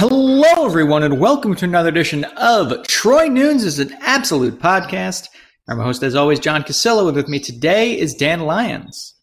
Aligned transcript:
Hello, 0.00 0.64
everyone, 0.64 1.02
and 1.02 1.20
welcome 1.20 1.54
to 1.54 1.66
another 1.66 1.90
edition 1.90 2.24
of 2.38 2.86
Troy 2.86 3.28
Nunes 3.28 3.64
is 3.64 3.78
an 3.78 3.92
Absolute 4.00 4.58
Podcast. 4.58 5.28
I'm 5.68 5.76
your 5.76 5.84
host, 5.84 6.02
as 6.02 6.14
always, 6.14 6.40
John 6.40 6.62
Cassillo, 6.62 7.08
and 7.08 7.14
with 7.14 7.28
me 7.28 7.38
today 7.38 7.98
is 7.98 8.14
Dan 8.14 8.40
Lyons. 8.40 9.14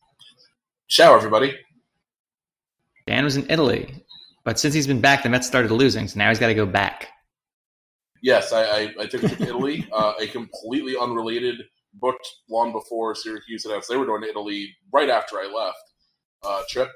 Ciao, 0.88 1.16
everybody. 1.16 1.58
Dan 3.08 3.24
was 3.24 3.38
in 3.38 3.50
Italy, 3.50 3.92
but 4.44 4.60
since 4.60 4.76
he's 4.76 4.86
been 4.86 5.02
back, 5.02 5.24
the 5.24 5.30
Mets 5.30 5.48
started 5.48 5.72
losing, 5.72 6.08
so 6.08 6.20
now 6.20 6.30
he's 6.30 6.38
got 6.38 6.46
to 6.46 6.54
go 6.54 6.68
back. 6.68 7.08
Yes, 8.22 8.54
I, 8.54 8.62
I, 8.62 8.94
I 9.00 9.06
took 9.08 9.22
to 9.22 9.42
Italy, 9.42 9.88
uh, 9.92 10.14
a 10.22 10.28
completely 10.28 10.96
unrelated, 10.96 11.56
booked 11.96 12.30
long 12.52 12.72
before 12.72 13.16
Syracuse 13.16 13.66
announced 13.66 13.90
they 13.90 13.98
were 13.98 14.06
going 14.06 14.22
to 14.22 14.30
Italy 14.30 14.76
right 14.94 15.10
after 15.10 15.38
I 15.38 15.52
left 15.52 15.94
uh, 16.44 16.62
trip. 16.70 16.92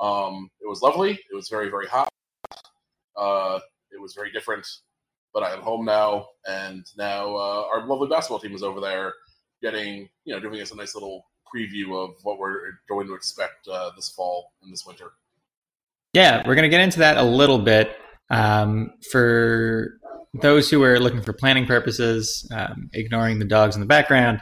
Um, 0.00 0.48
it 0.62 0.66
was 0.66 0.80
lovely. 0.80 1.10
It 1.10 1.34
was 1.34 1.50
very, 1.50 1.68
very 1.68 1.88
hot. 1.88 2.08
Uh, 3.18 3.58
it 3.90 4.00
was 4.00 4.14
very 4.14 4.30
different, 4.30 4.66
but 5.34 5.42
I 5.42 5.52
am 5.52 5.60
home 5.60 5.84
now, 5.84 6.26
and 6.46 6.86
now 6.96 7.34
uh, 7.34 7.64
our 7.72 7.86
lovely 7.86 8.08
basketball 8.08 8.38
team 8.38 8.54
is 8.54 8.62
over 8.62 8.80
there, 8.80 9.14
getting 9.62 10.08
you 10.24 10.34
know, 10.34 10.40
giving 10.40 10.60
us 10.60 10.70
a 10.70 10.76
nice 10.76 10.94
little 10.94 11.24
preview 11.54 12.02
of 12.02 12.14
what 12.22 12.38
we're 12.38 12.60
going 12.88 13.06
to 13.06 13.14
expect 13.14 13.66
uh, 13.68 13.90
this 13.96 14.10
fall 14.10 14.52
and 14.62 14.72
this 14.72 14.84
winter. 14.86 15.12
Yeah, 16.14 16.42
we're 16.46 16.54
going 16.54 16.64
to 16.64 16.68
get 16.68 16.80
into 16.80 17.00
that 17.00 17.16
a 17.16 17.22
little 17.22 17.58
bit. 17.58 17.96
Um, 18.30 18.90
for 19.10 19.98
those 20.34 20.70
who 20.70 20.82
are 20.82 20.98
looking 20.98 21.22
for 21.22 21.32
planning 21.32 21.66
purposes, 21.66 22.46
um, 22.54 22.90
ignoring 22.92 23.38
the 23.38 23.44
dogs 23.44 23.74
in 23.74 23.80
the 23.80 23.86
background, 23.86 24.40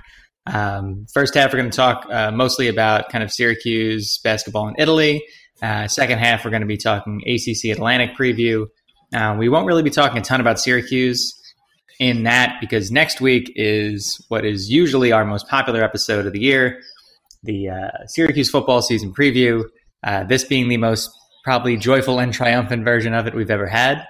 um, 0.53 1.06
first 1.12 1.34
half 1.34 1.53
we're 1.53 1.59
going 1.59 1.70
to 1.70 1.77
talk 1.77 2.06
uh, 2.11 2.31
mostly 2.31 2.69
about 2.69 3.09
kind 3.11 3.25
of 3.25 3.33
Syracuse 3.33 4.19
basketball 4.23 4.69
in 4.69 4.75
Italy. 4.79 5.25
Uh, 5.62 5.88
second 5.88 6.19
half, 6.19 6.45
we're 6.45 6.51
going 6.51 6.60
to 6.60 6.66
be 6.66 6.77
talking 6.77 7.23
ACC 7.27 7.70
Atlantic 7.70 8.16
preview. 8.16 8.66
Uh, 9.14 9.37
we 9.38 9.48
won't 9.48 9.66
really 9.66 9.83
be 9.83 9.91
talking 9.91 10.19
a 10.19 10.23
ton 10.23 10.41
about 10.41 10.60
Syracuse 10.60 11.33
in 11.98 12.25
that 12.25 12.58
because 12.61 12.91
next 12.91 13.20
week 13.20 13.50
is 13.56 14.22
what 14.28 14.44
is 14.44 14.70
usually 14.70 15.12
our 15.12 15.25
most 15.25 15.48
popular 15.48 15.83
episode 15.83 16.27
of 16.27 16.33
the 16.33 16.41
year 16.41 16.81
the 17.47 17.70
uh, 17.70 18.06
Syracuse 18.06 18.50
football 18.50 18.83
season 18.83 19.12
preview. 19.14 19.64
Uh, 20.03 20.25
this 20.25 20.44
being 20.44 20.69
the 20.69 20.77
most 20.77 21.11
probably 21.44 21.77
joyful 21.77 22.19
and 22.19 22.33
triumphant 22.33 22.84
version 22.84 23.14
of 23.14 23.27
it 23.27 23.34
we've 23.34 23.50
ever 23.50 23.66
had. 23.66 24.05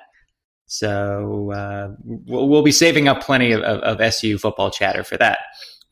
So 0.66 1.52
uh, 1.52 1.94
we'll, 2.02 2.48
we'll, 2.48 2.62
be 2.62 2.72
saving 2.72 3.06
up 3.06 3.22
plenty 3.22 3.52
of, 3.52 3.60
of, 3.62 3.80
of, 3.80 4.00
SU 4.00 4.38
football 4.38 4.70
chatter 4.70 5.04
for 5.04 5.16
that. 5.18 5.38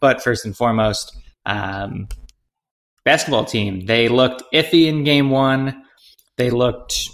But 0.00 0.20
first 0.20 0.44
and 0.44 0.56
foremost, 0.56 1.16
um, 1.46 2.08
basketball 3.04 3.44
team. 3.44 3.86
They 3.86 4.08
looked 4.08 4.42
iffy 4.52 4.86
in 4.86 5.04
game 5.04 5.30
one. 5.30 5.84
They 6.36 6.50
looked 6.50 7.08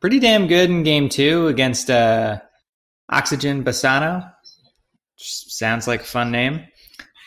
pretty 0.00 0.18
damn 0.18 0.46
good 0.46 0.70
in 0.70 0.82
game 0.82 1.08
two 1.08 1.46
against 1.46 1.90
uh, 1.90 2.40
Oxygen 3.08 3.64
Bassano. 3.64 4.30
Sounds 5.16 5.86
like 5.86 6.00
a 6.00 6.04
fun 6.04 6.30
name 6.30 6.66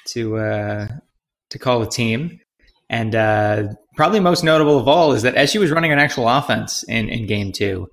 to 0.10 0.38
uh, 0.38 0.88
to 1.50 1.60
call 1.60 1.82
a 1.82 1.90
team. 1.90 2.40
And 2.90 3.16
uh, 3.16 3.64
probably 3.96 4.20
most 4.20 4.44
notable 4.44 4.78
of 4.78 4.88
all 4.88 5.14
is 5.14 5.24
that 5.24 5.36
as 5.36 5.50
she 5.50 5.60
was 5.60 5.72
running 5.72 5.92
an 5.92 6.00
actual 6.00 6.28
offense 6.28 6.84
in, 6.84 7.10
in 7.10 7.28
game 7.28 7.52
two, 7.52 7.90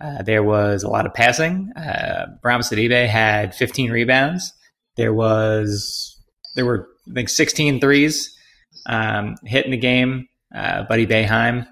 uh, 0.00 0.22
there 0.22 0.42
was 0.42 0.82
a 0.82 0.88
lot 0.88 1.06
of 1.06 1.14
passing. 1.14 1.70
Uh, 1.76 2.26
Bourama 2.42 2.60
Sidibe 2.60 3.08
had 3.08 3.54
15 3.54 3.90
rebounds. 3.90 4.52
There 4.96 5.12
was 5.12 6.16
there 6.54 6.64
were 6.64 6.88
I 7.10 7.14
think 7.14 7.28
16 7.28 7.80
threes 7.80 8.34
um, 8.86 9.36
hit 9.44 9.64
in 9.64 9.70
the 9.70 9.76
game. 9.76 10.28
Uh, 10.54 10.84
Buddy 10.84 11.06
Boeheim 11.06 11.66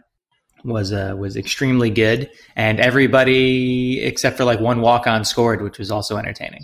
was 0.64 0.92
uh, 0.92 1.14
was 1.16 1.36
extremely 1.36 1.90
good, 1.90 2.30
and 2.56 2.80
everybody 2.80 4.00
except 4.02 4.36
for 4.36 4.44
like 4.44 4.60
one 4.60 4.80
walk 4.80 5.06
on 5.06 5.24
scored, 5.24 5.62
which 5.62 5.78
was 5.78 5.90
also 5.90 6.16
entertaining. 6.16 6.62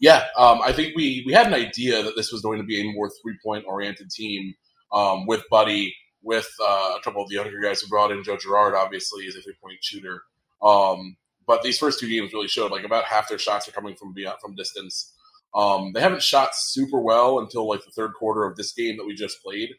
Yeah, 0.00 0.26
um, 0.36 0.60
I 0.62 0.72
think 0.72 0.96
we 0.96 1.22
we 1.26 1.32
had 1.32 1.46
an 1.46 1.54
idea 1.54 2.02
that 2.02 2.16
this 2.16 2.32
was 2.32 2.42
going 2.42 2.58
to 2.58 2.64
be 2.64 2.80
a 2.80 2.92
more 2.92 3.10
three 3.22 3.36
point 3.44 3.64
oriented 3.66 4.10
team 4.10 4.54
um, 4.92 5.26
with 5.26 5.44
Buddy, 5.50 5.94
with 6.22 6.48
uh, 6.60 6.94
a 6.96 7.00
couple 7.02 7.22
of 7.22 7.28
the 7.28 7.36
younger 7.36 7.60
guys 7.60 7.80
who 7.80 7.88
brought 7.88 8.10
in. 8.10 8.22
Joe 8.24 8.36
Girard, 8.36 8.74
obviously, 8.74 9.24
is 9.24 9.36
a 9.36 9.42
three 9.42 9.54
point 9.62 9.78
shooter. 9.80 10.22
Um, 10.62 11.16
but 11.46 11.62
these 11.62 11.78
first 11.78 11.98
two 11.98 12.08
games 12.08 12.32
really 12.32 12.48
showed 12.48 12.70
like 12.70 12.84
about 12.84 13.04
half 13.04 13.28
their 13.28 13.38
shots 13.38 13.68
are 13.68 13.72
coming 13.72 13.94
from 13.94 14.12
beyond 14.12 14.38
from 14.40 14.54
distance. 14.54 15.12
Um, 15.54 15.92
they 15.92 16.00
haven't 16.00 16.22
shot 16.22 16.54
super 16.54 17.00
well 17.00 17.40
until 17.40 17.68
like 17.68 17.84
the 17.84 17.90
third 17.90 18.12
quarter 18.14 18.44
of 18.44 18.56
this 18.56 18.72
game 18.72 18.96
that 18.96 19.06
we 19.06 19.14
just 19.14 19.42
played, 19.42 19.70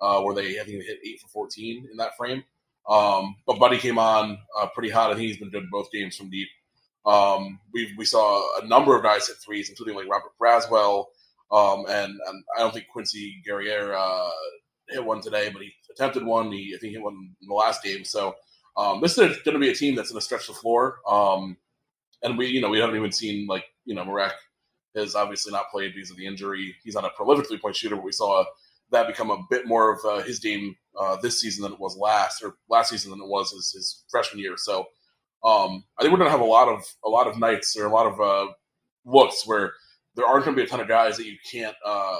uh, 0.00 0.20
where 0.22 0.34
they 0.34 0.60
I 0.60 0.64
think 0.64 0.80
they 0.80 0.86
hit 0.86 0.98
eight 1.06 1.20
for 1.20 1.28
fourteen 1.28 1.86
in 1.90 1.96
that 1.98 2.16
frame. 2.16 2.42
Um, 2.88 3.36
but 3.46 3.58
Buddy 3.58 3.78
came 3.78 3.98
on 3.98 4.38
uh, 4.58 4.66
pretty 4.74 4.90
hot. 4.90 5.10
I 5.10 5.14
think 5.14 5.28
he's 5.28 5.38
been 5.38 5.50
good 5.50 5.70
both 5.70 5.92
games 5.92 6.16
from 6.16 6.30
deep. 6.30 6.48
Um, 7.06 7.60
we 7.72 7.94
we 7.96 8.04
saw 8.04 8.60
a 8.60 8.66
number 8.66 8.96
of 8.96 9.02
guys 9.02 9.28
hit 9.28 9.36
threes, 9.44 9.70
including 9.70 9.94
like 9.94 10.08
Robert 10.08 10.32
Braswell, 10.40 11.06
um, 11.52 11.84
and, 11.88 12.18
and 12.26 12.44
I 12.56 12.60
don't 12.60 12.74
think 12.74 12.88
Quincy 12.92 13.40
Guerrier 13.44 13.94
uh, 13.94 14.30
hit 14.88 15.04
one 15.04 15.20
today, 15.20 15.50
but 15.50 15.62
he 15.62 15.72
attempted 15.90 16.24
one. 16.24 16.50
He 16.52 16.74
I 16.74 16.78
think 16.78 16.90
he 16.90 16.94
hit 16.94 17.02
one 17.02 17.34
in 17.40 17.48
the 17.48 17.54
last 17.54 17.82
game. 17.82 18.04
So 18.04 18.34
um, 18.76 19.00
this 19.00 19.12
is 19.12 19.36
going 19.38 19.54
to 19.54 19.58
be 19.58 19.70
a 19.70 19.74
team 19.74 19.94
that's 19.94 20.10
going 20.10 20.20
to 20.20 20.24
stretch 20.24 20.46
the 20.46 20.52
floor. 20.54 20.98
Um, 21.08 21.56
and 22.22 22.36
we 22.36 22.46
you 22.46 22.60
know 22.60 22.68
we 22.68 22.78
haven't 22.80 22.96
even 22.96 23.12
seen 23.12 23.46
like 23.46 23.64
you 23.84 23.94
know 23.94 24.04
Marek 24.04 24.34
has 24.94 25.14
obviously 25.14 25.52
not 25.52 25.70
played 25.70 25.94
because 25.94 26.10
of 26.10 26.16
the 26.16 26.26
injury. 26.26 26.74
He's 26.82 26.94
not 26.94 27.04
a 27.04 27.10
prolific 27.10 27.48
three 27.48 27.58
point 27.58 27.76
shooter, 27.76 27.96
but 27.96 28.04
we 28.04 28.12
saw 28.12 28.44
that 28.90 29.06
become 29.06 29.30
a 29.30 29.42
bit 29.48 29.66
more 29.66 29.92
of 29.92 30.04
uh, 30.04 30.22
his 30.22 30.38
game 30.40 30.74
uh, 30.98 31.16
this 31.22 31.40
season 31.40 31.62
than 31.62 31.72
it 31.72 31.80
was 31.80 31.96
last, 31.96 32.42
or 32.42 32.56
last 32.68 32.90
season 32.90 33.10
than 33.10 33.20
it 33.20 33.28
was 33.28 33.52
his, 33.52 33.72
his 33.72 34.04
freshman 34.10 34.42
year. 34.42 34.56
So 34.56 34.80
um, 35.44 35.84
I 35.98 36.02
think 36.02 36.12
we're 36.12 36.18
going 36.18 36.28
to 36.28 36.36
have 36.36 36.40
a 36.40 36.44
lot 36.44 36.68
of 36.68 36.84
a 37.04 37.08
lot 37.08 37.26
of 37.26 37.38
nights 37.38 37.76
or 37.76 37.86
a 37.86 37.92
lot 37.92 38.06
of 38.06 38.20
uh, 38.20 38.52
looks 39.04 39.46
where 39.46 39.72
there 40.16 40.26
aren't 40.26 40.44
going 40.44 40.56
to 40.56 40.62
be 40.62 40.66
a 40.66 40.68
ton 40.68 40.80
of 40.80 40.88
guys 40.88 41.16
that 41.16 41.26
you 41.26 41.36
can't 41.50 41.76
uh, 41.84 42.18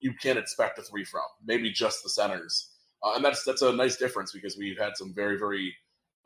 you 0.00 0.12
can't 0.14 0.38
expect 0.38 0.78
a 0.78 0.82
three 0.82 1.04
from. 1.04 1.22
Maybe 1.44 1.70
just 1.70 2.02
the 2.02 2.10
centers, 2.10 2.70
uh, 3.02 3.14
and 3.16 3.24
that's 3.24 3.44
that's 3.44 3.62
a 3.62 3.72
nice 3.72 3.96
difference 3.96 4.32
because 4.32 4.56
we've 4.56 4.78
had 4.78 4.96
some 4.96 5.14
very 5.14 5.38
very 5.38 5.74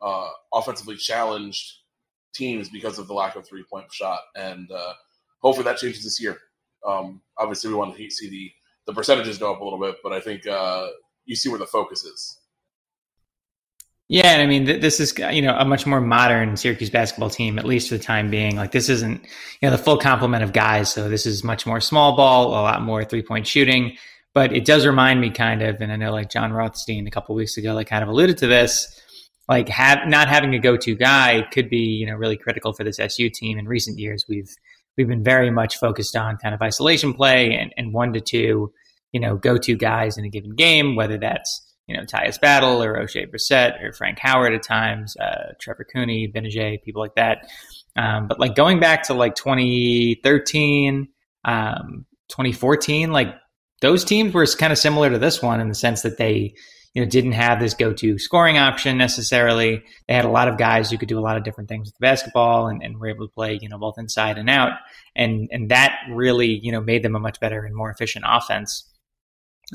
uh, 0.01 0.29
offensively 0.53 0.97
challenged 0.97 1.77
teams 2.33 2.69
because 2.69 2.99
of 2.99 3.07
the 3.07 3.13
lack 3.13 3.35
of 3.35 3.47
three 3.47 3.63
point 3.63 3.91
shot 3.91 4.19
and 4.35 4.69
hopefully 5.39 5.65
that 5.65 5.77
changes 5.77 6.03
this 6.03 6.21
year. 6.21 6.37
Um, 6.85 7.21
obviously, 7.37 7.69
we 7.69 7.75
want 7.75 7.95
to 7.95 8.09
see 8.09 8.29
the 8.29 8.51
the 8.87 8.93
percentages 8.93 9.37
go 9.37 9.53
up 9.53 9.61
a 9.61 9.63
little 9.63 9.79
bit, 9.79 9.97
but 10.03 10.13
I 10.13 10.19
think 10.19 10.47
uh, 10.47 10.87
you 11.25 11.35
see 11.35 11.49
where 11.49 11.59
the 11.59 11.67
focus 11.67 12.03
is. 12.03 12.39
Yeah, 14.07 14.31
and 14.31 14.41
I 14.41 14.47
mean, 14.47 14.65
th- 14.65 14.81
this 14.81 14.99
is 14.99 15.15
you 15.31 15.43
know 15.43 15.55
a 15.55 15.63
much 15.63 15.85
more 15.85 16.01
modern 16.01 16.57
Syracuse 16.57 16.89
basketball 16.89 17.29
team, 17.29 17.59
at 17.59 17.65
least 17.65 17.89
for 17.89 17.97
the 17.97 18.03
time 18.03 18.31
being. 18.31 18.55
Like 18.55 18.71
this 18.71 18.89
isn't 18.89 19.21
you 19.21 19.69
know 19.69 19.71
the 19.71 19.81
full 19.81 19.97
complement 19.97 20.43
of 20.43 20.51
guys, 20.51 20.91
so 20.91 21.07
this 21.07 21.27
is 21.27 21.43
much 21.43 21.67
more 21.67 21.79
small 21.79 22.15
ball, 22.15 22.47
a 22.47 22.61
lot 22.63 22.81
more 22.81 23.05
three 23.05 23.21
point 23.21 23.45
shooting. 23.45 23.95
But 24.33 24.51
it 24.53 24.65
does 24.65 24.85
remind 24.85 25.21
me 25.21 25.29
kind 25.29 25.61
of, 25.61 25.81
and 25.81 25.91
I 25.91 25.95
know 25.95 26.11
like 26.11 26.29
Jon 26.29 26.53
Rothstein 26.53 27.07
a 27.07 27.11
couple 27.11 27.35
weeks 27.35 27.57
ago, 27.57 27.73
like 27.73 27.87
kind 27.87 28.03
of 28.03 28.09
alluded 28.09 28.37
to 28.39 28.47
this, 28.47 28.99
like 29.47 29.69
have 29.69 30.07
not 30.07 30.27
having 30.27 30.53
a 30.55 30.59
go 30.59 30.77
to 30.77 30.95
guy 30.95 31.43
could 31.51 31.69
be 31.69 31.77
you 31.77 32.07
know 32.07 32.15
really 32.15 32.37
critical 32.37 32.73
for 32.73 32.83
this 32.83 32.99
SU 32.99 33.29
team. 33.29 33.59
In 33.59 33.67
recent 33.67 33.99
years, 33.99 34.25
we've 34.27 34.49
we've 34.97 35.07
been 35.07 35.23
very 35.23 35.51
much 35.51 35.77
focused 35.77 36.15
on 36.15 36.37
kind 36.37 36.53
of 36.53 36.61
isolation 36.61 37.13
play 37.13 37.53
and, 37.53 37.73
and 37.77 37.93
one 37.93 38.13
to 38.13 38.21
two, 38.21 38.71
you 39.11 39.19
know, 39.19 39.37
go 39.37 39.57
to 39.57 39.75
guys 39.75 40.17
in 40.17 40.25
a 40.25 40.29
given 40.29 40.55
game, 40.55 40.95
whether 40.95 41.17
that's, 41.17 41.65
you 41.87 41.95
know, 41.95 42.03
Tyus 42.03 42.39
Battle 42.39 42.83
or 42.83 42.97
Oshae 42.97 43.27
Brissett 43.27 43.83
or 43.83 43.93
Frank 43.93 44.19
Howard 44.19 44.53
at 44.53 44.63
times, 44.63 45.15
uh, 45.17 45.53
Trevor 45.59 45.85
Cooney, 45.91 46.31
Gbinije, 46.31 46.83
people 46.83 47.01
like 47.01 47.15
that. 47.15 47.47
Um, 47.95 48.27
but 48.27 48.39
like 48.39 48.55
going 48.55 48.79
back 48.79 49.03
to 49.03 49.13
like 49.13 49.35
2013, 49.35 51.07
um, 51.45 52.05
2014, 52.29 53.11
like 53.11 53.33
those 53.81 54.03
teams 54.03 54.33
were 54.33 54.45
kind 54.45 54.71
of 54.71 54.77
similar 54.77 55.09
to 55.09 55.17
this 55.17 55.41
one 55.41 55.59
in 55.59 55.69
the 55.69 55.75
sense 55.75 56.01
that 56.03 56.17
they, 56.17 56.53
you 56.93 57.03
know, 57.03 57.09
didn't 57.09 57.33
have 57.33 57.59
this 57.59 57.73
go-to 57.73 58.17
scoring 58.17 58.57
option 58.57 58.97
necessarily. 58.97 59.83
They 60.07 60.13
had 60.13 60.25
a 60.25 60.29
lot 60.29 60.47
of 60.47 60.57
guys 60.57 60.89
who 60.89 60.97
could 60.97 61.09
do 61.09 61.19
a 61.19 61.21
lot 61.21 61.37
of 61.37 61.43
different 61.43 61.69
things 61.69 61.87
with 61.87 61.95
the 61.95 62.01
basketball 62.01 62.67
and, 62.67 62.81
and 62.81 62.99
were 62.99 63.09
able 63.09 63.27
to 63.27 63.33
play, 63.33 63.59
you 63.61 63.69
know, 63.69 63.77
both 63.77 63.99
inside 63.99 64.37
and 64.37 64.49
out. 64.49 64.73
And 65.15 65.47
and 65.51 65.69
that 65.69 65.95
really, 66.09 66.59
you 66.63 66.71
know, 66.71 66.81
made 66.81 67.03
them 67.03 67.15
a 67.15 67.19
much 67.19 67.39
better 67.39 67.63
and 67.63 67.75
more 67.75 67.91
efficient 67.91 68.25
offense. 68.27 68.85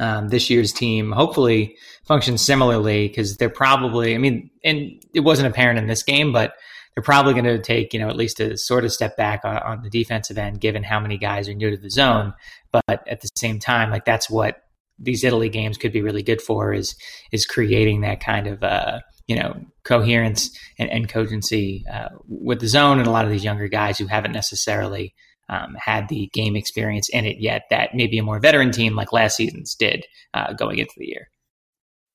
Um, 0.00 0.28
this 0.28 0.50
year's 0.50 0.72
team 0.72 1.12
hopefully 1.12 1.76
functions 2.04 2.42
similarly 2.42 3.06
because 3.06 3.36
they're 3.36 3.48
probably, 3.48 4.16
I 4.16 4.18
mean, 4.18 4.50
and 4.64 5.00
it 5.14 5.20
wasn't 5.20 5.46
apparent 5.46 5.78
in 5.78 5.86
this 5.86 6.02
game, 6.02 6.32
but 6.32 6.54
they're 6.94 7.02
probably 7.04 7.32
going 7.32 7.44
to 7.44 7.60
take, 7.60 7.92
you 7.92 8.00
know, 8.00 8.08
at 8.08 8.16
least 8.16 8.40
a 8.40 8.56
sort 8.56 8.84
of 8.84 8.92
step 8.92 9.16
back 9.16 9.44
on, 9.44 9.56
on 9.58 9.82
the 9.82 9.90
defensive 9.90 10.36
end, 10.36 10.60
given 10.60 10.82
how 10.82 10.98
many 10.98 11.16
guys 11.16 11.48
are 11.48 11.54
new 11.54 11.70
to 11.70 11.76
the 11.76 11.90
zone. 11.90 12.34
But 12.72 13.06
at 13.06 13.20
the 13.20 13.28
same 13.36 13.60
time, 13.60 13.90
like 13.90 14.04
that's 14.04 14.28
what 14.28 14.63
these 14.98 15.24
Italy 15.24 15.48
games 15.48 15.76
could 15.76 15.92
be 15.92 16.02
really 16.02 16.22
good 16.22 16.40
for 16.40 16.72
is 16.72 16.94
is 17.32 17.46
creating 17.46 18.00
that 18.02 18.20
kind 18.20 18.46
of 18.46 18.62
uh, 18.62 19.00
you 19.26 19.36
know 19.36 19.54
coherence 19.84 20.50
and, 20.78 20.90
and 20.90 21.08
cogency 21.08 21.84
uh, 21.92 22.08
with 22.28 22.60
the 22.60 22.68
zone 22.68 22.98
and 22.98 23.06
a 23.06 23.10
lot 23.10 23.24
of 23.24 23.30
these 23.30 23.44
younger 23.44 23.68
guys 23.68 23.98
who 23.98 24.06
haven't 24.06 24.32
necessarily 24.32 25.14
um, 25.48 25.76
had 25.78 26.08
the 26.08 26.30
game 26.32 26.56
experience 26.56 27.08
in 27.10 27.26
it 27.26 27.36
yet 27.38 27.62
that 27.70 27.94
maybe 27.94 28.18
a 28.18 28.22
more 28.22 28.40
veteran 28.40 28.72
team 28.72 28.94
like 28.94 29.12
last 29.12 29.36
season's 29.36 29.74
did 29.74 30.06
uh, 30.32 30.52
going 30.54 30.78
into 30.78 30.94
the 30.96 31.06
year. 31.06 31.28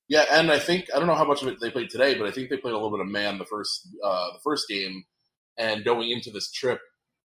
Yeah, 0.07 0.25
and 0.31 0.51
I 0.51 0.57
think 0.57 0.87
I 0.93 0.97
don't 0.97 1.07
know 1.07 1.15
how 1.15 1.25
much 1.25 1.43
of 1.43 1.47
it 1.49 1.59
they 1.61 1.69
played 1.69 1.91
today, 1.91 2.15
but 2.15 2.27
I 2.27 2.31
think 2.31 2.49
they 2.49 2.57
played 2.57 2.73
a 2.73 2.77
little 2.77 2.89
bit 2.89 3.01
of 3.01 3.07
man 3.07 3.37
the 3.37 3.45
first 3.45 3.87
uh, 4.03 4.33
the 4.33 4.39
first 4.43 4.67
game, 4.67 5.03
and 5.57 5.85
going 5.85 6.09
into 6.09 6.31
this 6.31 6.51
trip, 6.51 6.79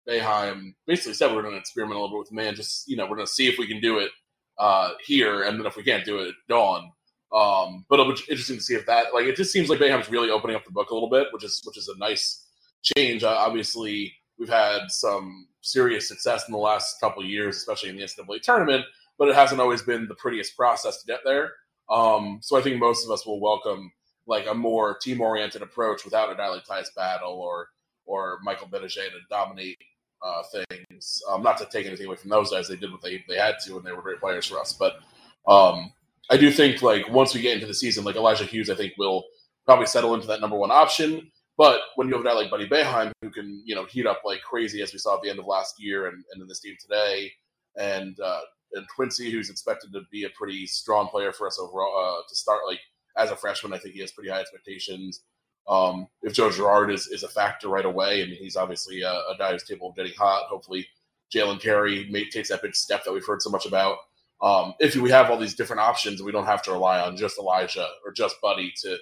Boeheim 0.09 0.75
basically 0.87 1.13
said 1.13 1.35
we're 1.35 1.43
going 1.43 1.55
to 1.55 1.61
experiment 1.61 1.99
a 1.99 2.01
little 2.01 2.17
bit 2.17 2.31
with 2.31 2.33
man. 2.33 2.55
Just 2.55 2.89
you 2.89 2.97
know, 2.97 3.05
we're 3.05 3.17
going 3.17 3.27
to 3.27 3.33
see 3.33 3.49
if 3.49 3.59
we 3.59 3.67
can 3.67 3.83
do 3.83 3.99
it 3.99 4.11
uh, 4.61 4.91
here, 5.05 5.43
and 5.43 5.59
then 5.59 5.67
if 5.67 5.77
we 5.77 5.83
can't 5.83 6.05
do 6.05 6.21
it 6.21 6.29
at 6.29 6.35
dawn. 6.49 6.93
Um, 7.33 7.87
but 7.89 7.99
it'll 7.99 8.13
be 8.13 8.21
interesting 8.29 8.57
to 8.57 8.63
see 8.63 8.75
if 8.75 8.87
that 8.87 9.15
like 9.15 9.25
it 9.25 9.37
just 9.37 9.53
seems 9.53 9.69
like 9.69 9.79
Boeheim's 9.79 10.11
really 10.11 10.31
opening 10.31 10.57
up 10.57 10.65
the 10.65 10.71
book 10.71 10.91
a 10.91 10.95
little 10.95 11.09
bit, 11.09 11.29
which 11.33 11.45
is 11.45 11.61
which 11.65 11.79
is 11.79 11.89
a 11.89 11.99
nice 11.99 12.47
change. 12.83 13.25
Uh, 13.25 13.29
obviously, 13.29 14.13
we've 14.39 14.49
had 14.49 14.91
some 14.91 15.49
serious 15.63 16.07
success 16.07 16.47
in 16.47 16.53
the 16.53 16.59
last 16.59 17.01
couple 17.01 17.23
of 17.23 17.29
years, 17.29 17.57
especially 17.57 17.89
in 17.89 17.97
the 17.97 18.03
NCAA 18.03 18.43
tournament, 18.43 18.85
but 19.19 19.29
it 19.29 19.35
hasn't 19.35 19.61
always 19.61 19.83
been 19.83 20.09
the 20.09 20.15
prettiest 20.15 20.57
process 20.57 21.01
to 21.01 21.07
get 21.07 21.21
there. 21.25 21.53
Um, 21.89 22.39
so 22.43 22.59
I 22.59 22.63
think 22.63 22.79
most 22.79 23.05
of 23.05 23.11
us 23.11 23.27
will 23.27 23.41
welcome 23.41 23.93
like 24.27 24.47
a 24.49 24.55
more 24.55 24.97
team 24.99 25.21
oriented 25.21 25.63
approach 25.63 26.05
without 26.05 26.33
a 26.33 26.37
guy 26.37 26.49
like 26.49 26.65
Battle 26.97 27.33
or 27.33 27.69
or 28.07 28.39
Michael 28.43 28.69
Gbinije 28.69 28.95
to 28.95 29.19
dominate 29.29 29.79
uh, 30.23 30.43
things. 30.53 31.23
Um, 31.29 31.43
not 31.43 31.59
to 31.59 31.67
take 31.67 31.87
anything 31.87 32.07
away 32.07 32.17
from 32.17 32.31
those 32.31 32.51
guys, 32.51 32.69
they 32.69 32.77
did 32.77 32.93
what 32.93 33.03
they, 33.03 33.25
they 33.29 33.37
had 33.37 33.57
to, 33.65 33.77
and 33.77 33.85
they 33.85 33.93
were 33.93 34.03
great 34.03 34.21
players 34.21 34.47
for 34.47 34.59
us. 34.59 34.73
But 34.73 35.01
um, 35.47 35.93
I 36.31 36.37
do 36.37 36.51
think 36.51 36.83
like 36.83 37.09
once 37.11 37.35
we 37.35 37.41
get 37.41 37.55
into 37.55 37.67
the 37.67 37.75
season, 37.75 38.05
like 38.05 38.17
Elijah 38.17 38.45
Hughes, 38.45 38.71
I 38.71 38.75
think 38.75 38.95
will 38.99 39.25
probably 39.67 39.87
settle 39.87 40.15
into 40.15 40.27
that 40.29 40.41
number 40.41 40.57
one 40.57 40.71
option. 40.71 41.31
But 41.57 41.81
when 41.97 42.09
you 42.09 42.15
have 42.15 42.25
a 42.25 42.29
guy 42.29 42.35
like 42.35 42.51
Buddy 42.51 42.69
Boeheim 42.69 43.13
who 43.21 43.31
can 43.31 43.63
you 43.67 43.75
know 43.75 43.85
heat 43.85 44.07
up 44.07 44.23
like 44.25 44.41
crazy 44.43 44.83
as 44.83 44.93
we 44.93 44.99
saw 44.99 45.17
at 45.17 45.23
the 45.23 45.31
end 45.31 45.39
of 45.39 45.47
last 45.47 45.83
year 45.83 46.07
and, 46.07 46.25
and 46.33 46.41
in 46.41 46.49
this 46.49 46.61
game 46.61 46.77
today, 46.81 47.33
and 47.77 48.19
uh, 48.21 48.41
and 48.73 48.87
Quincy 48.89 49.31
who's 49.31 49.51
expected 49.51 49.93
to 49.93 50.03
be 50.11 50.25
a 50.25 50.31
pretty 50.31 50.67
strong 50.67 51.09
player 51.09 51.33
for 51.33 51.47
us 51.47 51.59
overall 51.59 51.93
uh, 51.97 52.23
to 52.29 52.35
start 52.37 52.61
like 52.67 52.81
as 53.17 53.31
a 53.31 53.37
freshman, 53.37 53.73
I 53.73 53.79
think 53.79 53.95
he 53.95 54.01
has 54.01 54.13
pretty 54.13 54.31
high 54.31 54.41
expectations. 54.41 55.23
Um, 55.71 56.09
if 56.23 56.35
Joe 56.35 56.51
Girard 56.51 56.91
is, 56.91 57.07
is 57.07 57.23
a 57.23 57.29
factor 57.29 57.69
right 57.69 57.85
away, 57.85 58.23
I 58.23 58.27
mean, 58.27 58.37
he's 58.37 58.57
obviously 58.57 59.03
a, 59.03 59.13
a 59.13 59.37
guy 59.39 59.53
who's 59.53 59.63
capable 59.63 59.91
of 59.91 59.97
getting 59.97 60.13
hot. 60.19 60.49
Hopefully, 60.49 60.87
Jalen 61.33 61.61
Carey 61.61 62.09
may, 62.11 62.29
takes 62.29 62.49
that 62.49 62.61
big 62.61 62.75
step 62.75 63.05
that 63.05 63.13
we've 63.13 63.25
heard 63.25 63.41
so 63.41 63.51
much 63.51 63.67
about. 63.67 63.99
Um, 64.43 64.75
if 64.81 64.97
we 64.97 65.11
have 65.11 65.31
all 65.31 65.39
these 65.39 65.55
different 65.55 65.81
options, 65.81 66.23
we 66.23 66.33
don't 66.33 66.47
have 66.47 66.63
to 66.63 66.73
rely 66.73 67.01
on 67.01 67.17
just 67.17 67.39
Elijah 67.39 67.87
or 68.05 68.13
just 68.13 68.41
Buddy 68.41 68.73
to 68.83 68.97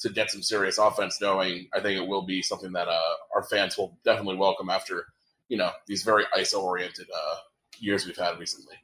to 0.00 0.10
get 0.10 0.30
some 0.30 0.42
serious 0.42 0.78
offense 0.78 1.18
going. 1.18 1.68
I 1.72 1.80
think 1.80 2.00
it 2.00 2.06
will 2.06 2.22
be 2.22 2.42
something 2.42 2.72
that 2.72 2.88
uh, 2.88 3.14
our 3.34 3.44
fans 3.44 3.76
will 3.76 3.96
definitely 4.04 4.36
welcome 4.36 4.70
after 4.70 5.06
you 5.48 5.58
know 5.58 5.70
these 5.86 6.04
very 6.04 6.24
ISO 6.36 6.62
oriented 6.62 7.06
uh, 7.14 7.36
years 7.78 8.06
we've 8.06 8.16
had 8.16 8.38
recently. 8.38 8.76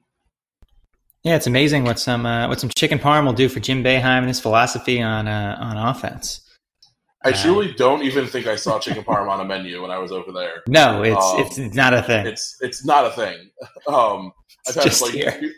Yeah, 1.22 1.36
it's 1.36 1.46
amazing 1.46 1.84
what 1.84 1.98
some 1.98 2.26
uh, 2.26 2.48
what 2.48 2.60
some 2.60 2.70
chicken 2.70 2.98
parm 2.98 3.24
will 3.24 3.32
do 3.32 3.48
for 3.48 3.60
Jim 3.60 3.82
Boeheim 3.82 4.18
and 4.18 4.28
his 4.28 4.40
philosophy 4.40 5.00
on 5.00 5.28
uh, 5.28 5.56
on 5.60 5.76
offense. 5.76 6.40
I 7.22 7.32
truly 7.32 7.72
don't 7.74 8.02
even 8.02 8.26
think 8.26 8.46
I 8.46 8.56
saw 8.56 8.78
chicken 8.78 9.04
parm 9.04 9.28
on 9.28 9.40
a 9.40 9.44
menu 9.44 9.82
when 9.82 9.90
I 9.90 9.98
was 9.98 10.10
over 10.10 10.32
there. 10.32 10.62
No, 10.66 11.02
it's 11.02 11.16
um, 11.16 11.40
it's, 11.40 11.74
not 11.74 11.92
a 11.92 12.02
thing. 12.02 12.26
It's 12.26 12.56
it's 12.60 12.84
not 12.84 13.06
a 13.06 13.10
thing. 13.10 13.50
Um, 13.88 14.32
I've 14.68 14.74
had 14.74 14.84
just 14.84 15.02
like 15.02 15.12
here. 15.12 15.54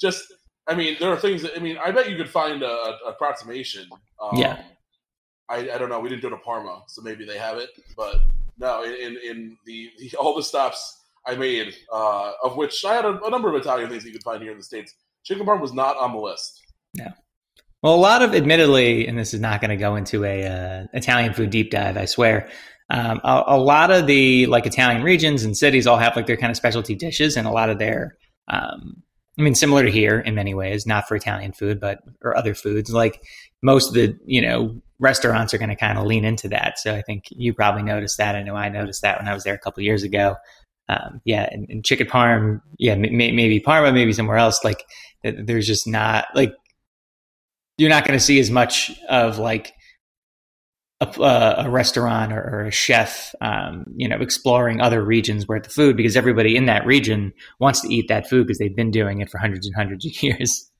just 0.00 0.24
I 0.68 0.74
mean, 0.74 0.96
there 1.00 1.10
are 1.10 1.16
things. 1.16 1.42
That, 1.42 1.56
I 1.56 1.60
mean, 1.60 1.78
I 1.78 1.90
bet 1.90 2.10
you 2.10 2.16
could 2.16 2.28
find 2.28 2.62
a, 2.62 2.68
a 2.68 2.98
approximation. 3.08 3.88
Um, 4.22 4.36
yeah. 4.36 4.62
I, 5.48 5.70
I 5.70 5.78
don't 5.78 5.88
know. 5.88 5.98
We 5.98 6.10
didn't 6.10 6.22
go 6.22 6.30
to 6.30 6.36
Parma, 6.36 6.82
so 6.88 7.00
maybe 7.00 7.24
they 7.24 7.38
have 7.38 7.56
it. 7.56 7.70
But 7.96 8.16
no, 8.58 8.84
in 8.84 9.16
in 9.24 9.56
the, 9.64 9.90
the 9.98 10.16
all 10.16 10.36
the 10.36 10.42
stops 10.42 11.04
I 11.26 11.36
made, 11.36 11.74
uh, 11.92 12.32
of 12.42 12.56
which 12.56 12.84
I 12.84 12.94
had 12.94 13.04
a, 13.04 13.22
a, 13.24 13.30
number 13.30 13.48
of 13.48 13.54
Italian 13.54 13.88
things 13.88 14.04
you 14.04 14.12
could 14.12 14.22
find 14.22 14.42
here 14.42 14.52
in 14.52 14.58
the 14.58 14.64
states. 14.64 14.94
Chicken 15.24 15.46
parm 15.46 15.60
was 15.60 15.72
not 15.72 15.96
on 15.96 16.12
the 16.12 16.18
list. 16.18 16.60
No. 16.94 17.06
Well, 17.82 17.94
a 17.94 17.96
lot 17.96 18.22
of, 18.22 18.34
admittedly, 18.34 19.06
and 19.06 19.16
this 19.16 19.32
is 19.32 19.40
not 19.40 19.60
going 19.60 19.70
to 19.70 19.76
go 19.76 19.94
into 19.94 20.24
a 20.24 20.46
uh, 20.46 20.86
Italian 20.92 21.32
food 21.32 21.50
deep 21.50 21.70
dive, 21.70 21.96
I 21.96 22.06
swear. 22.06 22.48
Um, 22.90 23.20
a, 23.22 23.44
a, 23.48 23.58
lot 23.58 23.90
of 23.90 24.06
the 24.06 24.46
like 24.46 24.66
Italian 24.66 25.02
regions 25.02 25.44
and 25.44 25.56
cities 25.56 25.86
all 25.86 25.98
have 25.98 26.16
like 26.16 26.26
their 26.26 26.36
kind 26.38 26.50
of 26.50 26.56
specialty 26.56 26.94
dishes, 26.94 27.36
and 27.36 27.46
a 27.46 27.52
lot 27.52 27.70
of 27.70 27.78
their, 27.78 28.16
um, 28.48 29.02
I 29.38 29.42
mean, 29.42 29.54
similar 29.54 29.84
to 29.84 29.90
here 29.90 30.18
in 30.18 30.34
many 30.34 30.54
ways, 30.54 30.86
not 30.86 31.06
for 31.06 31.14
Italian 31.14 31.52
food, 31.52 31.78
but 31.78 32.00
or 32.22 32.36
other 32.36 32.54
foods. 32.54 32.90
Like 32.90 33.22
most 33.62 33.88
of 33.88 33.94
the, 33.94 34.18
you 34.24 34.40
know, 34.40 34.80
restaurants 34.98 35.54
are 35.54 35.58
going 35.58 35.68
to 35.68 35.76
kind 35.76 35.98
of 35.98 36.06
lean 36.06 36.24
into 36.24 36.48
that. 36.48 36.78
So 36.78 36.94
I 36.94 37.02
think 37.02 37.24
you 37.30 37.54
probably 37.54 37.82
noticed 37.82 38.18
that. 38.18 38.34
I 38.34 38.42
know 38.42 38.56
I 38.56 38.70
noticed 38.70 39.02
that 39.02 39.18
when 39.18 39.28
I 39.28 39.34
was 39.34 39.44
there 39.44 39.54
a 39.54 39.58
couple 39.58 39.82
years 39.82 40.02
ago. 40.02 40.36
Um, 40.88 41.20
yeah, 41.24 41.46
and, 41.52 41.66
and, 41.68 41.84
chicken 41.84 42.06
parm, 42.06 42.62
yeah, 42.78 42.94
maybe 42.94 43.60
Parma, 43.60 43.92
maybe 43.92 44.14
somewhere 44.14 44.38
else. 44.38 44.64
Like, 44.64 44.82
there's 45.22 45.66
just 45.66 45.86
not 45.86 46.28
like 46.34 46.54
you're 47.78 47.88
not 47.88 48.04
going 48.04 48.18
to 48.18 48.24
see 48.24 48.38
as 48.40 48.50
much 48.50 48.90
of 49.08 49.38
like 49.38 49.72
a, 51.00 51.06
uh, 51.20 51.64
a 51.66 51.70
restaurant 51.70 52.32
or, 52.32 52.42
or, 52.42 52.64
a 52.64 52.70
chef, 52.72 53.34
um, 53.40 53.84
you 53.96 54.08
know, 54.08 54.16
exploring 54.20 54.80
other 54.80 55.02
regions 55.02 55.46
where 55.46 55.60
the 55.60 55.68
food 55.68 55.96
because 55.96 56.16
everybody 56.16 56.56
in 56.56 56.66
that 56.66 56.84
region 56.84 57.32
wants 57.60 57.80
to 57.82 57.94
eat 57.94 58.08
that 58.08 58.28
food 58.28 58.46
because 58.46 58.58
they've 58.58 58.74
been 58.74 58.90
doing 58.90 59.20
it 59.20 59.30
for 59.30 59.38
hundreds 59.38 59.64
and 59.64 59.76
hundreds 59.76 60.04
of 60.04 60.12
years. 60.22 60.70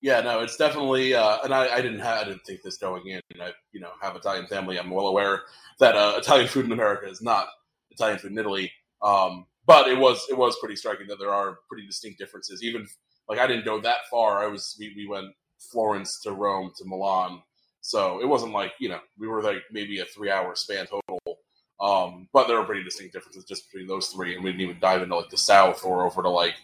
Yeah, 0.00 0.20
no, 0.20 0.40
it's 0.40 0.56
definitely, 0.56 1.14
uh, 1.14 1.38
and 1.44 1.54
I, 1.54 1.74
I, 1.76 1.80
didn't 1.80 2.00
have, 2.00 2.22
I 2.22 2.24
didn't 2.24 2.44
think 2.44 2.62
this 2.62 2.76
going 2.76 3.06
in. 3.06 3.20
I, 3.40 3.52
you 3.72 3.80
know, 3.80 3.90
have 4.00 4.16
Italian 4.16 4.46
family. 4.46 4.78
I'm 4.78 4.90
well 4.90 5.06
aware 5.06 5.42
that 5.78 5.96
uh, 5.96 6.14
Italian 6.16 6.48
food 6.48 6.66
in 6.66 6.72
America 6.72 7.08
is 7.08 7.22
not 7.22 7.46
Italian 7.90 8.18
food 8.18 8.32
in 8.32 8.38
Italy. 8.38 8.72
Um, 9.00 9.46
but 9.66 9.88
it 9.88 9.98
was 9.98 10.26
it 10.28 10.36
was 10.36 10.58
pretty 10.58 10.76
striking 10.76 11.06
that 11.08 11.18
there 11.20 11.32
are 11.32 11.58
pretty 11.68 11.86
distinct 11.86 12.18
differences. 12.18 12.62
Even 12.64 12.86
like 13.32 13.40
I 13.40 13.46
didn't 13.46 13.64
go 13.64 13.80
that 13.80 14.08
far. 14.10 14.42
I 14.42 14.46
was 14.46 14.76
we, 14.78 14.92
we 14.94 15.06
went 15.06 15.28
Florence 15.58 16.20
to 16.20 16.32
Rome 16.32 16.70
to 16.76 16.84
Milan, 16.84 17.40
so 17.80 18.20
it 18.20 18.26
wasn't 18.26 18.52
like 18.52 18.72
you 18.78 18.90
know 18.90 19.00
we 19.18 19.26
were 19.26 19.42
like 19.42 19.62
maybe 19.70 20.00
a 20.00 20.04
three 20.04 20.30
hour 20.30 20.54
span 20.54 20.86
total. 20.86 21.38
Um, 21.80 22.28
but 22.32 22.46
there 22.46 22.58
are 22.58 22.64
pretty 22.64 22.84
distinct 22.84 23.14
differences 23.14 23.44
just 23.44 23.70
between 23.70 23.88
those 23.88 24.08
three, 24.08 24.34
and 24.34 24.44
we 24.44 24.50
didn't 24.50 24.60
even 24.60 24.80
dive 24.80 25.02
into 25.02 25.16
like 25.16 25.30
the 25.30 25.38
south 25.38 25.82
or 25.82 26.04
over 26.04 26.22
to 26.22 26.28
like 26.28 26.54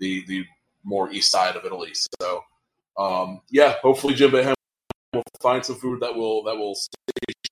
the 0.00 0.24
the 0.26 0.46
more 0.82 1.10
east 1.12 1.30
side 1.30 1.56
of 1.56 1.66
Italy. 1.66 1.92
So 2.20 2.40
um, 2.98 3.42
yeah, 3.50 3.74
hopefully 3.82 4.14
Jim 4.14 4.30
Boeheim 4.30 4.54
will 5.12 5.22
find 5.42 5.62
some 5.62 5.76
food 5.76 6.00
that 6.00 6.14
will 6.14 6.42
that 6.44 6.56
will 6.56 6.74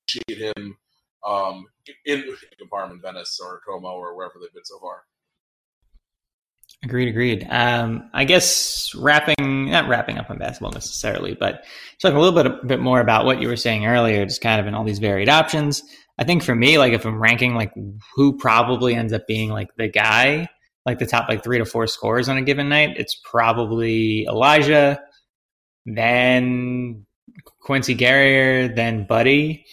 satiate 0.08 0.54
him 0.56 0.78
um, 1.26 1.66
in 2.06 2.24
Parma, 2.70 2.96
Venice, 2.96 3.38
or 3.38 3.60
Como, 3.68 3.88
or 3.88 4.16
wherever 4.16 4.34
they've 4.40 4.54
been 4.54 4.64
so 4.64 4.78
far. 4.78 5.02
Agreed, 6.84 7.08
agreed. 7.08 7.46
Um, 7.48 8.10
I 8.12 8.24
guess 8.24 8.92
wrapping, 8.96 9.70
not 9.70 9.88
wrapping 9.88 10.18
up 10.18 10.30
on 10.30 10.38
basketball 10.38 10.72
necessarily, 10.72 11.34
but 11.34 11.64
talking 12.00 12.16
a 12.16 12.20
little 12.20 12.42
bit, 12.42 12.46
a 12.46 12.66
bit 12.66 12.80
more 12.80 13.00
about 13.00 13.24
what 13.24 13.40
you 13.40 13.46
were 13.46 13.56
saying 13.56 13.86
earlier, 13.86 14.26
just 14.26 14.40
kind 14.40 14.60
of 14.60 14.66
in 14.66 14.74
all 14.74 14.82
these 14.82 14.98
varied 14.98 15.28
options. 15.28 15.82
I 16.18 16.24
think 16.24 16.42
for 16.42 16.54
me, 16.54 16.78
like 16.78 16.92
if 16.92 17.04
I'm 17.04 17.22
ranking 17.22 17.54
like 17.54 17.72
who 18.16 18.36
probably 18.36 18.96
ends 18.96 19.12
up 19.12 19.28
being 19.28 19.50
like 19.50 19.68
the 19.76 19.88
guy, 19.88 20.48
like 20.84 20.98
the 20.98 21.06
top 21.06 21.28
like 21.28 21.44
three 21.44 21.58
to 21.58 21.64
four 21.64 21.86
scores 21.86 22.28
on 22.28 22.36
a 22.36 22.42
given 22.42 22.68
night, 22.68 22.96
it's 22.96 23.14
probably 23.14 24.24
Elijah, 24.24 25.00
then 25.86 27.06
Quincy 27.60 27.94
Guerrier, 27.94 28.68
then 28.68 29.06
Buddy. 29.06 29.64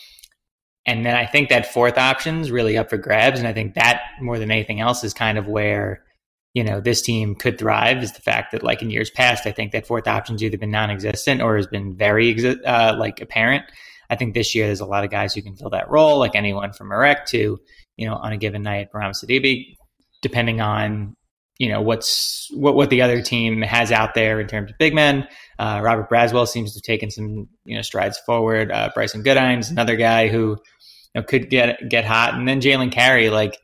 And 0.86 1.06
then 1.06 1.16
I 1.16 1.26
think 1.26 1.50
that 1.50 1.74
fourth 1.74 1.98
option 1.98 2.40
is 2.40 2.52
really 2.52 2.78
up 2.78 2.90
for 2.90 2.98
grabs. 2.98 3.40
And 3.40 3.48
I 3.48 3.54
think 3.54 3.76
that 3.76 4.02
more 4.22 4.40
than 4.40 4.52
anything 4.52 4.80
else 4.80 5.04
is 5.04 5.14
kind 5.14 5.38
of 5.38 5.48
where, 5.48 6.04
you 6.60 6.66
know, 6.66 6.82
this 6.82 7.02
team 7.02 7.36
could 7.36 7.58
thrive 7.58 8.04
is 8.04 8.12
the 8.12 8.22
fact 8.22 8.52
that 8.52 8.64
like 8.64 8.82
in 8.82 8.90
years 8.90 9.10
past, 9.10 9.48
I 9.48 9.52
think 9.54 9.72
that 9.72 9.88
fourth 9.88 10.10
option's 10.10 10.44
either 10.44 10.58
been 10.58 10.72
non-existent 10.72 11.42
or 11.42 11.56
has 11.56 11.68
been 11.68 11.96
very 11.96 12.36
uh, 12.66 12.98
like 13.00 13.22
apparent. 13.22 13.64
I 14.10 14.18
think 14.18 14.34
this 14.34 14.54
year 14.54 14.66
there's 14.66 14.82
a 14.82 14.86
lot 14.86 15.06
of 15.06 15.10
guys 15.10 15.34
who 15.34 15.42
can 15.42 15.56
fill 15.56 15.70
that 15.70 15.90
role, 15.90 16.20
like 16.20 16.36
anyone 16.36 16.74
from 16.74 16.90
Marek 16.90 17.26
to, 17.28 17.62
you 17.96 18.06
know, 18.06 18.16
on 18.16 18.34
a 18.34 18.38
given 18.38 18.62
night, 18.62 18.90
Bourama 18.94 19.14
Sidibe, 19.14 19.74
depending 20.22 20.60
on, 20.60 21.16
you 21.60 21.70
know, 21.70 21.80
what's 21.82 22.50
what, 22.54 22.76
what 22.76 22.90
the 22.90 23.04
other 23.04 23.22
team 23.22 23.62
has 23.62 23.90
out 23.90 24.14
there 24.14 24.42
in 24.42 24.48
terms 24.48 24.70
of 24.70 24.78
big 24.80 24.94
men. 24.94 25.30
Uh, 25.60 25.80
Robert 25.82 26.10
Braswell 26.10 26.46
seems 26.46 26.74
to 26.74 26.80
have 26.80 26.84
taken 26.84 27.10
some 27.10 27.48
you 27.64 27.78
know 27.78 27.82
strides 27.82 28.18
forward. 28.26 28.70
Uh, 28.70 28.90
Brycen 28.94 29.24
Goodine's, 29.24 29.72
another 29.72 29.96
guy 29.96 30.28
who 30.28 30.58
you 31.16 31.16
know, 31.16 31.24
could 31.24 31.50
get 31.50 31.88
get 31.88 32.04
hot, 32.04 32.34
and 32.34 32.46
then 32.46 32.60
Jalen 32.60 32.92
Carey, 32.92 33.30
like 33.30 33.58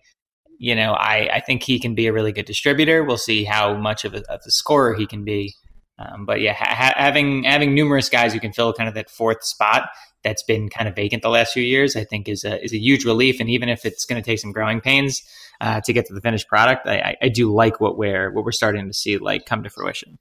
you 0.57 0.75
know, 0.75 0.93
I, 0.93 1.29
I 1.35 1.39
think 1.39 1.63
he 1.63 1.79
can 1.79 1.95
be 1.95 2.07
a 2.07 2.13
really 2.13 2.31
good 2.31 2.45
distributor. 2.45 3.03
We'll 3.03 3.17
see 3.17 3.43
how 3.43 3.75
much 3.75 4.05
of 4.05 4.13
a, 4.13 4.19
of 4.31 4.41
a 4.45 4.51
scorer 4.51 4.95
he 4.95 5.05
can 5.05 5.23
be. 5.23 5.55
Um, 5.97 6.25
but 6.25 6.41
yeah, 6.41 6.53
ha- 6.53 6.93
having 6.95 7.43
having 7.43 7.73
numerous 7.73 8.09
guys 8.09 8.33
who 8.33 8.39
can 8.39 8.51
fill 8.51 8.73
kind 8.73 8.89
of 8.89 8.95
that 8.95 9.09
fourth 9.09 9.43
spot 9.43 9.89
that's 10.23 10.43
been 10.43 10.69
kind 10.69 10.89
of 10.89 10.95
vacant 10.95 11.23
the 11.23 11.29
last 11.29 11.53
few 11.53 11.63
years, 11.63 11.95
I 11.95 12.03
think 12.03 12.27
is 12.27 12.43
a 12.43 12.61
is 12.63 12.73
a 12.73 12.77
huge 12.77 13.05
relief. 13.05 13.39
And 13.39 13.49
even 13.49 13.69
if 13.69 13.85
it's 13.85 14.05
going 14.05 14.21
to 14.21 14.25
take 14.25 14.39
some 14.39 14.51
growing 14.51 14.81
pains 14.81 15.21
uh, 15.61 15.79
to 15.81 15.93
get 15.93 16.05
to 16.07 16.13
the 16.13 16.19
finished 16.19 16.49
product, 16.49 16.85
I, 16.85 17.15
I 17.21 17.29
do 17.29 17.53
like 17.53 17.79
what 17.79 17.97
we're 17.97 18.31
what 18.31 18.43
we're 18.43 18.51
starting 18.51 18.87
to 18.87 18.93
see 18.93 19.17
like 19.17 19.45
come 19.45 19.63
to 19.63 19.69
fruition 19.69 20.17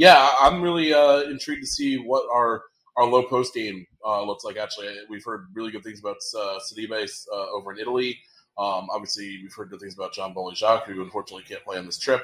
yeah, 0.00 0.30
I'm 0.40 0.62
really 0.62 0.94
uh, 0.94 1.20
intrigued 1.24 1.62
to 1.62 1.66
see 1.66 1.96
what 1.96 2.24
our 2.32 2.62
our 2.96 3.04
low 3.04 3.22
post 3.22 3.52
game 3.52 3.84
uh, 4.02 4.22
looks 4.22 4.44
like. 4.44 4.56
Actually, 4.56 4.88
we've 5.10 5.24
heard 5.24 5.48
really 5.54 5.70
good 5.70 5.84
things 5.84 6.00
about 6.00 6.16
uh, 6.38 6.58
Sidibe 6.58 6.90
uh, 7.30 7.36
over 7.54 7.72
in 7.72 7.78
Italy. 7.78 8.18
Um, 8.58 8.88
obviously, 8.90 9.40
we've 9.42 9.54
heard 9.54 9.70
good 9.70 9.80
things 9.80 9.94
about 9.94 10.12
John 10.12 10.34
Bol 10.34 10.52
Ajak 10.52 10.84
who 10.84 11.02
unfortunately 11.02 11.44
can't 11.48 11.64
play 11.64 11.78
on 11.78 11.86
this 11.86 11.98
trip. 11.98 12.22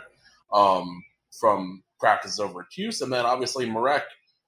Um, 0.52 1.02
from 1.38 1.82
practices 1.98 2.40
over 2.40 2.60
at. 2.60 3.00
And 3.00 3.12
then 3.12 3.24
obviously 3.24 3.68
Marek, 3.68 4.04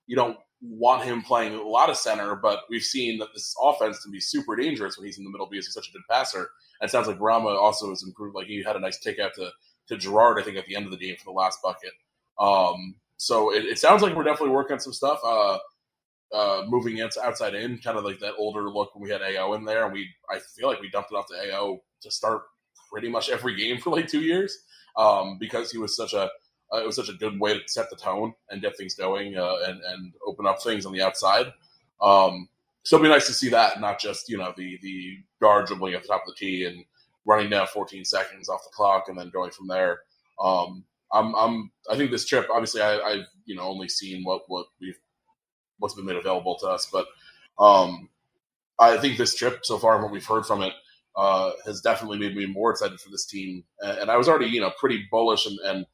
you 0.06 0.16
don't 0.16 0.38
want 0.60 1.04
him 1.04 1.22
playing 1.22 1.54
a 1.54 1.62
lot 1.62 1.90
of 1.90 1.96
center, 1.96 2.34
but 2.34 2.60
we've 2.68 2.82
seen 2.82 3.18
that 3.18 3.28
this 3.32 3.54
offense 3.62 4.00
can 4.00 4.10
be 4.10 4.20
super 4.20 4.56
dangerous 4.56 4.98
when 4.98 5.06
he's 5.06 5.18
in 5.18 5.24
the 5.24 5.30
middle 5.30 5.46
because 5.46 5.66
he's 5.66 5.74
such 5.74 5.88
a 5.88 5.92
good 5.92 6.02
passer. 6.10 6.50
And 6.80 6.88
it 6.88 6.90
sounds 6.90 7.06
like 7.06 7.20
Rama 7.20 7.50
also 7.50 7.90
has 7.90 8.02
improved. 8.02 8.34
Like 8.34 8.46
he 8.46 8.62
had 8.62 8.76
a 8.76 8.80
nice 8.80 8.98
take 8.98 9.18
out 9.18 9.34
to, 9.34 9.50
to 9.88 9.96
Girard, 9.96 10.40
I 10.40 10.42
think, 10.42 10.56
at 10.56 10.66
the 10.66 10.76
end 10.76 10.86
of 10.86 10.90
the 10.90 10.96
game 10.98 11.16
for 11.16 11.24
the 11.24 11.30
last 11.32 11.60
bucket. 11.62 11.92
Um, 12.38 12.96
so 13.16 13.52
it, 13.52 13.64
it, 13.64 13.78
sounds 13.78 14.02
like 14.02 14.14
we're 14.14 14.22
definitely 14.22 14.54
working 14.54 14.74
on 14.74 14.80
some 14.80 14.92
stuff. 14.92 15.18
Uh, 15.24 15.58
uh, 16.32 16.62
moving 16.66 17.00
outside 17.00 17.54
in, 17.54 17.78
kind 17.78 17.98
of 17.98 18.04
like 18.04 18.18
that 18.20 18.34
older 18.38 18.68
look 18.70 18.94
when 18.94 19.02
we 19.02 19.10
had 19.10 19.22
AO 19.22 19.54
in 19.54 19.64
there, 19.64 19.84
and 19.84 19.92
we 19.92 20.08
I 20.30 20.38
feel 20.38 20.68
like 20.68 20.80
we 20.80 20.90
dumped 20.90 21.12
it 21.12 21.16
off 21.16 21.28
to 21.28 21.54
AO 21.54 21.80
to 22.02 22.10
start 22.10 22.42
pretty 22.90 23.08
much 23.08 23.28
every 23.30 23.56
game 23.56 23.78
for 23.80 23.90
like 23.90 24.08
two 24.08 24.20
years 24.20 24.64
um, 24.96 25.38
because 25.38 25.70
he 25.70 25.78
was 25.78 25.96
such 25.96 26.12
a 26.14 26.30
uh, 26.72 26.78
it 26.78 26.86
was 26.86 26.96
such 26.96 27.08
a 27.08 27.14
good 27.14 27.40
way 27.40 27.54
to 27.54 27.66
set 27.66 27.88
the 27.88 27.96
tone 27.96 28.34
and 28.50 28.60
get 28.60 28.76
things 28.76 28.94
going 28.94 29.36
uh, 29.36 29.56
and 29.66 29.80
and 29.82 30.12
open 30.26 30.46
up 30.46 30.62
things 30.62 30.84
on 30.84 30.92
the 30.92 31.02
outside. 31.02 31.46
Um, 32.00 32.48
so 32.82 32.96
it'd 32.96 33.04
be 33.04 33.10
nice 33.10 33.26
to 33.26 33.32
see 33.34 33.48
that, 33.50 33.80
not 33.80 33.98
just 33.98 34.28
you 34.28 34.36
know 34.38 34.52
the 34.56 34.78
the 34.82 35.18
guard 35.40 35.66
dribbling 35.66 35.94
at 35.94 36.02
the 36.02 36.08
top 36.08 36.22
of 36.26 36.34
the 36.34 36.38
tee 36.38 36.64
and 36.64 36.84
running 37.24 37.50
down 37.50 37.66
14 37.66 38.04
seconds 38.04 38.48
off 38.48 38.64
the 38.64 38.70
clock 38.74 39.08
and 39.08 39.18
then 39.18 39.30
going 39.30 39.50
from 39.50 39.68
there. 39.68 40.00
Um, 40.40 40.84
I'm, 41.12 41.34
I'm 41.34 41.70
I 41.90 41.96
think 41.96 42.10
this 42.10 42.26
trip, 42.26 42.48
obviously, 42.50 42.80
I, 42.80 42.98
I've 42.98 43.26
you 43.44 43.54
know 43.54 43.62
only 43.62 43.88
seen 43.88 44.24
what 44.24 44.42
what 44.48 44.66
we've 44.80 44.98
what's 45.78 45.94
been 45.94 46.06
made 46.06 46.16
available 46.16 46.56
to 46.58 46.66
us, 46.66 46.88
but 46.92 47.06
um, 47.58 48.08
I 48.78 48.96
think 48.96 49.18
this 49.18 49.34
trip 49.34 49.64
so 49.64 49.78
far 49.78 49.94
and 49.94 50.02
what 50.02 50.12
we've 50.12 50.24
heard 50.24 50.46
from 50.46 50.62
it 50.62 50.72
uh, 51.16 51.50
has 51.66 51.80
definitely 51.80 52.18
made 52.18 52.36
me 52.36 52.46
more 52.46 52.70
excited 52.70 53.00
for 53.00 53.10
this 53.10 53.26
team. 53.26 53.64
And, 53.80 54.10
I 54.10 54.16
was 54.16 54.28
already 54.28 54.46
you 54.46 54.60
know 54.60 54.70
pretty 54.78 55.06
bullish 55.10 55.46
and, 55.46 55.58
and 55.64 55.86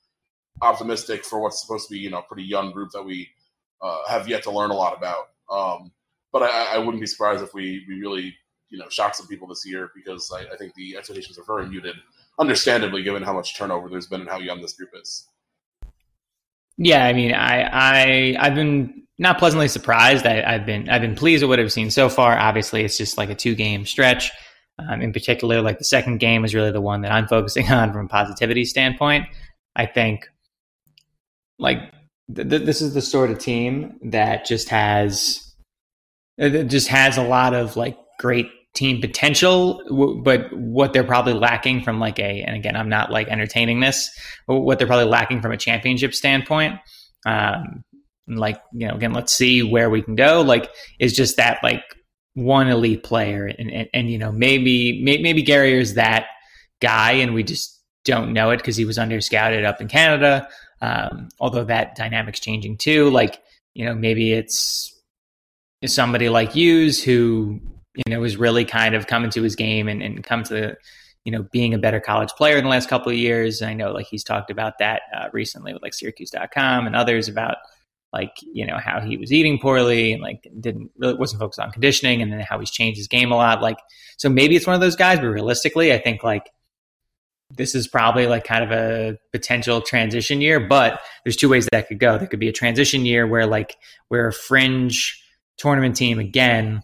optimistic 0.61 1.25
for 1.25 1.41
what's 1.41 1.61
supposed 1.61 1.88
to 1.88 1.95
be 1.95 1.99
you 1.99 2.11
know 2.11 2.19
a 2.19 2.23
pretty 2.23 2.45
young 2.45 2.73
group 2.73 2.91
that 2.93 3.03
we 3.03 3.29
uh, 3.81 4.07
have 4.09 4.29
yet 4.29 4.43
to 4.45 4.50
learn 4.50 4.71
a 4.71 4.75
lot 4.75 4.97
about. 4.97 5.31
Um, 5.50 5.93
but 6.33 6.43
I, 6.43 6.75
I, 6.75 6.79
wouldn't 6.79 7.00
be 7.00 7.07
surprised 7.07 7.43
if 7.43 7.55
we 7.55 7.85
we 7.88 8.00
really 8.00 8.35
you 8.69 8.79
know 8.79 8.88
shock 8.88 9.14
some 9.14 9.26
people 9.26 9.49
this 9.49 9.64
year 9.67 9.91
because 9.95 10.31
I, 10.35 10.53
I, 10.53 10.57
think 10.57 10.75
the 10.75 10.97
expectations 10.97 11.38
are 11.38 11.45
very 11.45 11.69
muted, 11.69 11.97
understandably 12.38 13.03
given 13.03 13.23
how 13.23 13.33
much 13.33 13.57
turnover 13.57 13.88
there's 13.88 14.07
been 14.07 14.23
and 14.23 14.31
how 14.31 14.38
young 14.38 14.61
this 14.61 14.75
group 14.75 14.91
is. 15.00 15.29
Yeah, 16.76 17.05
I 17.05 17.12
mean, 17.12 17.33
I 17.33 17.62
I 17.62 18.37
I've 18.38 18.55
been 18.55 19.03
not 19.18 19.38
pleasantly 19.38 19.68
surprised. 19.68 20.26
I, 20.26 20.52
have 20.52 20.66
been 20.66 20.88
I've 20.88 21.02
been 21.02 21.14
pleased 21.14 21.42
with 21.42 21.50
what 21.50 21.61
I've 21.61 21.73
seen 21.73 21.90
so 21.90 22.09
far. 22.09 22.37
Obviously, 22.37 22.85
it's 22.85 22.99
just 22.99 23.16
like 23.16 23.30
a 23.30 23.35
two 23.35 23.54
game 23.54 23.87
stretch. 23.87 24.30
Um, 24.76 25.00
in 25.00 25.12
particular, 25.12 25.62
like 25.62 25.78
the 25.78 25.85
second 25.85 26.18
game 26.18 26.44
is 26.44 26.52
really 26.52 26.73
the 26.73 26.80
one 26.80 27.02
that 27.02 27.12
I'm 27.12 27.28
focusing 27.28 27.71
on 27.71 27.92
from 27.92 28.06
a 28.06 28.09
positivity 28.09 28.64
standpoint. 28.64 29.26
I 29.76 29.87
think 29.87 30.28
like 31.59 31.78
th- 32.35 32.49
th- 32.49 32.62
this 32.62 32.83
is 32.83 32.94
the 32.94 33.02
sort 33.02 33.30
of 33.30 33.38
team 33.38 33.99
that 34.02 34.44
just 34.44 34.68
has 34.68 35.40
it 36.37 36.64
just 36.64 36.88
has 36.88 37.16
a 37.16 37.23
lot 37.23 37.54
of 37.54 37.76
like 37.76 37.97
great 38.18 38.50
team 38.75 39.00
potential 39.00 39.80
but 40.25 40.52
what 40.52 40.92
they're 40.92 41.04
probably 41.04 41.33
lacking 41.33 41.80
from 41.80 42.00
like 42.00 42.18
a 42.18 42.42
and 42.42 42.56
again 42.56 42.75
i'm 42.75 42.88
not 42.88 43.11
like 43.11 43.28
entertaining 43.28 43.78
this 43.78 44.11
what 44.47 44.78
they're 44.78 44.87
probably 44.87 45.04
lacking 45.04 45.40
from 45.40 45.52
a 45.52 45.56
championship 45.56 46.12
standpoint 46.12 46.75
um 47.25 47.85
like 48.26 48.61
you 48.73 48.88
know 48.88 48.95
again 48.95 49.12
let's 49.12 49.33
see 49.33 49.62
where 49.62 49.90
we 49.90 50.00
can 50.00 50.14
go 50.14 50.40
like 50.40 50.71
is 50.99 51.12
just 51.12 51.37
that 51.37 51.59
like 51.62 51.83
one 52.35 52.69
elite 52.69 53.02
player 53.02 53.47
and 53.47 53.71
and, 53.71 53.88
and 53.93 54.11
you 54.11 54.19
know 54.19 54.33
maybe 54.33 55.02
maybe 55.02 55.43
Guerrier 55.43 55.78
is 55.78 55.95
that 55.95 56.26
guy 56.81 57.12
and 57.12 57.35
we 57.35 57.43
just 57.43 57.81
don't 58.04 58.33
know 58.33 58.50
it 58.50 58.57
because 58.59 58.76
he 58.76 58.85
was 58.85 58.99
under 58.99 59.21
scouted 59.21 59.64
up 59.64 59.81
in 59.81 59.88
canada 59.88 60.49
um, 60.85 61.31
although 61.40 61.64
that 61.64 61.97
dynamic's 61.97 62.40
changing 62.40 62.76
too. 62.76 63.09
Like, 63.09 63.40
you 63.73 63.87
know, 63.87 63.95
maybe 63.95 64.35
it's 64.35 64.95
somebody 65.87 66.28
like 66.28 66.52
Hughes 66.52 67.02
who, 67.02 67.59
you 67.95 68.04
know, 68.11 68.23
is 68.23 68.37
really 68.37 68.66
kind 68.66 68.95
of 68.95 69.07
coming 69.07 69.31
to 69.31 69.43
his 69.43 69.57
game 69.57 69.88
and, 69.88 70.02
and 70.02 70.23
come 70.23 70.43
to, 70.45 70.54
the 70.54 70.76
you 71.25 71.33
know, 71.33 71.47
being 71.52 71.73
a 71.73 71.78
better 71.78 72.00
college 72.00 72.28
player 72.33 72.59
in 72.59 72.64
the 72.64 72.71
last 72.71 72.90
couple 72.90 73.11
of 73.11 73.16
years. 73.16 73.62
I 73.62 73.73
know 73.73 73.93
like 73.93 74.07
he's 74.07 74.25
talked 74.25 74.50
about 74.50 74.75
that 74.78 75.02
uh, 75.16 75.28
recently 75.33 75.73
with 75.73 75.83
like 75.83 75.95
Syracuse.com 75.95 76.87
and 76.87 76.95
others 76.95 77.28
about 77.28 77.57
like, 78.14 78.37
you 78.40 78.64
know, 78.64 78.78
how 78.78 79.00
he 79.00 79.16
was 79.16 79.33
eating 79.33 79.59
poorly 79.59 80.12
and 80.12 80.23
like 80.23 80.47
didn't 80.61 80.92
really 80.97 81.14
wasn't 81.14 81.40
focused 81.40 81.59
on 81.59 81.73
conditioning 81.73 82.23
and 82.23 82.33
then 82.33 82.38
how 82.40 82.61
he's 82.61 82.71
changed 82.71 82.97
his 82.97 83.09
game 83.09 83.33
a 83.33 83.37
lot. 83.37 83.61
Like, 83.61 83.78
so 84.16 84.28
maybe 84.28 84.54
it's 84.54 84.68
one 84.68 84.75
of 84.75 84.80
those 84.80 84.94
guys, 84.94 85.18
but 85.18 85.26
realistically, 85.26 85.92
I 85.92 85.99
think 85.99 86.23
like 86.23 86.49
this 87.50 87.75
is 87.75 87.88
probably 87.88 88.28
like 88.28 88.44
kind 88.44 88.62
of 88.62 88.71
a 88.71 89.18
potential 89.33 89.80
transition 89.80 90.40
year, 90.40 90.61
but 90.61 91.00
there's 91.25 91.37
two 91.37 91.49
ways 91.49 91.68
that 91.73 91.88
could 91.88 91.99
go. 91.99 92.16
There 92.16 92.28
could 92.28 92.38
be 92.38 92.49
a 92.49 92.52
transition 92.52 93.04
year 93.04 93.26
where 93.26 93.47
like 93.47 93.76
we're 94.11 94.28
a 94.28 94.33
fringe 94.33 95.21
tournament 95.56 95.97
team 95.97 96.21
again 96.21 96.83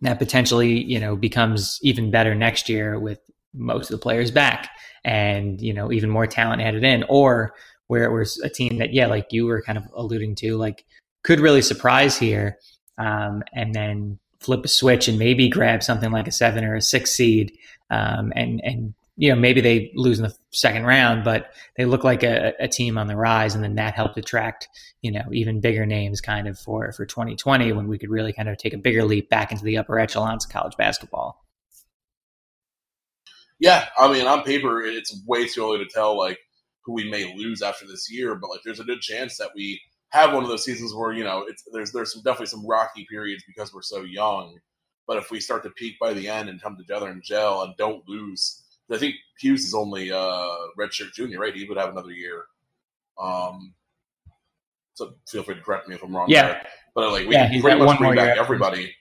that 0.00 0.18
potentially, 0.18 0.82
you 0.82 0.98
know, 0.98 1.16
becomes 1.16 1.78
even 1.82 2.10
better 2.10 2.34
next 2.34 2.70
year 2.70 2.98
with 2.98 3.18
most 3.52 3.90
of 3.90 3.98
the 3.98 4.02
players 4.02 4.30
back 4.30 4.70
and, 5.04 5.60
you 5.60 5.74
know, 5.74 5.92
even 5.92 6.08
more 6.08 6.26
talent 6.26 6.62
added 6.62 6.84
in, 6.84 7.04
or 7.10 7.52
where 7.90 8.04
it 8.04 8.12
was 8.12 8.38
a 8.40 8.48
team 8.48 8.78
that, 8.78 8.94
yeah, 8.94 9.06
like 9.06 9.26
you 9.30 9.46
were 9.46 9.62
kind 9.62 9.76
of 9.76 9.84
alluding 9.94 10.34
to, 10.36 10.56
like 10.56 10.84
could 11.22 11.40
really 11.40 11.62
surprise 11.62 12.16
here. 12.16 12.58
Um, 12.98 13.42
and 13.54 13.74
then 13.74 14.18
flip 14.40 14.64
a 14.64 14.68
switch 14.68 15.08
and 15.08 15.18
maybe 15.18 15.48
grab 15.48 15.82
something 15.82 16.10
like 16.10 16.28
a 16.28 16.32
seven 16.32 16.64
or 16.64 16.74
a 16.74 16.82
six 16.82 17.12
seed 17.12 17.52
um, 17.90 18.32
and 18.36 18.60
and 18.62 18.94
you 19.20 19.28
know, 19.28 19.36
maybe 19.36 19.60
they 19.60 19.92
lose 19.94 20.18
in 20.18 20.24
the 20.24 20.34
second 20.50 20.86
round, 20.86 21.24
but 21.24 21.52
they 21.76 21.84
look 21.84 22.04
like 22.04 22.22
a, 22.22 22.54
a, 22.58 22.66
team 22.66 22.96
on 22.96 23.06
the 23.06 23.16
rise, 23.16 23.54
and 23.54 23.62
then 23.62 23.74
that 23.74 23.92
helped 23.92 24.16
attract, 24.16 24.66
you 25.02 25.12
know, 25.12 25.24
even 25.30 25.60
bigger 25.60 25.84
names 25.84 26.22
kind 26.22 26.48
of 26.48 26.58
for 26.58 26.90
for 26.92 27.04
2020 27.04 27.72
when 27.72 27.86
we 27.86 27.98
could 27.98 28.08
really 28.08 28.32
kind 28.32 28.48
of 28.48 28.56
take 28.56 28.72
a 28.72 28.78
bigger 28.78 29.04
leap 29.04 29.28
back 29.28 29.52
into 29.52 29.62
the 29.62 29.76
upper 29.76 29.98
echelons 29.98 30.46
of 30.46 30.50
college 30.50 30.74
basketball. 30.78 31.44
Yeah, 33.58 33.88
I 33.98 34.10
mean, 34.10 34.26
on 34.26 34.42
paper, 34.42 34.80
it's 34.80 35.14
way 35.26 35.46
too 35.46 35.64
early 35.64 35.84
to 35.84 35.90
tell 35.92 36.16
like 36.16 36.38
who 36.82 36.92
we 36.92 37.10
may 37.10 37.34
lose 37.36 37.62
after 37.62 37.86
this 37.86 38.10
year, 38.10 38.34
but 38.34 38.50
like 38.50 38.60
there's 38.64 38.80
a 38.80 38.84
good 38.84 39.00
chance 39.00 39.36
that 39.38 39.50
we 39.54 39.80
have 40.10 40.32
one 40.32 40.42
of 40.42 40.48
those 40.48 40.64
seasons 40.64 40.94
where 40.94 41.12
you 41.12 41.24
know 41.24 41.44
it's 41.48 41.62
there's 41.72 41.92
there's 41.92 42.12
some 42.12 42.22
definitely 42.22 42.46
some 42.46 42.66
rocky 42.66 43.06
periods 43.08 43.44
because 43.46 43.72
we're 43.72 43.82
so 43.82 44.02
young. 44.02 44.58
But 45.06 45.18
if 45.18 45.30
we 45.30 45.40
start 45.40 45.64
to 45.64 45.70
peak 45.70 45.96
by 46.00 46.12
the 46.12 46.28
end 46.28 46.48
and 46.48 46.62
come 46.62 46.76
together 46.76 47.08
and 47.08 47.22
gel 47.22 47.62
and 47.62 47.76
don't 47.76 48.08
lose 48.08 48.62
I 48.92 48.98
think 48.98 49.16
Hughes 49.38 49.64
is 49.64 49.74
only 49.74 50.10
uh, 50.10 50.48
redshirt 50.78 51.12
junior, 51.14 51.38
right? 51.38 51.54
He 51.54 51.64
would 51.64 51.78
have 51.78 51.90
another 51.90 52.10
year. 52.10 52.44
Um, 53.18 53.74
so 54.94 55.14
feel 55.28 55.42
free 55.42 55.54
to 55.54 55.60
correct 55.60 55.88
me 55.88 55.94
if 55.94 56.02
I'm 56.02 56.14
wrong. 56.14 56.26
Yeah, 56.28 56.48
there. 56.48 56.66
but 56.94 57.12
like 57.12 57.26
we 57.26 57.34
yeah, 57.34 57.48
pretty 57.60 57.78
much 57.78 57.98
bring 57.98 58.16
back 58.16 58.36
everybody. 58.36 58.94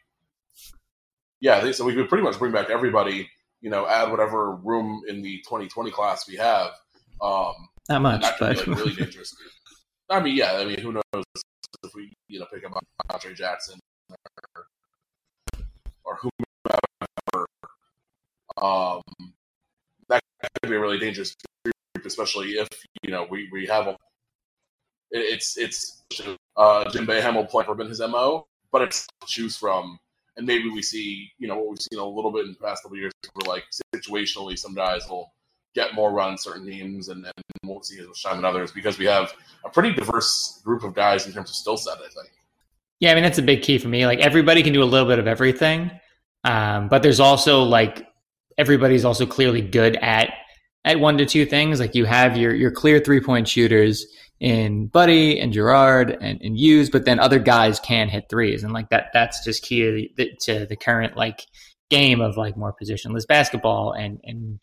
Yeah, 1.42 1.72
so 1.72 1.86
we 1.86 1.96
could 1.96 2.10
pretty 2.10 2.24
much 2.24 2.38
bring 2.38 2.52
back 2.52 2.70
everybody. 2.70 3.30
You 3.62 3.70
know, 3.70 3.88
add 3.88 4.12
whatever 4.12 4.56
room 4.56 5.02
in 5.08 5.22
the 5.22 5.40
2020 5.40 5.92
class 5.92 6.28
we 6.28 6.36
have. 6.36 6.72
Um, 7.22 7.54
Not 7.90 8.04
much, 8.04 8.22
that 8.22 8.40
but 8.40 8.66
be, 8.66 8.72
like, 8.72 8.80
really 8.80 8.96
dangerous. 8.96 9.36
I 10.12 10.20
mean, 10.20 10.36
yeah, 10.36 10.54
I 10.54 10.66
mean, 10.66 10.78
who 10.80 10.94
knows 10.94 11.24
if 11.84 11.94
we 11.96 12.14
you 12.28 12.40
know 12.40 12.46
pick 12.54 12.64
up 12.64 12.84
Andre 13.12 13.34
Jackson 13.34 13.80
or, 14.56 14.66
or 16.04 16.20
whomever. 16.22 17.48
Um, 18.62 19.02
that 20.08 20.22
could 20.62 20.70
be 20.70 20.76
a 20.76 20.80
really 20.80 21.00
dangerous 21.00 21.34
group, 21.64 22.06
especially 22.06 22.52
if 22.52 22.68
you 23.04 23.12
know 23.12 23.28
we 23.30 23.50
we 23.52 23.66
have 23.66 23.88
a. 23.88 23.98
It's 25.12 25.58
it's 25.58 26.04
uh, 26.56 26.88
Jim 26.92 27.08
Boeheim 27.08 27.36
will 27.36 27.46
play 27.46 27.66
been 27.76 27.88
his 27.88 28.02
mo, 28.02 28.46
but 28.72 28.84
it's 28.84 29.08
choose 29.26 29.58
from, 29.58 29.98
and 30.38 30.46
maybe 30.46 30.70
we 30.70 30.84
see 30.84 31.32
you 31.40 31.48
know 31.48 31.58
what 31.58 31.70
we've 31.70 31.82
seen 31.92 32.00
a 32.00 32.06
little 32.06 32.32
bit 32.32 32.46
in 32.46 32.52
the 32.52 32.60
past 32.60 32.84
couple 32.84 32.98
years, 32.98 33.14
where 33.34 33.52
like 33.52 33.66
situationally 33.96 34.58
some 34.60 34.76
guys 34.76 35.10
will 35.10 35.32
get 35.76 35.94
more 35.94 36.12
runs 36.12 36.44
certain 36.44 36.66
teams 36.66 37.10
and 37.10 37.24
then 37.24 37.34
as 37.78 38.08
much 38.08 38.24
time 38.24 38.40
in 38.40 38.46
others 38.46 38.72
because 38.72 38.98
we 38.98 39.06
have 39.06 39.34
a 39.66 39.70
pretty 39.70 39.94
diverse 39.94 40.62
group 40.64 40.84
of 40.84 40.94
guys 40.94 41.26
in 41.26 41.34
terms 41.34 41.50
of 41.50 41.56
skill 41.56 41.78
set. 41.78 41.98
I 41.98 42.10
think. 42.10 42.32
Yeah, 43.00 43.12
I 43.12 43.16
mean 43.16 43.24
that's 43.24 43.38
a 43.38 43.44
big 43.44 43.62
key 43.62 43.78
for 43.78 43.88
me. 43.88 44.06
Like 44.06 44.20
everybody 44.20 44.64
can 44.64 44.74
do 44.74 44.84
a 44.84 44.86
little 44.86 45.08
bit 45.08 45.20
of 45.20 45.28
everything, 45.28 45.92
um, 46.44 46.90
but 46.90 47.04
there's 47.04 47.20
also 47.20 47.64
like 47.64 48.08
everybody's 48.58 49.06
also 49.06 49.26
clearly 49.26 49.62
good 49.62 49.96
at 49.98 50.34
at 50.86 51.00
one 51.00 51.18
to 51.18 51.26
two 51.26 51.46
things. 51.46 51.80
Like 51.80 51.96
you 51.96 52.06
have 52.06 52.38
your 52.38 52.54
your 52.54 52.72
clear 52.72 53.00
three 53.00 53.22
point 53.22 53.48
shooters 53.48 54.06
in 54.40 54.88
Buddy 54.88 55.40
and 55.40 55.52
Girard 55.52 56.18
and, 56.22 56.42
and 56.42 56.58
Hughes, 56.58 56.90
but 56.90 57.06
then 57.06 57.20
other 57.20 57.40
guys 57.40 57.80
can 57.80 58.10
hit 58.10 58.26
threes, 58.30 58.64
and 58.64 58.74
like 58.74 58.90
that 58.90 59.08
that's 59.14 59.44
just 59.44 59.64
key 59.64 59.82
to 59.82 60.10
the, 60.16 60.32
to 60.42 60.66
the 60.66 60.76
current 60.76 61.16
like 61.18 61.46
game 61.90 62.22
of 62.22 62.38
like 62.38 62.56
more 62.56 62.76
positionless 62.82 63.28
basketball 63.28 63.94
and 63.94 64.20
and 64.24 64.62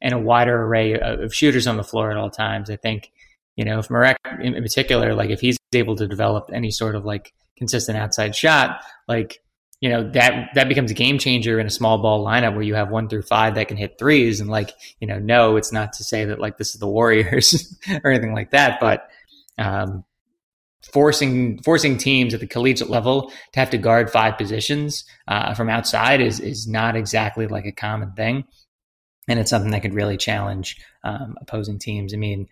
and 0.00 0.14
a 0.14 0.18
wider 0.18 0.62
array 0.62 0.98
of 0.98 1.34
shooters 1.34 1.66
on 1.66 1.76
the 1.76 1.84
floor 1.84 2.10
at 2.10 2.16
all 2.16 2.30
times. 2.30 2.70
I 2.70 2.76
think 2.76 3.10
you 3.56 3.64
know 3.64 3.78
if 3.78 3.90
Marek 3.90 4.16
in 4.40 4.54
particular, 4.54 5.14
like 5.14 5.30
if 5.30 5.40
he's 5.40 5.56
able 5.74 5.96
to 5.96 6.06
develop 6.06 6.50
any 6.52 6.70
sort 6.70 6.94
of 6.94 7.04
like 7.04 7.32
consistent 7.56 7.98
outside 7.98 8.34
shot, 8.34 8.80
like 9.06 9.40
you 9.80 9.88
know 9.88 10.10
that 10.10 10.50
that 10.54 10.68
becomes 10.68 10.90
a 10.90 10.94
game 10.94 11.18
changer 11.18 11.60
in 11.60 11.66
a 11.66 11.70
small 11.70 11.98
ball 11.98 12.24
lineup 12.24 12.54
where 12.54 12.62
you 12.62 12.74
have 12.74 12.90
one 12.90 13.08
through 13.08 13.22
five 13.22 13.54
that 13.54 13.68
can 13.68 13.76
hit 13.76 13.98
threes 13.98 14.40
and 14.40 14.50
like 14.50 14.72
you 14.98 15.06
know 15.06 15.18
no 15.18 15.56
it's 15.56 15.72
not 15.72 15.92
to 15.92 16.02
say 16.02 16.24
that 16.24 16.40
like 16.40 16.58
this 16.58 16.74
is 16.74 16.80
the 16.80 16.88
warriors 16.88 17.78
or 18.02 18.10
anything 18.10 18.34
like 18.34 18.50
that 18.50 18.80
but 18.80 19.08
um, 19.56 20.04
forcing 20.92 21.60
forcing 21.62 21.98
teams 21.98 22.34
at 22.34 22.40
the 22.40 22.46
collegiate 22.46 22.90
level 22.90 23.30
to 23.52 23.60
have 23.60 23.70
to 23.70 23.78
guard 23.78 24.10
five 24.10 24.36
positions 24.38 25.04
uh, 25.26 25.54
from 25.54 25.68
outside 25.68 26.20
is 26.20 26.40
is 26.40 26.66
not 26.66 26.96
exactly 26.96 27.46
like 27.46 27.66
a 27.66 27.72
common 27.72 28.12
thing, 28.12 28.44
and 29.28 29.38
it's 29.38 29.50
something 29.50 29.70
that 29.70 29.82
could 29.82 29.94
really 29.94 30.16
challenge 30.16 30.76
um, 31.04 31.36
opposing 31.40 31.78
teams. 31.78 32.14
I 32.14 32.16
mean, 32.16 32.48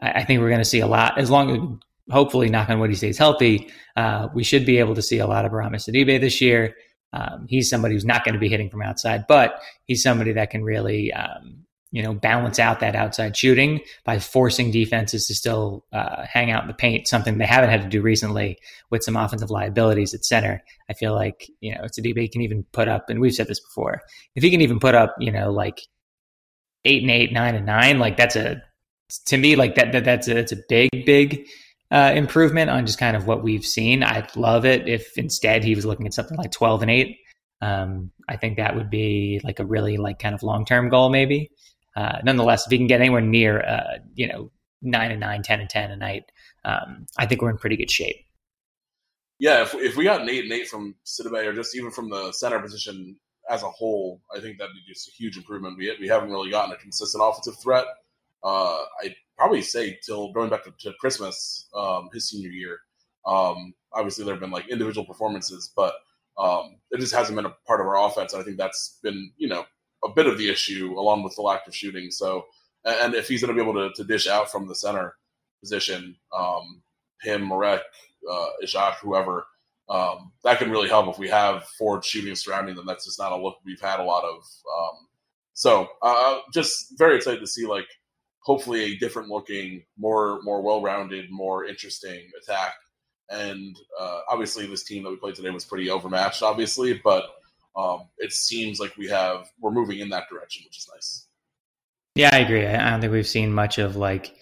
I, 0.00 0.10
I 0.12 0.24
think 0.24 0.40
we're 0.40 0.48
going 0.48 0.60
to 0.60 0.64
see 0.64 0.80
a 0.80 0.86
lot 0.86 1.18
as 1.18 1.30
long 1.30 1.50
as 1.50 2.12
hopefully, 2.12 2.48
knock 2.48 2.68
on 2.70 2.80
wood, 2.80 2.90
he 2.90 2.96
stays 2.96 3.18
healthy. 3.18 3.68
Uh, 3.96 4.28
we 4.34 4.42
should 4.42 4.66
be 4.66 4.78
able 4.78 4.94
to 4.94 5.02
see 5.02 5.18
a 5.18 5.26
lot 5.26 5.44
of 5.44 5.52
Bourama 5.52 5.76
Sidibe 5.76 6.20
this 6.20 6.40
year. 6.40 6.74
Um, 7.12 7.46
he's 7.48 7.68
somebody 7.68 7.94
who's 7.94 8.04
not 8.04 8.24
going 8.24 8.34
to 8.34 8.40
be 8.40 8.48
hitting 8.48 8.70
from 8.70 8.82
outside, 8.82 9.26
but 9.28 9.60
he's 9.84 10.02
somebody 10.02 10.32
that 10.32 10.50
can 10.50 10.62
really 10.62 11.12
um, 11.12 11.64
you 11.92 12.02
know, 12.02 12.14
balance 12.14 12.58
out 12.58 12.80
that 12.80 12.94
outside 12.94 13.36
shooting 13.36 13.80
by 14.04 14.18
forcing 14.18 14.70
defenses 14.70 15.26
to 15.26 15.34
still 15.34 15.84
uh, 15.92 16.24
hang 16.24 16.50
out 16.50 16.62
in 16.62 16.68
the 16.68 16.74
paint, 16.74 17.08
something 17.08 17.38
they 17.38 17.46
haven't 17.46 17.70
had 17.70 17.82
to 17.82 17.88
do 17.88 18.00
recently 18.00 18.58
with 18.90 19.02
some 19.02 19.16
offensive 19.16 19.50
liabilities 19.50 20.14
at 20.14 20.24
center. 20.24 20.62
I 20.88 20.92
feel 20.92 21.14
like, 21.14 21.50
you 21.60 21.74
know, 21.74 21.82
Sidibe 21.82 22.30
can 22.30 22.42
even 22.42 22.62
put 22.72 22.86
up, 22.86 23.10
and 23.10 23.20
we've 23.20 23.34
said 23.34 23.48
this 23.48 23.60
before, 23.60 24.02
if 24.36 24.42
he 24.42 24.50
can 24.50 24.60
even 24.60 24.78
put 24.78 24.94
up, 24.94 25.16
you 25.18 25.32
know, 25.32 25.50
like 25.50 25.80
eight 26.84 27.02
and 27.02 27.10
eight, 27.10 27.32
nine 27.32 27.54
and 27.54 27.66
nine, 27.66 27.98
like 27.98 28.16
that's 28.16 28.36
a, 28.36 28.62
to 29.26 29.36
me, 29.36 29.56
like 29.56 29.74
that, 29.74 29.92
that 29.92 30.04
that's 30.04 30.28
a, 30.28 30.34
that's 30.34 30.52
a 30.52 30.58
big, 30.68 30.90
big 31.04 31.46
uh, 31.90 32.12
improvement 32.14 32.70
on 32.70 32.86
just 32.86 32.98
kind 32.98 33.16
of 33.16 33.26
what 33.26 33.42
we've 33.42 33.66
seen. 33.66 34.02
I'd 34.02 34.34
love 34.36 34.64
it 34.64 34.88
if 34.88 35.16
instead 35.18 35.64
he 35.64 35.74
was 35.74 35.84
looking 35.84 36.06
at 36.06 36.14
something 36.14 36.38
like 36.38 36.52
12 36.52 36.82
and 36.82 36.90
eight. 36.90 37.18
Um, 37.60 38.10
I 38.28 38.36
think 38.36 38.56
that 38.56 38.74
would 38.74 38.88
be 38.88 39.40
like 39.44 39.58
a 39.58 39.64
really 39.64 39.98
like 39.98 40.18
kind 40.18 40.34
of 40.34 40.42
long 40.42 40.64
term 40.64 40.88
goal, 40.88 41.10
maybe 41.10 41.50
uh, 41.96 42.18
nonetheless, 42.24 42.66
if 42.66 42.70
he 42.70 42.78
can 42.78 42.86
get 42.86 43.00
anywhere 43.00 43.20
near, 43.20 43.60
uh, 43.60 43.98
you 44.14 44.28
know, 44.28 44.50
nine 44.82 45.10
and 45.10 45.20
nine, 45.20 45.42
10 45.42 45.60
and 45.60 45.70
10 45.70 45.90
a 45.90 45.96
night, 45.96 46.24
um, 46.64 47.06
I 47.18 47.26
think 47.26 47.42
we're 47.42 47.50
in 47.50 47.58
pretty 47.58 47.76
good 47.76 47.90
shape. 47.90 48.16
Yeah, 49.38 49.62
if, 49.62 49.74
if 49.74 49.96
we 49.96 50.04
got 50.04 50.28
eight 50.28 50.44
and 50.44 50.52
eight 50.52 50.68
from 50.68 50.94
Sidibe 51.04 51.46
or 51.46 51.52
just 51.52 51.76
even 51.76 51.90
from 51.90 52.10
the 52.10 52.32
center 52.32 52.60
position 52.60 53.16
as 53.50 53.62
a 53.62 53.68
whole, 53.68 54.20
I 54.34 54.40
think 54.40 54.58
that'd 54.58 54.74
be 54.74 54.82
just 54.86 55.08
a 55.08 55.12
huge 55.12 55.36
improvement. 55.36 55.76
We, 55.76 55.94
we 56.00 56.08
haven't 56.08 56.30
really 56.30 56.50
gotten 56.50 56.72
a 56.72 56.76
consistent 56.76 57.22
offensive 57.24 57.58
threat. 57.58 57.84
Uh, 58.42 58.84
I'd 59.02 59.16
probably 59.36 59.60
say 59.60 59.98
till 60.02 60.32
going 60.32 60.48
back 60.48 60.64
to, 60.64 60.72
to 60.80 60.92
Christmas, 61.00 61.68
um, 61.74 62.08
his 62.12 62.28
senior 62.28 62.50
year. 62.50 62.78
Um, 63.26 63.74
obviously, 63.92 64.24
there 64.24 64.34
have 64.34 64.40
been 64.40 64.52
like 64.52 64.68
individual 64.68 65.04
performances, 65.04 65.72
but 65.74 65.94
um, 66.38 66.76
it 66.90 67.00
just 67.00 67.14
hasn't 67.14 67.36
been 67.36 67.46
a 67.46 67.54
part 67.66 67.80
of 67.80 67.86
our 67.86 68.06
offense. 68.06 68.32
And 68.32 68.40
I 68.40 68.44
think 68.44 68.56
that's 68.56 68.98
been, 69.02 69.32
you 69.36 69.48
know, 69.48 69.64
a 70.04 70.08
bit 70.08 70.26
of 70.26 70.38
the 70.38 70.48
issue, 70.48 70.94
along 70.98 71.24
with 71.24 71.34
the 71.34 71.42
lack 71.42 71.66
of 71.66 71.74
shooting. 71.74 72.10
So, 72.10 72.46
and 72.84 73.14
if 73.14 73.28
he's 73.28 73.42
going 73.42 73.54
to 73.54 73.62
be 73.62 73.68
able 73.68 73.88
to, 73.88 73.94
to 73.94 74.04
dish 74.04 74.26
out 74.26 74.50
from 74.50 74.68
the 74.68 74.74
center 74.74 75.16
position, 75.60 76.16
um, 76.36 76.82
him, 77.20 77.46
Marek, 77.46 77.82
uh, 78.30 78.46
Ishak, 78.62 78.94
whoever, 79.02 79.46
um, 79.90 80.30
that 80.44 80.58
can 80.58 80.70
really 80.70 80.88
help 80.88 81.08
if 81.08 81.18
we 81.18 81.28
have 81.28 81.64
forward 81.76 82.04
shooting 82.04 82.34
surrounding 82.36 82.76
them. 82.76 82.86
That's 82.86 83.04
just 83.04 83.18
not 83.18 83.32
a 83.32 83.36
look 83.36 83.56
we've 83.64 83.80
had 83.80 83.98
a 83.98 84.04
lot 84.04 84.24
of. 84.24 84.36
Um, 84.36 85.08
so, 85.52 85.88
uh, 86.00 86.38
just 86.54 86.94
very 86.96 87.16
excited 87.16 87.40
to 87.40 87.46
see 87.46 87.66
like 87.66 87.86
hopefully 88.38 88.84
a 88.84 88.96
different 88.98 89.28
looking, 89.28 89.82
more 89.98 90.40
more 90.42 90.62
well 90.62 90.80
rounded, 90.80 91.26
more 91.30 91.64
interesting 91.66 92.30
attack. 92.40 92.74
And 93.30 93.76
uh, 94.00 94.20
obviously, 94.28 94.66
this 94.66 94.84
team 94.84 95.02
that 95.02 95.10
we 95.10 95.16
played 95.16 95.34
today 95.34 95.50
was 95.50 95.64
pretty 95.64 95.90
overmatched, 95.90 96.42
obviously, 96.42 97.00
but 97.04 97.24
um, 97.76 98.08
it 98.18 98.32
seems 98.32 98.78
like 98.78 98.96
we 98.96 99.08
have 99.08 99.50
we're 99.60 99.72
moving 99.72 99.98
in 99.98 100.08
that 100.10 100.28
direction, 100.30 100.62
which 100.66 100.78
is 100.78 100.88
nice. 100.94 101.26
Yeah, 102.14 102.30
I 102.32 102.38
agree. 102.38 102.66
I 102.66 102.90
don't 102.90 103.00
think 103.00 103.12
we've 103.12 103.26
seen 103.26 103.52
much 103.52 103.78
of 103.78 103.96
like 103.96 104.36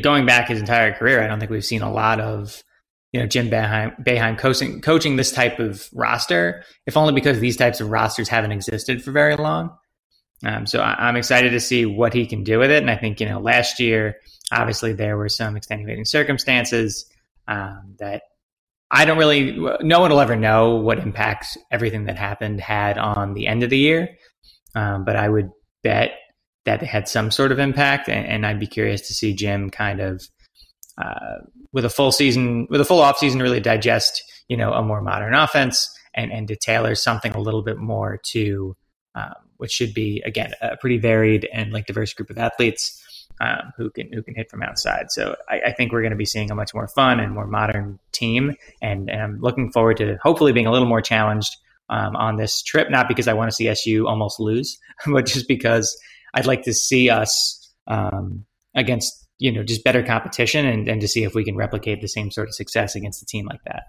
going 0.00 0.24
back 0.24 0.48
his 0.48 0.60
entire 0.60 0.92
career. 0.94 1.22
I 1.22 1.26
don't 1.26 1.38
think 1.38 1.50
we've 1.50 1.64
seen 1.64 1.82
a 1.82 1.92
lot 1.92 2.20
of 2.20 2.62
you 3.12 3.20
know 3.20 3.26
Jim 3.26 3.50
Boeheim, 3.50 4.02
Boeheim 4.04 4.38
coaching 4.38 4.80
coaching 4.80 5.16
this 5.16 5.32
type 5.32 5.58
of 5.58 5.88
roster, 5.92 6.64
if 6.86 6.96
only 6.96 7.12
because 7.12 7.40
these 7.40 7.56
types 7.56 7.80
of 7.80 7.90
rosters 7.90 8.28
haven't 8.28 8.52
existed 8.52 9.02
for 9.02 9.12
very 9.12 9.36
long. 9.36 9.76
Um, 10.44 10.66
so 10.66 10.80
I, 10.80 11.08
am 11.08 11.16
excited 11.16 11.50
to 11.50 11.60
see 11.60 11.84
what 11.84 12.14
he 12.14 12.24
can 12.24 12.44
do 12.44 12.58
with 12.58 12.70
it. 12.70 12.80
And 12.80 12.90
I 12.90 12.96
think 12.96 13.20
you 13.20 13.28
know 13.28 13.40
last 13.40 13.80
year, 13.80 14.16
obviously 14.52 14.92
there 14.92 15.16
were 15.16 15.28
some 15.28 15.56
extenuating 15.56 16.04
circumstances 16.04 17.04
um, 17.48 17.96
that 17.98 18.22
I 18.90 19.04
don't 19.04 19.18
really, 19.18 19.52
no 19.80 20.00
one 20.00 20.10
will 20.10 20.20
ever 20.20 20.36
know 20.36 20.76
what 20.76 20.98
impacts 20.98 21.56
everything 21.70 22.06
that 22.06 22.18
happened 22.18 22.60
had 22.60 22.98
on 22.98 23.34
the 23.34 23.46
end 23.46 23.62
of 23.62 23.70
the 23.70 23.78
year. 23.78 24.16
Um, 24.74 25.04
but 25.04 25.16
I 25.16 25.28
would 25.28 25.50
bet 25.84 26.12
that 26.64 26.82
it 26.82 26.86
had 26.86 27.08
some 27.08 27.30
sort 27.30 27.52
of 27.52 27.58
impact. 27.58 28.08
And, 28.08 28.26
and 28.26 28.46
I'd 28.46 28.58
be 28.58 28.66
curious 28.66 29.02
to 29.02 29.14
see 29.14 29.34
Jim 29.34 29.70
kind 29.70 30.00
of, 30.00 30.22
uh, 30.98 31.38
with 31.72 31.84
a 31.84 31.90
full 31.90 32.12
season, 32.12 32.66
with 32.70 32.80
a 32.80 32.84
full 32.84 33.00
off 33.00 33.18
season, 33.18 33.40
really 33.40 33.60
digest, 33.60 34.22
you 34.48 34.56
know, 34.56 34.72
a 34.72 34.82
more 34.82 35.00
modern 35.00 35.34
offense 35.34 35.88
and, 36.14 36.32
and 36.32 36.48
to 36.48 36.56
tailor 36.56 36.94
something 36.94 37.32
a 37.32 37.40
little 37.40 37.62
bit 37.62 37.78
more 37.78 38.18
to, 38.30 38.76
um, 39.14 39.34
which 39.58 39.70
should 39.70 39.94
be, 39.94 40.22
again, 40.24 40.52
a 40.60 40.76
pretty 40.76 40.98
varied 40.98 41.48
and 41.52 41.72
like 41.72 41.86
diverse 41.86 42.12
group 42.12 42.30
of 42.30 42.38
athletes 42.38 43.00
um, 43.40 43.72
who 43.76 43.90
can 43.90 44.12
who 44.12 44.22
can 44.22 44.34
hit 44.34 44.50
from 44.50 44.62
outside. 44.62 45.10
So 45.10 45.34
I, 45.48 45.60
I 45.66 45.72
think 45.72 45.92
we're 45.92 46.02
going 46.02 46.12
to 46.12 46.16
be 46.16 46.26
seeing 46.26 46.50
a 46.50 46.54
much 46.54 46.74
more 46.74 46.88
fun 46.88 47.20
and 47.20 47.32
more 47.32 47.46
modern 47.46 47.98
team, 48.12 48.54
and, 48.82 49.10
and 49.10 49.22
I'm 49.22 49.40
looking 49.40 49.72
forward 49.72 49.96
to 49.98 50.18
hopefully 50.22 50.52
being 50.52 50.66
a 50.66 50.72
little 50.72 50.88
more 50.88 51.00
challenged 51.00 51.56
um, 51.88 52.16
on 52.16 52.36
this 52.36 52.62
trip. 52.62 52.90
Not 52.90 53.08
because 53.08 53.28
I 53.28 53.32
want 53.32 53.50
to 53.50 53.54
see 53.54 53.68
SU 53.68 54.06
almost 54.06 54.40
lose, 54.40 54.78
but 55.06 55.26
just 55.26 55.48
because 55.48 55.98
I'd 56.34 56.46
like 56.46 56.62
to 56.64 56.74
see 56.74 57.08
us 57.08 57.72
um, 57.86 58.44
against 58.74 59.19
you 59.40 59.50
know 59.50 59.64
just 59.64 59.82
better 59.82 60.02
competition 60.02 60.66
and, 60.66 60.88
and 60.88 61.00
to 61.00 61.08
see 61.08 61.24
if 61.24 61.34
we 61.34 61.44
can 61.44 61.56
replicate 61.56 62.00
the 62.00 62.08
same 62.08 62.30
sort 62.30 62.48
of 62.48 62.54
success 62.54 62.94
against 62.94 63.22
a 63.22 63.26
team 63.26 63.46
like 63.46 63.64
that. 63.64 63.84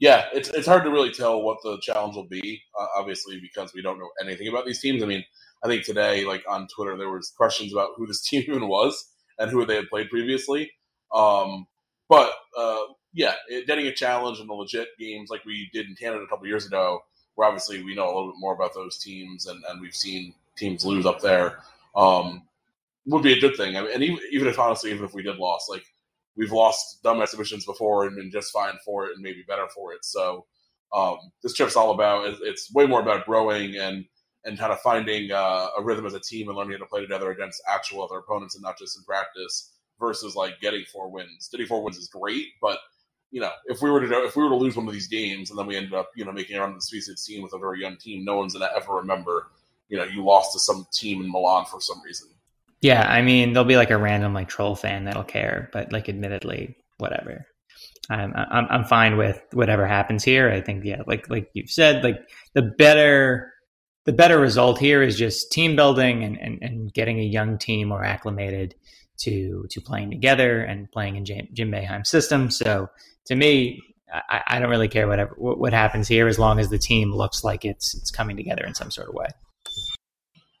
Yeah, 0.00 0.24
it's 0.34 0.48
it's 0.50 0.66
hard 0.66 0.84
to 0.84 0.90
really 0.90 1.12
tell 1.12 1.40
what 1.42 1.58
the 1.62 1.78
challenge 1.80 2.16
will 2.16 2.26
be, 2.26 2.60
uh, 2.78 2.86
obviously, 2.96 3.40
because 3.40 3.72
we 3.72 3.82
don't 3.82 3.98
know 3.98 4.10
anything 4.20 4.48
about 4.48 4.66
these 4.66 4.80
teams. 4.80 5.02
I 5.02 5.06
mean, 5.06 5.24
I 5.64 5.68
think 5.68 5.84
today, 5.84 6.24
like 6.24 6.42
on 6.48 6.66
Twitter, 6.74 6.96
there 6.96 7.10
was 7.10 7.32
questions 7.36 7.72
about 7.72 7.90
who 7.96 8.06
this 8.06 8.22
team 8.28 8.42
even 8.46 8.68
was 8.68 9.08
and 9.38 9.50
who 9.50 9.64
they 9.64 9.76
had 9.76 9.88
played 9.88 10.10
previously. 10.10 10.72
Um, 11.14 11.66
but 12.08 12.32
uh, 12.58 12.80
yeah, 13.12 13.34
it, 13.48 13.66
getting 13.66 13.86
a 13.86 13.94
challenge 13.94 14.40
in 14.40 14.46
the 14.46 14.54
legit 14.54 14.88
games 14.98 15.30
like 15.30 15.44
we 15.44 15.68
did 15.72 15.86
in 15.86 15.94
Canada 15.94 16.22
a 16.22 16.28
couple 16.28 16.46
years 16.46 16.66
ago, 16.66 17.00
where 17.34 17.46
obviously 17.46 17.82
we 17.82 17.94
know 17.94 18.06
a 18.06 18.12
little 18.12 18.32
bit 18.32 18.40
more 18.40 18.54
about 18.54 18.74
those 18.74 18.98
teams 18.98 19.46
and, 19.46 19.62
and 19.68 19.80
we've 19.80 19.94
seen 19.94 20.34
teams 20.56 20.84
lose 20.84 21.06
up 21.06 21.20
there, 21.20 21.62
um, 21.94 22.42
would 23.06 23.22
be 23.22 23.32
a 23.32 23.40
good 23.40 23.56
thing. 23.56 23.76
I 23.76 23.82
mean, 23.82 23.90
and 23.94 24.02
even, 24.02 24.18
even 24.32 24.48
if 24.48 24.58
honestly, 24.58 24.90
even 24.90 25.04
if 25.04 25.14
we 25.14 25.22
did 25.22 25.38
lose, 25.38 25.66
like 25.68 25.84
we've 26.36 26.52
lost 26.52 27.02
dumb 27.02 27.20
exhibitions 27.20 27.66
before 27.66 28.06
and 28.06 28.16
been 28.16 28.30
just 28.30 28.52
fine 28.52 28.74
for 28.84 29.06
it 29.06 29.14
and 29.14 29.22
maybe 29.22 29.44
better 29.46 29.66
for 29.74 29.92
it. 29.92 30.04
So 30.04 30.46
um, 30.94 31.18
this 31.42 31.54
trip's 31.54 31.76
all 31.76 31.92
about 31.92 32.34
it's 32.42 32.72
way 32.72 32.86
more 32.86 33.00
about 33.00 33.26
growing 33.26 33.76
and 33.76 34.04
and 34.44 34.58
kind 34.58 34.72
of 34.72 34.80
finding 34.80 35.30
uh, 35.30 35.68
a 35.78 35.82
rhythm 35.82 36.06
as 36.06 36.14
a 36.14 36.20
team 36.20 36.48
and 36.48 36.56
learning 36.56 36.72
how 36.72 36.78
to 36.78 36.86
play 36.86 37.02
together 37.02 37.30
against 37.30 37.62
actual 37.68 38.02
other 38.02 38.18
opponents 38.18 38.54
and 38.54 38.62
not 38.62 38.78
just 38.78 38.96
in 38.96 39.04
practice 39.04 39.72
versus 39.98 40.34
like 40.34 40.58
getting 40.60 40.82
four 40.90 41.10
wins. 41.10 41.48
Getting 41.50 41.66
four 41.66 41.82
wins 41.82 41.98
is 41.98 42.08
great, 42.08 42.46
but 42.60 42.78
you 43.30 43.40
know, 43.40 43.50
if 43.66 43.82
we 43.82 43.90
were 43.90 44.00
to 44.00 44.24
if 44.24 44.34
we 44.34 44.42
were 44.42 44.48
to 44.48 44.56
lose 44.56 44.76
one 44.76 44.86
of 44.86 44.92
these 44.92 45.08
games 45.08 45.50
and 45.50 45.58
then 45.58 45.66
we 45.66 45.76
ended 45.76 45.94
up, 45.94 46.10
you 46.16 46.24
know, 46.24 46.32
making 46.32 46.56
it 46.56 46.62
on 46.62 46.74
the 46.74 46.80
Sweet 46.80 47.02
16 47.02 47.42
with 47.42 47.52
a 47.52 47.58
very 47.58 47.80
young 47.80 47.96
team, 47.96 48.24
no 48.24 48.36
one's 48.36 48.54
gonna 48.54 48.70
ever 48.74 48.94
remember, 48.94 49.48
you 49.88 49.96
know, 49.96 50.04
you 50.04 50.24
lost 50.24 50.52
to 50.54 50.58
some 50.58 50.86
team 50.92 51.22
in 51.22 51.30
Milan 51.30 51.66
for 51.66 51.80
some 51.80 52.02
reason. 52.02 52.28
Yeah, 52.82 53.02
I 53.02 53.22
mean, 53.22 53.52
there'll 53.52 53.68
be 53.68 53.76
like 53.76 53.90
a 53.90 53.98
random 53.98 54.32
like 54.32 54.48
troll 54.48 54.74
fan 54.74 55.04
that'll 55.04 55.24
care, 55.24 55.68
but 55.72 55.92
like, 55.92 56.08
admittedly, 56.08 56.76
whatever. 56.98 57.46
I'm 58.08 58.32
I'm 58.34 58.66
I'm 58.70 58.84
fine 58.84 59.16
with 59.16 59.40
whatever 59.52 59.86
happens 59.86 60.24
here. 60.24 60.50
I 60.50 60.60
think 60.60 60.84
yeah, 60.84 61.02
like 61.06 61.30
like 61.30 61.48
you've 61.54 61.70
said, 61.70 62.02
like 62.02 62.18
the 62.54 62.62
better 62.62 63.52
the 64.06 64.12
better 64.12 64.38
result 64.38 64.78
here 64.78 65.02
is 65.02 65.16
just 65.16 65.52
team 65.52 65.76
building 65.76 66.24
and, 66.24 66.38
and, 66.38 66.58
and 66.62 66.92
getting 66.92 67.20
a 67.20 67.24
young 67.24 67.58
team 67.58 67.88
more 67.88 68.04
acclimated 68.04 68.74
to 69.20 69.66
to 69.70 69.80
playing 69.80 70.10
together 70.10 70.60
and 70.60 70.90
playing 70.90 71.16
in 71.16 71.24
Jim, 71.24 71.46
Jim 71.52 71.70
Boeheim's 71.70 72.08
system. 72.08 72.50
So 72.50 72.88
to 73.26 73.36
me, 73.36 73.80
I, 74.12 74.42
I, 74.46 74.58
don't 74.58 74.70
really 74.70 74.88
care 74.88 75.06
whatever 75.06 75.34
what, 75.36 75.58
what 75.58 75.72
happens 75.72 76.08
here 76.08 76.26
as 76.26 76.38
long 76.38 76.58
as 76.58 76.70
the 76.70 76.78
team 76.78 77.12
looks 77.12 77.44
like 77.44 77.64
it's 77.64 77.94
it's 77.94 78.10
coming 78.10 78.36
together 78.36 78.64
in 78.64 78.74
some 78.74 78.90
sort 78.90 79.08
of 79.08 79.14
way. 79.14 79.28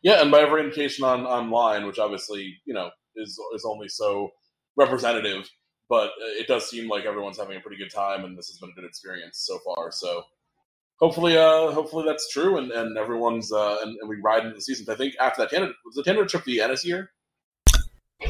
Yeah, 0.02 0.22
and 0.22 0.30
by 0.30 0.40
every 0.40 0.62
indication 0.62 1.04
on 1.04 1.26
online, 1.26 1.86
which 1.86 1.98
obviously 1.98 2.56
you 2.64 2.74
know 2.74 2.90
is 3.16 3.38
is 3.54 3.64
only 3.64 3.88
so 3.88 4.30
representative, 4.76 5.48
but 5.88 6.10
it 6.18 6.46
does 6.46 6.68
seem 6.68 6.88
like 6.88 7.04
everyone's 7.04 7.38
having 7.38 7.56
a 7.56 7.60
pretty 7.60 7.76
good 7.76 7.92
time, 7.92 8.24
and 8.24 8.36
this 8.36 8.48
has 8.48 8.58
been 8.58 8.70
a 8.70 8.80
good 8.80 8.88
experience 8.88 9.44
so 9.46 9.58
far. 9.64 9.90
So 9.92 10.22
hopefully, 11.00 11.36
uh, 11.36 11.72
hopefully 11.72 12.04
that's 12.06 12.30
true, 12.30 12.58
and, 12.58 12.70
and 12.70 12.96
everyone's 12.96 13.52
uh, 13.52 13.78
and, 13.82 13.96
and, 14.00 14.08
we 14.08 14.16
ride 14.22 14.44
into 14.44 14.54
the 14.54 14.62
season. 14.62 14.86
I 14.88 14.96
think 14.96 15.14
after 15.20 15.42
that 15.42 15.50
Canada 15.50 15.72
was 15.84 15.96
the 15.96 16.02
Canada 16.02 16.26
trip 16.26 16.44
the 16.44 16.60
Ennis 16.60 16.84
year. 16.84 17.10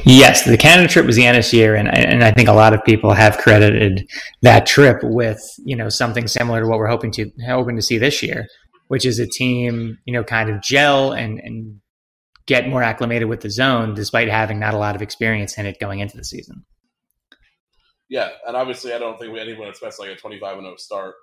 Yes, 0.05 0.45
the 0.45 0.57
Canada 0.57 0.87
trip 0.87 1.05
was 1.05 1.17
the 1.17 1.25
Ennis 1.25 1.53
year, 1.53 1.75
and 1.75 1.93
and 1.93 2.23
I 2.23 2.31
think 2.31 2.47
a 2.47 2.53
lot 2.53 2.73
of 2.73 2.83
people 2.83 3.13
have 3.13 3.37
credited 3.37 4.09
that 4.41 4.65
trip 4.65 4.99
with 5.03 5.41
you 5.63 5.75
know 5.75 5.89
something 5.89 6.27
similar 6.27 6.61
to 6.61 6.67
what 6.67 6.79
we're 6.79 6.87
hoping 6.87 7.11
to 7.11 7.29
hoping 7.45 7.75
to 7.75 7.81
see 7.81 7.97
this 7.97 8.23
year, 8.23 8.47
which 8.91 9.05
is 9.05 9.19
a 9.19 9.25
team 9.25 9.97
you 10.03 10.11
know 10.11 10.21
kind 10.21 10.49
of 10.49 10.61
gel 10.61 11.13
and 11.13 11.39
and 11.39 11.79
get 12.45 12.67
more 12.67 12.83
acclimated 12.83 13.29
with 13.29 13.39
the 13.39 13.49
zone, 13.49 13.93
despite 13.93 14.27
having 14.27 14.59
not 14.59 14.73
a 14.73 14.77
lot 14.77 14.97
of 14.97 15.01
experience 15.01 15.57
in 15.57 15.65
it 15.65 15.79
going 15.79 15.99
into 15.99 16.17
the 16.17 16.25
season. 16.25 16.65
Yeah, 18.09 18.27
and 18.45 18.57
obviously, 18.57 18.91
I 18.91 18.99
don't 18.99 19.17
think 19.17 19.37
anyone 19.37 19.69
expects 19.69 19.97
like 19.97 20.09
a 20.09 20.17
25 20.17 20.57
and 20.57 20.65
0 20.65 20.75
start. 20.75 21.15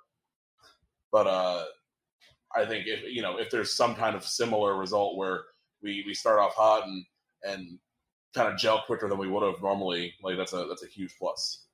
But 1.11 1.27
uh, 1.27 1.65
I 2.55 2.65
think 2.65 2.87
if 2.87 3.03
you 3.03 3.21
know 3.21 3.37
if 3.37 3.51
there's 3.51 3.75
some 3.75 3.93
kind 3.93 4.15
of 4.15 4.23
similar 4.23 4.75
result 4.75 5.15
where 5.15 5.41
we 5.83 6.03
we 6.07 6.15
start 6.15 6.39
off 6.39 6.55
hot 6.55 6.87
and 6.87 7.05
and 7.43 7.77
kind 8.33 8.51
of 8.51 8.57
gel 8.57 8.81
quicker 8.87 9.07
than 9.07 9.19
we 9.19 9.29
would 9.29 9.43
have 9.43 9.61
normally, 9.61 10.15
like 10.23 10.37
that's 10.37 10.53
a 10.53 10.65
that's 10.67 10.83
a 10.83 10.87
huge 10.87 11.15
plus. 11.19 11.67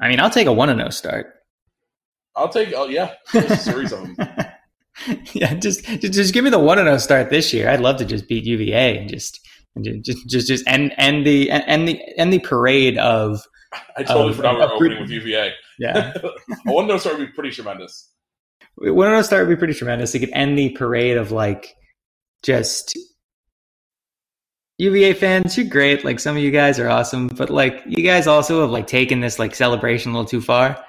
I 0.00 0.08
mean, 0.08 0.18
I'll 0.18 0.28
take 0.28 0.48
a 0.48 0.52
one 0.52 0.70
and 0.70 0.80
zero 0.80 0.88
oh 0.88 0.90
start. 0.90 1.39
I'll 2.36 2.48
take 2.48 2.72
oh 2.76 2.86
yeah, 2.86 3.14
a 3.34 3.56
series 3.56 3.92
of 3.92 4.02
them. 4.02 4.16
yeah, 5.32 5.54
just 5.54 5.84
just 5.84 6.34
give 6.34 6.44
me 6.44 6.50
the 6.50 6.58
one 6.58 6.78
and 6.78 6.86
zero 6.86 6.98
start 6.98 7.30
this 7.30 7.52
year. 7.52 7.68
I'd 7.68 7.80
love 7.80 7.96
to 7.98 8.04
just 8.04 8.28
beat 8.28 8.44
UVA 8.44 8.98
and 8.98 9.08
just 9.08 9.40
and 9.74 10.04
just 10.04 10.28
just 10.28 10.46
just 10.46 10.64
end 10.66 10.92
end 10.96 11.26
the 11.26 11.50
end 11.50 11.88
the 11.88 12.00
end 12.16 12.32
the 12.32 12.38
parade 12.40 12.98
of. 12.98 13.42
I 13.96 14.02
totally 14.02 14.30
of, 14.30 14.36
forgot 14.36 14.54
we 14.54 14.60
were 14.60 14.72
opening 14.72 15.00
with 15.02 15.10
UVA. 15.10 15.52
Yeah, 15.78 16.12
one 16.22 16.32
a 16.66 16.72
one 16.72 16.86
zero 16.86 16.98
start 16.98 17.18
would 17.18 17.26
be 17.26 17.32
pretty 17.32 17.50
tremendous. 17.50 18.10
One 18.76 19.08
zero 19.08 19.22
start 19.22 19.46
would 19.46 19.54
be 19.54 19.58
pretty 19.58 19.74
tremendous. 19.74 20.14
It 20.14 20.20
could 20.20 20.32
end 20.32 20.58
the 20.58 20.70
parade 20.70 21.16
of 21.16 21.32
like 21.32 21.74
just 22.42 22.96
UVA 24.78 25.12
fans, 25.12 25.58
you're 25.58 25.66
great. 25.66 26.04
Like 26.04 26.18
some 26.18 26.36
of 26.36 26.42
you 26.42 26.50
guys 26.50 26.78
are 26.78 26.88
awesome, 26.88 27.28
but 27.28 27.50
like 27.50 27.82
you 27.86 28.02
guys 28.02 28.26
also 28.26 28.62
have 28.62 28.70
like 28.70 28.86
taken 28.86 29.20
this 29.20 29.38
like 29.38 29.54
celebration 29.54 30.10
a 30.10 30.14
little 30.14 30.28
too 30.28 30.40
far. 30.40 30.82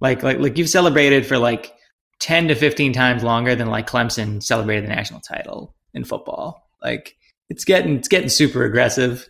Like 0.00 0.22
like 0.22 0.38
like 0.38 0.58
you've 0.58 0.68
celebrated 0.68 1.26
for 1.26 1.38
like 1.38 1.72
ten 2.20 2.48
to 2.48 2.54
fifteen 2.54 2.92
times 2.92 3.22
longer 3.22 3.54
than 3.54 3.68
like 3.68 3.88
Clemson 3.88 4.42
celebrated 4.42 4.84
the 4.84 4.94
national 4.94 5.20
title 5.20 5.74
in 5.94 6.04
football. 6.04 6.68
Like 6.82 7.16
it's 7.48 7.64
getting 7.64 7.96
it's 7.96 8.08
getting 8.08 8.28
super 8.28 8.64
aggressive, 8.64 9.26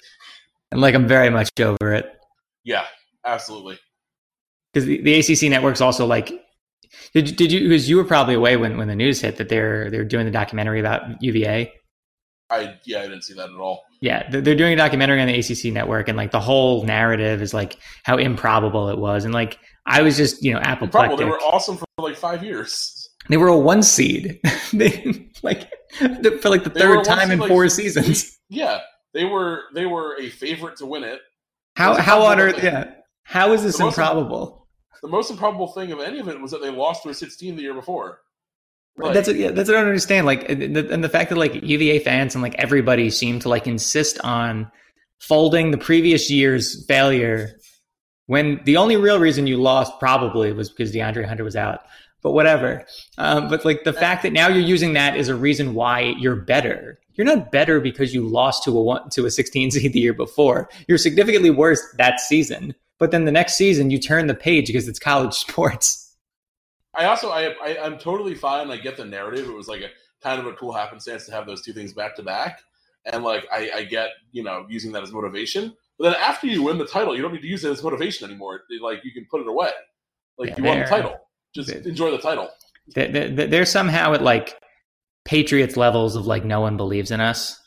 and 0.70 0.80
like 0.80 0.94
I'm 0.94 1.08
very 1.08 1.30
much 1.30 1.50
over 1.60 1.94
it. 1.94 2.10
Yeah, 2.64 2.84
absolutely. 3.24 3.78
Because 4.72 4.86
the, 4.86 5.00
the 5.00 5.18
ACC 5.18 5.50
network's 5.50 5.80
also 5.80 6.06
like 6.06 6.32
did 7.14 7.36
did 7.36 7.52
you 7.52 7.60
because 7.60 7.88
you 7.88 7.96
were 7.96 8.04
probably 8.04 8.34
away 8.34 8.56
when, 8.56 8.76
when 8.76 8.88
the 8.88 8.96
news 8.96 9.20
hit 9.20 9.36
that 9.36 9.48
they're 9.48 9.90
they're 9.90 10.04
doing 10.04 10.26
the 10.26 10.32
documentary 10.32 10.80
about 10.80 11.22
UVA 11.22 11.72
I 12.50 12.78
yeah, 12.84 13.00
I 13.00 13.02
didn't 13.02 13.22
see 13.22 13.34
that 13.34 13.50
at 13.50 13.56
all. 13.56 13.84
Yeah, 14.00 14.28
they're 14.30 14.54
doing 14.54 14.72
a 14.72 14.76
documentary 14.76 15.20
on 15.20 15.28
the 15.28 15.38
ACC 15.38 15.72
network, 15.72 16.08
and 16.08 16.16
like 16.16 16.30
the 16.30 16.40
whole 16.40 16.84
narrative 16.84 17.42
is 17.42 17.52
like 17.52 17.78
how 18.04 18.16
improbable 18.16 18.88
it 18.88 18.98
was, 18.98 19.24
and 19.24 19.34
like 19.34 19.58
I 19.86 20.02
was 20.02 20.16
just 20.16 20.42
you 20.42 20.52
know 20.52 20.60
apoplectic. 20.60 21.18
They 21.18 21.24
were 21.24 21.40
awesome 21.40 21.76
for 21.76 21.86
like 21.98 22.16
five 22.16 22.42
years. 22.42 23.10
They 23.28 23.36
were 23.36 23.48
a 23.48 23.58
one 23.58 23.82
seed. 23.82 24.40
they 24.72 25.30
like 25.42 25.70
for 25.98 26.48
like 26.48 26.64
the 26.64 26.70
they 26.72 26.80
third 26.80 27.04
time 27.04 27.30
in 27.30 27.46
four 27.46 27.68
seasons. 27.68 28.38
Yeah, 28.48 28.80
they 29.12 29.24
were 29.24 29.64
they 29.74 29.86
were 29.86 30.16
a 30.18 30.30
favorite 30.30 30.76
to 30.78 30.86
win 30.86 31.04
it. 31.04 31.20
How 31.76 31.94
how 32.00 32.22
on 32.22 32.40
earth? 32.40 32.62
Yeah, 32.62 32.92
how 33.24 33.52
is 33.52 33.62
this 33.62 33.78
the 33.78 33.86
improbable? 33.86 34.66
Most, 34.90 35.02
the 35.02 35.08
most 35.08 35.30
improbable 35.30 35.68
thing 35.68 35.92
of 35.92 36.00
any 36.00 36.18
of 36.18 36.28
it 36.28 36.40
was 36.40 36.50
that 36.52 36.62
they 36.62 36.70
lost 36.70 37.02
to 37.02 37.10
a 37.10 37.14
16 37.14 37.56
the 37.56 37.62
year 37.62 37.74
before. 37.74 38.20
Like, 38.98 39.14
that's 39.14 39.28
what, 39.28 39.36
yeah, 39.36 39.50
that's 39.50 39.68
what 39.68 39.76
I 39.76 39.80
don't 39.80 39.88
understand. 39.88 40.26
Like, 40.26 40.48
and 40.48 40.74
the, 40.74 40.90
and 40.90 41.04
the 41.04 41.08
fact 41.08 41.30
that 41.30 41.36
like 41.36 41.62
UVA 41.62 42.00
fans 42.00 42.34
and 42.34 42.42
like 42.42 42.54
everybody 42.56 43.10
seem 43.10 43.38
to 43.40 43.48
like 43.48 43.66
insist 43.66 44.18
on 44.20 44.70
folding 45.20 45.70
the 45.70 45.78
previous 45.78 46.30
year's 46.30 46.84
failure 46.86 47.58
when 48.26 48.60
the 48.64 48.76
only 48.76 48.96
real 48.96 49.18
reason 49.18 49.46
you 49.46 49.56
lost 49.56 49.98
probably 49.98 50.52
was 50.52 50.68
because 50.70 50.92
DeAndre 50.92 51.26
Hunter 51.26 51.44
was 51.44 51.56
out. 51.56 51.80
But 52.20 52.32
whatever. 52.32 52.84
Um, 53.16 53.48
but 53.48 53.64
like 53.64 53.84
the 53.84 53.92
fact 53.92 54.22
that 54.24 54.32
now 54.32 54.48
you're 54.48 54.58
using 54.58 54.92
that 54.94 55.16
as 55.16 55.28
a 55.28 55.36
reason 55.36 55.74
why 55.74 56.14
you're 56.18 56.36
better. 56.36 56.98
You're 57.14 57.26
not 57.26 57.50
better 57.50 57.80
because 57.80 58.12
you 58.12 58.26
lost 58.26 58.64
to 58.64 58.76
a 58.76 58.82
one, 58.82 59.08
to 59.10 59.24
a 59.26 59.30
16 59.30 59.70
seed 59.70 59.92
the 59.92 60.00
year 60.00 60.12
before. 60.12 60.68
You're 60.88 60.98
significantly 60.98 61.50
worse 61.50 61.80
that 61.96 62.20
season. 62.20 62.74
But 62.98 63.12
then 63.12 63.24
the 63.24 63.32
next 63.32 63.54
season 63.54 63.90
you 63.90 63.98
turn 63.98 64.26
the 64.26 64.34
page 64.34 64.66
because 64.66 64.88
it's 64.88 64.98
college 64.98 65.34
sports. 65.46 66.07
I 66.98 67.04
also 67.04 67.30
I, 67.30 67.54
I 67.62 67.86
am 67.86 67.96
totally 67.96 68.34
fine. 68.34 68.70
I 68.70 68.76
get 68.76 68.96
the 68.96 69.04
narrative. 69.04 69.48
It 69.48 69.54
was 69.54 69.68
like 69.68 69.82
a 69.82 69.88
kind 70.20 70.40
of 70.40 70.46
a 70.46 70.52
cool 70.54 70.72
happenstance 70.72 71.26
to 71.26 71.32
have 71.32 71.46
those 71.46 71.62
two 71.62 71.72
things 71.72 71.92
back 71.92 72.16
to 72.16 72.22
back, 72.22 72.60
and 73.06 73.22
like 73.22 73.46
I, 73.52 73.70
I 73.74 73.84
get 73.84 74.10
you 74.32 74.42
know 74.42 74.66
using 74.68 74.90
that 74.92 75.02
as 75.04 75.12
motivation. 75.12 75.74
But 75.98 76.10
then 76.10 76.20
after 76.20 76.46
you 76.46 76.64
win 76.64 76.78
the 76.78 76.86
title, 76.86 77.14
you 77.16 77.22
don't 77.22 77.32
need 77.32 77.42
to 77.42 77.48
use 77.48 77.64
it 77.64 77.70
as 77.70 77.82
motivation 77.82 78.28
anymore. 78.28 78.62
Like 78.80 79.04
you 79.04 79.12
can 79.12 79.26
put 79.30 79.40
it 79.40 79.46
away. 79.46 79.70
Like 80.38 80.50
yeah, 80.50 80.56
you 80.58 80.64
won 80.64 80.78
the 80.80 80.86
title. 80.86 81.16
Just 81.54 81.70
enjoy 81.70 82.10
the 82.10 82.18
title. 82.18 82.50
They're, 82.94 83.28
they're 83.28 83.66
somehow 83.66 84.14
at 84.14 84.22
like 84.22 84.56
Patriots 85.24 85.76
levels 85.76 86.16
of 86.16 86.26
like 86.26 86.44
no 86.44 86.60
one 86.60 86.76
believes 86.76 87.10
in 87.10 87.20
us. 87.20 87.60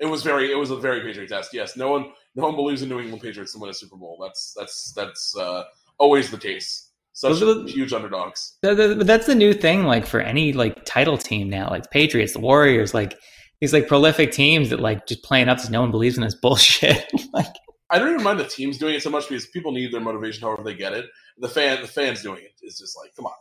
It 0.00 0.06
was 0.06 0.22
very 0.22 0.50
it 0.50 0.56
was 0.56 0.70
a 0.70 0.76
very 0.76 1.00
Patriot 1.00 1.28
test. 1.28 1.52
Yes, 1.52 1.76
no 1.76 1.90
one 1.90 2.12
no 2.34 2.44
one 2.44 2.56
believes 2.56 2.82
in 2.82 2.88
New 2.88 3.00
England 3.00 3.22
Patriots 3.22 3.52
to 3.52 3.58
win 3.58 3.70
a 3.70 3.74
Super 3.74 3.96
Bowl. 3.96 4.18
That's 4.22 4.54
that's 4.56 4.92
that's 4.92 5.36
uh, 5.36 5.64
always 5.98 6.30
the 6.30 6.38
case. 6.38 6.87
Such 7.18 7.40
the, 7.40 7.64
huge 7.66 7.92
underdogs. 7.92 8.56
The, 8.62 8.76
the, 8.76 8.94
that's 8.94 9.26
the 9.26 9.34
new 9.34 9.52
thing, 9.52 9.82
like 9.82 10.06
for 10.06 10.20
any 10.20 10.52
like 10.52 10.84
title 10.84 11.18
team 11.18 11.50
now, 11.50 11.68
like 11.68 11.82
the 11.82 11.88
Patriots, 11.88 12.32
the 12.32 12.38
Warriors, 12.38 12.94
like 12.94 13.18
these 13.60 13.72
like 13.72 13.88
prolific 13.88 14.30
teams 14.30 14.70
that 14.70 14.78
like 14.78 15.04
just 15.08 15.24
playing 15.24 15.48
up 15.48 15.56
because 15.58 15.68
no 15.68 15.80
one 15.80 15.90
believes 15.90 16.16
in 16.16 16.22
this 16.22 16.34
bullshit. 16.40 17.10
like 17.32 17.48
I 17.90 17.98
don't 17.98 18.12
even 18.12 18.22
mind 18.22 18.38
the 18.38 18.44
teams 18.44 18.78
doing 18.78 18.94
it 18.94 19.02
so 19.02 19.10
much 19.10 19.28
because 19.28 19.48
people 19.48 19.72
need 19.72 19.92
their 19.92 20.00
motivation 20.00 20.42
however 20.42 20.62
they 20.62 20.76
get 20.76 20.92
it. 20.92 21.06
The 21.38 21.48
fan, 21.48 21.82
the 21.82 21.88
fans 21.88 22.22
doing 22.22 22.44
it 22.44 22.52
is 22.62 22.78
just 22.78 22.96
like, 22.96 23.10
come 23.16 23.26
on. 23.26 23.32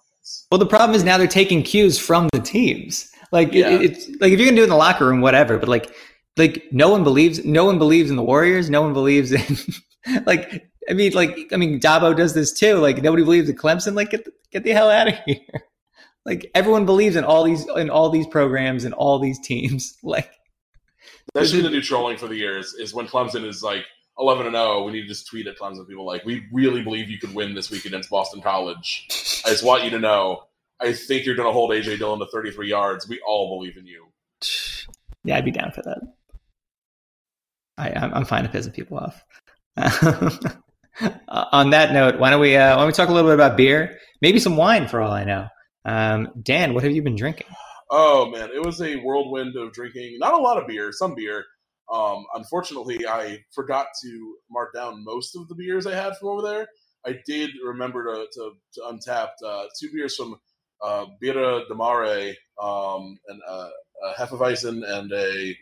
Well, 0.52 0.58
the 0.58 0.66
problem 0.66 0.96
is 0.96 1.04
now 1.04 1.20
they're 1.20 1.28
taking 1.28 1.62
cues 1.62 2.00
from 2.00 2.30
the 2.34 2.40
teams. 2.40 3.12
Like 3.32 3.54
yeah. 3.54 3.70
it, 3.70 3.82
it's 3.84 4.10
like 4.20 4.34
if 4.34 4.40
you 4.40 4.48
can 4.48 4.56
do 4.56 4.62
it 4.62 4.66
in 4.66 4.70
the 4.72 4.76
locker 4.76 5.06
room, 5.06 5.22
whatever. 5.22 5.60
But 5.60 5.70
like, 5.70 5.94
like 6.36 6.64
no 6.72 6.90
one 6.90 7.04
believes, 7.04 7.46
no 7.46 7.64
one 7.64 7.78
believes 7.78 8.10
in 8.10 8.16
the 8.16 8.24
Warriors. 8.24 8.72
No 8.72 8.82
one 8.82 8.94
believes 8.94 9.32
in 9.32 10.24
like 10.26 10.68
I 10.90 10.94
mean, 10.94 11.14
like, 11.14 11.50
I 11.52 11.58
mean, 11.58 11.80
Dabo 11.80 12.16
does 12.16 12.34
this 12.34 12.54
too. 12.54 12.76
Like, 12.76 13.02
nobody 13.02 13.24
believes 13.24 13.50
in 13.50 13.56
Clemson. 13.56 13.94
Like, 13.94 14.12
get 14.12 14.26
the, 14.26 14.32
get 14.52 14.64
the 14.64 14.72
hell 14.72 14.90
out 14.90 15.10
of 15.10 15.16
here. 15.26 15.40
like, 16.26 16.50
everyone 16.56 16.86
believes 16.86 17.16
in 17.16 17.24
all 17.24 17.44
these 17.44 17.68
in 17.76 17.90
all 17.90 18.10
these 18.10 18.28
programs 18.28 18.84
and 18.86 18.94
all 18.94 19.20
these 19.20 19.40
teams. 19.40 19.98
Like, 20.04 20.32
that's 21.34 21.52
been 21.52 21.64
the 21.64 21.70
new 21.70 21.82
trolling 21.82 22.18
for 22.18 22.28
the 22.28 22.36
years. 22.36 22.74
Is 22.74 22.94
when 22.94 23.08
Clemson 23.08 23.46
is 23.46 23.62
like 23.62 23.86
eleven 24.18 24.46
and 24.46 24.56
zero, 24.56 24.84
we 24.84 24.94
need 24.94 25.02
to 25.02 25.08
just 25.08 25.28
tweet 25.28 25.46
at 25.48 25.58
Clemson 25.58 25.88
people 25.88 26.06
like, 26.06 26.24
"We 26.26 26.46
really 26.52 26.82
believe 26.82 27.10
you 27.10 27.20
could 27.20 27.36
win 27.36 27.54
this 27.54 27.70
week 27.70 27.86
against 27.86 28.10
Boston 28.10 28.42
College. 28.42 29.06
I 29.46 29.50
just 29.50 29.64
want 29.64 29.84
you 29.84 29.90
to 29.92 30.00
know. 30.00 30.44
I 30.80 30.94
think 30.94 31.26
you're 31.26 31.36
going 31.36 31.48
to 31.48 31.54
hold 31.54 31.72
AJ 31.72 31.98
Dillon 31.98 32.20
to 32.20 32.28
33 32.28 32.70
yards. 32.70 33.08
We 33.08 33.20
all 33.28 33.58
believe 33.58 33.78
in 33.78 33.86
you." 33.86 34.06
Yeah, 35.26 35.38
I'd 35.38 35.46
be 35.46 35.52
down 35.52 35.72
for 35.72 35.82
that. 35.82 36.00
I, 37.78 37.90
I'm 37.90 38.26
fine 38.26 38.44
to 38.44 38.50
pissing 38.50 38.74
people 38.74 38.98
off. 38.98 39.24
Uh, 41.00 41.46
on 41.52 41.70
that 41.72 41.94
note, 41.94 42.20
why 42.20 42.30
don't 42.30 42.42
we 42.42 42.56
uh, 42.56 42.76
why 42.76 42.82
don't 42.82 42.88
we 42.88 42.94
talk 42.94 43.10
a 43.10 43.14
little 43.14 43.30
bit 43.30 43.36
about 43.36 43.58
beer? 43.58 44.00
Maybe 44.22 44.40
some 44.40 44.58
wine, 44.58 44.88
for 44.88 45.02
all 45.02 45.12
I 45.12 45.24
know. 45.24 45.48
Um, 45.86 46.30
Dan, 46.42 46.74
what 46.74 46.84
have 46.84 46.92
you 46.92 47.02
been 47.02 47.16
drinking? 47.16 47.48
Oh 47.90 48.30
man, 48.30 48.50
it 48.54 48.66
was 48.66 48.82
a 48.82 48.96
whirlwind 48.98 49.56
of 49.56 49.72
drinking. 49.74 50.18
Not 50.20 50.34
a 50.34 50.38
lot 50.42 50.58
of 50.58 50.68
beer, 50.68 50.92
some 50.92 51.16
beer. 51.16 51.46
Um, 51.94 52.26
unfortunately, 52.34 53.08
I 53.08 53.40
forgot 53.54 53.88
to 54.04 54.36
mark 54.52 54.74
down 54.74 55.04
most 55.06 55.36
of 55.36 55.48
the 55.48 55.56
beers 55.56 55.88
I 55.88 55.96
had 55.96 56.18
from 56.18 56.30
over 56.30 56.42
there. 56.42 56.68
I 57.06 57.20
did 57.26 57.52
remember 57.64 58.06
to 58.06 58.28
to, 58.34 58.52
to 58.74 58.82
untap 58.82 59.30
uh, 59.46 59.66
two 59.80 59.90
beers 59.94 60.16
from 60.16 60.36
uh, 60.84 61.06
Birra 61.24 61.68
del 61.68 61.78
Mare, 61.78 62.36
um, 62.62 63.18
and 63.28 63.42
uh, 63.48 63.70
a 64.04 64.14
Hefeweizen 64.20 64.84
and 64.86 65.12
a 65.14 65.56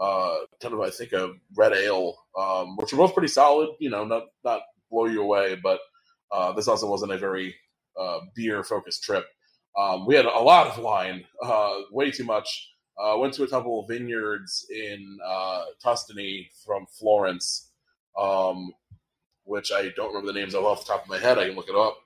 uh, 0.00 0.36
kind 0.60 0.74
of 0.74 0.80
I 0.80 0.90
think 0.90 1.12
a 1.12 1.34
red 1.56 1.72
ale, 1.72 2.16
um, 2.36 2.76
which 2.76 2.92
are 2.92 2.96
both 2.96 3.14
pretty 3.14 3.28
solid. 3.28 3.70
You 3.78 3.90
know, 3.90 4.04
not 4.04 4.24
not 4.44 4.62
blow 4.90 5.06
you 5.06 5.22
away. 5.22 5.56
But 5.62 5.80
uh, 6.32 6.52
this 6.52 6.68
also 6.68 6.88
wasn't 6.88 7.12
a 7.12 7.18
very 7.18 7.54
uh, 7.98 8.20
beer 8.34 8.62
focused 8.62 9.02
trip. 9.02 9.26
Um, 9.78 10.06
we 10.06 10.14
had 10.14 10.24
a 10.24 10.40
lot 10.40 10.66
of 10.66 10.82
wine, 10.82 11.24
uh, 11.42 11.80
way 11.90 12.10
too 12.10 12.24
much. 12.24 12.72
Uh, 12.98 13.16
went 13.16 13.32
to 13.34 13.44
a 13.44 13.48
couple 13.48 13.80
of 13.80 13.88
vineyards 13.88 14.66
in 14.74 15.18
uh, 15.24 15.64
Tuscany 15.80 16.50
from 16.66 16.84
Florence, 16.86 17.70
um, 18.18 18.72
which 19.44 19.70
I 19.70 19.90
don't 19.94 20.08
remember 20.08 20.32
the 20.32 20.38
names 20.38 20.54
of 20.54 20.64
off 20.64 20.84
the 20.84 20.92
top 20.92 21.04
of 21.04 21.08
my 21.08 21.18
head. 21.18 21.38
I 21.38 21.46
can 21.46 21.54
look 21.54 21.68
it 21.68 21.76
up, 21.76 21.98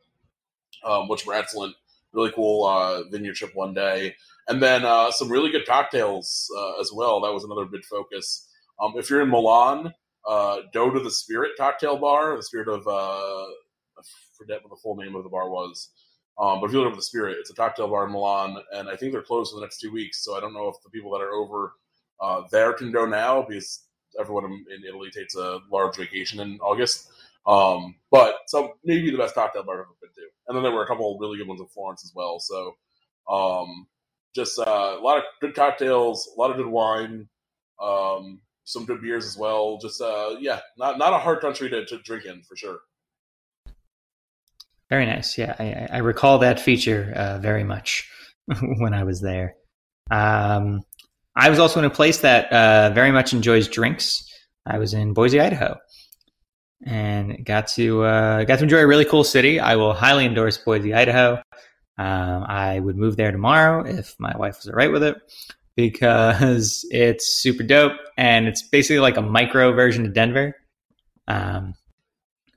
um, 0.84 1.08
which 1.08 1.24
were 1.24 1.34
excellent. 1.34 1.74
Really 2.12 2.32
cool 2.32 2.66
uh, 2.66 3.04
vineyard 3.04 3.36
trip 3.36 3.54
one 3.54 3.72
day. 3.72 4.14
And 4.48 4.62
then 4.62 4.82
some 5.12 5.30
really 5.30 5.50
good 5.50 5.66
cocktails 5.66 6.50
as 6.78 6.92
well. 6.92 7.20
That 7.20 7.32
was 7.32 7.44
another 7.44 7.64
big 7.64 7.84
focus. 7.84 8.48
Um, 8.82 8.92
if 8.96 9.08
you're 9.08 9.22
in 9.22 9.30
Milan, 9.30 9.94
uh, 10.28 10.58
to 10.72 11.00
the 11.00 11.10
Spirit 11.10 11.52
cocktail 11.58 11.98
bar, 11.98 12.36
the 12.36 12.42
spirit 12.42 12.68
of, 12.68 12.86
uh, 12.86 12.90
I 12.92 14.02
forget 14.38 14.62
what 14.62 14.70
the 14.70 14.80
full 14.82 14.96
name 14.96 15.16
of 15.16 15.24
the 15.24 15.30
bar 15.30 15.50
was. 15.50 15.90
Um, 16.40 16.60
but 16.60 16.66
if 16.66 16.72
you 16.72 16.80
look 16.80 16.90
up 16.90 16.96
the 16.96 17.02
Spirit, 17.02 17.38
it's 17.40 17.50
a 17.50 17.54
cocktail 17.54 17.88
bar 17.88 18.06
in 18.06 18.12
Milan, 18.12 18.56
and 18.72 18.88
I 18.88 18.96
think 18.96 19.12
they're 19.12 19.22
closed 19.22 19.52
for 19.52 19.56
the 19.56 19.62
next 19.66 19.80
two 19.80 19.92
weeks. 19.92 20.24
So 20.24 20.36
I 20.36 20.40
don't 20.40 20.54
know 20.54 20.68
if 20.68 20.76
the 20.84 20.90
people 20.90 21.12
that 21.12 21.22
are 21.22 21.32
over 21.32 21.74
uh, 22.20 22.42
there 22.50 22.72
can 22.74 22.92
go 22.92 23.06
now 23.06 23.42
because 23.42 23.84
everyone 24.20 24.44
in 24.46 24.84
Italy 24.88 25.10
takes 25.10 25.36
a 25.36 25.60
large 25.70 25.96
vacation 25.96 26.40
in 26.40 26.58
August. 26.60 27.10
Um, 27.46 27.96
but 28.10 28.36
so 28.46 28.74
maybe 28.84 29.10
the 29.10 29.18
best 29.18 29.34
cocktail 29.34 29.64
bar 29.64 29.76
I've 29.76 29.80
ever 29.82 29.88
been 30.00 30.10
to. 30.14 30.28
And 30.48 30.56
then 30.56 30.62
there 30.62 30.72
were 30.72 30.84
a 30.84 30.86
couple 30.88 31.18
really 31.20 31.38
good 31.38 31.48
ones 31.48 31.60
in 31.60 31.66
Florence 31.68 32.04
as 32.04 32.12
well. 32.14 32.38
So 32.40 32.76
um, 33.30 33.86
just 34.34 34.58
uh, 34.58 34.96
a 34.98 35.02
lot 35.02 35.18
of 35.18 35.24
good 35.40 35.54
cocktails, 35.54 36.30
a 36.36 36.40
lot 36.40 36.50
of 36.50 36.56
good 36.56 36.66
wine. 36.66 37.28
Um, 37.82 38.40
some 38.64 38.84
good 38.84 39.00
beers 39.00 39.26
as 39.26 39.36
well. 39.36 39.78
Just 39.78 40.00
uh, 40.00 40.36
yeah, 40.40 40.60
not 40.78 40.98
not 40.98 41.12
a 41.12 41.18
hard 41.18 41.40
country 41.40 41.68
to, 41.70 41.84
to 41.86 41.98
drink 41.98 42.24
in 42.24 42.42
for 42.42 42.56
sure. 42.56 42.80
Very 44.90 45.06
nice. 45.06 45.38
Yeah, 45.38 45.54
I, 45.58 45.96
I 45.96 45.98
recall 45.98 46.40
that 46.40 46.60
feature 46.60 47.12
uh, 47.16 47.38
very 47.38 47.64
much 47.64 48.08
when 48.78 48.92
I 48.92 49.04
was 49.04 49.20
there. 49.20 49.54
Um, 50.10 50.82
I 51.34 51.48
was 51.48 51.58
also 51.58 51.78
in 51.78 51.86
a 51.86 51.90
place 51.90 52.18
that 52.18 52.52
uh, 52.52 52.90
very 52.90 53.10
much 53.10 53.32
enjoys 53.32 53.68
drinks. 53.68 54.28
I 54.66 54.78
was 54.78 54.92
in 54.92 55.14
Boise, 55.14 55.40
Idaho, 55.40 55.78
and 56.84 57.44
got 57.44 57.68
to 57.68 58.02
uh, 58.02 58.44
got 58.44 58.58
to 58.58 58.64
enjoy 58.64 58.80
a 58.80 58.86
really 58.86 59.06
cool 59.06 59.24
city. 59.24 59.58
I 59.58 59.76
will 59.76 59.94
highly 59.94 60.26
endorse 60.26 60.58
Boise, 60.58 60.94
Idaho. 60.94 61.42
Um, 61.98 62.44
I 62.48 62.78
would 62.78 62.96
move 62.96 63.16
there 63.16 63.32
tomorrow 63.32 63.84
if 63.86 64.14
my 64.18 64.36
wife 64.36 64.58
was 64.58 64.68
alright 64.68 64.92
with 64.92 65.02
it 65.02 65.16
because 65.76 66.86
it's 66.90 67.40
super 67.40 67.62
dope 67.62 67.98
and 68.16 68.46
it's 68.46 68.62
basically 68.62 69.00
like 69.00 69.16
a 69.16 69.22
micro 69.22 69.72
version 69.72 70.06
of 70.06 70.12
Denver. 70.12 70.56
Um, 71.28 71.74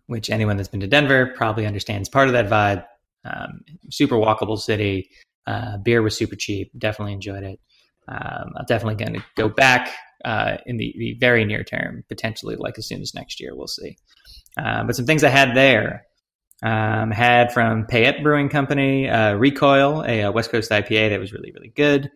which 0.07 0.29
anyone 0.29 0.57
that's 0.57 0.69
been 0.69 0.79
to 0.81 0.87
Denver 0.87 1.33
probably 1.35 1.65
understands 1.65 2.09
part 2.09 2.27
of 2.27 2.33
that 2.33 2.47
vibe. 2.47 2.85
Um, 3.23 3.61
super 3.89 4.15
walkable 4.15 4.59
city. 4.59 5.09
Uh, 5.47 5.77
beer 5.77 6.01
was 6.01 6.15
super 6.15 6.35
cheap. 6.35 6.71
Definitely 6.77 7.13
enjoyed 7.13 7.43
it. 7.43 7.59
Um, 8.07 8.53
I'm 8.55 8.65
definitely 8.67 9.03
going 9.03 9.19
to 9.19 9.25
go 9.35 9.49
back 9.49 9.91
uh, 10.23 10.57
in 10.65 10.77
the, 10.77 10.93
the, 10.97 11.17
very 11.19 11.43
near 11.43 11.63
term, 11.63 12.03
potentially 12.07 12.55
like 12.55 12.77
as 12.77 12.87
soon 12.87 13.01
as 13.01 13.15
next 13.15 13.39
year. 13.39 13.55
We'll 13.55 13.67
see. 13.67 13.97
Uh, 14.57 14.83
but 14.83 14.95
some 14.95 15.05
things 15.05 15.23
I 15.23 15.29
had 15.29 15.55
there. 15.55 16.05
Um, 16.63 17.11
had 17.11 17.51
from 17.51 17.85
Payette 17.85 18.23
Brewing 18.23 18.47
Company, 18.47 19.09
uh, 19.09 19.33
Recoil, 19.33 20.03
a, 20.07 20.21
a, 20.21 20.31
West 20.31 20.51
Coast 20.51 20.71
IPA 20.71 21.09
that 21.09 21.19
was 21.19 21.33
really, 21.33 21.51
really 21.51 21.73
good. 21.75 22.09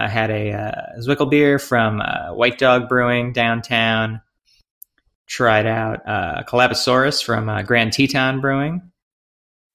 I 0.00 0.08
had 0.08 0.30
a 0.30 0.52
uh, 0.52 1.00
Zwickel 1.00 1.30
beer 1.30 1.58
from 1.58 2.00
uh, 2.00 2.32
White 2.32 2.58
Dog 2.58 2.88
Brewing 2.88 3.32
downtown. 3.32 4.22
Tried 5.26 5.66
out 5.66 6.08
uh, 6.08 6.42
Calabosaurus 6.48 7.22
from 7.22 7.48
uh, 7.48 7.62
Grand 7.62 7.92
Teton 7.92 8.40
Brewing. 8.40 8.82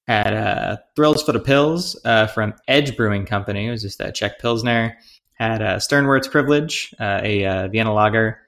Had 0.08 0.34
uh, 0.34 0.78
Thrills 0.96 1.24
for 1.24 1.32
the 1.32 1.40
Pills 1.40 2.00
uh, 2.06 2.28
from 2.28 2.56
Edge 2.68 2.98
Brewing 2.98 3.26
Company. 3.26 3.68
It 3.68 3.72
was 3.72 3.84
just 3.84 4.02
a 4.02 4.12
Czech 4.12 4.40
Pilsner. 4.40 4.98
Had 5.34 5.62
uh, 5.62 5.78
Sternwurz 5.78 6.30
Privilege, 6.30 6.94
uh, 7.00 7.20
a 7.24 7.68
Vienna 7.72 7.94
lager 7.94 8.40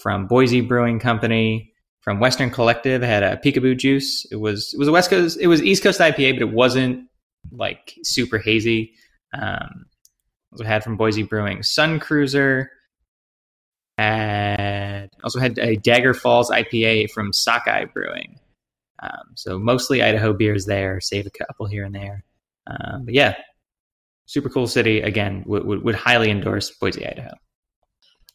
from 0.00 0.26
Boise 0.26 0.60
Brewing 0.60 0.98
Company. 0.98 1.72
From 2.00 2.20
Western 2.20 2.48
Collective, 2.50 3.02
had 3.02 3.22
a 3.22 3.36
Peekaboo 3.36 3.76
Juice. 3.76 4.24
It 4.30 4.36
was 4.36 4.72
it 4.72 4.78
was 4.78 4.88
a 4.88 4.92
West 4.92 5.10
Coast, 5.10 5.38
it 5.38 5.46
was 5.46 5.62
East 5.62 5.82
Coast 5.82 6.00
IPA, 6.00 6.34
but 6.34 6.42
it 6.42 6.52
wasn't 6.52 7.06
like 7.52 7.94
super 8.02 8.38
hazy. 8.38 8.94
Um, 9.34 9.86
also 10.52 10.64
had 10.64 10.82
from 10.82 10.96
Boise 10.96 11.22
Brewing 11.22 11.62
Sun 11.62 12.00
Cruiser. 12.00 12.70
Had 13.96 15.10
also 15.24 15.40
had 15.40 15.58
a 15.58 15.76
Dagger 15.76 16.14
Falls 16.14 16.50
IPA 16.50 17.10
from 17.10 17.32
Sockeye 17.32 17.86
Brewing. 17.86 18.38
Um, 19.02 19.32
so 19.34 19.58
mostly 19.58 20.02
Idaho 20.02 20.32
beers 20.32 20.66
there. 20.66 21.00
Save 21.00 21.26
a 21.26 21.30
couple 21.30 21.66
here 21.66 21.84
and 21.84 21.94
there. 21.94 22.24
Um, 22.66 23.04
but 23.04 23.14
yeah, 23.14 23.34
super 24.26 24.48
cool 24.48 24.66
city. 24.66 25.00
Again, 25.00 25.42
would, 25.46 25.64
would, 25.64 25.82
would 25.82 25.94
highly 25.94 26.30
endorse 26.30 26.70
Boise, 26.70 27.06
Idaho. 27.06 27.32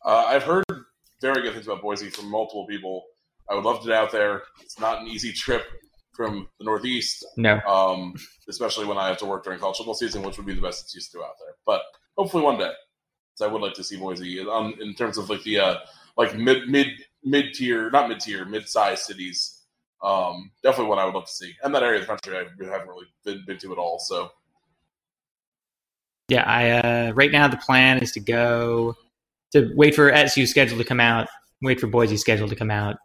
Uh, 0.06 0.26
I've 0.28 0.44
heard 0.44 0.66
very 1.22 1.42
good 1.42 1.54
things 1.54 1.68
about 1.68 1.82
Boise 1.82 2.10
from 2.10 2.30
multiple 2.30 2.68
people. 2.68 3.04
I 3.50 3.56
would 3.56 3.64
love 3.64 3.82
to 3.82 3.88
get 3.88 3.96
out 3.96 4.12
there. 4.12 4.44
It's 4.62 4.80
not 4.80 5.02
an 5.02 5.08
easy 5.08 5.32
trip 5.32 5.64
from 6.14 6.48
the 6.60 6.66
Northeast. 6.66 7.26
No. 7.38 7.60
Um, 7.62 8.14
especially 8.50 8.86
when 8.86 8.98
I 8.98 9.08
have 9.08 9.18
to 9.18 9.26
work 9.26 9.44
during 9.44 9.60
cultural 9.60 9.94
season, 9.94 10.24
which 10.24 10.38
would 10.38 10.46
be 10.46 10.54
the 10.54 10.62
best 10.62 10.84
excuse 10.84 11.10
to 11.10 11.18
go 11.18 11.24
out 11.24 11.36
there. 11.40 11.56
But 11.66 11.82
hopefully 12.18 12.44
one 12.44 12.58
day. 12.58 12.72
So 13.36 13.48
I 13.48 13.52
would 13.52 13.62
like 13.62 13.74
to 13.76 13.84
see 13.84 13.98
Boise 13.98 14.40
um, 14.42 14.76
in 14.80 14.94
terms 14.94 15.18
of 15.18 15.30
like 15.30 15.44
the 15.44 15.60
uh, 15.60 15.76
like 16.18 16.36
mid 16.38 16.70
mid 16.70 16.88
mid 17.24 17.54
tier, 17.54 17.90
not 17.90 18.10
mid 18.10 18.20
tier, 18.20 18.46
mid 18.46 18.68
sized 18.68 19.04
cities. 19.04 19.60
Um, 20.04 20.52
definitely 20.62 20.90
one 20.90 21.00
I 21.00 21.06
would 21.06 21.16
love 21.16 21.26
to 21.26 21.32
see. 21.32 21.54
And 21.64 21.74
that 21.74 21.84
area 21.84 22.02
of 22.02 22.08
the 22.08 22.08
country 22.08 22.36
I 22.36 22.72
haven't 22.72 22.90
really 22.90 23.08
been, 23.24 23.44
been 23.48 23.58
to 23.60 23.72
at 23.72 23.78
all. 23.78 24.00
So 24.00 24.30
yeah, 26.30 26.44
I 26.44 26.70
uh, 26.70 27.12
right 27.14 27.32
now 27.32 27.48
the 27.48 27.58
plan 27.58 28.00
is 28.00 28.12
to 28.14 28.20
go 28.20 28.96
to 29.52 29.72
wait 29.76 29.96
for 29.96 30.12
SU 30.12 30.46
schedule 30.46 30.78
to 30.78 30.84
come 30.84 31.00
out, 31.00 31.28
wait 31.62 31.80
for 31.80 31.88
Boise's 31.88 32.22
schedule 32.22 32.48
to 32.50 32.56
come 32.56 32.72
out, 32.72 32.98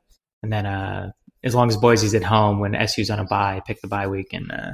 and 0.42 0.52
then 0.52 0.66
uh, 0.66 1.10
as 1.44 1.54
long 1.54 1.68
as 1.68 1.76
Boise's 1.76 2.14
at 2.14 2.22
home 2.22 2.60
when 2.60 2.76
SU's 2.86 3.10
on 3.10 3.18
a 3.18 3.24
bye, 3.24 3.62
pick 3.66 3.80
the 3.80 3.88
bye 3.88 4.06
week 4.06 4.32
and 4.32 4.50
uh, 4.50 4.72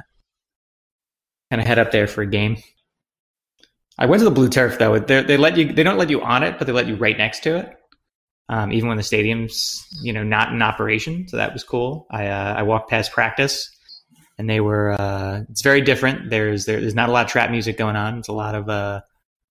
kind 1.49 1.61
of 1.61 1.67
head 1.67 1.79
up 1.79 1.91
there 1.91 2.07
for 2.07 2.21
a 2.21 2.27
game. 2.27 2.57
I 3.97 4.05
went 4.05 4.19
to 4.19 4.25
the 4.25 4.31
blue 4.31 4.49
turf 4.49 4.77
though. 4.77 4.99
They're, 4.99 5.23
they 5.23 5.37
let 5.37 5.57
you. 5.57 5.71
They 5.71 5.83
don't 5.83 5.97
let 5.97 6.09
you 6.09 6.21
on 6.21 6.43
it, 6.43 6.57
but 6.57 6.67
they 6.67 6.73
let 6.73 6.87
you 6.87 6.95
right 6.95 7.17
next 7.17 7.41
to 7.43 7.57
it. 7.57 7.73
Um, 8.47 8.71
even 8.71 8.87
when 8.89 8.97
the 8.97 9.03
stadium's 9.03 9.83
you 10.01 10.13
know 10.13 10.23
not 10.23 10.51
in 10.51 10.61
operation, 10.61 11.27
so 11.27 11.37
that 11.37 11.53
was 11.53 11.63
cool. 11.63 12.07
I 12.11 12.27
uh, 12.27 12.55
I 12.57 12.63
walked 12.63 12.89
past 12.89 13.11
practice 13.11 13.69
and 14.37 14.49
they 14.49 14.59
were 14.59 14.91
uh, 14.99 15.41
it's 15.49 15.61
very 15.61 15.81
different. 15.81 16.29
There's 16.29 16.65
there, 16.65 16.81
there's 16.81 16.95
not 16.95 17.09
a 17.09 17.11
lot 17.11 17.25
of 17.25 17.31
trap 17.31 17.51
music 17.51 17.77
going 17.77 17.95
on. 17.95 18.19
It's 18.19 18.27
a 18.27 18.33
lot 18.33 18.55
of 18.55 18.69
uh, 18.69 19.01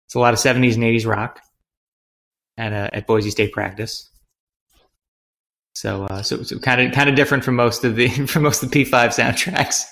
it's 0.07 0.15
a 0.15 0.19
lot 0.19 0.35
of 0.35 0.41
70s 0.41 0.75
and 0.75 0.85
80s 0.85 1.07
rock 1.07 1.41
at 2.57 2.73
uh, 2.73 2.91
at 2.93 3.07
Boise 3.07 3.31
State 3.31 3.53
practice. 3.53 4.11
So 5.75 6.05
uh, 6.05 6.23
so 6.23 6.43
so 6.43 6.59
kind 6.59 6.81
of 6.81 6.93
kind 6.93 7.09
of 7.09 7.17
different 7.17 7.45
from 7.45 7.57
most 7.57 7.85
of 7.85 7.97
the 7.97 8.09
from 8.27 8.43
most 8.43 8.63
of 8.63 8.71
the 8.71 8.85
P5 8.85 8.91
soundtracks. 9.09 9.85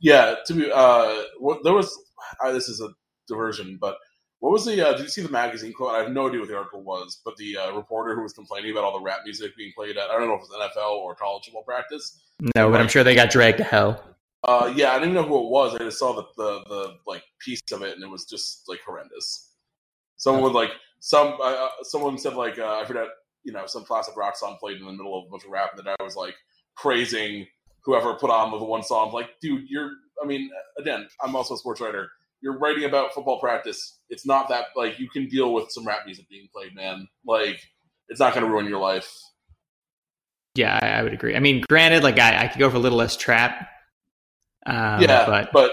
Yeah, 0.00 0.36
to 0.46 0.54
be 0.54 0.70
uh, 0.72 1.22
there 1.62 1.74
was 1.74 1.94
uh, 2.42 2.52
this 2.52 2.68
is 2.68 2.80
a 2.80 2.88
diversion, 3.32 3.78
but 3.80 3.96
what 4.42 4.50
was 4.50 4.64
the? 4.64 4.84
Uh, 4.84 4.92
did 4.94 5.02
you 5.02 5.08
see 5.08 5.22
the 5.22 5.28
magazine 5.28 5.72
quote? 5.72 5.94
I 5.94 5.98
have 6.02 6.10
no 6.10 6.26
idea 6.26 6.40
what 6.40 6.48
the 6.48 6.56
article 6.56 6.82
was, 6.82 7.20
but 7.24 7.36
the 7.36 7.56
uh, 7.56 7.72
reporter 7.76 8.16
who 8.16 8.22
was 8.22 8.32
complaining 8.32 8.72
about 8.72 8.82
all 8.82 8.98
the 8.98 9.04
rap 9.04 9.20
music 9.24 9.56
being 9.56 9.72
played 9.72 9.96
at 9.96 10.10
I 10.10 10.18
don't 10.18 10.26
know 10.26 10.34
if 10.34 10.42
it 10.42 10.48
was 10.50 10.70
NFL 10.76 10.96
or 10.96 11.14
college 11.14 11.44
football 11.44 11.62
practice. 11.62 12.20
No, 12.56 12.68
but 12.68 12.80
I'm 12.80 12.88
sure 12.88 13.04
they 13.04 13.14
got 13.14 13.30
dragged 13.30 13.58
to 13.58 13.64
hell. 13.64 14.02
Uh, 14.42 14.72
yeah, 14.74 14.94
I 14.94 14.98
didn't 14.98 15.14
know 15.14 15.22
who 15.22 15.38
it 15.38 15.48
was. 15.48 15.76
I 15.76 15.78
just 15.78 16.00
saw 16.00 16.12
the, 16.12 16.24
the 16.36 16.64
the 16.68 16.94
like 17.06 17.22
piece 17.38 17.62
of 17.72 17.82
it, 17.82 17.94
and 17.94 18.02
it 18.02 18.10
was 18.10 18.24
just 18.24 18.68
like 18.68 18.80
horrendous. 18.84 19.52
Someone 20.16 20.42
would 20.42 20.54
like 20.54 20.72
some 20.98 21.36
uh, 21.40 21.44
uh, 21.44 21.68
someone 21.82 22.18
said 22.18 22.34
like 22.34 22.58
uh, 22.58 22.80
I 22.82 22.84
forgot 22.84 23.10
you 23.44 23.52
know 23.52 23.66
some 23.66 23.84
classic 23.84 24.16
rock 24.16 24.36
song 24.36 24.56
played 24.58 24.78
in 24.78 24.86
the 24.86 24.90
middle 24.90 25.16
of 25.16 25.26
a 25.26 25.30
bunch 25.30 25.44
of 25.44 25.50
rap, 25.50 25.70
and 25.76 25.86
then 25.86 25.94
I 26.00 26.02
was 26.02 26.16
like 26.16 26.34
praising 26.76 27.46
whoever 27.84 28.14
put 28.14 28.30
on 28.30 28.50
the 28.50 28.64
one 28.64 28.82
song. 28.82 29.12
Like, 29.12 29.38
dude, 29.40 29.68
you're. 29.68 29.92
I 30.20 30.26
mean, 30.26 30.50
again, 30.78 31.06
I'm 31.22 31.36
also 31.36 31.54
a 31.54 31.58
sports 31.58 31.80
writer 31.80 32.10
you're 32.42 32.58
writing 32.58 32.84
about 32.84 33.14
football 33.14 33.38
practice. 33.40 33.98
It's 34.10 34.26
not 34.26 34.48
that 34.48 34.66
like 34.76 34.98
you 34.98 35.08
can 35.08 35.28
deal 35.28 35.54
with 35.54 35.70
some 35.70 35.86
rap 35.86 36.00
music 36.04 36.28
being 36.28 36.48
played, 36.52 36.74
man. 36.74 37.08
Like 37.24 37.60
it's 38.08 38.20
not 38.20 38.34
going 38.34 38.44
to 38.44 38.52
ruin 38.52 38.66
your 38.66 38.80
life. 38.80 39.10
Yeah, 40.54 40.78
I, 40.82 40.88
I, 40.88 41.02
would 41.02 41.14
agree. 41.14 41.34
I 41.34 41.40
mean, 41.40 41.64
granted, 41.68 42.02
like 42.02 42.18
I, 42.18 42.44
I 42.44 42.48
could 42.48 42.58
go 42.58 42.68
for 42.68 42.76
a 42.76 42.80
little 42.80 42.98
less 42.98 43.16
trap. 43.16 43.68
Um, 44.66 45.00
yeah, 45.00 45.24
but, 45.26 45.50
but 45.52 45.72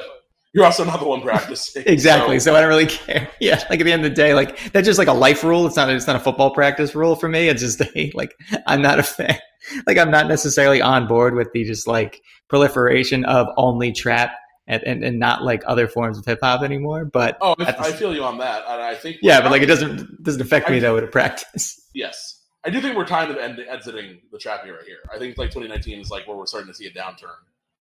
you're 0.53 0.63
also 0.63 0.85
not 0.85 0.99
the 0.99 1.05
one 1.05 1.21
practicing. 1.21 1.83
exactly. 1.85 2.39
So. 2.39 2.51
so. 2.51 2.55
I 2.55 2.61
don't 2.61 2.69
really 2.69 2.85
care. 2.85 3.29
Yeah, 3.41 3.63
like 3.69 3.79
at 3.79 3.83
the 3.83 3.91
end 3.91 4.05
of 4.05 4.11
the 4.11 4.15
day, 4.15 4.33
like 4.33 4.71
that's 4.71 4.85
just 4.85 4.99
like 4.99 5.07
a 5.07 5.13
life 5.13 5.43
rule. 5.43 5.65
It's 5.67 5.75
not. 5.75 5.89
It's 5.89 6.07
not 6.07 6.15
a 6.15 6.19
football 6.19 6.51
practice 6.51 6.95
rule 6.95 7.15
for 7.15 7.27
me. 7.27 7.49
It's 7.49 7.61
just 7.61 7.81
a, 7.95 8.11
like 8.13 8.33
I'm 8.67 8.81
not 8.81 8.99
a 8.99 9.03
fan. 9.03 9.37
Like 9.85 9.97
I'm 9.97 10.11
not 10.11 10.27
necessarily 10.27 10.81
on 10.81 11.07
board 11.07 11.35
with 11.35 11.51
the 11.51 11.65
just 11.65 11.87
like 11.87 12.21
proliferation 12.47 13.25
of 13.25 13.47
only 13.57 13.91
trap 13.91 14.31
and, 14.69 14.83
and, 14.83 15.03
and 15.03 15.19
not 15.19 15.43
like 15.43 15.63
other 15.65 15.87
forms 15.87 16.17
of 16.17 16.25
hip 16.25 16.39
hop 16.41 16.61
anymore. 16.61 17.03
But 17.03 17.37
oh, 17.41 17.55
the, 17.57 17.77
I 17.77 17.91
feel 17.91 18.13
you 18.13 18.23
on 18.23 18.37
that, 18.37 18.63
and 18.67 18.81
I 18.81 18.95
think 18.95 19.17
yeah, 19.21 19.41
but 19.41 19.51
like 19.51 19.63
it 19.63 19.65
doesn't 19.65 20.23
doesn't 20.23 20.41
affect 20.41 20.69
I, 20.69 20.73
me 20.73 20.79
though 20.79 20.97
a 20.97 21.07
practice. 21.07 21.81
Yes, 21.95 22.43
I 22.63 22.69
do 22.69 22.79
think 22.81 22.95
we're 22.95 23.05
kind 23.05 23.31
of 23.31 23.37
end, 23.37 23.59
exiting 23.67 24.21
the 24.31 24.37
trap 24.37 24.61
era 24.63 24.77
here. 24.85 24.99
I 25.11 25.17
think 25.17 25.39
like 25.39 25.49
2019 25.49 25.99
is 25.99 26.11
like 26.11 26.27
where 26.27 26.37
we're 26.37 26.45
starting 26.45 26.67
to 26.67 26.73
see 26.73 26.85
a 26.85 26.91
downturn. 26.91 27.33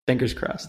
Fingers 0.06 0.34
crossed. 0.34 0.68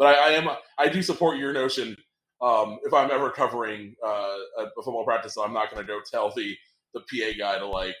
But 0.00 0.08
I, 0.08 0.30
I 0.30 0.32
am 0.32 0.48
I 0.76 0.88
do 0.88 1.00
support 1.00 1.38
your 1.38 1.52
notion. 1.52 1.96
Um, 2.42 2.80
if 2.82 2.92
I'm 2.92 3.12
ever 3.12 3.30
covering 3.30 3.94
uh, 4.04 4.36
a 4.58 4.66
football 4.74 5.04
practice, 5.04 5.36
I'm 5.38 5.54
not 5.54 5.70
going 5.70 5.86
to 5.86 5.86
go 5.86 6.00
tell 6.10 6.34
the 6.34 6.56
the 6.92 7.00
PA 7.00 7.38
guy 7.38 7.58
to 7.60 7.66
like 7.66 7.94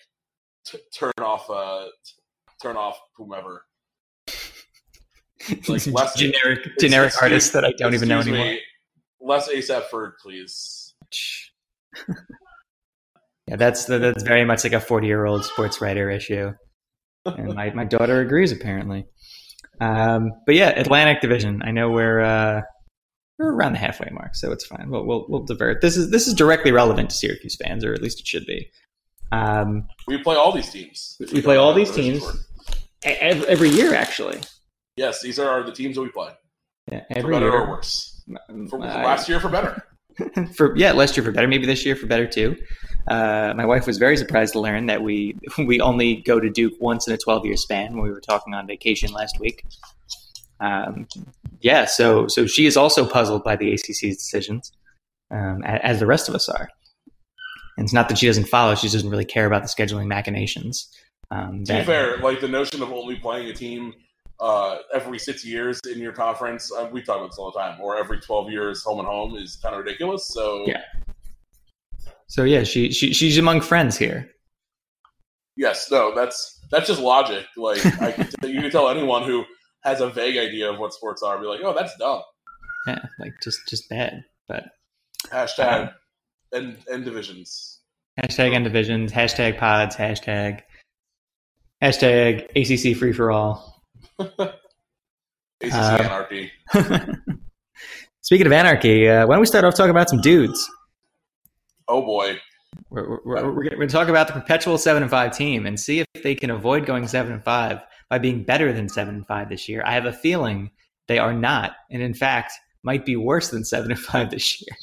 t- 0.66 0.80
turn 0.92 1.12
off 1.20 1.48
uh, 1.48 1.86
t- 2.04 2.12
turn 2.60 2.76
off 2.76 2.98
whomever 3.16 3.62
like 5.68 5.86
less 5.86 6.16
generic 6.16 6.78
generic 6.78 7.08
it's, 7.08 7.22
artists 7.22 7.50
that 7.50 7.64
I 7.64 7.72
don't 7.72 7.94
even 7.94 8.08
know 8.08 8.20
anymore. 8.20 8.44
Me, 8.44 8.60
less 9.20 9.48
ASAP 9.48 9.88
Ferg, 9.90 10.12
please. 10.20 10.94
yeah, 13.46 13.56
that's 13.56 13.84
that's 13.84 14.22
very 14.22 14.44
much 14.44 14.64
like 14.64 14.72
a 14.72 14.80
forty 14.80 15.06
year 15.06 15.24
old 15.24 15.44
sports 15.44 15.80
writer 15.80 16.10
issue, 16.10 16.52
and 17.24 17.54
my 17.54 17.70
my 17.70 17.84
daughter 17.84 18.20
agrees 18.20 18.52
apparently. 18.52 19.06
Um, 19.80 20.32
but 20.46 20.54
yeah, 20.54 20.70
Atlantic 20.70 21.20
Division. 21.20 21.62
I 21.62 21.70
know 21.70 21.90
we're 21.90 22.20
uh, 22.20 22.62
we're 23.38 23.52
around 23.52 23.72
the 23.72 23.78
halfway 23.78 24.08
mark, 24.10 24.34
so 24.34 24.52
it's 24.52 24.64
fine. 24.64 24.88
We'll, 24.88 25.04
we'll 25.04 25.26
we'll 25.28 25.44
divert. 25.44 25.82
This 25.82 25.96
is 25.96 26.10
this 26.10 26.26
is 26.26 26.34
directly 26.34 26.72
relevant 26.72 27.10
to 27.10 27.16
Syracuse 27.16 27.56
fans, 27.56 27.84
or 27.84 27.92
at 27.92 28.02
least 28.02 28.20
it 28.20 28.26
should 28.26 28.46
be. 28.46 28.70
Um, 29.32 29.88
we 30.06 30.18
play 30.18 30.36
all 30.36 30.52
these 30.52 30.70
teams. 30.70 31.16
We, 31.20 31.26
we 31.34 31.42
play 31.42 31.56
all 31.56 31.74
these 31.74 31.90
teams 31.90 32.24
every 33.04 33.68
year, 33.68 33.94
actually. 33.94 34.40
Yes, 34.96 35.20
these 35.20 35.38
are 35.38 35.62
the 35.62 35.72
teams 35.72 35.96
that 35.96 36.02
we 36.02 36.08
play. 36.08 36.30
Yeah, 36.90 37.02
every 37.10 37.22
for 37.22 37.30
better 37.30 37.46
year. 37.46 37.60
or 37.60 37.68
worse. 37.68 38.22
For, 38.70 38.78
last 38.78 39.28
year, 39.28 39.40
for 39.40 39.48
better. 39.48 39.84
for 40.56 40.76
yeah, 40.76 40.92
last 40.92 41.16
year 41.16 41.24
for 41.24 41.32
better, 41.32 41.46
maybe 41.46 41.66
this 41.66 41.84
year 41.84 41.96
for 41.96 42.06
better 42.06 42.26
too. 42.26 42.56
Uh, 43.08 43.52
my 43.56 43.66
wife 43.66 43.86
was 43.86 43.98
very 43.98 44.16
surprised 44.16 44.54
to 44.54 44.60
learn 44.60 44.86
that 44.86 45.02
we 45.02 45.36
we 45.58 45.80
only 45.80 46.22
go 46.22 46.40
to 46.40 46.48
Duke 46.48 46.74
once 46.80 47.06
in 47.06 47.14
a 47.14 47.18
12 47.18 47.44
year 47.44 47.56
span 47.56 47.94
when 47.94 48.02
we 48.02 48.10
were 48.10 48.20
talking 48.20 48.54
on 48.54 48.66
vacation 48.66 49.12
last 49.12 49.38
week. 49.38 49.64
Um, 50.60 51.06
yeah, 51.60 51.84
so 51.84 52.26
so 52.28 52.46
she 52.46 52.66
is 52.66 52.76
also 52.76 53.06
puzzled 53.06 53.44
by 53.44 53.56
the 53.56 53.72
ACC's 53.72 54.16
decisions, 54.16 54.72
um, 55.30 55.62
as 55.64 56.00
the 56.00 56.06
rest 56.06 56.28
of 56.28 56.34
us 56.34 56.48
are. 56.48 56.68
And 57.76 57.84
it's 57.84 57.92
not 57.92 58.08
that 58.08 58.16
she 58.16 58.26
doesn't 58.26 58.48
follow; 58.48 58.74
she 58.74 58.88
doesn't 58.88 59.10
really 59.10 59.26
care 59.26 59.46
about 59.46 59.62
the 59.62 59.68
scheduling 59.68 60.06
machinations. 60.06 60.88
Um, 61.30 61.64
that, 61.64 61.74
to 61.74 61.82
be 61.82 61.86
fair, 61.86 62.18
like 62.18 62.40
the 62.40 62.48
notion 62.48 62.82
of 62.82 62.90
only 62.90 63.16
playing 63.16 63.50
a 63.50 63.52
team 63.52 63.92
uh, 64.40 64.78
every 64.94 65.18
six 65.18 65.44
years 65.44 65.80
in 65.90 65.98
your 65.98 66.12
conference, 66.12 66.70
uh, 66.72 66.88
we 66.92 67.02
talk 67.02 67.18
about 67.18 67.30
this 67.30 67.38
all 67.38 67.50
the 67.50 67.58
time, 67.58 67.80
or 67.80 67.96
every 67.96 68.20
twelve 68.20 68.50
years 68.50 68.82
home 68.82 68.98
and 68.98 69.08
home 69.08 69.36
is 69.36 69.56
kind 69.56 69.74
of 69.74 69.84
ridiculous. 69.84 70.26
So 70.26 70.64
yeah. 70.66 70.82
So 72.28 72.42
yeah, 72.42 72.64
she, 72.64 72.90
she 72.92 73.12
she's 73.12 73.38
among 73.38 73.60
friends 73.60 73.96
here. 73.96 74.30
Yes, 75.56 75.90
no, 75.90 76.14
that's 76.14 76.60
that's 76.70 76.86
just 76.86 77.00
logic. 77.00 77.46
Like 77.56 77.84
I 78.02 78.12
can 78.12 78.26
t- 78.26 78.48
you 78.48 78.60
can 78.60 78.70
tell 78.70 78.88
anyone 78.88 79.22
who 79.22 79.44
has 79.84 80.00
a 80.00 80.10
vague 80.10 80.36
idea 80.36 80.70
of 80.70 80.78
what 80.78 80.92
sports 80.92 81.22
are, 81.22 81.38
be 81.38 81.46
like, 81.46 81.60
oh, 81.62 81.74
that's 81.74 81.96
dumb. 81.96 82.22
Yeah, 82.86 83.04
like 83.18 83.32
just 83.42 83.60
just 83.68 83.88
bad. 83.88 84.24
But 84.48 84.64
hashtag 85.30 85.88
uh, 85.88 86.56
end 86.56 86.78
end 86.90 87.04
divisions. 87.04 87.80
Hashtag 88.20 88.54
end 88.54 88.64
divisions. 88.64 89.12
Hashtag 89.12 89.58
pods. 89.58 89.96
Hashtag 89.96 90.62
hashtag 91.82 92.50
ACC 92.56 92.96
free 92.98 93.12
for 93.12 93.30
all. 93.30 93.75
ACC 94.18 95.72
uh, 95.72 95.98
anarchy. 96.02 96.52
Speaking 98.22 98.46
of 98.46 98.52
anarchy, 98.52 99.08
uh, 99.08 99.26
why 99.26 99.34
don't 99.34 99.40
we 99.40 99.46
start 99.46 99.64
off 99.64 99.74
talking 99.74 99.90
about 99.90 100.10
some 100.10 100.20
dudes? 100.20 100.68
Oh 101.88 102.02
boy. 102.02 102.38
We're, 102.90 103.20
we're, 103.24 103.52
we're 103.52 103.68
going 103.68 103.80
to 103.80 103.86
talk 103.86 104.08
about 104.08 104.26
the 104.26 104.34
perpetual 104.34 104.78
seven 104.78 105.02
and 105.02 105.10
five 105.10 105.36
team 105.36 105.66
and 105.66 105.78
see 105.78 106.00
if 106.00 106.06
they 106.22 106.34
can 106.34 106.50
avoid 106.50 106.86
going 106.86 107.06
seven 107.06 107.32
and 107.32 107.42
five 107.44 107.80
by 108.10 108.18
being 108.18 108.42
better 108.44 108.72
than 108.72 108.88
seven 108.88 109.14
and 109.14 109.26
five 109.26 109.48
this 109.48 109.68
year. 109.68 109.82
I 109.84 109.94
have 109.94 110.04
a 110.04 110.12
feeling 110.12 110.70
they 111.08 111.18
are 111.18 111.32
not, 111.32 111.72
and 111.90 112.02
in 112.02 112.14
fact, 112.14 112.52
might 112.82 113.04
be 113.04 113.16
worse 113.16 113.50
than 113.50 113.64
seven 113.64 113.90
and 113.90 114.00
five 114.00 114.30
this 114.30 114.60
year. 114.60 114.76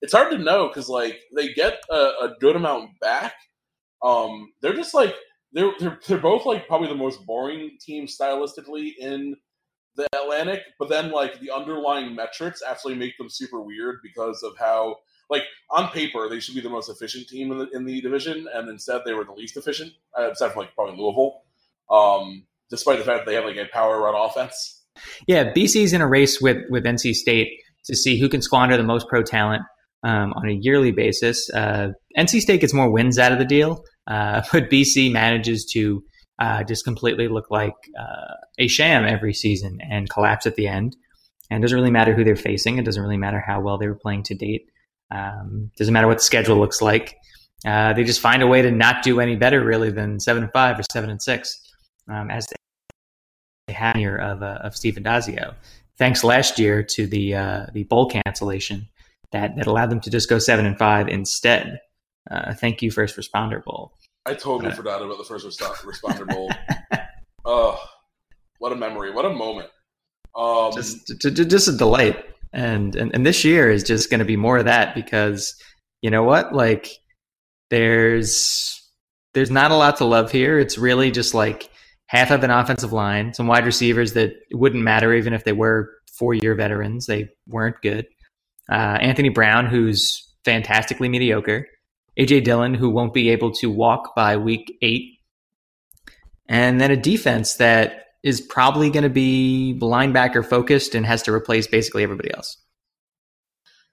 It's 0.00 0.12
hard 0.12 0.32
to 0.32 0.38
know 0.38 0.68
because 0.68 0.88
like 0.88 1.20
they 1.36 1.52
get 1.52 1.78
a, 1.90 1.94
a, 1.94 2.34
good 2.40 2.56
amount 2.56 2.90
back. 3.00 3.34
Um, 4.02 4.52
they're 4.60 4.74
just 4.74 4.94
like 4.94 5.14
they're, 5.52 5.72
they're 5.78 5.98
they're 6.06 6.18
both 6.18 6.46
like 6.46 6.66
probably 6.66 6.88
the 6.88 6.94
most 6.94 7.24
boring 7.26 7.76
team 7.80 8.06
stylistically 8.06 8.92
in 8.98 9.36
the 9.96 10.06
Atlantic, 10.14 10.62
but 10.78 10.88
then 10.88 11.10
like 11.10 11.40
the 11.40 11.50
underlying 11.50 12.14
metrics 12.14 12.62
actually 12.66 12.94
make 12.94 13.16
them 13.18 13.28
super 13.28 13.60
weird 13.60 13.98
because 14.02 14.42
of 14.42 14.56
how 14.58 14.96
like 15.28 15.42
on 15.70 15.90
paper 15.90 16.28
they 16.28 16.40
should 16.40 16.54
be 16.54 16.60
the 16.60 16.70
most 16.70 16.88
efficient 16.88 17.28
team 17.28 17.52
in 17.52 17.58
the, 17.58 17.68
in 17.70 17.84
the 17.84 18.00
division, 18.00 18.48
and 18.52 18.68
instead 18.68 19.02
they 19.04 19.12
were 19.12 19.24
the 19.24 19.32
least 19.32 19.56
efficient, 19.56 19.92
uh, 20.18 20.30
except 20.30 20.54
for 20.54 20.60
like 20.60 20.74
probably 20.74 20.96
Louisville, 20.96 21.42
um, 21.90 22.46
despite 22.70 22.98
the 22.98 23.04
fact 23.04 23.20
that 23.20 23.26
they 23.26 23.34
have 23.34 23.44
like 23.44 23.56
a 23.56 23.66
power 23.72 24.00
run 24.00 24.14
offense. 24.14 24.82
Yeah, 25.26 25.52
BC's 25.52 25.92
in 25.92 26.00
a 26.00 26.06
race 26.06 26.40
with 26.40 26.58
with 26.70 26.84
NC 26.84 27.14
State 27.14 27.48
to 27.84 27.96
see 27.96 28.18
who 28.18 28.28
can 28.28 28.42
squander 28.42 28.76
the 28.76 28.82
most 28.82 29.08
pro 29.08 29.22
talent 29.22 29.62
um, 30.04 30.32
on 30.34 30.48
a 30.48 30.52
yearly 30.52 30.92
basis. 30.92 31.50
Uh, 31.52 31.88
NC 32.16 32.40
State 32.40 32.60
gets 32.60 32.74
more 32.74 32.90
wins 32.90 33.18
out 33.18 33.32
of 33.32 33.38
the 33.38 33.44
deal, 33.44 33.82
uh, 34.06 34.42
but 34.52 34.70
BC 34.70 35.12
manages 35.12 35.64
to 35.72 36.04
uh, 36.38 36.64
just 36.64 36.84
completely 36.84 37.28
look 37.28 37.50
like 37.50 37.74
uh, 37.98 38.34
a 38.58 38.68
sham 38.68 39.04
every 39.04 39.34
season 39.34 39.78
and 39.88 40.10
collapse 40.10 40.46
at 40.46 40.56
the 40.56 40.66
end. 40.66 40.96
And 41.50 41.58
it 41.58 41.62
doesn't 41.62 41.76
really 41.76 41.90
matter 41.90 42.14
who 42.14 42.24
they're 42.24 42.36
facing. 42.36 42.78
It 42.78 42.84
doesn't 42.84 43.02
really 43.02 43.16
matter 43.16 43.42
how 43.46 43.60
well 43.60 43.78
they 43.78 43.86
were 43.86 43.94
playing 43.94 44.22
to 44.24 44.34
date. 44.34 44.70
Um, 45.10 45.70
doesn't 45.76 45.92
matter 45.92 46.08
what 46.08 46.18
the 46.18 46.24
schedule 46.24 46.56
looks 46.56 46.80
like. 46.80 47.16
Uh, 47.64 47.92
they 47.92 48.02
just 48.02 48.20
find 48.20 48.42
a 48.42 48.46
way 48.46 48.62
to 48.62 48.70
not 48.70 49.02
do 49.02 49.20
any 49.20 49.36
better, 49.36 49.62
really, 49.62 49.90
than 49.90 50.18
seven 50.18 50.42
and 50.42 50.52
five 50.52 50.78
or 50.78 50.82
seven 50.90 51.10
and 51.10 51.22
six, 51.22 51.60
um, 52.08 52.30
as 52.30 52.48
they 53.68 53.72
had 53.72 53.96
year 53.96 54.16
of 54.16 54.42
uh, 54.42 54.58
of 54.62 54.74
Steve 54.74 54.94
Addazio. 54.94 55.54
Thanks 55.98 56.24
last 56.24 56.58
year 56.58 56.82
to 56.82 57.06
the 57.06 57.34
uh, 57.34 57.66
the 57.72 57.84
bowl 57.84 58.10
cancellation 58.10 58.88
that 59.30 59.54
that 59.56 59.66
allowed 59.66 59.90
them 59.90 60.00
to 60.00 60.10
just 60.10 60.28
go 60.28 60.38
seven 60.38 60.66
and 60.66 60.76
five 60.76 61.08
instead. 61.08 61.78
Uh, 62.30 62.54
thank 62.54 62.82
you, 62.82 62.90
First 62.90 63.16
Responder 63.16 63.62
Bowl. 63.64 63.92
I 64.26 64.34
totally 64.34 64.70
uh, 64.70 64.74
forgot 64.74 65.02
about 65.02 65.18
the 65.18 65.24
First 65.24 65.46
Responder 65.60 66.28
Bowl. 66.28 66.50
oh, 67.44 67.82
what 68.58 68.72
a 68.72 68.76
memory! 68.76 69.10
What 69.12 69.24
a 69.24 69.30
moment! 69.30 69.68
Um, 70.34 70.72
just, 70.72 71.20
just 71.20 71.68
a 71.68 71.76
delight. 71.76 72.24
And, 72.54 72.94
and 72.96 73.14
and 73.14 73.24
this 73.24 73.44
year 73.44 73.70
is 73.70 73.82
just 73.82 74.10
going 74.10 74.20
to 74.20 74.26
be 74.26 74.36
more 74.36 74.58
of 74.58 74.66
that 74.66 74.94
because 74.94 75.54
you 76.02 76.10
know 76.10 76.22
what? 76.22 76.54
Like, 76.54 76.90
there's 77.70 78.78
there's 79.34 79.50
not 79.50 79.70
a 79.70 79.76
lot 79.76 79.96
to 79.96 80.04
love 80.04 80.30
here. 80.30 80.58
It's 80.58 80.76
really 80.76 81.10
just 81.10 81.34
like 81.34 81.70
half 82.06 82.30
of 82.30 82.44
an 82.44 82.50
offensive 82.50 82.92
line, 82.92 83.32
some 83.32 83.46
wide 83.46 83.64
receivers 83.64 84.12
that 84.12 84.34
wouldn't 84.52 84.84
matter 84.84 85.14
even 85.14 85.32
if 85.32 85.44
they 85.44 85.52
were 85.52 85.90
four 86.12 86.34
year 86.34 86.54
veterans. 86.54 87.06
They 87.06 87.30
weren't 87.48 87.80
good. 87.82 88.06
Uh, 88.70 88.98
Anthony 89.00 89.30
Brown, 89.30 89.66
who's 89.66 90.28
fantastically 90.44 91.08
mediocre. 91.08 91.66
AJ 92.18 92.44
Dillon, 92.44 92.74
who 92.74 92.90
won't 92.90 93.14
be 93.14 93.30
able 93.30 93.52
to 93.54 93.70
walk 93.70 94.14
by 94.14 94.36
week 94.36 94.76
eight. 94.82 95.18
And 96.48 96.80
then 96.80 96.90
a 96.90 96.96
defense 96.96 97.54
that 97.54 98.06
is 98.22 98.40
probably 98.40 98.90
going 98.90 99.02
to 99.02 99.10
be 99.10 99.78
linebacker 99.80 100.46
focused 100.46 100.94
and 100.94 101.04
has 101.06 101.22
to 101.22 101.32
replace 101.32 101.66
basically 101.66 102.02
everybody 102.02 102.32
else. 102.34 102.58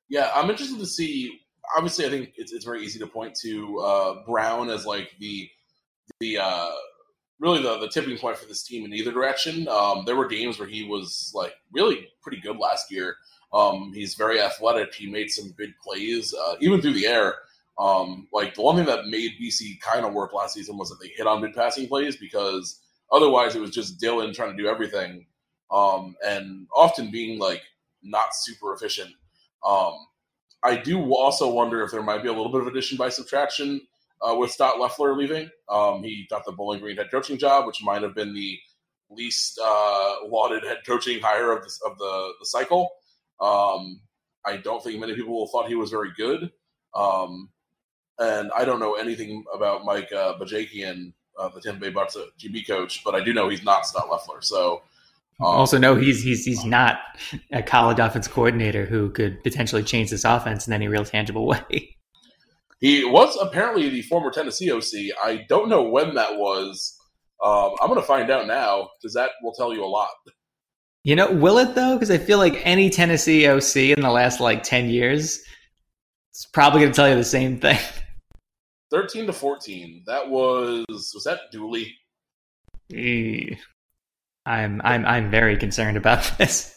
Yeah, 0.10 0.30
I'm 0.34 0.50
interested 0.50 0.80
to 0.80 0.86
see. 0.86 1.40
Obviously, 1.76 2.06
I 2.06 2.10
think 2.10 2.32
it's, 2.36 2.52
it's 2.52 2.66
very 2.66 2.84
easy 2.84 3.00
to 3.00 3.08
point 3.08 3.36
to 3.44 3.80
uh, 3.80 4.16
Brown 4.26 4.70
as 4.70 4.86
like 4.86 5.12
the 5.20 5.48
the 6.20 6.40
uh, 6.40 6.72
really 7.40 7.62
the, 7.62 7.78
the 7.78 7.88
tipping 7.88 8.18
point 8.18 8.38
for 8.38 8.48
this 8.48 8.64
team 8.64 8.86
in 8.86 8.94
either 8.94 9.12
direction. 9.12 9.68
Um, 9.68 10.04
there 10.06 10.16
were 10.16 10.28
games 10.28 10.60
where 10.60 10.68
he 10.68 10.84
was 10.84 11.32
like 11.34 11.54
really 11.72 12.08
pretty 12.22 12.42
good 12.42 12.58
last 12.58 12.92
year. 12.92 13.16
Um, 13.54 13.92
he's 13.94 14.16
very 14.16 14.42
athletic. 14.42 14.94
He 14.94 15.10
made 15.10 15.30
some 15.30 15.54
big 15.58 15.72
plays, 15.84 16.34
uh, 16.34 16.56
even 16.60 16.82
through 16.82 16.94
the 16.94 17.08
air. 17.08 17.36
Um, 17.80 18.28
like 18.34 18.56
the 18.56 18.62
one 18.62 18.76
thing 18.76 18.86
that 18.86 19.08
made 19.08 19.40
BC 19.42 19.80
kind 19.80 20.06
of 20.06 20.14
work 20.14 20.34
last 20.34 20.54
season 20.54 20.78
was 20.78 20.90
that 20.90 21.00
they 21.02 21.08
hit 21.08 21.28
on 21.28 21.42
mid 21.42 21.54
passing 21.54 21.88
plays 21.88 22.18
because 22.18 22.80
otherwise 23.12 23.56
it 23.56 23.62
was 23.62 23.72
just 23.72 24.00
Dillon 24.00 24.34
trying 24.34 24.56
to 24.56 24.62
do 24.62 24.68
everything 24.68 25.26
um, 25.72 26.16
and 26.26 26.68
often 26.76 27.10
being 27.10 27.40
like 27.40 27.62
not 28.04 28.36
super 28.36 28.74
efficient. 28.74 29.12
Um, 29.66 29.94
I 30.64 30.76
do 30.76 31.14
also 31.14 31.50
wonder 31.50 31.82
if 31.84 31.92
there 31.92 32.04
might 32.04 32.22
be 32.22 32.28
a 32.28 32.34
little 32.34 32.52
bit 32.52 32.62
of 32.62 32.68
addition 32.68 32.98
by 32.98 33.10
subtraction 33.10 33.82
uh, 34.22 34.36
with 34.36 34.52
Scot 34.52 34.78
Loeffler 34.78 35.16
leaving. 35.16 35.50
Um, 35.70 36.04
he 36.04 36.28
got 36.30 36.44
the 36.46 36.52
Bowling 36.52 36.82
Green 36.82 36.98
head 36.98 37.12
coaching 37.12 37.38
job, 37.38 37.66
which 37.66 37.82
might 37.82 38.02
have 38.02 38.14
been 38.14 38.34
the 38.34 38.60
least 39.10 39.60
uh, 39.64 40.16
lauded 40.28 40.64
head 40.64 40.80
coaching 40.86 41.22
hire 41.22 41.52
of, 41.52 41.64
this, 41.64 41.80
of 41.86 41.98
the, 41.98 42.34
the 42.40 42.46
cycle. 42.46 42.90
Um, 43.40 44.02
I 44.46 44.58
don't 44.58 44.84
think 44.84 45.00
many 45.00 45.16
people 45.16 45.48
thought 45.48 45.68
he 45.68 45.76
was 45.76 45.92
very 45.92 46.12
good. 46.18 46.52
Um, 46.94 47.50
and 48.20 48.52
I 48.56 48.66
don't 48.66 48.80
know 48.80 48.94
anything 48.96 49.46
about 49.54 49.86
Mike 49.86 50.12
uh, 50.12 50.38
Bajakian, 50.38 51.14
uh, 51.38 51.50
the 51.50 51.62
Tampa 51.62 51.80
Bay 51.80 51.90
Bucks 51.90 52.18
QB 52.40 52.68
coach, 52.68 53.04
but 53.04 53.16
I 53.16 53.24
do 53.24 53.34
know 53.34 53.50
he's 53.50 53.64
not 53.64 53.88
Scot 53.88 54.10
Loeffler. 54.10 54.42
So 54.42 54.82
um, 55.40 55.48
also 55.48 55.78
know 55.78 55.96
he's 55.96 56.22
he's 56.22 56.44
he's 56.44 56.66
not 56.66 57.00
a 57.52 57.64
college 57.64 58.00
offense 58.00 58.28
coordinator 58.28 58.86
who 58.86 59.10
could 59.10 59.42
potentially 59.44 59.84
change 59.84 60.10
this 60.10 60.26
offense 60.26 60.68
in 60.68 60.74
any 60.74 60.88
real 60.88 61.06
tangible 61.06 61.48
way. 61.48 61.96
He 62.82 63.04
was 63.04 63.38
apparently 63.42 63.90
the 63.90 64.02
former 64.04 64.32
Tennessee 64.32 64.72
OC. 64.72 65.18
I 65.24 65.46
don't 65.50 65.70
know 65.70 65.84
when 65.84 66.16
that 66.16 66.38
was. 66.38 66.98
Um, 67.44 67.76
I'm 67.82 67.88
going 67.88 68.00
to 68.00 68.06
find 68.06 68.30
out 68.30 68.48
now 68.48 68.90
because 69.02 69.14
that 69.14 69.32
will 69.42 69.54
tell 69.54 69.74
you 69.74 69.84
a 69.84 69.88
lot. 69.88 70.10
You 71.04 71.16
know, 71.16 71.32
will 71.32 71.58
it 71.58 71.76
though? 71.76 71.96
Because 71.96 72.12
I 72.12 72.18
feel 72.18 72.38
like 72.38 72.62
any 72.66 72.90
Tennessee 72.90 73.48
OC 73.48 73.98
in 73.98 74.02
the 74.02 74.12
last 74.12 74.42
like 74.42 74.64
ten 74.64 74.90
years, 74.90 75.42
it's 76.32 76.46
probably 76.46 76.82
going 76.82 76.92
to 76.92 76.96
tell 76.96 77.10
you 77.10 77.16
the 77.16 77.24
same 77.24 77.60
thing. 77.60 77.80
Thirteen 78.92 79.28
to 79.28 79.34
fourteen. 79.34 80.04
That 80.08 80.30
was 80.30 80.86
was 80.90 81.24
that 81.26 81.52
Dooley? 81.52 81.96
I'm 84.46 84.82
I'm 84.84 85.06
I'm 85.06 85.32
very 85.32 85.58
concerned 85.58 85.98
about 85.98 86.32
this. 86.38 86.76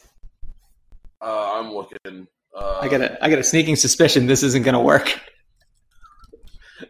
Uh, 1.21 1.59
I'm 1.59 1.73
looking. 1.73 2.27
Uh, 2.55 2.81
I 2.83 2.89
got 2.89 3.01
a 3.01 3.25
I 3.25 3.31
got 3.31 3.39
a 3.39 3.45
sneaking 3.45 3.77
suspicion 3.77 4.27
this 4.27 4.43
isn't 4.43 4.63
going 4.63 4.75
to 4.75 4.81
work. 4.81 5.19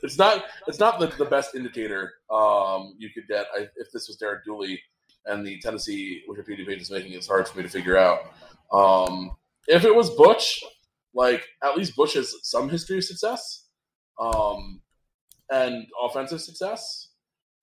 It's 0.02 0.18
not 0.18 0.44
it's 0.66 0.80
not 0.80 0.98
the, 0.98 1.06
the 1.06 1.24
best 1.24 1.54
indicator 1.54 2.14
um, 2.30 2.94
you 2.98 3.10
could 3.10 3.28
get 3.28 3.46
I, 3.54 3.68
if 3.76 3.92
this 3.92 4.08
was 4.08 4.16
Derek 4.16 4.44
Dooley 4.44 4.80
and 5.26 5.46
the 5.46 5.60
Tennessee 5.60 6.22
Wikipedia 6.28 6.66
page 6.66 6.80
is 6.80 6.90
making 6.90 7.12
it 7.12 7.24
hard 7.26 7.46
for 7.46 7.58
me 7.58 7.62
to 7.62 7.68
figure 7.68 7.96
out. 7.96 8.20
Um, 8.72 9.32
if 9.68 9.84
it 9.84 9.94
was 9.94 10.10
Butch, 10.10 10.64
like 11.14 11.46
at 11.62 11.76
least 11.76 11.94
Butch 11.94 12.14
has 12.14 12.34
some 12.42 12.68
history 12.68 12.98
of 12.98 13.04
success 13.04 13.66
um, 14.20 14.81
and 15.52 15.86
offensive 16.02 16.40
success. 16.40 17.08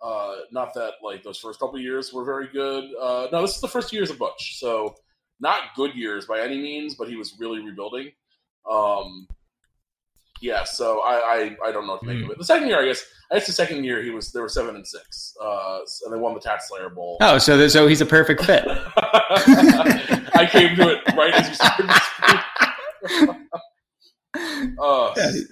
Uh, 0.01 0.35
not 0.51 0.73
that 0.73 0.93
like 1.03 1.23
those 1.23 1.37
first 1.37 1.59
couple 1.59 1.77
years 1.77 2.13
were 2.13 2.23
very 2.23 2.47
good. 2.47 2.85
Uh, 3.01 3.27
no, 3.31 3.41
this 3.41 3.55
is 3.55 3.61
the 3.61 3.67
first 3.67 3.91
years 3.91 4.09
of 4.09 4.17
Butch, 4.17 4.57
so 4.57 4.95
not 5.41 5.75
good 5.75 5.93
years 5.93 6.25
by 6.25 6.39
any 6.39 6.57
means, 6.57 6.95
but 6.95 7.09
he 7.09 7.17
was 7.17 7.35
really 7.37 7.59
rebuilding. 7.59 8.11
Um, 8.69 9.27
yeah, 10.41 10.63
so 10.63 11.01
I, 11.01 11.15
I, 11.15 11.67
I 11.67 11.71
don't 11.73 11.85
know 11.85 11.93
what 11.93 12.01
to 12.01 12.07
make 12.07 12.19
mm. 12.19 12.25
of 12.25 12.31
it. 12.31 12.37
The 12.37 12.45
second 12.45 12.69
year, 12.69 12.81
I 12.81 12.85
guess, 12.85 13.03
I 13.29 13.35
guess 13.35 13.47
the 13.47 13.51
second 13.51 13.83
year 13.83 14.01
he 14.01 14.09
was 14.09 14.31
there 14.31 14.41
were 14.41 14.47
seven 14.47 14.75
and 14.75 14.87
six, 14.87 15.35
uh, 15.43 15.79
and 16.05 16.13
they 16.13 16.17
won 16.17 16.33
the 16.33 16.39
TaxSlayer 16.39 16.95
Bowl. 16.95 17.17
Oh, 17.19 17.37
so 17.37 17.67
so 17.67 17.87
he's 17.87 17.99
a 17.99 18.05
perfect 18.05 18.45
fit. 18.45 18.63
I 18.67 20.47
came 20.49 20.77
to 20.77 20.89
it 20.89 21.13
right 21.13 21.33
as 21.33 21.49
you 21.49 21.55
started. 21.55 21.89
uh, 24.79 25.13
yeah, 25.17 25.31
he, 25.31 25.43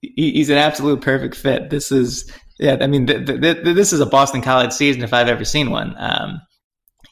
he's 0.00 0.50
an 0.50 0.58
absolute 0.58 1.00
perfect 1.00 1.34
fit. 1.34 1.70
This 1.70 1.90
is 1.90 2.30
yeah, 2.58 2.78
I 2.80 2.86
mean, 2.86 3.06
th- 3.06 3.26
th- 3.26 3.40
th- 3.40 3.62
this 3.62 3.92
is 3.92 4.00
a 4.00 4.06
Boston 4.06 4.40
College 4.40 4.72
season 4.72 5.02
if 5.02 5.12
I've 5.12 5.28
ever 5.28 5.44
seen 5.44 5.70
one. 5.70 5.94
Um, 5.98 6.40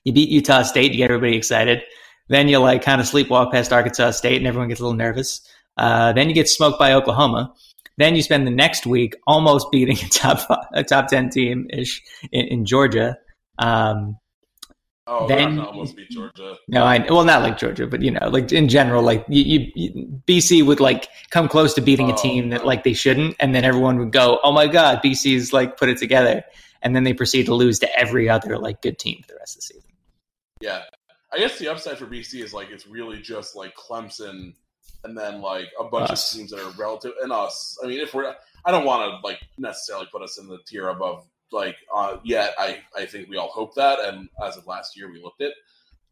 you 0.05 0.13
beat 0.13 0.31
Utah 0.31 0.63
State, 0.63 0.93
you 0.93 0.99
get 0.99 1.11
everybody 1.11 1.37
excited. 1.37 1.83
Then 2.29 2.49
you 2.49 2.59
like 2.59 2.83
kind 2.83 3.01
of 3.01 3.07
sleepwalk 3.07 3.53
past 3.53 3.73
Arkansas 3.73 4.13
State, 4.13 4.39
and 4.39 4.47
everyone 4.47 4.69
gets 4.69 4.81
a 4.81 4.85
little 4.85 4.97
nervous. 4.97 5.47
Uh, 5.77 6.13
then 6.13 6.29
you 6.29 6.35
get 6.35 6.49
smoked 6.49 6.79
by 6.79 6.93
Oklahoma. 6.93 7.53
Then 7.99 8.17
you 8.17 8.23
spend 8.23 8.47
the 8.47 8.51
next 8.51 8.87
week 8.87 9.15
almost 9.27 9.67
beating 9.73 9.99
a 9.99 10.09
top 10.09 10.49
a 10.73 10.83
top 10.83 11.09
ten 11.09 11.29
team 11.31 11.67
ish 11.71 12.03
in, 12.33 12.47
in, 12.47 12.65
Georgia. 12.65 13.17
Um, 13.59 14.17
oh, 15.07 15.27
then 15.29 15.59
almost 15.59 15.97
beat 15.97 16.11
Georgia. 16.11 16.57
No, 16.69 16.85
I 16.85 16.99
well 17.11 17.25
not 17.25 17.43
like 17.43 17.59
Georgia, 17.59 17.87
but 17.87 18.03
you 18.03 18.11
know, 18.11 18.29
like 18.29 18.53
in 18.53 18.69
general, 18.69 19.03
like 19.03 19.25
you, 19.29 19.71
you 19.75 20.23
BC 20.27 20.65
would 20.65 20.81
like 20.81 21.09
come 21.31 21.49
close 21.49 21.75
to 21.75 21.81
beating 21.81 22.11
oh, 22.11 22.15
a 22.15 22.17
team 22.17 22.51
that 22.51 22.67
like 22.67 22.85
they 22.85 22.93
shouldn't, 22.93 23.37
and 23.41 23.55
then 23.55 23.65
everyone 23.65 23.99
would 23.99 24.13
go, 24.13 24.41
"Oh 24.43 24.53
my 24.53 24.67
god, 24.67 25.01
BC's 25.03 25.53
like 25.53 25.77
put 25.77 25.89
it 25.89 25.99
together," 25.99 26.43
and 26.83 26.95
then 26.95 27.05
they 27.05 27.13
proceed 27.13 27.47
to 27.47 27.55
lose 27.55 27.79
to 27.81 27.99
every 27.99 28.29
other 28.29 28.59
like 28.59 28.83
good 28.83 28.99
team 28.99 29.23
for 29.23 29.29
the 29.29 29.39
rest 29.39 29.57
of 29.57 29.61
the 29.61 29.67
season. 29.75 29.91
Yeah, 30.61 30.83
I 31.33 31.39
guess 31.39 31.59
the 31.59 31.69
upside 31.69 31.99
for 31.99 32.07
BC 32.07 32.43
is 32.43 32.53
like 32.53 32.71
it's 32.71 32.87
really 32.87 33.21
just 33.21 33.57
like 33.57 33.75
Clemson 33.75 34.55
and 35.05 35.17
then 35.17 35.41
like 35.41 35.69
a 35.79 35.85
bunch 35.85 36.11
us. 36.11 36.33
of 36.33 36.39
teams 36.39 36.51
that 36.51 36.61
are 36.61 36.71
relative 36.73 37.13
and 37.23 37.33
us. 37.33 37.79
I 37.83 37.87
mean, 37.87 38.01
if 38.01 38.15
we're, 38.15 38.35
I 38.65 38.71
don't 38.71 38.85
want 38.85 39.03
to 39.11 39.27
like 39.27 39.41
necessarily 39.59 40.07
put 40.11 40.23
us 40.23 40.39
in 40.39 40.49
the 40.49 40.59
tier 40.67 40.89
above 40.89 41.27
like 41.55 41.77
uh, 41.95 42.19
yet. 42.25 42.55
I 42.59 42.81
I 42.97 43.07
think 43.07 43.29
we 43.29 43.39
all 43.39 43.49
hope 43.49 43.75
that, 43.77 44.01
and 44.01 44.29
as 44.45 44.57
of 44.57 44.67
last 44.67 44.97
year, 44.97 45.11
we 45.11 45.23
looked 45.23 45.41
it. 45.41 45.55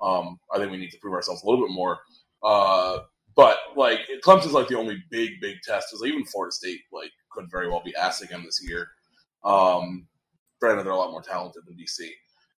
Um, 0.00 0.38
I 0.52 0.58
think 0.58 0.70
we 0.70 0.78
need 0.78 0.90
to 0.92 0.98
prove 0.98 1.14
ourselves 1.14 1.42
a 1.42 1.46
little 1.46 1.66
bit 1.66 1.74
more. 1.74 1.98
Uh, 2.42 3.00
but 3.36 3.58
like 3.76 4.00
Clemson's 4.24 4.52
like 4.52 4.68
the 4.68 4.78
only 4.78 5.02
big 5.10 5.32
big 5.40 5.56
test. 5.62 5.92
Is 5.92 6.00
like, 6.00 6.10
even 6.10 6.24
Florida 6.24 6.52
State 6.52 6.80
like 6.92 7.10
could 7.30 7.50
very 7.50 7.68
well 7.68 7.82
be 7.84 7.94
assing 8.00 8.30
them 8.30 8.44
this 8.44 8.60
year. 8.66 8.88
Um, 9.44 10.06
granted, 10.60 10.84
they're 10.84 10.92
a 10.92 10.96
lot 10.96 11.10
more 11.10 11.22
talented 11.22 11.64
than 11.66 11.76
BC. 11.76 12.08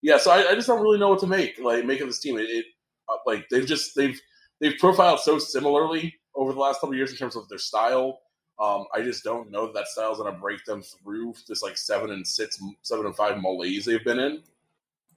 Yeah, 0.02 0.18
so 0.18 0.32
I, 0.32 0.52
I 0.52 0.56
just 0.56 0.68
don't 0.68 0.82
really 0.82 1.00
know 1.00 1.10
what 1.10 1.20
to 1.20 1.28
make 1.28 1.60
like 1.60 1.86
make 1.86 2.02
of 2.02 2.08
this 2.08 2.20
team. 2.20 2.38
It, 2.38 2.50
it 2.50 2.66
uh, 3.10 3.18
like 3.26 3.48
they've 3.50 3.66
just 3.66 3.96
they've 3.96 4.20
they've 4.60 4.78
profiled 4.80 5.20
so 5.20 5.40
similarly 5.40 6.14
over 6.36 6.54
the 6.54 6.60
last 6.60 6.82
couple 6.82 6.96
years 6.96 7.12
in 7.12 7.18
terms 7.18 7.36
of 7.36 7.48
their 7.50 7.58
style. 7.58 8.20
Um, 8.60 8.86
I 8.94 9.02
just 9.02 9.24
don't 9.24 9.52
know 9.52 9.66
that 9.66 9.74
that 9.74 9.88
style 9.88 10.12
is 10.12 10.20
going 10.20 10.34
to 10.34 10.40
break 10.40 10.64
them 10.66 10.84
through 10.84 11.34
this 11.48 11.64
like 11.64 11.78
seven 11.78 12.12
and 12.12 12.26
six, 12.26 12.62
seven 12.82 13.06
and 13.06 13.16
five 13.16 13.42
malaise 13.42 13.86
they've 13.86 14.04
been 14.04 14.20
in. 14.20 14.44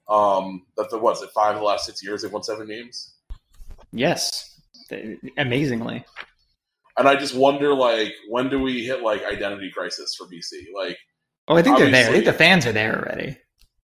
Um, 0.09 0.65
that 0.77 0.89
the 0.89 0.97
what's 0.97 1.21
it 1.21 1.29
five 1.31 1.55
of 1.55 1.59
the 1.59 1.65
last 1.65 1.85
six 1.85 2.03
years 2.03 2.21
they've 2.21 2.31
won 2.31 2.43
seven 2.43 2.67
games. 2.67 3.15
Yes, 3.91 4.61
amazingly. 5.37 6.03
And 6.97 7.07
I 7.07 7.15
just 7.15 7.35
wonder, 7.35 7.73
like, 7.75 8.13
when 8.27 8.49
do 8.49 8.59
we 8.59 8.83
hit 8.85 9.03
like 9.03 9.23
identity 9.23 9.69
crisis 9.71 10.15
for 10.15 10.25
BC? 10.25 10.65
Like, 10.75 10.97
oh, 11.47 11.55
I 11.55 11.61
think 11.61 11.77
they're 11.77 11.91
there. 11.91 12.09
I 12.09 12.11
think 12.11 12.25
the 12.25 12.33
fans 12.33 12.65
are 12.65 12.71
there 12.71 12.97
already. 12.97 13.37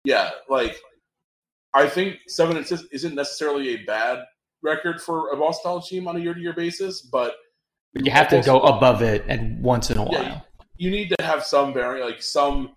Yeah, 0.05 0.31
like, 0.49 0.77
I 1.75 1.89
think 1.89 2.19
seven 2.29 2.57
and 2.57 2.67
six 2.67 2.85
isn't 2.93 3.15
necessarily 3.15 3.71
a 3.71 3.85
bad 3.85 4.21
record 4.63 5.01
for 5.01 5.33
a 5.33 5.37
Boston 5.37 5.63
College 5.65 5.89
team 5.89 6.07
on 6.07 6.17
a 6.17 6.21
year 6.21 6.35
to 6.35 6.41
year 6.41 6.53
basis, 6.53 7.03
but 7.03 7.35
you 7.95 8.11
have 8.11 8.29
to 8.29 8.41
go 8.43 8.61
above 8.61 9.03
it 9.03 9.25
and 9.29 9.63
once 9.63 9.91
in 9.91 9.99
a 9.99 10.05
while. 10.05 10.47
You 10.77 10.91
need 10.91 11.13
to 11.19 11.25
have 11.25 11.45
some 11.45 11.73
variant, 11.73 12.09
like 12.09 12.23
some 12.23 12.75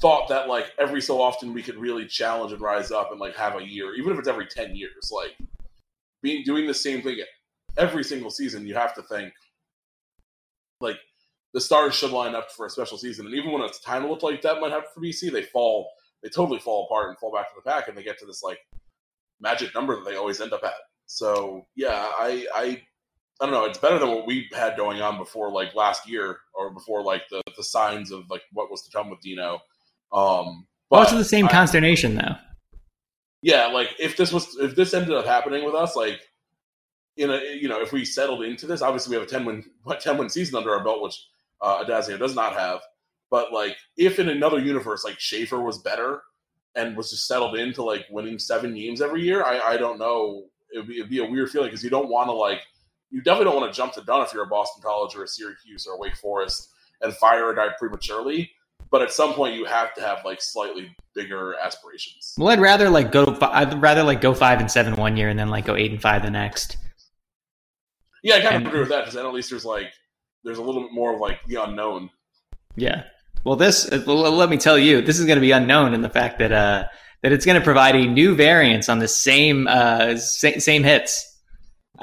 thought 0.00 0.28
that 0.28 0.48
like 0.48 0.72
every 0.78 1.00
so 1.00 1.20
often 1.20 1.52
we 1.54 1.62
could 1.62 1.76
really 1.76 2.06
challenge 2.06 2.52
and 2.52 2.60
rise 2.60 2.90
up 2.90 3.12
and 3.12 3.20
like 3.20 3.36
have 3.36 3.56
a 3.56 3.62
year, 3.62 3.94
even 3.94 4.12
if 4.12 4.18
it's 4.18 4.28
every 4.28 4.46
ten 4.46 4.74
years, 4.74 5.10
like 5.12 5.36
being 6.22 6.42
doing 6.44 6.66
the 6.66 6.74
same 6.74 7.02
thing 7.02 7.18
every 7.78 8.04
single 8.04 8.30
season. 8.30 8.66
You 8.66 8.74
have 8.74 8.94
to 8.94 9.02
think 9.02 9.32
like 10.80 10.98
the 11.54 11.60
stars 11.60 11.94
should 11.94 12.10
line 12.10 12.34
up 12.34 12.50
for 12.50 12.66
a 12.66 12.70
special 12.70 12.98
season, 12.98 13.26
and 13.26 13.34
even 13.34 13.52
when 13.52 13.62
it's 13.62 13.80
time 13.80 14.02
to 14.02 14.08
look 14.08 14.22
like 14.22 14.42
that 14.42 14.60
might 14.60 14.72
happen 14.72 14.88
for 14.92 15.00
BC, 15.00 15.30
they 15.30 15.42
fall, 15.42 15.88
they 16.22 16.28
totally 16.28 16.58
fall 16.58 16.86
apart 16.86 17.08
and 17.08 17.18
fall 17.18 17.32
back 17.32 17.48
to 17.48 17.54
the 17.54 17.70
pack, 17.70 17.88
and 17.88 17.96
they 17.96 18.02
get 18.02 18.18
to 18.18 18.26
this 18.26 18.42
like 18.42 18.58
magic 19.40 19.74
number 19.74 19.94
that 19.94 20.04
they 20.04 20.16
always 20.16 20.40
end 20.40 20.52
up 20.52 20.64
at. 20.64 20.74
So 21.06 21.66
yeah, 21.76 22.08
I 22.18 22.46
I 22.54 22.82
I 23.40 23.46
don't 23.46 23.54
know. 23.54 23.64
It's 23.64 23.78
better 23.78 23.98
than 23.98 24.10
what 24.10 24.26
we 24.26 24.48
had 24.52 24.76
going 24.76 25.00
on 25.00 25.18
before, 25.18 25.50
like 25.50 25.74
last 25.74 26.08
year 26.08 26.38
or 26.54 26.70
before, 26.70 27.02
like 27.02 27.22
the 27.30 27.42
the 27.56 27.64
signs 27.64 28.10
of 28.12 28.28
like 28.30 28.42
what 28.52 28.70
was 28.70 28.82
to 28.82 28.90
come 28.96 29.10
with 29.10 29.20
Dino. 29.20 29.60
Um, 30.12 30.66
but 30.90 31.00
also 31.00 31.16
the 31.16 31.24
same 31.24 31.46
I, 31.46 31.50
consternation 31.50 32.14
though. 32.14 32.36
Yeah, 33.42 33.66
like 33.66 33.88
if 33.98 34.16
this 34.16 34.32
was 34.32 34.56
if 34.60 34.76
this 34.76 34.94
ended 34.94 35.14
up 35.14 35.26
happening 35.26 35.64
with 35.64 35.74
us, 35.74 35.96
like 35.96 36.20
in 37.16 37.30
a 37.30 37.40
you 37.60 37.68
know 37.68 37.80
if 37.80 37.92
we 37.92 38.04
settled 38.04 38.44
into 38.44 38.66
this, 38.66 38.82
obviously 38.82 39.10
we 39.10 39.20
have 39.20 39.28
a 39.28 39.30
ten 39.30 39.44
win 39.44 39.64
what 39.82 40.00
ten 40.00 40.18
win 40.18 40.28
season 40.28 40.56
under 40.56 40.72
our 40.72 40.84
belt, 40.84 41.02
which 41.02 41.26
uh, 41.60 41.84
Addazio 41.84 42.18
does 42.18 42.34
not 42.34 42.52
have. 42.52 42.80
But 43.30 43.52
like 43.52 43.76
if 43.96 44.18
in 44.18 44.28
another 44.28 44.58
universe, 44.58 45.04
like 45.04 45.18
Shafer 45.18 45.60
was 45.60 45.78
better 45.78 46.22
and 46.74 46.96
was 46.96 47.10
just 47.10 47.26
settled 47.26 47.56
into 47.56 47.82
like 47.82 48.06
winning 48.10 48.38
seven 48.38 48.74
games 48.74 49.00
every 49.00 49.22
year, 49.22 49.44
I, 49.44 49.58
I 49.58 49.76
don't 49.76 49.98
know. 49.98 50.44
It'd 50.72 50.86
be, 50.86 50.98
it'd 50.98 51.10
be 51.10 51.18
a 51.18 51.30
weird 51.30 51.50
feeling 51.50 51.68
because 51.68 51.84
you 51.84 51.90
don't 51.90 52.08
want 52.08 52.28
to 52.28 52.32
like, 52.32 52.60
you 53.12 53.22
definitely 53.22 53.52
don't 53.52 53.60
want 53.60 53.72
to 53.72 53.76
jump 53.76 53.94
the 53.94 54.02
gun 54.02 54.22
if 54.22 54.32
you're 54.32 54.44
a 54.44 54.48
Boston 54.48 54.82
College 54.82 55.14
or 55.14 55.22
a 55.22 55.28
Syracuse 55.28 55.86
or 55.86 55.94
a 55.94 55.98
Wake 55.98 56.16
Forest 56.16 56.70
and 57.00 57.12
fire 57.14 57.50
a 57.50 57.54
guy 57.54 57.68
prematurely. 57.78 58.50
But 58.90 59.02
at 59.02 59.12
some 59.12 59.34
point, 59.34 59.54
you 59.54 59.64
have 59.64 59.94
to 59.94 60.00
have 60.00 60.18
like 60.24 60.42
slightly 60.42 60.94
bigger 61.14 61.54
aspirations. 61.54 62.34
Well, 62.36 62.48
I'd 62.48 62.60
rather 62.60 62.90
like 62.90 63.12
go. 63.12 63.38
I'd 63.40 63.80
rather 63.80 64.02
like 64.02 64.20
go 64.20 64.34
five 64.34 64.60
and 64.60 64.70
seven 64.70 64.96
one 64.96 65.16
year 65.16 65.28
and 65.28 65.38
then 65.38 65.48
like 65.48 65.64
go 65.64 65.76
eight 65.76 65.92
and 65.92 66.00
five 66.00 66.22
the 66.22 66.30
next. 66.30 66.76
Yeah, 68.22 68.36
I 68.36 68.40
kind 68.40 68.56
and, 68.56 68.66
of 68.66 68.68
agree 68.68 68.80
with 68.80 68.90
that 68.90 69.00
because 69.00 69.14
then 69.14 69.24
at 69.24 69.32
least 69.32 69.50
there's 69.50 69.64
like 69.64 69.92
there's 70.44 70.58
a 70.58 70.62
little 70.62 70.82
bit 70.82 70.92
more 70.92 71.14
of 71.14 71.20
like 71.20 71.38
the 71.46 71.62
unknown. 71.62 72.10
Yeah, 72.76 73.04
well, 73.44 73.56
this 73.56 73.90
let 73.90 74.48
me 74.48 74.56
tell 74.56 74.78
you, 74.78 75.00
this 75.00 75.18
is 75.18 75.26
going 75.26 75.36
to 75.36 75.40
be 75.40 75.50
unknown 75.50 75.94
in 75.94 76.02
the 76.02 76.08
fact 76.08 76.38
that 76.38 76.52
uh, 76.52 76.84
that 77.22 77.32
it's 77.32 77.44
going 77.44 77.58
to 77.58 77.64
provide 77.64 77.96
a 77.96 78.06
new 78.06 78.34
variance 78.34 78.88
on 78.88 78.98
the 78.98 79.08
same 79.08 79.66
uh, 79.68 80.16
same, 80.16 80.60
same 80.60 80.84
hits. 80.84 81.31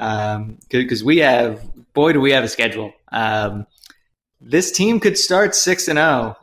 Because 0.00 1.02
um, 1.02 1.06
we 1.06 1.18
have, 1.18 1.62
boy, 1.92 2.14
do 2.14 2.22
we 2.22 2.32
have 2.32 2.42
a 2.42 2.48
schedule. 2.48 2.94
Um, 3.12 3.66
this 4.40 4.72
team 4.72 4.98
could 4.98 5.18
start 5.18 5.54
six 5.54 5.88
and 5.88 5.98
zero 5.98 6.36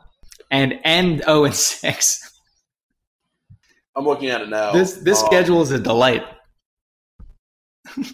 and 0.48 0.78
end 0.84 1.22
zero 1.24 1.44
and 1.44 1.54
six. 1.54 2.40
I'm 3.96 4.04
looking 4.04 4.28
at 4.30 4.42
it 4.42 4.48
now. 4.48 4.70
This 4.70 4.92
this 4.94 5.20
um, 5.20 5.26
schedule 5.26 5.60
is 5.60 5.72
a 5.72 5.80
delight. 5.80 6.24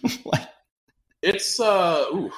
it's 1.22 1.61
uh, 1.61 2.07
ooh. 2.14 2.30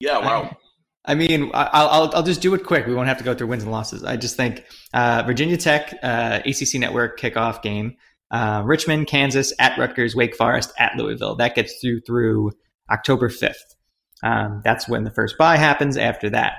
yeah, 0.00 0.18
wow. 0.18 0.56
I 1.04 1.14
mean, 1.14 1.52
I'll, 1.54 1.88
I'll, 1.88 2.10
I'll 2.16 2.22
just 2.22 2.42
do 2.42 2.52
it 2.54 2.64
quick. 2.64 2.86
We 2.86 2.94
won't 2.94 3.08
have 3.08 3.18
to 3.18 3.24
go 3.24 3.32
through 3.32 3.46
wins 3.46 3.62
and 3.62 3.70
losses. 3.70 4.02
I 4.02 4.16
just 4.16 4.36
think 4.36 4.64
uh, 4.92 5.22
Virginia 5.24 5.56
Tech, 5.56 5.94
uh, 6.02 6.40
ACC 6.44 6.74
Network 6.74 7.18
kickoff 7.18 7.62
game, 7.62 7.96
uh, 8.30 8.62
Richmond, 8.64 9.06
Kansas, 9.06 9.52
at 9.58 9.78
Rutgers, 9.78 10.14
Wake 10.14 10.36
Forest, 10.36 10.72
at 10.78 10.96
Louisville. 10.96 11.36
That 11.36 11.54
gets 11.54 11.80
through 11.80 12.00
through 12.00 12.52
October 12.90 13.28
5th. 13.28 13.74
Um, 14.22 14.62
that's 14.64 14.88
when 14.88 15.04
the 15.04 15.10
first 15.10 15.38
buy 15.38 15.56
happens 15.56 15.96
after 15.96 16.30
that. 16.30 16.54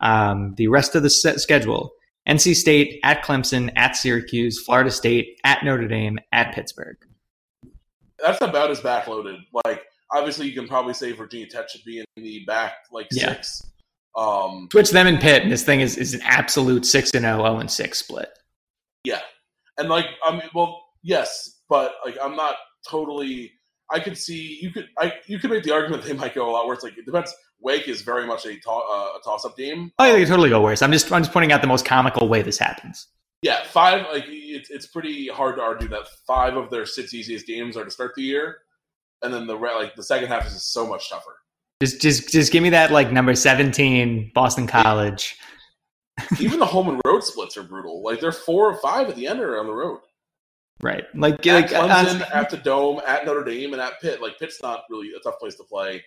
Um, 0.00 0.54
the 0.56 0.68
rest 0.68 0.94
of 0.94 1.02
the 1.02 1.10
schedule 1.10 1.92
NC 2.28 2.54
State, 2.54 3.00
at 3.02 3.24
Clemson, 3.24 3.70
at 3.76 3.96
Syracuse, 3.96 4.62
Florida 4.64 4.90
State, 4.90 5.40
at 5.44 5.64
Notre 5.64 5.88
Dame, 5.88 6.18
at 6.32 6.54
Pittsburgh. 6.54 6.96
That's 8.18 8.40
about 8.40 8.70
as 8.70 8.80
backloaded. 8.80 9.38
Like, 9.64 9.82
obviously, 10.10 10.46
you 10.46 10.54
can 10.54 10.68
probably 10.68 10.94
say 10.94 11.12
Virginia 11.12 11.48
Tech 11.48 11.68
should 11.68 11.84
be 11.84 11.98
in 11.98 12.22
the 12.22 12.44
back, 12.46 12.74
like 12.92 13.08
yeah. 13.10 13.34
six 13.34 13.62
um, 14.16 14.68
Switch 14.70 14.90
them 14.90 15.06
in 15.06 15.18
Pitt, 15.18 15.42
and 15.42 15.50
this 15.50 15.64
thing 15.64 15.80
is, 15.80 15.96
is 15.96 16.14
an 16.14 16.20
absolute 16.24 16.84
six 16.84 17.10
and 17.14 17.24
0, 17.24 17.38
0 17.38 17.58
and 17.58 17.70
six 17.70 17.98
split. 17.98 18.28
Yeah, 19.04 19.20
and 19.78 19.88
like 19.88 20.06
I 20.24 20.32
mean, 20.32 20.42
well, 20.54 20.81
yes, 21.02 21.60
but 21.68 21.94
like 22.04 22.16
I'm 22.22 22.36
not 22.36 22.56
totally. 22.88 23.52
I 23.90 24.00
could 24.00 24.16
see 24.16 24.58
you 24.62 24.70
could 24.70 24.88
I 24.98 25.14
you 25.26 25.38
could 25.38 25.50
make 25.50 25.64
the 25.64 25.72
argument 25.72 26.04
they 26.04 26.12
might 26.12 26.34
go 26.34 26.48
a 26.48 26.52
lot 26.52 26.66
worse. 26.66 26.82
Like 26.82 26.96
it 26.96 27.04
depends. 27.04 27.34
Wake 27.60 27.86
is 27.86 28.02
very 28.02 28.26
much 28.26 28.44
a, 28.44 28.58
to, 28.58 28.70
uh, 28.70 28.72
a 28.72 29.20
toss 29.24 29.44
up 29.44 29.56
game. 29.56 29.92
Oh, 29.98 30.04
yeah, 30.04 30.14
they 30.14 30.24
totally 30.24 30.50
go 30.50 30.60
worse. 30.60 30.82
I'm 30.82 30.90
just 30.92 31.12
I'm 31.12 31.22
just 31.22 31.32
pointing 31.32 31.52
out 31.52 31.60
the 31.60 31.68
most 31.68 31.84
comical 31.84 32.28
way 32.28 32.42
this 32.42 32.58
happens. 32.58 33.06
Yeah, 33.42 33.64
five. 33.64 34.06
Like 34.12 34.24
it's 34.28 34.70
it's 34.70 34.86
pretty 34.86 35.28
hard 35.28 35.56
to 35.56 35.62
argue 35.62 35.88
that 35.88 36.06
five 36.26 36.56
of 36.56 36.70
their 36.70 36.86
six 36.86 37.12
easiest 37.14 37.46
games 37.46 37.76
are 37.76 37.84
to 37.84 37.90
start 37.90 38.12
the 38.14 38.22
year, 38.22 38.58
and 39.22 39.32
then 39.32 39.46
the 39.46 39.54
like 39.54 39.94
the 39.94 40.02
second 40.02 40.28
half 40.28 40.46
is 40.46 40.52
just 40.52 40.72
so 40.72 40.86
much 40.86 41.10
tougher. 41.10 41.36
Just 41.82 42.00
just 42.00 42.28
just 42.30 42.52
give 42.52 42.62
me 42.62 42.70
that 42.70 42.92
like 42.92 43.10
number 43.10 43.34
17 43.34 44.30
Boston 44.34 44.66
College. 44.68 45.36
Even 46.38 46.60
the 46.60 46.66
home 46.66 46.88
and 46.88 47.00
road 47.04 47.24
splits 47.24 47.56
are 47.56 47.64
brutal. 47.64 48.02
Like 48.04 48.20
they're 48.20 48.30
four 48.30 48.70
or 48.70 48.76
five 48.76 49.08
at 49.08 49.16
the 49.16 49.26
end 49.26 49.40
or 49.40 49.58
on 49.58 49.66
the 49.66 49.72
road. 49.72 49.98
Right. 50.82 51.04
Like, 51.14 51.46
at 51.46 51.70
like 51.70 51.70
Clemson, 51.70 52.34
at 52.34 52.50
the 52.50 52.56
Dome, 52.56 53.00
at 53.06 53.24
Notre 53.24 53.44
Dame, 53.44 53.72
and 53.72 53.80
at 53.80 54.00
Pitt. 54.00 54.20
Like 54.20 54.38
Pitt's 54.38 54.60
not 54.62 54.84
really 54.90 55.12
a 55.14 55.20
tough 55.20 55.38
place 55.38 55.54
to 55.56 55.64
play. 55.64 56.02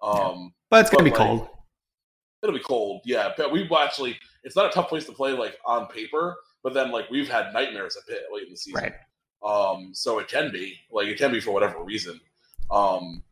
Um, 0.00 0.54
but 0.70 0.80
it's 0.80 0.90
gonna 0.90 1.04
be 1.04 1.10
like, 1.10 1.18
cold. 1.18 1.48
It'll 2.42 2.54
be 2.54 2.62
cold, 2.62 3.02
yeah. 3.04 3.32
But 3.36 3.52
we've 3.52 3.70
actually, 3.72 4.16
it's 4.44 4.56
not 4.56 4.66
a 4.66 4.70
tough 4.70 4.88
place 4.88 5.04
to 5.06 5.12
play 5.12 5.32
like 5.32 5.58
on 5.66 5.88
paper, 5.88 6.36
but 6.62 6.74
then 6.74 6.90
like 6.90 7.10
we've 7.10 7.28
had 7.28 7.52
nightmares 7.52 7.96
at 7.96 8.06
Pitt 8.06 8.22
late 8.32 8.44
in 8.44 8.50
the 8.50 8.56
season. 8.56 8.82
Right. 8.82 8.94
Um, 9.42 9.90
so 9.94 10.18
it 10.18 10.28
can 10.28 10.52
be 10.52 10.76
like 10.92 11.08
it 11.08 11.18
can 11.18 11.32
be 11.32 11.40
for 11.40 11.50
whatever 11.52 11.82
reason. 11.82 12.20
Um, 12.70 13.22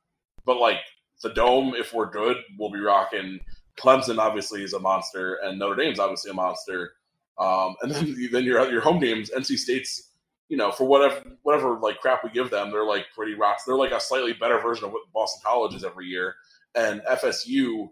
but 0.44 0.59
like 0.59 0.80
the 1.22 1.30
dome, 1.30 1.74
if 1.76 1.92
we're 1.92 2.11
good, 2.11 2.38
we'll 2.59 2.70
be 2.70 2.80
rocking. 2.80 3.40
Clemson 3.78 4.18
obviously 4.18 4.64
is 4.64 4.72
a 4.72 4.80
monster, 4.80 5.38
and 5.44 5.59
Notre 5.59 5.76
Dame's 5.76 6.01
obviously 6.01 6.30
a 6.30 6.34
monster. 6.34 6.92
Um, 7.38 7.76
and 7.82 7.92
then 7.92 8.28
then 8.32 8.44
your 8.44 8.68
your 8.70 8.80
home 8.80 8.99
games, 8.99 9.30
NC 9.30 9.59
State's, 9.59 10.07
you 10.49 10.57
know, 10.57 10.70
for 10.72 10.84
whatever 10.84 11.22
whatever 11.42 11.78
like 11.78 12.01
crap 12.01 12.24
we 12.24 12.30
give 12.30 12.51
them, 12.51 12.70
they're 12.70 12.84
like 12.84 13.07
pretty 13.14 13.34
rocks. 13.34 13.64
They're 13.64 13.76
like 13.76 13.92
a 13.92 14.01
slightly 14.01 14.32
better 14.32 14.59
version 14.61 14.86
of 14.86 14.92
what 14.92 15.03
Boston 15.12 15.42
College 15.44 15.74
is 15.74 15.84
every 15.84 16.07
year. 16.07 16.34
And 16.74 17.03
FSU, 17.03 17.88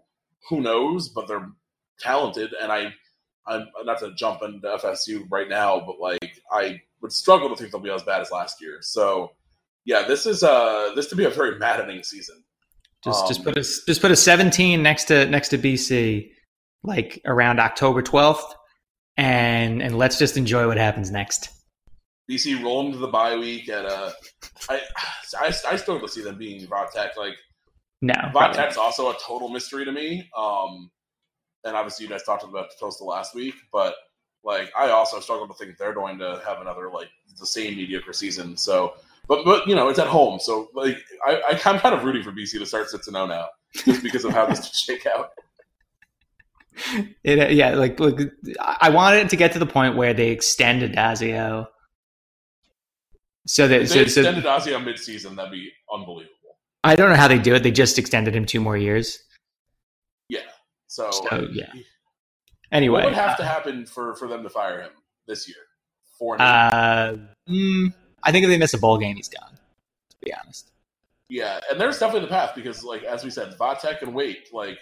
who 0.49 0.61
knows, 0.61 1.09
but 1.09 1.27
they're 1.27 1.49
talented, 1.99 2.53
and 2.61 2.71
I. 2.71 2.93
I'm 3.49 3.65
not 3.85 3.99
to 3.99 4.13
jump 4.13 4.41
into 4.43 4.67
FSU 4.67 5.23
right 5.31 5.47
now, 5.47 5.79
but 5.79 6.01
like 6.01 6.41
I 6.51 6.81
would 7.01 7.13
struggle 7.13 7.47
to 7.47 7.55
think 7.55 7.71
they'll 7.71 7.79
be 7.79 7.89
as 7.89 8.03
bad 8.03 8.19
as 8.19 8.29
last 8.29 8.61
year. 8.61 8.79
So, 8.81 9.31
yeah, 9.85 10.03
this 10.05 10.25
is 10.25 10.43
uh 10.43 10.91
this 10.95 11.07
to 11.07 11.15
be 11.15 11.23
a 11.23 11.29
very 11.29 11.57
maddening 11.57 12.03
season. 12.03 12.43
Just 13.05 13.25
just 13.29 13.39
Um, 13.39 13.45
put 13.45 13.57
a 13.57 13.61
just 13.61 14.01
put 14.01 14.11
a 14.11 14.17
17 14.17 14.83
next 14.83 15.05
to 15.05 15.25
next 15.27 15.47
to 15.49 15.57
BC, 15.57 16.29
like 16.83 17.21
around 17.23 17.61
October 17.61 18.01
12th, 18.01 18.53
and 19.15 19.81
and 19.81 19.97
let's 19.97 20.19
just 20.19 20.35
enjoy 20.35 20.67
what 20.67 20.75
happens 20.77 21.09
next. 21.09 21.49
BC 22.29 22.61
rolling 22.63 22.91
to 22.91 22.97
the 22.97 23.07
bye 23.07 23.37
week, 23.37 23.69
and 23.69 23.87
uh, 23.87 24.11
I, 24.69 24.81
I 25.39 25.53
I 25.69 25.75
still 25.75 25.97
don't 25.97 26.09
see 26.09 26.21
them 26.21 26.37
being 26.37 26.65
Va 26.67 26.87
Tech. 26.93 27.17
Like 27.17 27.35
No, 28.01 28.13
Va 28.33 28.51
Tech's 28.53 28.77
also 28.77 29.09
a 29.09 29.15
total 29.25 29.49
mystery 29.49 29.85
to 29.85 29.91
me. 29.91 30.29
Um, 30.37 30.91
and 31.63 31.75
obviously 31.75 32.05
you 32.05 32.09
guys 32.09 32.23
talked 32.23 32.43
about 32.43 32.69
Tosta 32.81 33.01
last 33.01 33.35
week, 33.35 33.55
but 33.71 33.95
like 34.43 34.71
I 34.77 34.89
also 34.89 35.19
struggle 35.19 35.47
to 35.47 35.53
think 35.53 35.77
they're 35.77 35.93
going 35.93 36.17
to 36.19 36.41
have 36.45 36.61
another 36.61 36.89
like 36.89 37.09
the 37.39 37.45
same 37.45 37.75
mediocre 37.75 38.13
season. 38.13 38.57
So, 38.57 38.95
but 39.27 39.43
but 39.45 39.67
you 39.67 39.75
know 39.75 39.89
it's 39.89 39.99
at 39.99 40.07
home, 40.07 40.39
so 40.39 40.69
like 40.73 40.97
I, 41.25 41.35
I 41.35 41.61
I'm 41.65 41.79
kind 41.79 41.93
of 41.93 42.03
rooting 42.03 42.23
for 42.23 42.31
BC 42.31 42.59
to 42.59 42.65
start 42.65 42.89
six 42.89 43.07
and 43.07 43.15
zero 43.15 43.27
now, 43.27 43.47
just 43.73 44.03
because 44.03 44.25
of 44.25 44.31
how 44.31 44.45
this 44.45 44.59
could 44.59 44.73
shake 44.75 45.05
out. 45.05 45.31
It, 47.23 47.53
yeah, 47.53 47.75
like 47.75 47.99
look, 47.99 48.19
I 48.59 48.89
wanted 48.89 49.25
it 49.25 49.29
to 49.31 49.35
get 49.35 49.51
to 49.53 49.59
the 49.59 49.65
point 49.65 49.95
where 49.95 50.13
they 50.13 50.29
extended 50.29 50.93
Dazio, 50.93 51.67
so 53.47 53.67
that 53.67 53.81
If 53.81 53.89
so, 53.89 53.95
they 53.95 54.07
so 54.07 54.21
extended 54.21 54.43
Ozzy 54.43 54.75
on 54.75 54.83
midseason, 54.83 55.35
that'd 55.35 55.51
be 55.51 55.71
unbelievable. 55.91 56.33
I 56.83 56.95
don't 56.95 57.09
know 57.09 57.15
how 57.15 57.27
they 57.27 57.39
do 57.39 57.55
it. 57.55 57.63
They 57.63 57.71
just 57.71 57.97
extended 57.97 58.35
him 58.35 58.45
two 58.45 58.61
more 58.61 58.77
years. 58.77 59.19
Yeah. 60.29 60.41
So, 60.87 61.09
So, 61.11 61.47
yeah. 61.51 61.71
Anyway, 62.71 63.01
what 63.01 63.05
would 63.05 63.13
have 63.13 63.37
to 63.37 63.45
happen 63.45 63.85
for 63.85 64.15
for 64.15 64.27
them 64.27 64.43
to 64.43 64.49
fire 64.49 64.81
him 64.81 64.91
this 65.25 65.47
year? 65.47 65.57
Four 66.19 66.41
uh, 66.41 67.15
mm, 67.47 67.93
I 68.23 68.31
think 68.31 68.43
if 68.43 68.49
they 68.49 68.57
miss 68.57 68.73
a 68.73 68.77
bowl 68.77 68.97
game, 68.97 69.15
he's 69.15 69.29
gone. 69.29 69.51
To 69.51 70.17
be 70.21 70.33
honest, 70.33 70.71
Yeah, 71.29 71.59
and 71.71 71.79
there's 71.79 71.99
definitely 71.99 72.27
the 72.27 72.33
path 72.33 72.53
because, 72.55 72.83
like 72.83 73.03
as 73.03 73.23
we 73.23 73.29
said, 73.29 73.55
Vatek 73.57 74.01
and 74.01 74.13
Wake 74.13 74.49
like 74.51 74.79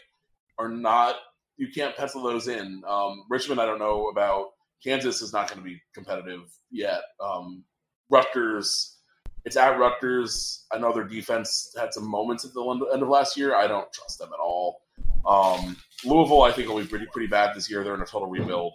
are 0.58 0.70
not. 0.70 1.16
You 1.58 1.68
can't 1.74 1.96
pencil 1.96 2.24
those 2.24 2.48
in. 2.48 2.82
Um, 2.88 3.24
Richmond, 3.30 3.62
I 3.62 3.66
don't 3.66 3.80
know 3.80 4.10
about. 4.10 4.48
Kansas 4.84 5.22
is 5.22 5.32
not 5.32 5.48
going 5.50 5.60
to 5.60 5.64
be 5.64 5.82
competitive 5.94 6.52
yet. 6.70 7.02
Um, 7.20 7.64
Rutgers, 8.10 8.98
it's 9.46 9.56
at 9.58 9.78
Rutgers. 9.80 10.66
I 10.72 10.78
know 10.80 10.94
their 10.94 11.04
defense 11.04 11.74
had 11.80 11.94
some 11.94 12.10
moments 12.10 12.46
at 12.46 12.54
the 12.54 12.64
end 12.94 13.02
of 13.04 13.10
last 13.10 13.38
year. 13.38 13.56
I 13.56 13.68
don't 13.68 13.92
trust 13.94 14.20
them 14.20 14.30
at 14.34 14.40
all. 14.40 14.82
Um, 15.26 15.76
Louisville, 16.04 16.44
I 16.44 16.52
think, 16.52 16.70
will 16.70 16.80
be 16.80 16.88
pretty 16.88 17.08
pretty 17.12 17.28
bad 17.28 17.56
this 17.56 17.70
year. 17.70 17.84
They're 17.84 17.96
in 17.96 18.02
a 18.02 18.06
total 18.06 18.28
rebuild. 18.28 18.74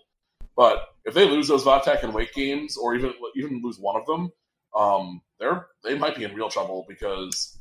But 0.57 0.89
if 1.05 1.15
they 1.15 1.25
lose 1.29 1.49
those 1.49 1.65
Vatek 1.65 2.03
and 2.03 2.13
Wake 2.13 2.35
games, 2.35 2.77
or 2.77 2.95
even 2.95 3.13
even 3.37 3.63
lose 3.63 3.79
one 3.79 3.97
of 3.99 4.05
them, 4.07 4.31
um, 4.77 5.23
they're 5.39 5.67
they 5.85 5.97
might 5.97 6.17
be 6.17 6.25
in 6.25 6.35
real 6.35 6.49
trouble 6.51 6.85
because 6.89 7.59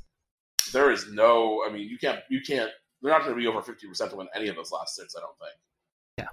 there 0.74 0.92
is 0.92 1.08
no. 1.12 1.64
I 1.68 1.72
mean, 1.72 1.88
you 1.88 1.98
can't 1.98 2.20
you 2.30 2.42
can't. 2.46 2.72
They're 3.02 3.12
not 3.12 3.22
going 3.22 3.34
to 3.36 3.40
be 3.40 3.48
over 3.48 3.62
fifty 3.62 3.88
percent 3.88 4.10
to 4.12 4.18
win 4.18 4.28
any 4.36 4.48
of 4.50 4.56
those 4.56 4.72
last 4.72 4.96
six. 4.96 5.16
I 5.16 5.22
don't 5.22 5.38
think, 5.38 5.54
Yeah. 6.18 6.28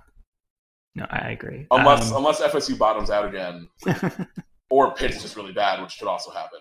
no, 0.94 1.06
I 1.10 1.30
agree. 1.30 1.66
unless 1.70 2.10
Um, 2.10 2.16
unless 2.18 2.40
FSU 2.40 2.76
bottoms 2.76 3.10
out 3.10 3.24
again, 3.28 3.68
or 4.70 4.94
Pitt's 4.94 5.22
just 5.22 5.36
really 5.36 5.52
bad, 5.52 5.80
which 5.82 5.98
could 5.98 6.08
also 6.08 6.30
happen. 6.30 6.60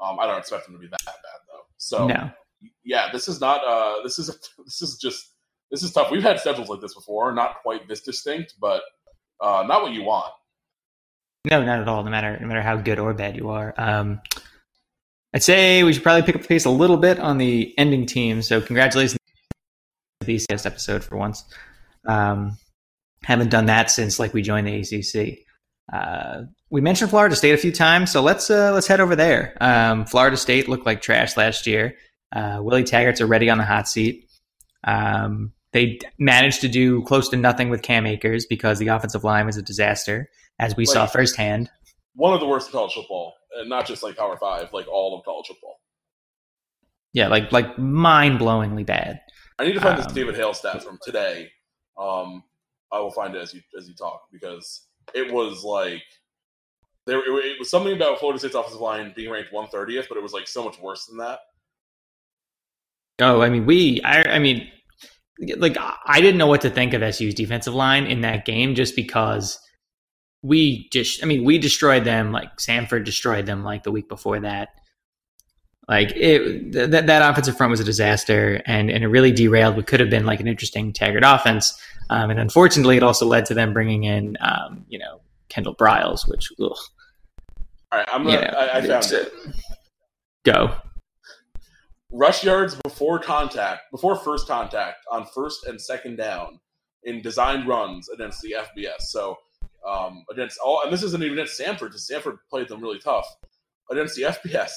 Um, 0.00 0.18
I 0.18 0.26
don't 0.26 0.38
expect 0.38 0.66
them 0.66 0.74
to 0.74 0.80
be 0.80 0.88
that 0.88 1.04
bad 1.04 1.14
though. 1.48 1.62
So 1.76 2.06
no, 2.06 2.30
yeah, 2.84 3.10
this 3.12 3.28
is 3.28 3.40
not. 3.40 3.64
Uh, 3.64 4.02
this 4.02 4.18
is 4.18 4.26
this 4.64 4.82
is 4.82 4.98
just 4.98 5.32
this 5.70 5.82
is 5.82 5.92
tough. 5.92 6.10
We've 6.10 6.22
had 6.22 6.40
schedules 6.40 6.68
like 6.68 6.80
this 6.80 6.94
before, 6.94 7.32
not 7.32 7.62
quite 7.62 7.88
this 7.88 8.02
distinct, 8.02 8.54
but 8.60 8.82
uh, 9.40 9.64
not 9.66 9.82
what 9.82 9.92
you 9.92 10.02
want. 10.02 10.32
no, 11.44 11.62
not 11.62 11.80
at 11.80 11.88
all. 11.88 12.04
No 12.04 12.10
matter 12.10 12.38
no 12.40 12.46
matter 12.46 12.62
how 12.62 12.76
good 12.76 12.98
or 12.98 13.14
bad 13.14 13.36
you 13.36 13.50
are. 13.50 13.74
Um, 13.76 14.20
I'd 15.34 15.42
say 15.42 15.82
we 15.82 15.92
should 15.92 16.04
probably 16.04 16.22
pick 16.22 16.36
up 16.36 16.42
the 16.42 16.48
pace 16.48 16.64
a 16.64 16.70
little 16.70 16.96
bit 16.96 17.18
on 17.18 17.38
the 17.38 17.76
ending 17.76 18.06
team. 18.06 18.40
So 18.40 18.60
congratulations 18.60 19.18
to 20.20 20.26
the 20.26 20.36
BCS 20.36 20.64
episode 20.64 21.02
for 21.02 21.16
once. 21.16 21.44
Um, 22.06 22.56
haven't 23.24 23.50
done 23.50 23.66
that 23.66 23.90
since 23.90 24.20
like 24.20 24.32
we 24.32 24.42
joined 24.42 24.68
the 24.68 24.80
ACC. 24.80 25.43
Uh, 25.92 26.42
we 26.70 26.80
mentioned 26.80 27.10
Florida 27.10 27.36
State 27.36 27.52
a 27.52 27.58
few 27.58 27.72
times, 27.72 28.10
so 28.10 28.22
let's 28.22 28.50
uh, 28.50 28.72
let's 28.72 28.86
head 28.86 29.00
over 29.00 29.14
there. 29.14 29.56
Um, 29.60 30.06
Florida 30.06 30.36
State 30.36 30.68
looked 30.68 30.86
like 30.86 31.02
trash 31.02 31.36
last 31.36 31.66
year. 31.66 31.96
Uh, 32.32 32.58
Willie 32.62 32.84
Taggart's 32.84 33.20
already 33.20 33.50
on 33.50 33.58
the 33.58 33.64
hot 33.64 33.86
seat. 33.86 34.28
Um, 34.84 35.52
they 35.72 35.98
managed 36.18 36.60
to 36.62 36.68
do 36.68 37.02
close 37.02 37.28
to 37.30 37.36
nothing 37.36 37.68
with 37.68 37.82
Cam 37.82 38.06
Akers 38.06 38.46
because 38.46 38.78
the 38.78 38.88
offensive 38.88 39.24
line 39.24 39.46
was 39.46 39.56
a 39.56 39.62
disaster, 39.62 40.30
as 40.58 40.76
we 40.76 40.86
saw 40.86 41.06
firsthand. 41.06 41.70
One 42.14 42.32
of 42.32 42.40
the 42.40 42.46
worst 42.46 42.68
in 42.68 42.72
college 42.72 42.94
football, 42.94 43.34
and 43.58 43.68
not 43.68 43.86
just 43.86 44.02
like 44.02 44.16
Power 44.16 44.36
Five, 44.36 44.72
like 44.72 44.88
all 44.88 45.18
of 45.18 45.24
college 45.24 45.48
football. 45.48 45.80
Yeah, 47.12 47.28
like 47.28 47.52
like 47.52 47.78
mind 47.78 48.40
blowingly 48.40 48.86
bad. 48.86 49.20
I 49.58 49.64
need 49.64 49.74
to 49.74 49.80
find 49.80 49.98
this 49.98 50.06
Um, 50.06 50.14
David 50.14 50.34
Hale 50.34 50.54
stat 50.54 50.82
from 50.82 50.98
today. 51.02 51.50
Um, 51.96 52.42
I 52.90 52.98
will 53.00 53.10
find 53.10 53.34
it 53.34 53.40
as 53.40 53.52
you 53.54 53.60
as 53.78 53.88
you 53.88 53.94
talk 53.94 54.22
because 54.32 54.86
it 55.14 55.32
was 55.32 55.64
like 55.64 56.02
there 57.06 57.18
it, 57.18 57.44
it 57.44 57.58
was 57.58 57.70
something 57.70 57.92
about 57.92 58.18
Florida 58.18 58.38
State's 58.38 58.54
offensive 58.54 58.80
line 58.80 59.12
being 59.14 59.30
ranked 59.30 59.52
130th, 59.52 60.08
but 60.08 60.16
it 60.16 60.22
was 60.22 60.32
like 60.32 60.48
so 60.48 60.64
much 60.64 60.80
worse 60.80 61.06
than 61.06 61.18
that. 61.18 61.40
Oh, 63.20 63.42
I 63.42 63.48
mean, 63.48 63.64
we, 63.64 64.00
I, 64.02 64.22
I 64.34 64.38
mean, 64.38 64.68
like 65.56 65.76
I 66.06 66.20
didn't 66.20 66.38
know 66.38 66.46
what 66.46 66.62
to 66.62 66.70
think 66.70 66.94
of 66.94 67.14
SU's 67.14 67.34
defensive 67.34 67.74
line 67.74 68.06
in 68.06 68.22
that 68.22 68.44
game 68.44 68.74
just 68.74 68.96
because 68.96 69.58
we 70.42 70.88
just, 70.92 71.22
I 71.22 71.26
mean, 71.26 71.44
we 71.44 71.58
destroyed 71.58 72.04
them 72.04 72.32
like 72.32 72.56
Samford 72.56 73.04
destroyed 73.04 73.46
them 73.46 73.62
like 73.62 73.82
the 73.82 73.92
week 73.92 74.08
before 74.08 74.40
that. 74.40 74.70
Like 75.86 76.12
it, 76.16 76.72
th- 76.72 76.90
that 76.90 77.06
that 77.06 77.30
offensive 77.30 77.56
front 77.56 77.70
was 77.70 77.80
a 77.80 77.84
disaster, 77.84 78.62
and 78.64 78.90
and 78.90 79.04
it 79.04 79.08
really 79.08 79.32
derailed 79.32 79.76
what 79.76 79.86
could 79.86 80.00
have 80.00 80.08
been 80.08 80.24
like 80.24 80.40
an 80.40 80.48
interesting 80.48 80.94
Taggart 80.94 81.24
offense. 81.26 81.78
Um, 82.10 82.30
and 82.30 82.38
unfortunately, 82.38 82.96
it 82.96 83.02
also 83.02 83.26
led 83.26 83.46
to 83.46 83.54
them 83.54 83.72
bringing 83.72 84.04
in, 84.04 84.36
um, 84.40 84.84
you 84.88 84.98
know, 84.98 85.20
Kendall 85.48 85.74
Briles, 85.74 86.28
which 86.28 86.50
ugh, 86.60 86.72
All 87.92 87.98
right, 87.98 88.08
I'm 88.12 88.24
gonna, 88.24 88.40
know, 88.40 88.58
I, 88.58 88.78
I 88.78 88.86
found 88.86 89.10
it. 89.12 89.32
uh, 89.46 89.50
Go. 90.44 90.74
Rush 92.12 92.44
yards 92.44 92.76
before 92.84 93.18
contact, 93.18 93.82
before 93.90 94.16
first 94.16 94.46
contact 94.46 94.98
on 95.10 95.26
first 95.34 95.66
and 95.66 95.80
second 95.80 96.16
down 96.16 96.60
in 97.04 97.22
designed 97.22 97.66
runs 97.66 98.08
against 98.08 98.40
the 98.42 98.54
FBS. 98.58 99.02
So 99.02 99.36
um, 99.88 100.24
against 100.30 100.58
all, 100.58 100.82
and 100.84 100.92
this 100.92 101.02
isn't 101.02 101.22
even 101.22 101.38
against 101.38 101.58
Samford, 101.60 101.88
because 101.88 102.08
Samford 102.10 102.38
played 102.48 102.68
them 102.68 102.80
really 102.80 102.98
tough. 102.98 103.26
Against 103.90 104.16
the 104.16 104.22
FBS, 104.22 104.70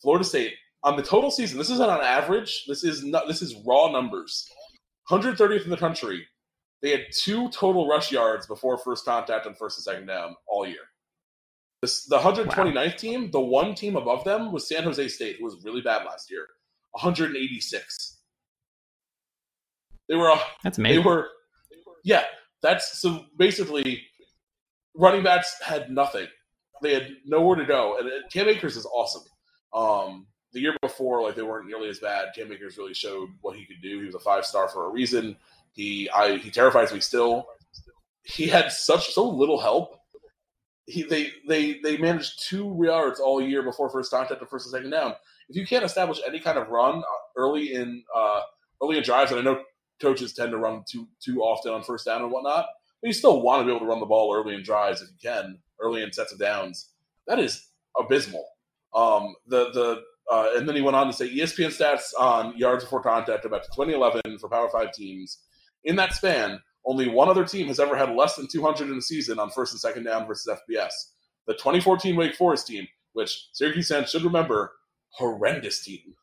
Florida 0.00 0.24
State 0.24 0.54
on 0.82 0.96
the 0.96 1.02
total 1.02 1.30
season. 1.30 1.58
This 1.58 1.68
isn't 1.70 1.90
on 1.90 2.00
average. 2.00 2.64
This 2.66 2.84
is 2.84 3.04
not. 3.04 3.26
This 3.26 3.42
is 3.42 3.54
raw 3.66 3.90
numbers. 3.90 4.48
130th 5.10 5.64
in 5.64 5.70
the 5.70 5.76
country. 5.76 6.26
They 6.82 6.90
had 6.90 7.06
two 7.12 7.48
total 7.50 7.88
rush 7.88 8.12
yards 8.12 8.46
before 8.46 8.78
first 8.78 9.04
contact 9.04 9.46
on 9.46 9.54
first 9.54 9.78
and 9.78 9.84
second 9.84 10.06
down 10.06 10.36
all 10.46 10.66
year. 10.66 10.76
This, 11.82 12.04
the 12.04 12.18
129th 12.18 12.96
team, 12.96 13.30
the 13.30 13.40
one 13.40 13.74
team 13.74 13.96
above 13.96 14.24
them 14.24 14.52
was 14.52 14.68
San 14.68 14.84
Jose 14.84 15.08
State, 15.08 15.36
who 15.38 15.44
was 15.44 15.62
really 15.64 15.80
bad 15.80 16.04
last 16.04 16.30
year. 16.30 16.46
186. 16.92 18.18
They 20.08 20.14
were 20.16 20.34
That's 20.62 20.78
amazing. 20.78 21.02
they 21.02 21.08
were, 21.08 21.28
yeah. 22.04 22.24
That's 22.62 22.98
so 23.00 23.26
basically, 23.36 24.02
running 24.94 25.22
backs 25.22 25.56
had 25.62 25.90
nothing. 25.90 26.26
They 26.82 26.94
had 26.94 27.08
nowhere 27.24 27.56
to 27.56 27.64
go, 27.64 27.98
and 27.98 28.10
Cam 28.32 28.48
Akers 28.48 28.76
is 28.76 28.86
awesome. 28.86 29.22
Um, 29.72 30.26
the 30.52 30.60
year 30.60 30.76
before, 30.80 31.22
like 31.22 31.36
they 31.36 31.42
weren't 31.42 31.66
nearly 31.66 31.88
as 31.88 31.98
bad. 31.98 32.28
Cam 32.34 32.50
Akers 32.50 32.78
really 32.78 32.94
showed 32.94 33.28
what 33.42 33.56
he 33.56 33.66
could 33.66 33.82
do. 33.82 34.00
He 34.00 34.06
was 34.06 34.14
a 34.14 34.20
five 34.20 34.46
star 34.46 34.68
for 34.68 34.86
a 34.86 34.90
reason. 34.90 35.36
He 35.76 36.10
I 36.10 36.38
he 36.38 36.50
terrifies 36.50 36.92
me 36.92 37.00
still. 37.00 37.46
He 38.24 38.48
had 38.48 38.72
such 38.72 39.12
so 39.12 39.28
little 39.28 39.60
help. 39.60 39.94
he, 40.86 41.02
they 41.02 41.30
they 41.48 41.80
they 41.80 41.96
managed 41.98 42.48
two 42.48 42.80
yards 42.84 43.20
all 43.20 43.40
year 43.40 43.62
before 43.62 43.90
first 43.90 44.10
contact 44.10 44.40
to 44.40 44.46
first 44.46 44.66
and 44.66 44.72
second 44.72 44.90
down. 44.90 45.14
If 45.48 45.56
you 45.56 45.66
can't 45.66 45.84
establish 45.84 46.20
any 46.26 46.40
kind 46.40 46.58
of 46.58 46.68
run 46.68 47.02
early 47.36 47.74
in 47.74 48.02
uh, 48.14 48.40
early 48.82 48.96
in 48.96 49.04
drives, 49.04 49.30
and 49.32 49.40
I 49.40 49.44
know 49.44 49.62
coaches 50.00 50.32
tend 50.32 50.52
to 50.52 50.58
run 50.58 50.84
too 50.90 51.06
too 51.20 51.40
often 51.42 51.72
on 51.72 51.82
first 51.82 52.06
down 52.06 52.22
and 52.22 52.30
whatnot, 52.30 52.66
but 53.02 53.08
you 53.08 53.12
still 53.12 53.42
want 53.42 53.60
to 53.60 53.64
be 53.66 53.70
able 53.70 53.80
to 53.80 53.86
run 53.86 54.00
the 54.00 54.06
ball 54.06 54.34
early 54.34 54.54
in 54.54 54.62
drives 54.62 55.02
if 55.02 55.08
you 55.10 55.16
can, 55.22 55.58
early 55.80 56.02
in 56.02 56.12
sets 56.12 56.32
of 56.32 56.38
downs. 56.38 56.90
That 57.26 57.38
is 57.38 57.68
abysmal. 57.98 58.46
Um, 58.94 59.34
the 59.46 59.70
the 59.72 60.02
uh, 60.32 60.50
and 60.56 60.68
then 60.68 60.74
he 60.74 60.82
went 60.82 60.96
on 60.96 61.06
to 61.06 61.12
say 61.12 61.28
ESPN 61.28 61.68
stats 61.68 62.12
on 62.18 62.56
yards 62.56 62.84
before 62.84 63.02
contact 63.02 63.44
about 63.44 63.64
2011 63.74 64.38
for 64.38 64.48
Power 64.48 64.68
Five 64.70 64.92
teams. 64.92 65.38
In 65.84 65.96
that 65.96 66.14
span, 66.14 66.60
only 66.84 67.08
one 67.08 67.28
other 67.28 67.44
team 67.44 67.66
has 67.68 67.80
ever 67.80 67.96
had 67.96 68.14
less 68.14 68.36
than 68.36 68.48
200 68.48 68.88
in 68.88 68.96
a 68.96 69.02
season 69.02 69.38
on 69.38 69.50
first 69.50 69.72
and 69.72 69.80
second 69.80 70.04
down 70.04 70.26
versus 70.26 70.52
FBS. 70.70 70.92
The 71.46 71.54
2014 71.54 72.16
Wake 72.16 72.34
Forest 72.34 72.66
team, 72.66 72.86
which 73.12 73.48
Syracuse 73.52 73.88
fans 73.88 74.10
should 74.10 74.22
remember, 74.22 74.72
horrendous 75.10 75.82
team. 75.82 76.14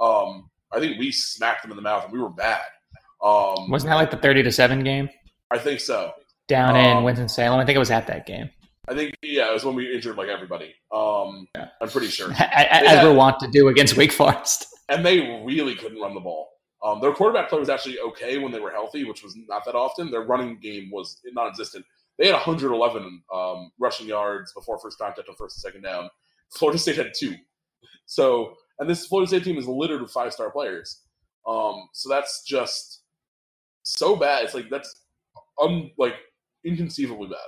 Um, 0.00 0.50
I 0.72 0.80
think 0.80 0.98
we 0.98 1.12
smacked 1.12 1.62
them 1.62 1.70
in 1.70 1.76
the 1.76 1.82
mouth 1.82 2.04
and 2.04 2.12
we 2.12 2.20
were 2.20 2.30
bad. 2.30 2.62
Um, 3.22 3.70
Wasn't 3.70 3.88
that 3.88 3.96
like 3.96 4.10
the 4.10 4.16
30 4.16 4.42
to 4.42 4.52
7 4.52 4.82
game? 4.82 5.08
I 5.50 5.58
think 5.58 5.80
so. 5.80 6.12
Down 6.48 6.76
in 6.76 6.98
um, 6.98 7.04
Winston-Salem. 7.04 7.60
I 7.60 7.64
think 7.64 7.76
it 7.76 7.78
was 7.78 7.90
at 7.90 8.06
that 8.08 8.26
game. 8.26 8.50
I 8.86 8.94
think 8.94 9.14
yeah, 9.22 9.48
it 9.48 9.54
was 9.54 9.64
when 9.64 9.74
we 9.74 9.94
injured 9.94 10.16
like 10.16 10.28
everybody. 10.28 10.74
Um, 10.92 11.46
yeah. 11.54 11.68
I'm 11.80 11.88
pretty 11.88 12.08
sure, 12.08 12.30
as 12.32 12.38
had, 12.38 13.04
we're 13.04 13.14
wont 13.14 13.40
to 13.40 13.48
do 13.48 13.68
against 13.68 13.96
Wake 13.96 14.12
Forest. 14.12 14.66
And 14.90 15.06
they 15.06 15.42
really 15.44 15.74
couldn't 15.74 15.98
run 16.00 16.14
the 16.14 16.20
ball. 16.20 16.50
Um, 16.84 17.00
their 17.00 17.12
quarterback 17.12 17.48
play 17.48 17.58
was 17.58 17.70
actually 17.70 17.98
okay 17.98 18.36
when 18.38 18.52
they 18.52 18.60
were 18.60 18.70
healthy, 18.70 19.04
which 19.04 19.22
was 19.22 19.34
not 19.48 19.64
that 19.64 19.74
often. 19.74 20.10
Their 20.10 20.22
running 20.22 20.58
game 20.60 20.90
was 20.92 21.20
non-existent. 21.32 21.84
They 22.18 22.26
had 22.26 22.34
111 22.34 23.22
um, 23.32 23.70
rushing 23.78 24.06
yards 24.06 24.52
before 24.52 24.78
first 24.78 24.98
contact 24.98 25.28
on 25.28 25.34
first 25.36 25.56
and 25.56 25.62
second 25.62 25.82
down. 25.82 26.10
Florida 26.50 26.78
State 26.78 26.96
had 26.96 27.12
two. 27.18 27.34
So, 28.06 28.54
and 28.78 28.88
this 28.88 29.06
Florida 29.06 29.28
State 29.28 29.44
team 29.44 29.56
is 29.56 29.66
littered 29.66 30.02
with 30.02 30.10
five-star 30.10 30.50
players. 30.50 31.00
Um, 31.48 31.88
so 31.92 32.08
that's 32.08 32.42
just 32.44 33.00
so 33.82 34.14
bad. 34.14 34.44
It's 34.44 34.54
like 34.54 34.68
that's 34.68 34.94
un, 35.60 35.90
like 35.98 36.14
inconceivably 36.64 37.28
bad. 37.28 37.38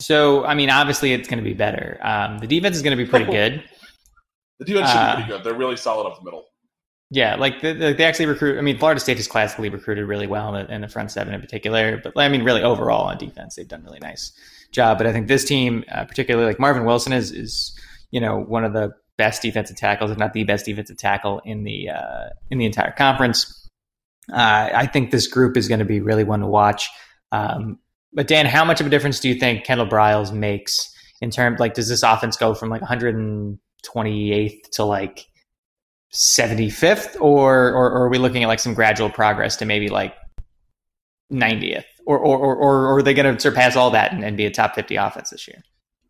So, 0.00 0.44
I 0.44 0.54
mean, 0.54 0.70
obviously, 0.70 1.12
it's 1.12 1.28
going 1.28 1.38
to 1.38 1.48
be 1.48 1.54
better. 1.54 1.98
Um, 2.02 2.38
the 2.38 2.48
defense 2.48 2.74
is 2.74 2.82
going 2.82 2.96
to 2.96 3.02
be 3.02 3.08
pretty 3.08 3.30
good. 3.30 3.62
the 4.58 4.64
defense 4.64 4.90
should 4.90 4.98
uh, 4.98 5.16
be 5.16 5.22
pretty 5.22 5.38
good. 5.38 5.44
They're 5.44 5.58
really 5.58 5.76
solid 5.76 6.08
up 6.08 6.18
the 6.18 6.24
middle. 6.24 6.46
Yeah, 7.14 7.36
like 7.36 7.60
the, 7.60 7.74
the, 7.74 7.92
they 7.92 8.04
actually 8.04 8.24
recruit. 8.24 8.58
I 8.58 8.62
mean, 8.62 8.78
Florida 8.78 8.98
State 8.98 9.18
has 9.18 9.28
classically 9.28 9.68
recruited 9.68 10.06
really 10.08 10.26
well 10.26 10.54
in 10.54 10.66
the, 10.66 10.74
in 10.74 10.80
the, 10.80 10.88
front 10.88 11.10
seven 11.10 11.34
in 11.34 11.42
particular. 11.42 12.00
But 12.02 12.14
I 12.16 12.30
mean, 12.30 12.42
really 12.42 12.62
overall 12.62 13.04
on 13.04 13.18
defense, 13.18 13.54
they've 13.54 13.68
done 13.68 13.84
really 13.84 13.98
nice 14.00 14.32
job. 14.70 14.96
But 14.96 15.06
I 15.06 15.12
think 15.12 15.28
this 15.28 15.44
team, 15.44 15.84
uh, 15.92 16.06
particularly 16.06 16.46
like 16.46 16.58
Marvin 16.58 16.86
Wilson, 16.86 17.12
is 17.12 17.30
is 17.30 17.78
you 18.12 18.18
know 18.18 18.38
one 18.38 18.64
of 18.64 18.72
the 18.72 18.94
best 19.18 19.42
defensive 19.42 19.76
tackles, 19.76 20.10
if 20.10 20.16
not 20.16 20.32
the 20.32 20.44
best 20.44 20.64
defensive 20.64 20.96
tackle 20.96 21.42
in 21.44 21.64
the 21.64 21.90
uh, 21.90 22.30
in 22.50 22.56
the 22.56 22.64
entire 22.64 22.92
conference. 22.92 23.68
Uh, 24.32 24.70
I 24.72 24.86
think 24.86 25.10
this 25.10 25.26
group 25.26 25.58
is 25.58 25.68
going 25.68 25.80
to 25.80 25.84
be 25.84 26.00
really 26.00 26.24
one 26.24 26.40
to 26.40 26.46
watch. 26.46 26.88
Um, 27.30 27.78
but 28.14 28.26
Dan, 28.26 28.46
how 28.46 28.64
much 28.64 28.80
of 28.80 28.86
a 28.86 28.90
difference 28.90 29.20
do 29.20 29.28
you 29.28 29.34
think 29.34 29.64
Kendall 29.64 29.86
Briles 29.86 30.32
makes 30.32 30.90
in 31.20 31.28
terms 31.30 31.60
like 31.60 31.74
does 31.74 31.90
this 31.90 32.02
offense 32.02 32.38
go 32.38 32.54
from 32.54 32.70
like 32.70 32.80
128th 32.80 34.70
to 34.72 34.84
like 34.84 35.26
75th 36.14 37.16
or, 37.20 37.68
or, 37.70 37.90
or 37.90 38.02
are 38.02 38.08
we 38.08 38.18
looking 38.18 38.42
at 38.42 38.46
like 38.46 38.60
some 38.60 38.74
gradual 38.74 39.08
progress 39.08 39.56
to 39.56 39.64
maybe 39.64 39.88
like 39.88 40.14
90th 41.32 41.84
or 42.04 42.18
or, 42.18 42.36
or, 42.36 42.56
or 42.56 42.96
are 42.96 43.02
they 43.02 43.14
going 43.14 43.34
to 43.34 43.40
surpass 43.40 43.76
all 43.76 43.90
that 43.90 44.12
and, 44.12 44.24
and, 44.24 44.36
be 44.36 44.44
a 44.44 44.50
top 44.50 44.74
50 44.74 44.96
offense 44.96 45.30
this 45.30 45.48
year? 45.48 45.62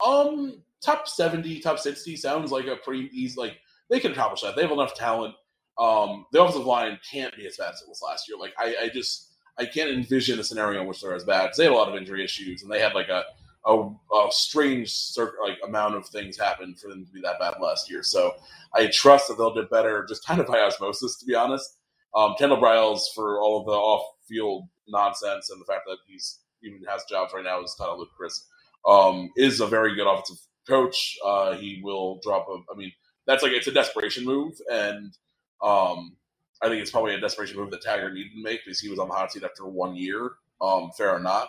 Um, 0.04 0.62
top 0.80 1.06
70, 1.06 1.60
top 1.60 1.78
60 1.78 2.16
sounds 2.16 2.50
like 2.50 2.66
a 2.66 2.76
pretty 2.76 3.08
easy 3.12 3.38
like 3.38 3.58
they 3.88 4.00
can 4.00 4.12
accomplish 4.12 4.40
that. 4.42 4.56
They 4.56 4.62
have 4.62 4.72
enough 4.72 4.94
talent. 4.94 5.34
Um, 5.78 6.26
the 6.32 6.42
offensive 6.42 6.66
line 6.66 6.98
can't 7.10 7.34
be 7.36 7.46
as 7.46 7.56
bad 7.56 7.72
as 7.72 7.82
it 7.82 7.88
was 7.88 8.02
last 8.02 8.28
year. 8.28 8.38
Like 8.38 8.54
I, 8.58 8.74
I 8.84 8.88
just 8.88 9.32
I 9.58 9.66
can't 9.66 9.90
envision 9.90 10.40
a 10.40 10.44
scenario 10.44 10.80
in 10.80 10.86
which 10.86 11.00
they're 11.00 11.14
as 11.14 11.24
bad 11.24 11.42
because 11.42 11.58
they 11.58 11.64
had 11.64 11.72
a 11.72 11.76
lot 11.76 11.88
of 11.88 11.94
injury 11.94 12.24
issues 12.24 12.62
and 12.62 12.70
they 12.70 12.80
had 12.80 12.94
like 12.94 13.08
a 13.08 13.24
a, 13.66 13.88
a 14.14 14.28
strange 14.30 14.94
like 15.16 15.58
amount 15.64 15.94
of 15.94 16.06
things 16.06 16.38
happened 16.38 16.78
for 16.78 16.88
them 16.88 17.04
to 17.06 17.12
be 17.12 17.20
that 17.20 17.38
bad 17.38 17.54
last 17.60 17.90
year. 17.90 18.02
So 18.02 18.34
I 18.74 18.86
trust 18.88 19.28
that 19.28 19.38
they'll 19.38 19.54
do 19.54 19.66
better, 19.70 20.04
just 20.08 20.26
kind 20.26 20.40
of 20.40 20.46
by 20.46 20.60
osmosis, 20.60 21.18
to 21.18 21.26
be 21.26 21.34
honest. 21.34 21.78
Um, 22.14 22.34
Kendall 22.38 22.58
Briles 22.58 23.02
for 23.14 23.40
all 23.40 23.60
of 23.60 23.66
the 23.66 23.72
off-field 23.72 24.68
nonsense 24.88 25.50
and 25.50 25.60
the 25.60 25.64
fact 25.64 25.82
that 25.86 25.98
he's 26.06 26.40
even 26.62 26.80
has 26.88 27.04
jobs 27.08 27.32
right 27.34 27.44
now 27.44 27.62
is 27.62 27.74
kind 27.78 27.90
of 27.90 27.98
ludicrous. 27.98 28.46
Um, 28.86 29.30
is 29.36 29.60
a 29.60 29.66
very 29.66 29.94
good 29.94 30.06
offensive 30.06 30.38
coach. 30.68 31.16
Uh, 31.24 31.54
he 31.54 31.80
will 31.84 32.20
drop 32.22 32.46
a. 32.48 32.58
I 32.72 32.76
mean, 32.76 32.92
that's 33.26 33.42
like 33.42 33.52
it's 33.52 33.68
a 33.68 33.72
desperation 33.72 34.24
move, 34.24 34.54
and 34.70 35.16
um, 35.62 36.16
I 36.62 36.68
think 36.68 36.82
it's 36.82 36.90
probably 36.90 37.14
a 37.14 37.20
desperation 37.20 37.56
move 37.56 37.70
that 37.70 37.82
Taggart 37.82 38.14
needed 38.14 38.32
to 38.34 38.42
make 38.42 38.64
because 38.64 38.80
he 38.80 38.88
was 38.88 38.98
on 38.98 39.08
the 39.08 39.14
hot 39.14 39.32
seat 39.32 39.44
after 39.44 39.66
one 39.66 39.94
year, 39.94 40.32
um, 40.60 40.90
fair 40.96 41.10
or 41.10 41.20
not. 41.20 41.48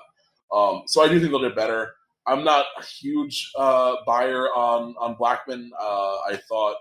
Um, 0.53 0.84
so 0.86 1.03
I 1.03 1.07
do 1.07 1.20
think 1.20 1.32
they'll 1.32 1.41
do 1.41 1.55
better. 1.55 1.93
I'm 2.26 2.43
not 2.43 2.65
a 2.80 2.84
huge 2.84 3.51
uh, 3.57 3.95
buyer 4.05 4.47
on 4.49 4.95
on 4.99 5.15
Blackman. 5.15 5.71
Uh, 5.80 6.17
I 6.30 6.39
thought 6.47 6.78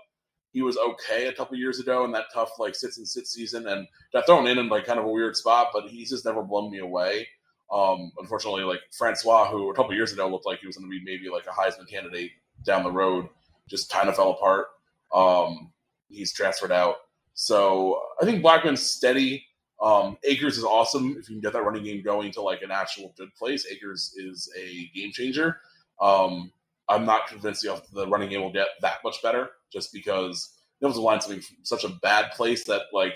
he 0.51 0.61
was 0.61 0.77
okay 0.77 1.27
a 1.27 1.33
couple 1.33 1.57
years 1.57 1.79
ago 1.79 2.05
in 2.05 2.11
that 2.11 2.25
tough 2.33 2.51
like 2.59 2.75
sits 2.75 2.97
and 2.97 3.07
sits 3.07 3.33
season, 3.33 3.67
and 3.67 3.87
got 4.13 4.25
thrown 4.25 4.47
in 4.47 4.57
in 4.57 4.69
like 4.69 4.85
kind 4.85 4.99
of 4.99 5.05
a 5.05 5.09
weird 5.09 5.35
spot, 5.35 5.69
but 5.73 5.89
he's 5.89 6.09
just 6.11 6.25
never 6.25 6.43
blown 6.43 6.71
me 6.71 6.79
away. 6.79 7.27
Um, 7.71 8.11
unfortunately, 8.19 8.63
like 8.63 8.81
Francois, 8.95 9.49
who 9.49 9.71
a 9.71 9.75
couple 9.75 9.93
years 9.95 10.13
ago 10.13 10.27
looked 10.27 10.45
like 10.45 10.59
he 10.59 10.67
was 10.67 10.77
going 10.77 10.89
to 10.89 10.91
be 10.91 11.03
maybe 11.03 11.29
like 11.29 11.45
a 11.47 11.49
Heisman 11.49 11.89
candidate 11.89 12.31
down 12.65 12.83
the 12.83 12.91
road, 12.91 13.27
just 13.67 13.91
kind 13.91 14.07
of 14.09 14.15
fell 14.15 14.31
apart. 14.31 14.67
Um, 15.13 15.71
he's 16.09 16.33
transferred 16.33 16.71
out. 16.71 16.97
So 17.33 17.99
I 18.21 18.25
think 18.25 18.43
Blackman's 18.43 18.83
steady. 18.83 19.45
Um, 19.83 20.17
is 20.23 20.63
awesome 20.63 21.17
if 21.19 21.29
you 21.29 21.35
can 21.35 21.41
get 21.41 21.51
that 21.53 21.63
running 21.63 21.83
game 21.83 22.01
going 22.01 22.31
to 22.31 22.41
like 22.41 22.61
an 22.61 22.71
actual 22.71 23.13
good 23.17 23.35
place. 23.35 23.67
Akers 23.69 24.13
is 24.15 24.49
a 24.57 24.89
game 24.95 25.11
changer. 25.11 25.57
Um, 26.01 26.53
I'm 26.87 27.05
not 27.05 27.27
convinced 27.27 27.63
the, 27.63 27.81
the 27.93 28.07
running 28.07 28.29
game 28.29 28.41
will 28.41 28.51
get 28.51 28.67
that 28.81 28.99
much 29.03 29.21
better 29.21 29.49
just 29.71 29.91
because 29.91 30.53
the 30.79 30.87
offensive 30.87 31.03
line's 31.03 31.29
in 31.29 31.41
such 31.63 31.83
a 31.83 31.89
bad 32.01 32.31
place 32.31 32.63
that 32.65 32.83
like 32.93 33.13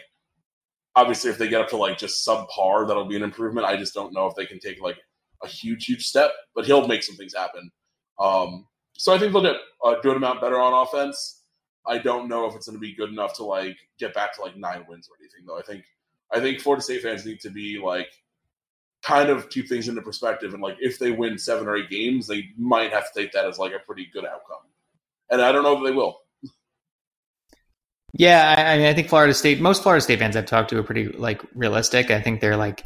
obviously 0.96 1.30
if 1.30 1.38
they 1.38 1.48
get 1.48 1.62
up 1.62 1.70
to 1.70 1.78
like 1.78 1.98
just 1.98 2.28
subpar, 2.28 2.86
that'll 2.86 3.06
be 3.06 3.16
an 3.16 3.24
improvement. 3.24 3.66
I 3.66 3.78
just 3.78 3.94
don't 3.94 4.14
know 4.14 4.26
if 4.26 4.36
they 4.36 4.46
can 4.46 4.60
take 4.60 4.82
like 4.82 4.98
a 5.44 5.48
huge, 5.48 5.86
huge 5.86 6.06
step, 6.06 6.32
but 6.54 6.66
he'll 6.66 6.88
make 6.88 7.04
some 7.04 7.16
things 7.16 7.34
happen. 7.34 7.72
Um, 8.20 8.66
so 8.94 9.14
I 9.14 9.20
think 9.20 9.32
they'll 9.32 9.42
get 9.42 9.56
a 9.86 9.96
good 10.02 10.18
amount 10.18 10.42
better 10.42 10.60
on 10.60 10.74
offense. 10.74 11.44
I 11.86 12.00
don't 12.00 12.28
know 12.28 12.46
if 12.46 12.56
it's 12.56 12.68
going 12.68 12.76
to 12.76 12.82
be 12.82 12.94
good 12.94 13.10
enough 13.10 13.34
to 13.36 13.46
like 13.46 13.78
get 14.00 14.14
back 14.14 14.36
to 14.36 14.42
like 14.42 14.58
nine 14.58 14.84
wins 14.90 15.08
or 15.08 15.16
anything 15.22 15.46
though. 15.46 15.58
I 15.58 15.62
think 15.62 15.86
I 16.34 16.40
think 16.40 16.60
Florida 16.60 16.84
State 16.84 17.02
fans 17.04 17.26
need 17.26 17.40
to 17.42 17.50
be 17.50 17.80
like 17.84 18.10
kind 19.04 19.30
of 19.30 19.50
keep 19.50 19.70
things 19.70 19.88
into 19.88 20.02
perspective 20.02 20.54
and 20.54 20.62
like 20.62 20.76
if 20.80 21.00
they 21.00 21.12
win 21.12 21.38
seven 21.38 21.68
or 21.68 21.78
eight 21.78 21.90
games, 21.90 22.28
they 22.28 22.50
might 22.58 22.92
have 22.92 23.12
to 23.12 23.20
take 23.20 23.32
that 23.32 23.46
as 23.46 23.58
like 23.58 23.74
a 23.74 23.80
pretty 23.80 24.08
good 24.12 24.26
outcome. 24.26 24.58
And 25.30 25.42
I 25.42 25.52
don't 25.52 25.64
know 25.64 25.78
if 25.78 25.84
they 25.84 25.92
will. 25.92 26.20
Yeah, 28.14 28.56
I, 28.58 28.78
mean, 28.78 28.88
I 28.88 28.94
think 28.94 29.10
Florida 29.10 29.34
State. 29.34 29.62
Most 29.62 29.84
Florida 29.84 30.02
State 30.02 30.20
fans 30.20 30.36
I've 30.36 30.46
talked 30.46 30.70
to 30.70 30.80
are 30.80 30.84
pretty 30.84 31.10
like 31.10 31.42
realistic. 31.54 32.10
I 32.10 32.22
think 32.22 32.42
they're 32.42 32.58
like 32.58 32.84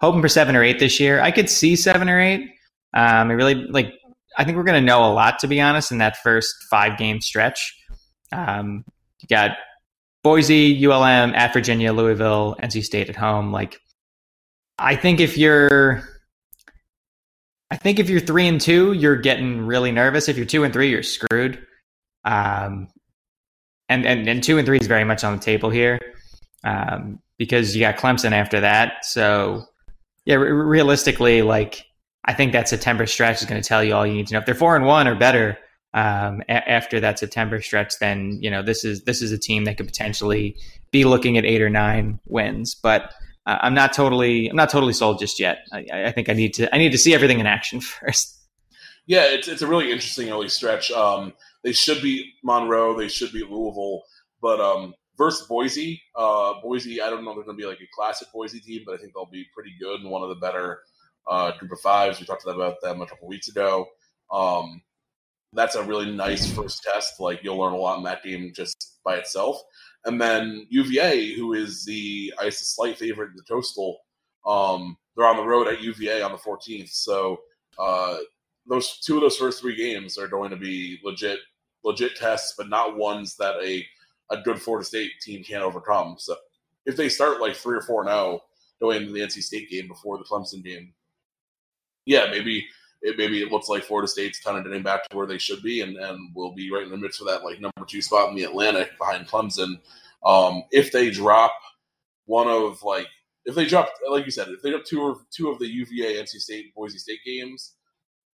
hoping 0.00 0.22
for 0.22 0.28
seven 0.28 0.56
or 0.56 0.62
eight 0.62 0.78
this 0.78 0.98
year. 0.98 1.20
I 1.20 1.30
could 1.30 1.50
see 1.50 1.76
seven 1.76 2.08
or 2.08 2.18
eight. 2.18 2.42
Um, 2.94 3.30
I 3.30 3.32
really 3.32 3.54
like. 3.54 3.92
I 4.38 4.44
think 4.44 4.56
we're 4.56 4.64
going 4.64 4.80
to 4.80 4.86
know 4.86 5.04
a 5.04 5.12
lot, 5.12 5.38
to 5.40 5.48
be 5.48 5.60
honest, 5.60 5.92
in 5.92 5.98
that 5.98 6.16
first 6.18 6.54
five 6.70 6.96
game 6.96 7.20
stretch. 7.20 7.76
Um, 8.32 8.84
you 9.20 9.28
got 9.28 9.56
Boise, 10.22 10.86
ULM, 10.86 11.34
at 11.34 11.52
Virginia, 11.52 11.92
Louisville, 11.92 12.56
NC 12.62 12.84
State 12.84 13.08
at 13.08 13.16
home. 13.16 13.52
Like, 13.52 13.80
I 14.78 14.96
think 14.96 15.20
if 15.20 15.38
you're, 15.38 16.02
I 17.70 17.76
think 17.76 17.98
if 17.98 18.10
you're 18.10 18.20
three 18.20 18.46
and 18.46 18.60
two, 18.60 18.92
you're 18.92 19.16
getting 19.16 19.66
really 19.66 19.92
nervous. 19.92 20.28
If 20.28 20.36
you're 20.36 20.46
two 20.46 20.64
and 20.64 20.72
three, 20.72 20.90
you're 20.90 21.02
screwed. 21.02 21.64
Um, 22.24 22.88
and 23.88 24.06
and 24.06 24.28
and 24.28 24.42
two 24.42 24.58
and 24.58 24.66
three 24.66 24.78
is 24.78 24.86
very 24.86 25.04
much 25.04 25.24
on 25.24 25.36
the 25.36 25.42
table 25.42 25.70
here, 25.70 25.98
um, 26.64 27.18
because 27.38 27.74
you 27.74 27.80
got 27.80 27.96
Clemson 27.96 28.32
after 28.32 28.60
that. 28.60 29.04
So, 29.04 29.64
yeah, 30.24 30.36
re- 30.36 30.50
realistically, 30.50 31.42
like 31.42 31.84
I 32.24 32.34
think 32.34 32.52
that 32.52 32.68
September 32.68 33.06
stretch 33.06 33.42
is 33.42 33.48
going 33.48 33.60
to 33.60 33.66
tell 33.66 33.82
you 33.82 33.94
all 33.94 34.06
you 34.06 34.14
need 34.14 34.28
to 34.28 34.34
know. 34.34 34.40
If 34.40 34.46
they're 34.46 34.54
four 34.54 34.76
and 34.76 34.84
one 34.84 35.08
or 35.08 35.16
better, 35.16 35.58
um, 35.94 36.42
a- 36.48 36.70
after 36.70 37.00
that 37.00 37.18
September 37.18 37.60
stretch, 37.60 37.98
then 37.98 38.38
you 38.40 38.50
know 38.50 38.62
this 38.62 38.84
is 38.84 39.02
this 39.04 39.22
is 39.22 39.32
a 39.32 39.38
team 39.38 39.64
that 39.64 39.76
could 39.76 39.86
potentially 39.86 40.56
be 40.90 41.04
looking 41.04 41.38
at 41.38 41.44
eight 41.44 41.62
or 41.62 41.70
nine 41.70 42.20
wins. 42.26 42.74
But 42.74 43.12
uh, 43.46 43.58
I'm 43.60 43.74
not 43.74 43.92
totally 43.92 44.48
I'm 44.48 44.56
not 44.56 44.70
totally 44.70 44.92
sold 44.92 45.18
just 45.18 45.40
yet. 45.40 45.58
I, 45.72 45.86
I, 45.92 46.12
think 46.12 46.28
I 46.28 46.32
need 46.32 46.54
to 46.54 46.72
I 46.74 46.78
need 46.78 46.92
to 46.92 46.98
see 46.98 47.14
everything 47.14 47.40
in 47.40 47.46
action 47.46 47.80
first. 47.80 48.38
Yeah, 49.06 49.24
it's 49.24 49.48
it's 49.48 49.62
a 49.62 49.66
really 49.66 49.90
interesting 49.90 50.30
early 50.30 50.48
stretch. 50.48 50.90
Um, 50.90 51.32
they 51.64 51.72
should 51.72 52.02
be 52.02 52.32
Monroe, 52.44 52.96
they 52.96 53.08
should 53.08 53.32
be 53.32 53.42
Louisville, 53.42 54.02
but 54.40 54.60
um, 54.60 54.94
versus 55.18 55.46
Boise, 55.46 56.00
uh, 56.16 56.54
Boise, 56.62 57.02
I 57.02 57.10
don't 57.10 57.24
know 57.24 57.34
they're 57.34 57.44
going 57.44 57.56
to 57.56 57.62
be 57.62 57.68
like 57.68 57.80
a 57.80 57.88
classic 57.94 58.28
Boise 58.32 58.60
team, 58.60 58.82
but 58.86 58.94
I 58.94 58.98
think 58.98 59.12
they'll 59.14 59.26
be 59.26 59.44
pretty 59.54 59.72
good 59.80 60.00
and 60.00 60.10
one 60.10 60.22
of 60.22 60.28
the 60.30 60.36
better 60.36 60.80
uh, 61.28 61.52
group 61.58 61.72
of 61.72 61.80
fives. 61.80 62.20
We 62.20 62.26
talked 62.26 62.46
about 62.46 62.80
them 62.82 63.02
a 63.02 63.06
couple 63.06 63.28
weeks 63.28 63.48
ago. 63.48 63.86
Um, 64.32 64.80
that's 65.52 65.74
a 65.74 65.82
really 65.82 66.10
nice 66.10 66.50
first 66.52 66.82
test. 66.82 67.20
Like 67.20 67.40
you'll 67.42 67.58
learn 67.58 67.72
a 67.72 67.76
lot 67.76 67.98
in 67.98 68.04
that 68.04 68.22
game 68.22 68.52
just 68.54 68.98
by 69.04 69.16
itself. 69.16 69.60
And 70.04 70.20
then 70.20 70.66
UVA, 70.70 71.34
who 71.34 71.54
is 71.54 71.84
the 71.84 72.32
I 72.38 72.44
guess 72.44 72.60
the 72.60 72.66
slight 72.66 72.98
favorite 72.98 73.30
in 73.30 73.36
the 73.36 73.42
Coastal, 73.42 73.98
um, 74.46 74.96
they're 75.16 75.26
on 75.26 75.36
the 75.36 75.46
road 75.46 75.68
at 75.68 75.82
UVA 75.82 76.22
on 76.22 76.32
the 76.32 76.38
14th. 76.38 76.90
So 76.90 77.40
uh, 77.78 78.18
those 78.66 78.98
two 79.00 79.16
of 79.16 79.22
those 79.22 79.36
first 79.36 79.60
three 79.60 79.76
games 79.76 80.16
are 80.16 80.28
going 80.28 80.50
to 80.50 80.56
be 80.56 80.98
legit 81.04 81.40
legit 81.84 82.16
tests, 82.16 82.54
but 82.56 82.68
not 82.68 82.96
ones 82.96 83.36
that 83.36 83.56
a 83.62 83.84
a 84.30 84.40
good 84.42 84.60
Florida 84.62 84.86
State 84.86 85.12
team 85.20 85.42
can't 85.42 85.64
overcome. 85.64 86.16
So 86.18 86.36
if 86.86 86.96
they 86.96 87.08
start 87.08 87.40
like 87.40 87.56
three 87.56 87.76
or 87.76 87.82
four 87.82 88.04
now 88.04 88.40
going 88.80 89.02
into 89.02 89.12
the 89.12 89.20
NC 89.20 89.42
State 89.42 89.68
game 89.68 89.88
before 89.88 90.18
the 90.18 90.24
Clemson 90.24 90.62
game, 90.62 90.94
yeah, 92.06 92.30
maybe 92.30 92.64
it 93.02 93.16
maybe 93.16 93.42
it 93.42 93.50
looks 93.50 93.68
like 93.68 93.84
Florida 93.84 94.08
State's 94.08 94.40
kind 94.40 94.58
of 94.58 94.64
getting 94.64 94.82
back 94.82 95.08
to 95.08 95.16
where 95.16 95.26
they 95.26 95.38
should 95.38 95.62
be, 95.62 95.80
and 95.80 95.96
and 95.96 96.34
will 96.34 96.54
be 96.54 96.70
right 96.70 96.84
in 96.84 96.90
the 96.90 96.96
midst 96.96 97.20
of 97.20 97.26
that 97.26 97.44
like 97.44 97.60
number 97.60 97.84
two 97.86 98.02
spot 98.02 98.28
in 98.28 98.36
the 98.36 98.44
Atlantic 98.44 98.90
behind 98.98 99.26
Clemson. 99.26 99.80
Um, 100.24 100.64
if 100.70 100.92
they 100.92 101.10
drop 101.10 101.52
one 102.26 102.48
of 102.48 102.82
like 102.82 103.06
if 103.44 103.54
they 103.54 103.66
drop 103.66 103.90
like 104.10 104.24
you 104.24 104.30
said 104.30 104.48
if 104.48 104.62
they 104.62 104.70
drop 104.70 104.84
two 104.84 105.06
of 105.06 105.18
two 105.30 105.48
of 105.48 105.58
the 105.58 105.66
UVA, 105.66 106.22
NC 106.22 106.40
State, 106.40 106.74
Boise 106.74 106.98
State 106.98 107.20
games, 107.24 107.74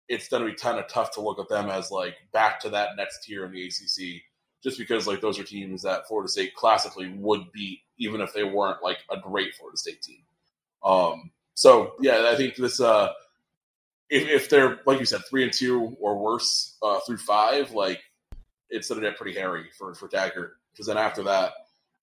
it's 0.08 0.28
going 0.28 0.44
to 0.44 0.50
be 0.50 0.58
kind 0.58 0.80
of 0.80 0.88
tough 0.88 1.12
to 1.12 1.22
look 1.22 1.40
at 1.40 1.50
them 1.50 1.70
as 1.70 1.92
like 1.92 2.16
back 2.34 2.60
to 2.62 2.70
that 2.70 2.96
next 2.98 3.24
tier 3.24 3.46
in 3.46 3.52
the 3.52 3.66
ACC, 3.66 4.22
just 4.64 4.78
because 4.78 5.08
like 5.08 5.22
those 5.22 5.40
are 5.40 5.44
teams 5.44 5.84
that 5.84 6.08
Florida 6.08 6.30
State 6.30 6.56
classically 6.56 7.14
would 7.18 7.52
beat, 7.54 7.80
even 7.98 8.22
if 8.22 8.34
they 8.34 8.44
weren't 8.44 8.84
like 8.84 9.00
a 9.12 9.18
great 9.20 9.54
Florida 9.56 9.78
State 9.78 10.02
team. 10.02 10.24
Um, 10.84 11.32
so 11.54 11.94
yeah, 12.00 12.30
I 12.32 12.36
think 12.36 12.56
this 12.56 12.80
uh, 12.80 13.10
if, 14.10 14.28
if 14.28 14.50
they're 14.50 14.80
like 14.86 15.00
you 15.00 15.06
said 15.06 15.22
three 15.30 15.44
and 15.44 15.54
two 15.54 15.96
or 16.00 16.18
worse 16.18 16.78
uh, 16.82 17.00
through 17.06 17.18
five, 17.18 17.72
like 17.72 18.02
it's 18.70 18.90
going 18.90 19.02
to 19.02 19.08
get 19.08 19.18
pretty 19.18 19.38
hairy 19.38 19.66
for 19.78 19.94
for 19.96 20.08
Taggart 20.08 20.54
because 20.72 20.88
then 20.88 20.98
after 20.98 21.24
that 21.24 21.54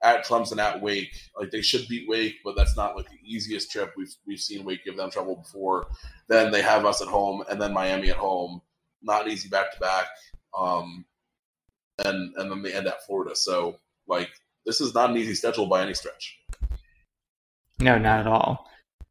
at 0.02 0.26
Clemson 0.26 0.58
at 0.58 0.80
Wake. 0.80 1.14
Like 1.38 1.50
they 1.50 1.62
should 1.62 1.88
beat 1.88 2.08
Wake, 2.08 2.36
but 2.44 2.56
that's 2.56 2.76
not 2.76 2.96
like 2.96 3.08
the 3.08 3.18
easiest 3.24 3.70
trip. 3.70 3.92
We've 3.96 4.14
we've 4.26 4.40
seen 4.40 4.64
Wake 4.64 4.84
give 4.84 4.96
them 4.96 5.10
trouble 5.10 5.36
before. 5.36 5.86
Then 6.28 6.50
they 6.50 6.62
have 6.62 6.84
us 6.84 7.00
at 7.00 7.08
home, 7.08 7.44
and 7.48 7.60
then 7.60 7.72
Miami 7.72 8.10
at 8.10 8.16
home. 8.16 8.60
Not 9.02 9.28
easy 9.28 9.48
back 9.48 9.72
to 9.72 9.80
back. 9.80 10.06
Um, 10.56 11.04
and 11.98 12.34
and 12.36 12.50
then 12.50 12.62
they 12.62 12.72
end 12.72 12.86
at 12.86 13.04
Florida. 13.04 13.34
So 13.34 13.76
like 14.06 14.30
this 14.66 14.80
is 14.80 14.94
not 14.94 15.10
an 15.10 15.16
easy 15.16 15.34
schedule 15.34 15.66
by 15.66 15.82
any 15.82 15.94
stretch. 15.94 16.38
No, 17.78 17.98
not 17.98 18.20
at 18.20 18.26
all. 18.26 18.68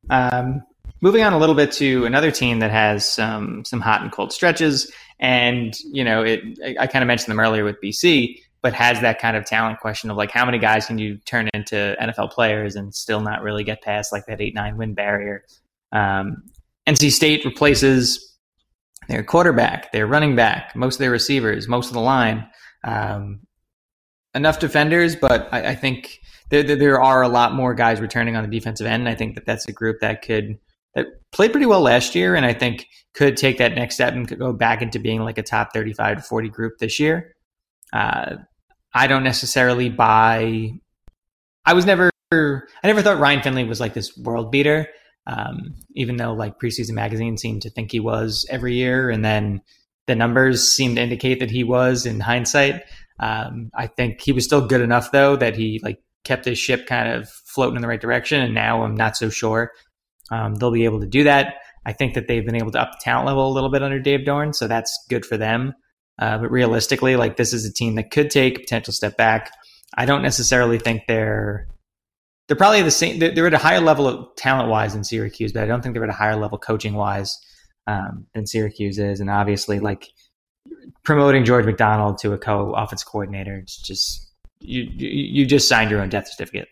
Um, 0.09 0.63
moving 1.01 1.23
on 1.23 1.33
a 1.33 1.37
little 1.37 1.55
bit 1.55 1.71
to 1.73 2.05
another 2.05 2.31
team 2.31 2.59
that 2.59 2.71
has 2.71 3.05
some 3.05 3.65
some 3.65 3.81
hot 3.81 4.01
and 4.01 4.11
cold 4.11 4.31
stretches, 4.31 4.91
and 5.19 5.73
you 5.91 6.03
know, 6.03 6.23
it 6.23 6.41
I, 6.63 6.83
I 6.83 6.87
kind 6.87 7.03
of 7.03 7.07
mentioned 7.07 7.31
them 7.31 7.39
earlier 7.39 7.63
with 7.63 7.77
BC 7.83 8.37
but 8.61 8.73
has 8.73 9.01
that 9.01 9.19
kind 9.19 9.35
of 9.35 9.45
talent 9.45 9.79
question 9.79 10.11
of 10.11 10.17
like 10.17 10.31
how 10.31 10.45
many 10.45 10.59
guys 10.59 10.85
can 10.85 10.97
you 10.97 11.17
turn 11.17 11.49
into 11.53 11.95
NFL 11.99 12.31
players 12.31 12.75
and 12.75 12.93
still 12.93 13.19
not 13.19 13.41
really 13.41 13.63
get 13.63 13.81
past 13.81 14.11
like 14.11 14.25
that 14.27 14.39
eight 14.39 14.53
nine 14.53 14.77
win 14.77 14.93
barrier. 14.93 15.43
Um, 15.91 16.43
NC 16.87 17.11
State 17.11 17.43
replaces 17.43 18.37
their 19.07 19.23
quarterback, 19.23 19.91
their 19.91 20.07
running 20.07 20.35
back, 20.35 20.75
most 20.75 20.95
of 20.95 20.99
their 20.99 21.11
receivers, 21.11 21.67
most 21.67 21.87
of 21.87 21.93
the 21.93 22.01
line. 22.01 22.47
Um, 22.83 23.41
enough 24.33 24.59
defenders, 24.59 25.15
but 25.15 25.49
I, 25.51 25.69
I 25.69 25.75
think 25.75 26.19
there, 26.49 26.63
there 26.63 27.01
are 27.01 27.21
a 27.21 27.27
lot 27.27 27.53
more 27.53 27.73
guys 27.73 27.99
returning 27.99 28.35
on 28.35 28.43
the 28.47 28.49
defensive 28.49 28.87
end. 28.87 29.09
I 29.09 29.15
think 29.15 29.35
that 29.35 29.45
that's 29.45 29.67
a 29.67 29.73
group 29.73 29.99
that 30.01 30.21
could 30.21 30.59
that 30.95 31.07
played 31.31 31.51
pretty 31.51 31.65
well 31.65 31.81
last 31.81 32.15
year, 32.15 32.35
and 32.35 32.45
I 32.45 32.53
think 32.53 32.87
could 33.13 33.37
take 33.37 33.57
that 33.57 33.75
next 33.75 33.95
step 33.95 34.13
and 34.13 34.27
could 34.27 34.39
go 34.39 34.53
back 34.53 34.81
into 34.81 34.99
being 34.99 35.21
like 35.21 35.37
a 35.37 35.43
top 35.43 35.73
thirty-five 35.73 36.17
to 36.17 36.23
forty 36.23 36.49
group 36.49 36.77
this 36.79 36.99
year. 36.99 37.35
Uh, 37.93 38.37
I 38.93 39.07
don't 39.07 39.23
necessarily 39.23 39.89
buy. 39.89 40.71
I 41.65 41.73
was 41.73 41.85
never. 41.85 42.09
I 42.33 42.87
never 42.87 43.01
thought 43.01 43.19
Ryan 43.19 43.41
Finley 43.41 43.65
was 43.65 43.79
like 43.79 43.93
this 43.93 44.17
world 44.17 44.51
beater. 44.51 44.87
Um, 45.27 45.75
even 45.95 46.17
though 46.17 46.33
like 46.33 46.59
preseason 46.59 46.93
magazine 46.93 47.37
seemed 47.37 47.61
to 47.61 47.69
think 47.69 47.91
he 47.91 47.99
was 47.99 48.45
every 48.49 48.73
year, 48.75 49.09
and 49.09 49.23
then 49.23 49.61
the 50.07 50.15
numbers 50.15 50.67
seemed 50.67 50.95
to 50.95 51.01
indicate 51.01 51.39
that 51.39 51.51
he 51.51 51.63
was 51.63 52.05
in 52.05 52.19
hindsight. 52.19 52.83
Um, 53.19 53.69
I 53.75 53.87
think 53.87 54.19
he 54.19 54.31
was 54.31 54.45
still 54.45 54.65
good 54.65 54.81
enough 54.81 55.11
though 55.11 55.35
that 55.35 55.55
he 55.55 55.79
like 55.83 55.99
kept 56.23 56.45
his 56.45 56.57
ship 56.57 56.87
kind 56.87 57.13
of 57.13 57.29
floating 57.29 57.75
in 57.75 57.81
the 57.81 57.87
right 57.87 58.01
direction. 58.01 58.41
And 58.41 58.55
now 58.55 58.83
I'm 58.83 58.95
not 58.95 59.15
so 59.15 59.29
sure 59.29 59.71
um, 60.31 60.55
they'll 60.55 60.71
be 60.71 60.85
able 60.85 61.01
to 61.01 61.07
do 61.07 61.23
that. 61.25 61.55
I 61.85 61.93
think 61.93 62.13
that 62.13 62.27
they've 62.27 62.45
been 62.45 62.55
able 62.55 62.71
to 62.71 62.81
up 62.81 62.91
the 62.91 62.99
talent 63.01 63.27
level 63.27 63.47
a 63.47 63.53
little 63.53 63.69
bit 63.69 63.83
under 63.83 63.99
Dave 63.99 64.21
Doeren, 64.21 64.55
so 64.55 64.67
that's 64.67 64.97
good 65.09 65.25
for 65.25 65.37
them. 65.37 65.73
Uh, 66.19 66.37
but 66.37 66.51
realistically, 66.51 67.15
like 67.15 67.37
this 67.37 67.53
is 67.53 67.65
a 67.65 67.73
team 67.73 67.95
that 67.95 68.11
could 68.11 68.29
take 68.29 68.57
a 68.57 68.59
potential 68.61 68.93
step 68.93 69.17
back. 69.17 69.51
I 69.97 70.05
don't 70.05 70.21
necessarily 70.21 70.77
think 70.77 71.03
they're 71.07 71.67
they're 72.47 72.57
probably 72.57 72.81
the 72.81 72.91
same. 72.91 73.19
They're, 73.19 73.47
at 73.47 73.53
a 73.53 73.57
higher 73.57 73.79
level 73.79 74.07
of 74.07 74.35
talent 74.35 74.69
wise 74.69 74.93
than 74.93 75.03
Syracuse, 75.03 75.53
but 75.53 75.63
I 75.63 75.67
don't 75.67 75.81
think 75.81 75.93
they're 75.93 76.03
at 76.03 76.09
a 76.09 76.13
higher 76.13 76.35
level 76.35 76.57
coaching 76.57 76.95
wise 76.95 77.37
um, 77.87 78.27
than 78.33 78.45
Syracuse 78.45 78.99
is. 78.99 79.19
And 79.19 79.29
obviously, 79.29 79.79
like 79.79 80.07
promoting 81.03 81.45
George 81.45 81.65
McDonald 81.65 82.17
to 82.19 82.33
a 82.33 82.37
co 82.37 82.73
offense 82.73 83.03
coordinator, 83.03 83.55
it's 83.55 83.81
just 83.81 84.31
you 84.59 84.83
you 84.83 85.45
just 85.45 85.67
signed 85.67 85.89
your 85.89 86.01
own 86.01 86.09
death 86.09 86.27
certificate. 86.27 86.67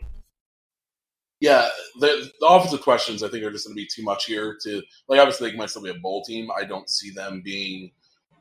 Yeah, 1.40 1.70
the, 2.00 2.30
the 2.40 2.46
offensive 2.46 2.82
questions 2.82 3.24
I 3.24 3.30
think 3.30 3.46
are 3.46 3.52
just 3.52 3.66
going 3.66 3.76
to 3.76 3.82
be 3.82 3.88
too 3.88 4.04
much 4.04 4.26
here. 4.26 4.58
To 4.64 4.82
like, 5.08 5.20
obviously, 5.20 5.52
they 5.52 5.58
might 5.58 5.70
still 5.70 5.84
be 5.84 5.90
a 5.90 5.96
bowl 5.96 6.24
team. 6.24 6.50
I 6.58 6.66
don't 6.66 6.90
see 6.90 7.12
them 7.12 7.42
being 7.44 7.92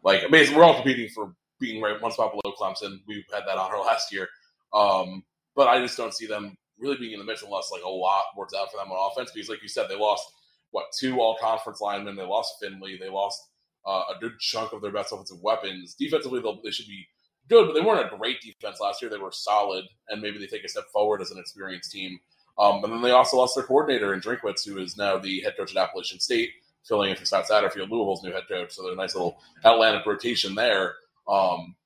like, 0.03 0.29
basically, 0.31 0.59
we're 0.59 0.65
all 0.65 0.75
competing 0.75 1.09
for 1.11 1.33
being 1.61 1.81
right 1.81 2.01
one 2.01 2.13
spot 2.13 2.33
below 2.33 2.55
Clemson. 2.57 3.01
We 3.07 3.25
had 3.33 3.45
that 3.47 3.59
honor 3.59 3.79
last 3.87 4.13
year, 4.13 4.29
um, 4.73 5.23
but 5.55 5.69
I 5.69 5.81
just 5.81 5.97
don't 5.97 6.15
see 6.15 6.27
them 6.27 6.57
really 6.79 6.97
being 6.97 7.13
in 7.13 7.19
the 7.19 7.25
mix 7.25 7.43
unless 7.43 7.71
like 7.73 7.83
a 7.83 7.89
lot 7.89 8.23
works 8.37 8.55
out 8.55 8.71
for 8.71 8.79
them 8.79 8.91
on 8.91 9.13
offense. 9.13 9.31
Because, 9.33 9.49
like 9.49 9.63
you 9.63 9.69
said, 9.69 9.87
they 9.89 9.97
lost 9.97 10.25
what 10.71 10.87
two 10.99 11.21
all 11.21 11.37
conference 11.41 11.81
linemen. 11.81 12.17
They 12.17 12.25
lost 12.25 12.57
Finley. 12.61 12.97
They 12.99 13.09
lost 13.09 13.41
uh, 13.87 14.03
a 14.15 14.19
good 14.21 14.39
chunk 14.41 14.73
of 14.73 14.83
their 14.83 14.93
best 14.93 15.13
offensive 15.13 15.41
weapons. 15.41 15.95
Defensively, 15.95 16.43
they 16.65 16.71
should 16.71 16.89
be 16.89 17.07
good, 17.49 17.67
but 17.67 17.75
they 17.75 17.81
weren't 17.81 18.13
a 18.13 18.17
great 18.17 18.41
defense 18.41 18.81
last 18.81 19.01
year. 19.01 19.11
They 19.11 19.19
were 19.19 19.33
solid, 19.33 19.85
and 20.09 20.21
maybe 20.21 20.39
they 20.39 20.47
take 20.47 20.65
a 20.65 20.69
step 20.69 20.85
forward 20.93 21.21
as 21.21 21.31
an 21.31 21.39
experienced 21.39 21.91
team. 21.93 22.19
Um, 22.59 22.83
and 22.83 22.93
then 22.93 23.03
they 23.03 23.13
also 23.13 23.37
lost 23.37 23.55
their 23.55 23.65
coordinator 23.65 24.13
in 24.15 24.21
Drinkwitz, 24.21 24.67
who 24.67 24.79
is 24.79 24.97
now 24.97 25.17
the 25.17 25.41
head 25.43 25.55
coach 25.57 25.75
at 25.75 25.83
Appalachian 25.83 26.19
State 26.21 26.51
filling 26.89 27.11
in 27.11 27.17
for 27.17 27.25
Scott 27.25 27.47
Satterfield, 27.47 27.91
Louisville's 27.91 28.25
new 28.25 28.33
head 28.33 28.45
coach. 28.49 28.73
So 28.73 28.83
there's 28.83 28.95
a 28.95 28.97
nice 28.97 29.15
little 29.15 29.41
Atlantic 29.65 30.07
rotation 30.07 30.55
there. 30.55 30.95
Um, 31.29 31.77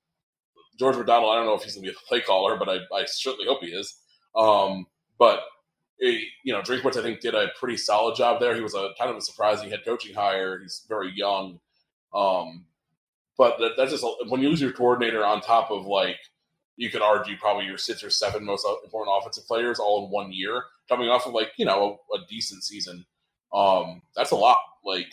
George 0.79 0.97
McDonald, 0.97 1.33
I 1.33 1.37
don't 1.37 1.47
know 1.47 1.55
if 1.55 1.63
he's 1.63 1.75
going 1.75 1.85
to 1.85 1.93
be 1.93 1.97
a 1.97 2.09
play 2.09 2.21
caller, 2.21 2.57
but 2.57 2.69
I, 2.69 2.77
I 2.95 3.05
certainly 3.07 3.47
hope 3.47 3.63
he 3.63 3.69
is. 3.69 3.95
Um, 4.35 4.87
but 5.19 5.41
it, 5.99 6.23
you 6.45 6.53
know, 6.53 6.63
Drinkwitz, 6.63 6.97
I 6.97 7.03
think, 7.03 7.21
did 7.21 7.35
a 7.35 7.49
pretty 7.59 7.77
solid 7.77 8.17
job 8.17 8.41
there. 8.41 8.55
He 8.55 8.63
was 8.63 8.75
a 8.75 8.91
kind 8.99 9.11
of 9.11 9.17
a 9.17 9.21
surprising 9.21 9.71
head 9.71 9.83
coaching 9.85 10.15
hire. 10.15 10.59
He's 10.61 10.85
very 10.89 11.13
young. 11.15 11.61
Um, 12.15 12.65
but 13.37 13.59
that, 13.59 13.73
that's 13.77 13.91
just 13.91 14.05
when 14.29 14.41
you 14.41 14.49
lose 14.49 14.61
your 14.61 14.73
coordinator 14.73 15.25
on 15.25 15.41
top 15.41 15.71
of 15.71 15.87
like 15.87 16.17
you 16.77 16.91
could 16.91 17.03
argue 17.03 17.37
probably 17.37 17.67
your 17.67 17.79
six 17.79 18.03
or 18.03 18.11
seven 18.11 18.45
most 18.45 18.67
important 18.85 19.17
offensive 19.19 19.47
players 19.47 19.79
all 19.79 20.05
in 20.05 20.11
one 20.11 20.33
year, 20.33 20.65
coming 20.89 21.09
off 21.09 21.27
of 21.27 21.35
like 21.35 21.53
you 21.57 21.67
know 21.67 22.01
a, 22.13 22.17
a 22.17 22.27
decent 22.29 22.65
season. 22.65 23.05
Um, 23.53 24.03
that's 24.17 24.31
a 24.31 24.37
lot. 24.37 24.59
Like 24.85 25.13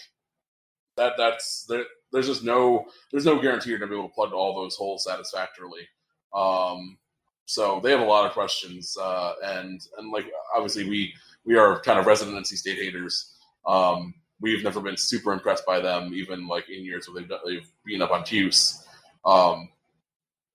that 0.98 1.14
that's 1.18 1.66
there, 1.68 1.86
there's 2.12 2.28
just 2.28 2.44
no 2.44 2.86
there's 3.12 3.26
no 3.26 3.42
guarantee 3.42 3.70
you're 3.70 3.80
gonna 3.80 3.92
be 3.92 3.98
able 3.98 4.10
to 4.10 4.16
plug 4.16 4.34
all 4.34 4.56
those 4.56 4.76
holes 4.76 5.04
satisfactorily. 5.04 5.88
Um, 6.34 6.98
so 7.46 7.80
they 7.84 7.92
have 7.92 8.02
a 8.02 8.06
lot 8.06 8.26
of 8.26 8.34
questions, 8.34 8.96
uh, 9.02 9.34
and 9.44 9.82
and 9.98 10.12
like 10.12 10.26
obviously 10.56 10.88
we 10.88 11.14
we 11.46 11.56
are 11.56 11.82
kind 11.82 12.00
of 12.00 12.06
resident 12.06 12.38
NC 12.38 12.58
State 12.58 12.78
haters. 12.78 13.34
Um, 13.66 14.14
we've 14.40 14.64
never 14.64 14.80
been 14.80 14.98
super 14.98 15.34
impressed 15.34 15.66
by 15.66 15.80
them, 15.80 16.14
even 16.14 16.48
like 16.48 16.70
in 16.70 16.84
years 16.86 17.10
where 17.10 17.22
they've 17.22 17.38
they've 17.46 17.72
been 17.86 18.02
up 18.02 18.12
on 18.12 18.24
Cuse. 18.24 18.86
Um, 19.26 19.70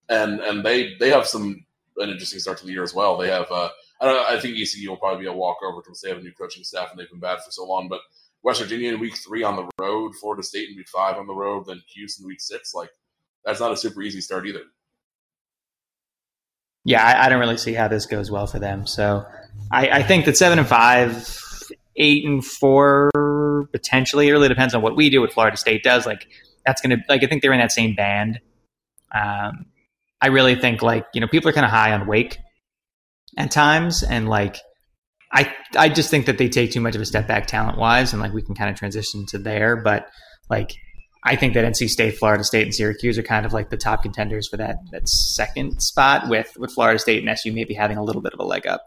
and 0.08 0.40
and 0.40 0.64
they 0.64 0.94
they 0.98 1.10
have 1.10 1.26
some 1.26 1.64
an 1.98 2.10
interesting 2.10 2.40
start 2.40 2.58
to 2.58 2.66
the 2.66 2.72
year 2.72 2.82
as 2.82 2.94
well. 2.94 3.16
They 3.16 3.28
have 3.30 3.50
uh, 3.50 3.68
I 4.00 4.06
don't 4.06 4.26
I 4.26 4.40
think 4.40 4.58
ECU 4.58 4.90
will 4.90 4.96
probably 4.96 5.24
be 5.24 5.30
a 5.30 5.32
walkover 5.32 5.80
because 5.82 6.00
they 6.00 6.08
have 6.08 6.18
a 6.18 6.22
new 6.22 6.32
coaching 6.32 6.64
staff 6.64 6.90
and 6.90 6.98
they've 6.98 7.10
been 7.10 7.20
bad 7.20 7.40
for 7.44 7.50
so 7.50 7.64
long. 7.64 7.88
But 7.88 8.00
West 8.42 8.60
Virginia 8.60 8.92
in 8.92 9.00
week 9.00 9.16
three 9.16 9.42
on 9.42 9.56
the 9.56 9.68
road, 9.80 10.12
Florida 10.20 10.42
State 10.42 10.68
in 10.68 10.76
week 10.76 10.88
five 10.88 11.16
on 11.16 11.26
the 11.26 11.34
road, 11.34 11.66
then 11.66 11.82
Houston 11.94 12.26
week 12.26 12.40
six. 12.40 12.74
Like 12.74 12.90
that's 13.44 13.60
not 13.60 13.72
a 13.72 13.76
super 13.76 14.02
easy 14.02 14.20
start 14.20 14.46
either. 14.46 14.62
Yeah, 16.84 17.02
I, 17.02 17.26
I 17.26 17.28
don't 17.30 17.40
really 17.40 17.56
see 17.56 17.72
how 17.72 17.88
this 17.88 18.04
goes 18.04 18.30
well 18.30 18.46
for 18.46 18.58
them. 18.58 18.86
So 18.86 19.24
I, 19.70 19.88
I 19.88 20.02
think 20.02 20.26
that 20.26 20.36
seven 20.36 20.58
and 20.58 20.68
five, 20.68 21.38
eight 21.96 22.26
and 22.26 22.44
four 22.44 23.10
potentially. 23.72 24.28
It 24.28 24.32
really 24.32 24.48
depends 24.48 24.74
on 24.74 24.82
what 24.82 24.94
we 24.96 25.08
do, 25.08 25.20
what 25.20 25.32
Florida 25.32 25.56
State 25.56 25.82
does. 25.82 26.04
Like 26.04 26.28
that's 26.66 26.82
going 26.82 26.98
to 26.98 27.04
like 27.08 27.22
I 27.22 27.26
think 27.26 27.42
they're 27.42 27.52
in 27.52 27.60
that 27.60 27.72
same 27.72 27.94
band. 27.94 28.40
Um, 29.14 29.66
I 30.20 30.28
really 30.28 30.56
think 30.56 30.82
like 30.82 31.06
you 31.14 31.20
know 31.20 31.28
people 31.28 31.50
are 31.50 31.52
kind 31.52 31.66
of 31.66 31.70
high 31.70 31.92
on 31.92 32.06
Wake 32.06 32.38
at 33.36 33.50
times, 33.50 34.02
and 34.02 34.28
like 34.28 34.58
I 35.32 35.52
I 35.76 35.88
just 35.88 36.10
think 36.10 36.26
that 36.26 36.38
they 36.38 36.48
take 36.48 36.72
too 36.72 36.80
much 36.80 36.94
of 36.94 37.02
a 37.02 37.06
step 37.06 37.26
back 37.26 37.46
talent 37.46 37.78
wise, 37.78 38.12
and 38.12 38.22
like 38.22 38.32
we 38.32 38.42
can 38.42 38.54
kind 38.54 38.70
of 38.70 38.76
transition 38.76 39.26
to 39.26 39.38
there. 39.38 39.76
But 39.76 40.08
like 40.48 40.72
I 41.24 41.36
think 41.36 41.54
that 41.54 41.64
NC 41.64 41.88
State, 41.88 42.18
Florida 42.18 42.44
State, 42.44 42.64
and 42.64 42.74
Syracuse 42.74 43.18
are 43.18 43.22
kind 43.22 43.46
of 43.46 43.52
like 43.52 43.70
the 43.70 43.76
top 43.76 44.02
contenders 44.02 44.48
for 44.48 44.56
that 44.58 44.76
that 44.92 45.08
second 45.08 45.80
spot, 45.82 46.28
with 46.28 46.52
with 46.58 46.72
Florida 46.72 46.98
State 46.98 47.20
and 47.20 47.28
SU 47.30 47.52
maybe 47.52 47.74
having 47.74 47.96
a 47.96 48.04
little 48.04 48.22
bit 48.22 48.34
of 48.34 48.40
a 48.40 48.44
leg 48.44 48.66
up. 48.66 48.84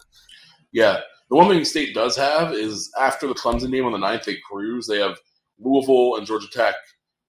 Yeah, 0.71 1.01
the 1.29 1.35
one 1.35 1.49
thing 1.49 1.65
State 1.65 1.93
does 1.93 2.15
have 2.15 2.53
is 2.53 2.91
after 2.99 3.27
the 3.27 3.33
Clemson 3.33 3.71
game 3.71 3.85
on 3.85 3.91
the 3.91 3.97
9th, 3.97 4.25
they 4.25 4.37
cruise. 4.49 4.87
They 4.87 4.99
have 4.99 5.17
Louisville 5.59 6.15
and 6.17 6.25
Georgia 6.25 6.47
Tech, 6.51 6.75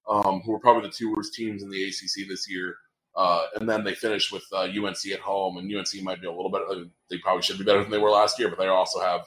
um, 0.08 0.42
who 0.44 0.54
are 0.54 0.60
probably 0.60 0.88
the 0.88 0.94
two 0.94 1.12
worst 1.14 1.34
teams 1.34 1.62
in 1.62 1.70
the 1.70 1.82
ACC 1.84 2.28
this 2.28 2.48
year. 2.48 2.76
Uh, 3.18 3.46
and 3.58 3.68
then 3.68 3.82
they 3.82 3.96
finish 3.96 4.30
with 4.30 4.44
uh, 4.52 4.60
UNC 4.62 5.04
at 5.12 5.18
home, 5.18 5.58
and 5.58 5.74
UNC 5.74 6.02
might 6.04 6.20
be 6.20 6.28
a 6.28 6.32
little 6.32 6.50
better. 6.50 6.84
They 7.10 7.18
probably 7.18 7.42
should 7.42 7.58
be 7.58 7.64
better 7.64 7.82
than 7.82 7.90
they 7.90 7.98
were 7.98 8.10
last 8.10 8.38
year, 8.38 8.48
but 8.48 8.60
they 8.60 8.68
also 8.68 9.00
have 9.00 9.22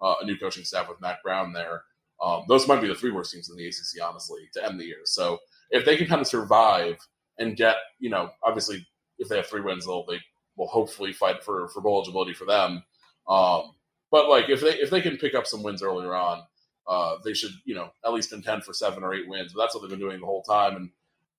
uh, 0.00 0.14
a 0.22 0.24
new 0.24 0.38
coaching 0.38 0.62
staff 0.62 0.88
with 0.88 1.00
Mack 1.00 1.24
Brown 1.24 1.52
there. 1.52 1.82
Um, 2.22 2.44
those 2.48 2.68
might 2.68 2.80
be 2.80 2.86
the 2.86 2.94
three 2.94 3.10
worst 3.10 3.32
teams 3.32 3.50
in 3.50 3.56
the 3.56 3.66
ACC, 3.66 4.00
honestly, 4.00 4.42
to 4.54 4.64
end 4.64 4.78
the 4.78 4.84
year. 4.84 5.00
So 5.04 5.40
if 5.72 5.84
they 5.84 5.96
can 5.96 6.06
kind 6.06 6.20
of 6.20 6.28
survive 6.28 6.96
and 7.38 7.56
get, 7.56 7.78
you 7.98 8.10
know, 8.10 8.30
obviously 8.44 8.86
if 9.18 9.28
they 9.28 9.36
have 9.36 9.46
three 9.46 9.60
wins, 9.60 9.86
they'll 9.86 10.06
they 10.06 10.20
will 10.56 10.68
hopefully 10.68 11.12
fight 11.12 11.42
for 11.42 11.68
for 11.68 11.80
bowl 11.80 11.96
eligibility 11.96 12.34
for 12.34 12.44
them. 12.44 12.84
Um, 13.26 13.72
but 14.12 14.28
like 14.28 14.50
if 14.50 14.60
they 14.60 14.74
if 14.74 14.90
they 14.90 15.00
can 15.00 15.16
pick 15.16 15.34
up 15.34 15.48
some 15.48 15.64
wins 15.64 15.82
earlier 15.82 16.14
on, 16.14 16.42
uh, 16.86 17.16
they 17.24 17.32
should 17.34 17.52
you 17.64 17.74
know 17.74 17.90
at 18.04 18.12
least 18.12 18.30
contend 18.30 18.62
for 18.62 18.72
seven 18.72 19.02
or 19.02 19.14
eight 19.14 19.28
wins. 19.28 19.52
But 19.52 19.62
that's 19.62 19.74
what 19.74 19.80
they've 19.80 19.90
been 19.90 20.06
doing 20.06 20.20
the 20.20 20.26
whole 20.26 20.42
time, 20.42 20.76
and 20.76 20.90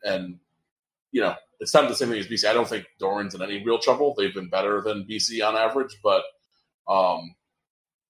and 0.03 0.39
you 1.11 1.21
know 1.21 1.35
it's 1.63 1.73
not 1.73 1.87
the 1.87 1.95
same 1.95 2.09
thing 2.09 2.19
as 2.19 2.27
BC. 2.27 2.45
I 2.45 2.53
don't 2.53 2.67
think 2.67 2.85
Doeren's 3.01 3.33
in 3.33 3.41
any 3.41 3.63
real 3.63 3.79
trouble. 3.79 4.13
They've 4.15 4.33
been 4.33 4.49
better 4.49 4.81
than 4.81 5.07
BC 5.09 5.45
on 5.47 5.55
average, 5.55 5.97
but 6.03 6.23
um, 6.87 7.33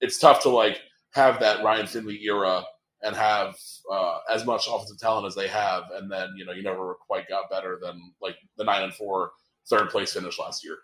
it's 0.01 0.17
tough 0.17 0.41
to 0.43 0.49
like 0.49 0.79
have 1.11 1.39
that 1.39 1.63
Ryan 1.63 1.87
Finley 1.87 2.19
era 2.23 2.63
and 3.03 3.15
have 3.15 3.55
uh, 3.91 4.19
as 4.31 4.45
much 4.45 4.67
offensive 4.67 4.97
talent 4.97 5.27
as 5.27 5.35
they 5.35 5.47
have, 5.47 5.83
and 5.93 6.11
then 6.11 6.29
you 6.35 6.45
know 6.45 6.51
you 6.51 6.63
never 6.63 6.95
quite 7.07 7.29
got 7.29 7.49
better 7.49 7.79
than 7.81 8.13
like 8.21 8.35
the 8.57 8.63
nine 8.63 8.83
and 8.83 8.93
four 8.93 9.31
third 9.69 9.89
place 9.89 10.13
finish 10.13 10.39
last 10.39 10.65
year. 10.65 10.77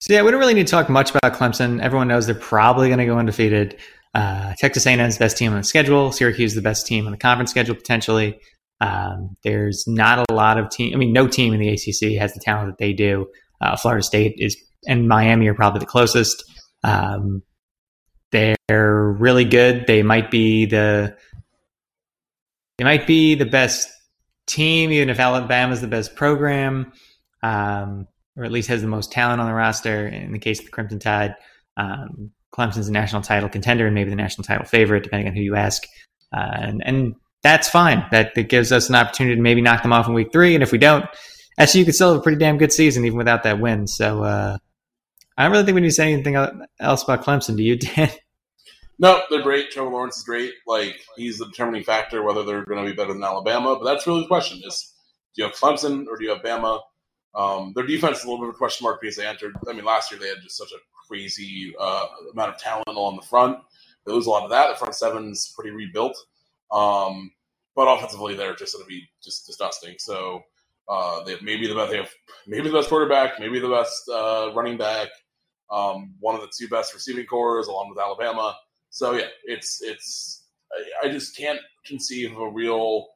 So 0.00 0.12
yeah, 0.12 0.22
we 0.22 0.30
don't 0.30 0.38
really 0.38 0.54
need 0.54 0.66
to 0.66 0.70
talk 0.70 0.88
much 0.88 1.10
about 1.10 1.34
Clemson. 1.34 1.80
Everyone 1.80 2.06
knows 2.06 2.26
they're 2.26 2.34
probably 2.34 2.88
going 2.88 3.00
to 3.00 3.06
go 3.06 3.18
undefeated. 3.18 3.78
Uh, 4.14 4.54
Texas 4.58 4.86
A&M 4.86 5.00
is 5.00 5.18
the 5.18 5.24
best 5.24 5.36
team 5.36 5.52
on 5.52 5.58
the 5.58 5.64
schedule. 5.64 6.12
Syracuse 6.12 6.52
is 6.52 6.54
the 6.54 6.62
best 6.62 6.86
team 6.86 7.06
on 7.06 7.12
the 7.12 7.18
conference 7.18 7.50
schedule 7.50 7.74
potentially. 7.74 8.38
Um, 8.80 9.36
there's 9.42 9.84
not 9.86 10.24
a 10.28 10.32
lot 10.32 10.58
of 10.58 10.70
team. 10.70 10.94
I 10.94 10.96
mean, 10.96 11.12
no 11.12 11.26
team 11.26 11.52
in 11.52 11.60
the 11.60 11.68
ACC 11.68 12.18
has 12.20 12.32
the 12.32 12.40
talent 12.40 12.68
that 12.68 12.78
they 12.78 12.92
do. 12.92 13.26
Uh, 13.60 13.76
Florida 13.76 14.02
State 14.02 14.36
is 14.38 14.56
and 14.86 15.08
Miami 15.08 15.48
are 15.48 15.54
probably 15.54 15.80
the 15.80 15.86
closest. 15.86 16.44
Um, 16.84 17.42
they're 18.30 18.56
really 19.18 19.44
good. 19.44 19.86
They 19.86 20.02
might 20.02 20.30
be 20.30 20.66
the 20.66 21.16
they 22.76 22.84
might 22.84 23.06
be 23.06 23.34
the 23.34 23.46
best 23.46 23.88
team, 24.46 24.92
even 24.92 25.10
if 25.10 25.18
Alabama 25.18 25.72
is 25.72 25.80
the 25.80 25.88
best 25.88 26.14
program. 26.14 26.92
Um, 27.42 28.06
or 28.36 28.44
at 28.44 28.52
least 28.52 28.68
has 28.68 28.82
the 28.82 28.88
most 28.88 29.10
talent 29.10 29.40
on 29.40 29.48
the 29.48 29.54
roster. 29.54 30.06
In 30.06 30.32
the 30.32 30.38
case 30.38 30.60
of 30.60 30.66
the 30.66 30.70
Crimson 30.70 31.00
Tide, 31.00 31.34
um, 31.76 32.30
Clemson's 32.54 32.88
a 32.88 32.92
national 32.92 33.22
title 33.22 33.48
contender 33.48 33.86
and 33.86 33.94
maybe 33.94 34.10
the 34.10 34.16
national 34.16 34.44
title 34.44 34.64
favorite, 34.64 35.02
depending 35.02 35.28
on 35.28 35.34
who 35.34 35.42
you 35.42 35.56
ask. 35.56 35.82
Uh, 36.32 36.50
and, 36.54 36.82
and 36.86 37.14
that's 37.48 37.68
fine. 37.68 38.04
That, 38.10 38.34
that 38.34 38.48
gives 38.48 38.72
us 38.72 38.88
an 38.88 38.94
opportunity 38.94 39.36
to 39.36 39.42
maybe 39.42 39.62
knock 39.62 39.82
them 39.82 39.92
off 39.92 40.06
in 40.06 40.14
week 40.14 40.32
three. 40.32 40.54
And 40.54 40.62
if 40.62 40.72
we 40.72 40.78
don't, 40.78 41.06
SU 41.58 41.84
could 41.84 41.94
still 41.94 42.12
have 42.12 42.20
a 42.20 42.22
pretty 42.22 42.38
damn 42.38 42.58
good 42.58 42.72
season 42.72 43.04
even 43.04 43.18
without 43.18 43.42
that 43.44 43.60
win. 43.60 43.86
So 43.86 44.22
uh, 44.22 44.58
I 45.36 45.42
don't 45.42 45.52
really 45.52 45.64
think 45.64 45.74
we 45.74 45.80
need 45.80 45.88
to 45.88 45.94
say 45.94 46.12
anything 46.12 46.36
else 46.80 47.02
about 47.02 47.24
Clemson. 47.24 47.56
Do 47.56 47.62
you, 47.62 47.76
Dan? 47.76 48.10
No, 49.00 49.22
they're 49.30 49.42
great. 49.42 49.70
Trevor 49.70 49.90
Lawrence 49.90 50.16
is 50.16 50.24
great. 50.24 50.54
Like 50.66 50.98
he's 51.16 51.38
the 51.38 51.46
determining 51.46 51.84
factor 51.84 52.24
whether 52.24 52.42
they're 52.42 52.64
going 52.64 52.84
to 52.84 52.90
be 52.90 52.96
better 52.96 53.12
than 53.12 53.22
Alabama. 53.22 53.76
But 53.78 53.84
that's 53.84 54.08
really 54.08 54.22
the 54.22 54.26
question: 54.26 54.60
is 54.64 54.92
do 55.36 55.42
you 55.42 55.48
have 55.48 55.54
Clemson 55.54 56.06
or 56.08 56.16
do 56.16 56.24
you 56.24 56.30
have 56.30 56.42
Bama? 56.42 56.80
Um, 57.32 57.72
their 57.76 57.86
defense 57.86 58.18
is 58.18 58.24
a 58.24 58.26
little 58.26 58.44
bit 58.44 58.48
of 58.48 58.56
a 58.56 58.58
question 58.58 58.84
mark 58.84 59.00
because 59.00 59.14
they 59.14 59.24
entered. 59.24 59.54
I 59.68 59.72
mean, 59.72 59.84
last 59.84 60.10
year 60.10 60.18
they 60.18 60.26
had 60.26 60.38
just 60.42 60.56
such 60.56 60.72
a 60.72 60.80
crazy 61.06 61.72
uh, 61.78 62.06
amount 62.32 62.54
of 62.54 62.58
talent 62.58 62.88
along 62.88 63.14
the 63.14 63.26
front. 63.26 63.58
They 64.04 64.12
lose 64.12 64.26
a 64.26 64.30
lot 64.30 64.42
of 64.42 64.50
that. 64.50 64.70
The 64.70 64.74
front 64.74 64.96
seven's 64.96 65.52
pretty 65.56 65.70
rebuilt, 65.70 66.16
um, 66.72 67.30
but 67.78 67.86
offensively 67.86 68.34
they're 68.34 68.56
just 68.56 68.74
going 68.74 68.84
to 68.84 68.88
be 68.88 69.08
just 69.22 69.46
disgusting. 69.46 69.94
So 70.00 70.42
uh, 70.88 71.22
they 71.22 71.30
have 71.30 71.42
maybe 71.42 71.68
the 71.68 71.76
best. 71.76 71.92
They 71.92 71.98
have 71.98 72.10
maybe 72.44 72.68
the 72.68 72.76
best 72.76 72.88
quarterback, 72.88 73.38
maybe 73.38 73.60
the 73.60 73.68
best 73.68 74.08
uh, 74.12 74.50
running 74.52 74.76
back, 74.76 75.10
um, 75.70 76.12
one 76.18 76.34
of 76.34 76.40
the 76.40 76.50
two 76.52 76.66
best 76.66 76.92
receiving 76.92 77.24
cores, 77.24 77.68
along 77.68 77.90
with 77.90 78.00
Alabama. 78.00 78.56
So 78.90 79.12
yeah, 79.12 79.28
it's 79.44 79.80
it's. 79.80 80.46
I, 81.04 81.08
just 81.08 81.36
can't 81.36 81.60
conceive 81.86 82.32
of 82.32 82.38
a 82.38 82.50
real 82.50 83.06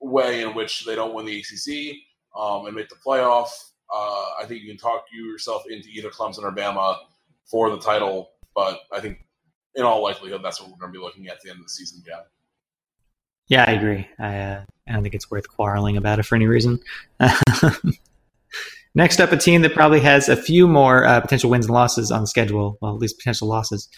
way 0.00 0.42
in 0.42 0.54
which 0.54 0.84
they 0.84 0.94
don't 0.94 1.12
win 1.12 1.26
the 1.26 1.40
ACC 1.40 1.96
um, 2.38 2.66
and 2.66 2.76
make 2.76 2.88
the 2.88 2.94
playoff. 3.04 3.48
Uh, 3.92 4.24
I 4.40 4.44
think 4.46 4.62
you 4.62 4.68
can 4.68 4.78
talk 4.78 5.06
you 5.12 5.24
yourself 5.24 5.64
into 5.68 5.88
either 5.88 6.10
Clemson 6.10 6.44
or 6.44 6.52
Bama 6.52 6.96
for 7.44 7.70
the 7.70 7.78
title, 7.80 8.30
but 8.54 8.82
I 8.92 9.00
think 9.00 9.18
in 9.74 9.82
all 9.82 10.00
likelihood 10.00 10.42
that's 10.44 10.60
what 10.60 10.70
we're 10.70 10.78
going 10.78 10.92
to 10.92 10.98
be 10.98 11.04
looking 11.04 11.26
at, 11.26 11.34
at 11.34 11.40
the 11.42 11.50
end 11.50 11.58
of 11.58 11.66
the 11.66 11.70
season, 11.70 12.04
yeah. 12.06 12.20
Yeah, 13.48 13.64
I 13.66 13.72
agree. 13.72 14.08
I, 14.18 14.38
uh, 14.38 14.62
I 14.88 14.92
don't 14.92 15.02
think 15.02 15.14
it's 15.14 15.30
worth 15.30 15.48
quarreling 15.48 15.96
about 15.96 16.18
it 16.18 16.24
for 16.24 16.34
any 16.34 16.46
reason. 16.46 16.80
Next 18.94 19.20
up, 19.20 19.30
a 19.30 19.36
team 19.36 19.62
that 19.62 19.74
probably 19.74 20.00
has 20.00 20.28
a 20.28 20.36
few 20.36 20.66
more 20.66 21.04
uh, 21.04 21.20
potential 21.20 21.50
wins 21.50 21.66
and 21.66 21.74
losses 21.74 22.10
on 22.10 22.22
the 22.22 22.26
schedule. 22.26 22.78
Well, 22.80 22.94
at 22.94 23.00
least 23.00 23.18
potential 23.18 23.46
losses. 23.48 23.88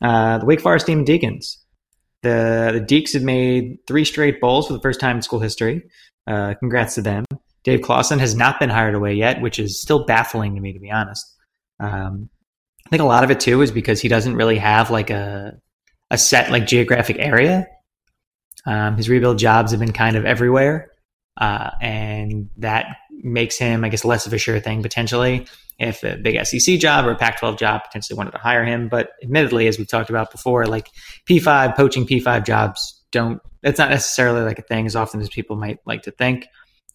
Uh, 0.00 0.38
the 0.38 0.46
Wake 0.46 0.60
Forest 0.60 0.86
Demon 0.86 1.04
Deacons. 1.04 1.58
The 2.22 2.70
the 2.72 2.80
Deacs 2.80 3.12
have 3.12 3.22
made 3.22 3.78
three 3.86 4.04
straight 4.04 4.40
bowls 4.40 4.66
for 4.66 4.72
the 4.72 4.80
first 4.80 5.00
time 5.00 5.16
in 5.16 5.22
school 5.22 5.38
history. 5.38 5.82
Uh, 6.26 6.54
congrats 6.58 6.94
to 6.96 7.02
them. 7.02 7.24
Dave 7.62 7.82
Clawson 7.82 8.18
has 8.18 8.34
not 8.34 8.58
been 8.58 8.70
hired 8.70 8.94
away 8.94 9.14
yet, 9.14 9.40
which 9.40 9.58
is 9.58 9.80
still 9.80 10.04
baffling 10.04 10.54
to 10.54 10.60
me, 10.60 10.72
to 10.72 10.80
be 10.80 10.90
honest. 10.90 11.36
Um, 11.80 12.28
I 12.86 12.90
think 12.90 13.02
a 13.02 13.06
lot 13.06 13.24
of 13.24 13.30
it 13.30 13.40
too 13.40 13.60
is 13.60 13.70
because 13.70 14.00
he 14.00 14.08
doesn't 14.08 14.34
really 14.34 14.58
have 14.58 14.90
like 14.90 15.10
a 15.10 15.58
a 16.10 16.16
set 16.18 16.50
like 16.50 16.66
geographic 16.66 17.18
area. 17.18 17.66
Um, 18.68 18.98
his 18.98 19.08
rebuild 19.08 19.38
jobs 19.38 19.70
have 19.70 19.80
been 19.80 19.94
kind 19.94 20.14
of 20.14 20.26
everywhere, 20.26 20.90
uh, 21.40 21.70
and 21.80 22.50
that 22.58 22.98
makes 23.10 23.56
him, 23.56 23.82
I 23.82 23.88
guess, 23.88 24.04
less 24.04 24.26
of 24.26 24.34
a 24.34 24.38
sure 24.38 24.60
thing 24.60 24.82
potentially. 24.82 25.46
If 25.78 26.04
a 26.04 26.16
big 26.16 26.44
SEC 26.44 26.78
job 26.78 27.06
or 27.06 27.12
a 27.12 27.16
Pac-12 27.16 27.58
job 27.58 27.82
potentially 27.84 28.18
wanted 28.18 28.32
to 28.32 28.38
hire 28.38 28.66
him, 28.66 28.88
but 28.88 29.12
admittedly, 29.22 29.68
as 29.68 29.78
we've 29.78 29.88
talked 29.88 30.10
about 30.10 30.30
before, 30.30 30.66
like 30.66 30.90
P5 31.26 31.76
poaching 31.76 32.06
P5 32.06 32.44
jobs 32.44 33.02
don't. 33.10 33.40
That's 33.62 33.78
not 33.78 33.88
necessarily 33.88 34.42
like 34.42 34.58
a 34.58 34.62
thing 34.62 34.84
as 34.84 34.94
often 34.94 35.20
as 35.20 35.30
people 35.30 35.56
might 35.56 35.78
like 35.86 36.02
to 36.02 36.10
think. 36.10 36.46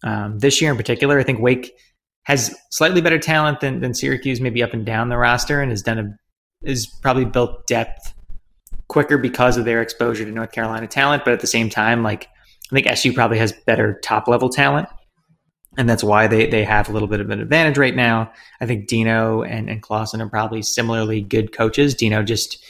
Um, 0.03 0.38
this 0.38 0.61
year 0.61 0.69
in 0.69 0.78
particular, 0.78 1.17
I 1.17 1.24
think 1.24 1.39
Wake 1.39 1.74
has 2.24 2.55
slightly 2.69 3.01
better 3.01 3.17
talent 3.17 3.61
than, 3.61 3.80
than 3.80 3.95
Syracuse, 3.95 4.39
maybe 4.39 4.61
up 4.61 4.74
and 4.74 4.86
down 4.86 5.09
the 5.09 5.17
roster, 5.17 5.59
and 5.59 5.71
has 5.71 5.82
done 5.82 5.97
a 5.99 6.17
is 6.63 6.86
probably 7.01 7.26
built 7.26 7.67
depth 7.67 8.13
quicker 8.94 9.18
because 9.18 9.58
of 9.58 9.66
their 9.66 9.82
exposure 9.82 10.24
to 10.24 10.32
North 10.32 10.52
Carolina 10.52 10.88
talent. 10.88 11.26
But 11.26 11.34
at 11.34 11.41
the 11.41 11.48
same 11.48 11.70
time, 11.70 12.04
like 12.04 12.30
I 12.72 12.76
think 12.76 12.88
SU 12.88 13.14
probably 13.14 13.39
has 13.39 13.52
better 13.66 14.00
top 14.02 14.28
level 14.28 14.50
talent, 14.50 14.88
and 15.78 15.89
that's 15.89 16.04
why 16.04 16.28
they 16.28 16.48
they 16.48 16.64
have 16.64 16.88
a 16.88 16.94
little 16.94 17.10
bit 17.10 17.20
of 17.20 17.30
an 17.30 17.41
advantage 17.41 17.78
right 17.78 17.96
now. 17.96 18.32
I 18.62 18.66
think 18.66 18.88
Dino 18.88 19.44
and 19.44 19.70
and 19.70 19.82
Clawson 19.82 20.22
are 20.22 20.30
probably 20.30 20.62
similarly 20.62 21.22
good 21.22 21.52
coaches. 21.52 21.94
Dino 21.94 22.24
just 22.24 22.64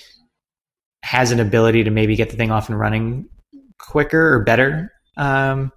has 1.04 1.32
an 1.32 1.40
ability 1.40 1.84
to 1.84 1.92
maybe 1.92 2.16
get 2.16 2.30
the 2.30 2.38
thing 2.38 2.50
off 2.50 2.70
and 2.70 2.80
running 2.80 3.28
quicker 3.78 4.34
or 4.34 4.44
better 4.44 4.90
um, 5.18 5.72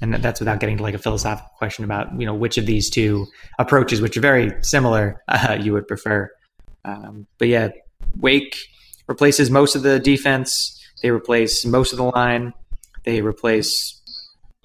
and 0.00 0.14
that's 0.14 0.40
without 0.40 0.60
getting 0.60 0.78
to 0.78 0.82
like 0.82 0.94
a 0.94 0.98
philosophical 0.98 1.50
question 1.58 1.84
about 1.84 2.18
you 2.18 2.26
know 2.26 2.34
which 2.34 2.56
of 2.58 2.66
these 2.66 2.88
two 2.88 3.26
approaches, 3.58 4.00
which 4.00 4.16
are 4.16 4.20
very 4.20 4.52
similar, 4.62 5.22
uh, 5.28 5.58
you 5.60 5.72
would 5.72 5.86
prefer. 5.86 6.30
Um, 6.84 7.26
but 7.38 7.48
yeah, 7.48 7.68
Wake 8.16 8.56
replaces 9.10 9.50
most 9.50 9.76
of 9.76 9.82
the 9.82 9.98
defense. 9.98 10.80
They 11.02 11.10
replace 11.10 11.66
most 11.66 11.92
of 11.92 11.98
the 11.98 12.04
line. 12.04 12.54
They 13.04 13.20
replace 13.20 14.00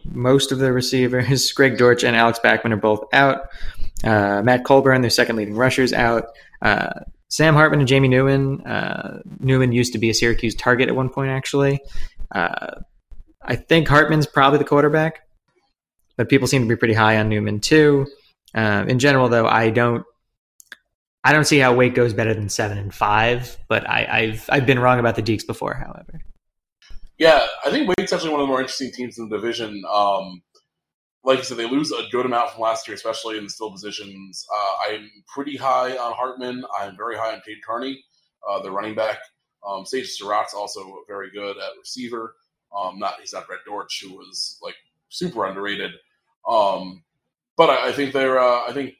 most 0.06 0.52
of 0.54 0.60
the 0.60 0.72
receivers. 0.72 1.52
Greg 1.56 1.78
Dortch 1.78 2.04
and 2.04 2.16
Alex 2.16 2.40
Bachman 2.40 2.72
are 2.72 2.78
both 2.78 3.04
out. 3.12 3.50
Uh, 4.04 4.42
Matt 4.42 4.64
Colburn, 4.64 5.02
their 5.02 5.10
second 5.10 5.36
leading 5.36 5.56
rushers, 5.56 5.92
out. 5.92 6.28
Uh, 6.62 6.92
Sam 7.28 7.56
Hartman 7.56 7.80
and 7.80 7.88
Jamie 7.88 8.08
Newman. 8.08 8.62
Uh, 8.66 9.22
Newman 9.40 9.74
used 9.74 9.92
to 9.94 10.00
be 10.00 10.10
a 10.10 10.14
Syracuse 10.14 10.56
target 10.56 10.88
at 10.88 10.96
one 10.96 11.10
point, 11.10 11.32
actually. 11.32 11.82
Uh, 12.34 12.82
I 13.42 13.58
think 13.58 13.88
Hartman's 13.88 14.28
probably 14.28 14.60
the 14.60 14.66
quarterback 14.66 15.26
but 16.18 16.30
people 16.30 16.48
seem 16.48 16.62
to 16.62 16.68
be 16.68 16.76
pretty 16.76 16.94
high 16.94 17.18
on 17.18 17.30
Newman 17.30 17.60
too. 17.60 18.08
Uh, 18.54 18.86
in 18.88 19.00
general, 19.00 19.30
though, 19.30 19.48
I 19.48 19.70
don't. 19.70 20.06
I 21.26 21.34
don't 21.34 21.46
see 21.46 21.58
how 21.58 21.74
Wake 21.74 21.96
goes 21.96 22.14
better 22.14 22.36
than 22.36 22.50
seven 22.50 22.78
and 22.78 22.94
five, 22.94 23.58
but 23.68 23.90
I, 23.90 24.28
have 24.28 24.46
I've 24.48 24.66
been 24.68 24.78
wrong 24.78 25.00
about 25.00 25.16
the 25.16 25.24
Deacs 25.24 25.46
before. 25.46 25.74
However, 25.74 26.22
yeah, 27.18 27.48
I 27.66 27.72
think 27.72 27.92
Wake's 27.98 28.14
actually 28.14 28.30
one 28.30 28.42
of 28.42 28.46
the 28.46 28.52
more 28.52 28.62
interesting 28.62 28.92
teams 28.92 29.18
in 29.18 29.28
the 29.28 29.36
division. 29.36 29.84
Um, 29.92 30.44
like 31.24 31.40
you 31.40 31.44
said, 31.44 31.58
they 31.58 31.68
lose 31.68 31.92
a 31.92 32.04
good 32.12 32.28
amount 32.28 32.52
from 32.52 32.62
last 32.62 32.88
year, 32.88 32.94
especially 32.94 33.40
in 33.40 33.46
the 33.46 33.50
still 33.50 33.72
positions. 33.72 34.46
Uh, 34.54 34.92
I'm 34.92 35.10
pretty 35.28 35.58
high 35.58 35.98
on 35.98 36.14
Hartman. 36.14 36.64
I'm 36.80 36.96
very 36.96 37.18
high 37.18 37.34
on 37.34 37.42
Cade 37.44 37.58
Carney, 37.66 38.04
uh, 38.48 38.62
the 38.62 38.70
running 38.70 38.94
back. 38.94 39.18
Um, 39.68 39.84
Sage 39.84 40.16
Surratt's 40.16 40.54
also 40.54 41.00
very 41.08 41.32
good 41.32 41.58
at 41.58 41.72
receiver. 41.80 42.36
Um, 42.78 43.00
not 43.00 43.16
he's 43.20 43.34
not 43.34 43.48
Brett 43.48 43.62
Dortch, 43.66 44.04
who 44.04 44.16
was 44.16 44.60
like 44.62 44.76
super 45.10 45.48
underrated. 45.48 45.92
Um, 46.48 47.04
but 47.58 47.72
I, 47.72 47.90
I 47.90 47.92
think 47.94 48.14
they're 48.14 48.38
uh, 48.38 48.62
I 48.68 48.74
think 48.74 48.94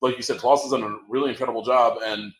like 0.00 0.16
you 0.16 0.22
said, 0.22 0.38
Claus 0.38 0.62
has 0.62 0.70
done 0.70 0.82
a 0.82 0.96
really 1.08 1.30
incredible 1.30 1.62
job, 1.62 1.98
and 2.04 2.32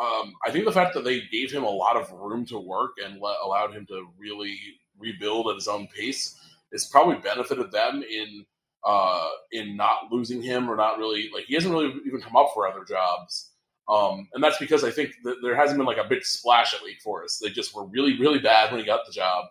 um, 0.00 0.32
I 0.46 0.50
think 0.50 0.64
the 0.64 0.72
fact 0.72 0.94
that 0.94 1.04
they 1.04 1.22
gave 1.30 1.52
him 1.52 1.64
a 1.64 1.70
lot 1.70 1.96
of 1.96 2.10
room 2.12 2.46
to 2.46 2.58
work 2.58 2.92
and 3.04 3.20
let, 3.20 3.36
allowed 3.44 3.74
him 3.74 3.86
to 3.86 4.06
really 4.18 4.56
rebuild 4.98 5.48
at 5.48 5.56
his 5.56 5.68
own 5.68 5.86
pace 5.94 6.38
has 6.72 6.86
probably 6.86 7.16
benefited 7.16 7.70
them 7.70 8.02
in 8.02 8.44
uh, 8.84 9.28
in 9.52 9.76
not 9.76 10.10
losing 10.10 10.42
him 10.42 10.68
or 10.68 10.76
not 10.76 10.98
really 10.98 11.30
like 11.32 11.44
he 11.44 11.54
hasn't 11.54 11.72
really 11.72 11.94
even 12.06 12.20
come 12.20 12.36
up 12.36 12.50
for 12.54 12.66
other 12.66 12.84
jobs. 12.84 13.50
Um, 13.88 14.28
and 14.32 14.42
that's 14.42 14.58
because 14.58 14.84
I 14.84 14.90
think 14.90 15.12
there 15.42 15.56
hasn't 15.56 15.76
been 15.76 15.86
like 15.86 15.98
a 15.98 16.08
big 16.08 16.24
splash 16.24 16.72
at 16.72 16.82
Wake 16.82 17.00
Forest. 17.02 17.40
They 17.42 17.50
just 17.50 17.74
were 17.74 17.86
really, 17.86 18.18
really 18.18 18.38
bad 18.38 18.70
when 18.70 18.80
he 18.80 18.86
got 18.86 19.04
the 19.06 19.12
job, 19.12 19.46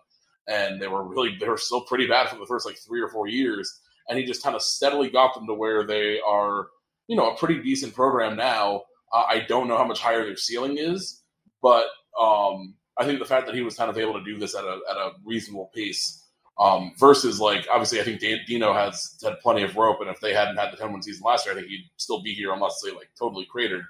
and 0.48 0.80
they 0.80 0.88
were 0.88 1.04
really 1.04 1.36
they 1.38 1.48
were 1.48 1.58
still 1.58 1.82
pretty 1.82 2.06
bad 2.06 2.28
for 2.28 2.36
the 2.36 2.46
first 2.46 2.66
like 2.66 2.76
three 2.78 3.00
or 3.00 3.08
four 3.08 3.28
years. 3.28 3.80
And 4.08 4.18
he 4.18 4.24
just 4.24 4.42
kind 4.42 4.56
of 4.56 4.62
steadily 4.62 5.10
got 5.10 5.34
them 5.34 5.46
to 5.46 5.54
where 5.54 5.86
they 5.86 6.18
are, 6.26 6.68
you 7.08 7.16
know, 7.16 7.30
a 7.30 7.36
pretty 7.36 7.62
decent 7.62 7.94
program 7.94 8.36
now. 8.36 8.82
Uh, 9.12 9.24
I 9.28 9.44
don't 9.48 9.68
know 9.68 9.76
how 9.76 9.86
much 9.86 10.00
higher 10.00 10.24
their 10.24 10.36
ceiling 10.36 10.78
is, 10.78 11.22
but 11.60 11.86
um, 12.20 12.74
I 12.98 13.04
think 13.04 13.18
the 13.18 13.24
fact 13.24 13.46
that 13.46 13.54
he 13.54 13.62
was 13.62 13.76
kind 13.76 13.90
of 13.90 13.98
able 13.98 14.14
to 14.14 14.24
do 14.24 14.38
this 14.38 14.54
at 14.54 14.64
a 14.64 14.80
at 14.90 14.96
a 14.96 15.10
reasonable 15.24 15.70
pace 15.74 16.22
um, 16.58 16.92
versus 16.98 17.40
like 17.40 17.66
obviously, 17.70 18.00
I 18.00 18.04
think 18.04 18.20
Dino 18.20 18.72
has 18.72 19.18
had 19.22 19.40
plenty 19.40 19.62
of 19.62 19.76
rope, 19.76 20.00
and 20.00 20.10
if 20.10 20.20
they 20.20 20.34
hadn't 20.34 20.56
had 20.56 20.72
the 20.72 20.76
10 20.76 20.92
win 20.92 21.02
season 21.02 21.22
last 21.24 21.46
year, 21.46 21.54
I 21.54 21.58
think 21.58 21.68
he'd 21.68 21.90
still 21.96 22.22
be 22.22 22.34
here 22.34 22.52
unless 22.52 22.80
they 22.84 22.92
like 22.92 23.10
totally 23.18 23.46
cratered. 23.50 23.84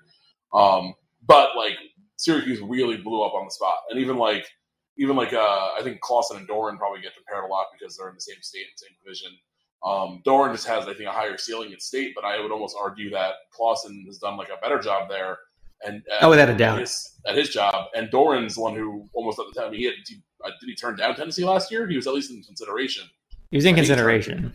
Um, 0.55 0.95
but 1.27 1.57
like 1.57 1.77
Syracuse 2.17 2.61
really 2.61 2.97
blew 2.97 3.23
up 3.23 3.35
on 3.35 3.45
the 3.45 3.51
spot, 3.51 3.77
and 3.91 4.01
even 4.01 4.17
like 4.17 4.47
even 4.97 5.17
like 5.17 5.33
uh, 5.33 5.71
I 5.79 5.81
think 5.83 6.01
Clawson 6.01 6.37
and 6.37 6.49
Doeren 6.49 6.79
probably 6.79 7.01
get 7.01 7.15
compared 7.15 7.45
a 7.45 7.53
lot 7.53 7.67
because 7.73 7.97
they're 7.97 8.09
in 8.09 8.15
the 8.15 8.21
same 8.21 8.41
state 8.41 8.67
and 8.71 8.79
same 8.79 8.97
division. 9.05 9.33
Um, 9.85 10.23
Doeren 10.25 10.53
just 10.53 10.67
has 10.67 10.87
I 10.87 10.95
think 10.95 11.09
a 11.09 11.13
higher 11.13 11.37
ceiling 11.37 11.73
at 11.73 11.83
state, 11.83 12.13
but 12.15 12.25
I 12.25 12.41
would 12.41 12.53
almost 12.53 12.77
argue 12.81 13.11
that 13.11 13.35
Clawson 13.53 14.05
has 14.07 14.19
done 14.19 14.37
like 14.37 14.49
a 14.49 14.61
better 14.61 14.79
job 14.79 15.09
there. 15.09 15.39
And 15.85 16.03
oh, 16.21 16.31
without 16.31 16.49
a 16.49 16.57
doubt, 16.57 16.77
at 16.77 16.81
his, 16.83 17.19
at 17.27 17.37
his 17.37 17.49
job, 17.49 17.87
and 17.97 18.09
Doeren's 18.09 18.55
the 18.55 18.61
one 18.61 18.77
who 18.77 19.09
almost 19.15 19.41
at 19.41 19.47
the 19.53 19.61
time 19.61 19.73
he 19.73 19.85
had 19.85 19.95
uh, 20.45 20.51
did 20.61 20.69
he 20.69 20.77
turn 20.77 20.97
down 20.97 21.17
Tennessee 21.17 21.45
last 21.45 21.73
year? 21.73 21.89
He 21.89 21.97
was 21.97 22.07
at 22.07 22.15
least 22.15 22.31
in 22.31 22.41
consideration. 22.43 23.05
He 23.51 23.57
was 23.57 23.65
in 23.65 23.75
consideration. 23.75 24.55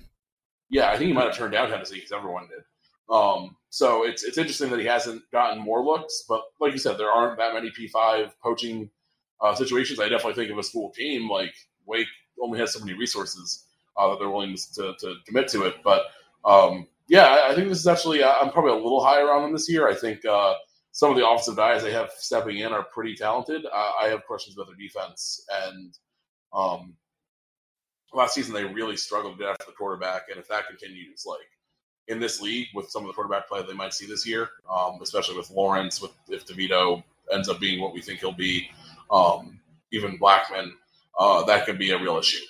yeah, 0.70 0.90
I 0.90 0.98
think 0.98 1.08
he 1.08 1.14
might 1.14 1.26
have 1.26 1.36
turned 1.36 1.52
down 1.52 1.70
Tennessee 1.70 1.96
because 1.96 2.14
everyone 2.14 2.48
did. 2.48 2.64
Um, 3.14 3.58
so 3.70 4.06
it's 4.06 4.24
it's 4.24 4.38
interesting 4.38 4.70
that 4.70 4.80
he 4.80 4.86
hasn't 4.86 5.22
gotten 5.32 5.60
more 5.60 5.84
looks, 5.84 6.24
but 6.30 6.44
like 6.62 6.72
you 6.72 6.80
said, 6.80 6.98
there 6.98 7.12
aren't 7.12 7.38
that 7.38 7.54
many 7.54 7.72
P 7.72 7.90
five 7.90 8.34
poaching 8.42 8.90
uh, 9.42 9.54
situations. 9.54 10.00
I 10.00 10.08
definitely 10.08 10.42
think 10.42 10.52
of 10.52 10.58
a 10.58 10.64
school 10.64 10.92
team 10.92 11.30
like 11.30 11.54
Wake 11.86 12.08
only 12.42 12.60
has 12.60 12.72
so 12.72 12.80
many 12.80 12.94
resources 12.94 13.67
uh, 13.98 14.10
that 14.10 14.20
they're 14.20 14.30
willing 14.30 14.56
to, 14.74 14.94
to 15.00 15.16
commit 15.26 15.48
to 15.50 15.64
it. 15.64 15.76
But 15.84 16.04
um, 16.46 16.88
yeah, 17.08 17.26
I, 17.26 17.52
I, 17.52 17.56
think 17.56 17.70
this 17.70 17.80
is 17.80 17.88
actually 17.88 18.24
I'm 18.24 18.52
probably 18.52 18.72
a 18.72 18.76
little 18.76 19.04
higher 19.04 19.32
on 19.32 19.44
them 19.44 19.54
this 19.54 19.70
year. 19.70 19.88
I 19.88 19.96
think 19.96 20.26
uh, 20.26 20.56
some 20.92 21.12
of 21.12 21.18
the 21.18 21.28
offensive 21.28 21.56
guys 21.56 21.84
they 21.84 21.94
have 21.94 22.12
stepping 22.18 22.58
in 22.58 22.74
are 22.74 22.84
pretty 22.84 23.16
talented. 23.16 23.66
Uh, 23.66 23.92
I 24.02 24.08
have 24.08 24.26
questions 24.26 24.56
about 24.56 24.68
their 24.68 24.76
defense, 24.76 25.46
and 25.66 25.98
um, 26.54 26.94
last 28.14 28.34
season 28.34 28.54
they 28.54 28.64
really 28.64 28.98
struggled 28.98 29.38
to 29.38 29.40
get 29.44 29.50
after 29.50 29.66
the 29.68 29.74
quarterback. 29.74 30.24
And 30.30 30.40
if 30.40 30.48
that 30.48 30.68
continues, 30.68 31.26
like 31.26 31.50
in 32.08 32.20
this 32.20 32.42
league 32.42 32.68
with 32.74 32.90
some 32.90 33.04
of 33.04 33.08
the 33.08 33.14
quarterback 33.14 33.48
play 33.48 33.62
they 33.66 33.74
might 33.74 33.94
see 33.94 34.06
this 34.06 34.26
year, 34.26 34.50
um, 34.72 35.00
especially 35.02 35.38
with 35.38 35.50
Lawrence, 35.52 36.02
with 36.02 36.12
if 36.30 36.46
DeVito 36.46 37.04
ends 37.34 37.50
up 37.50 37.60
being 37.60 37.82
what 37.82 37.94
we 37.94 38.02
think 38.02 38.20
he'll 38.20 38.32
be, 38.32 38.70
um, 39.12 39.60
even 39.92 40.18
Blackman, 40.18 40.74
uh, 41.20 41.44
that 41.44 41.66
could 41.66 41.78
be 41.78 41.92
a 41.92 42.00
real 42.00 42.18
issue. 42.18 42.44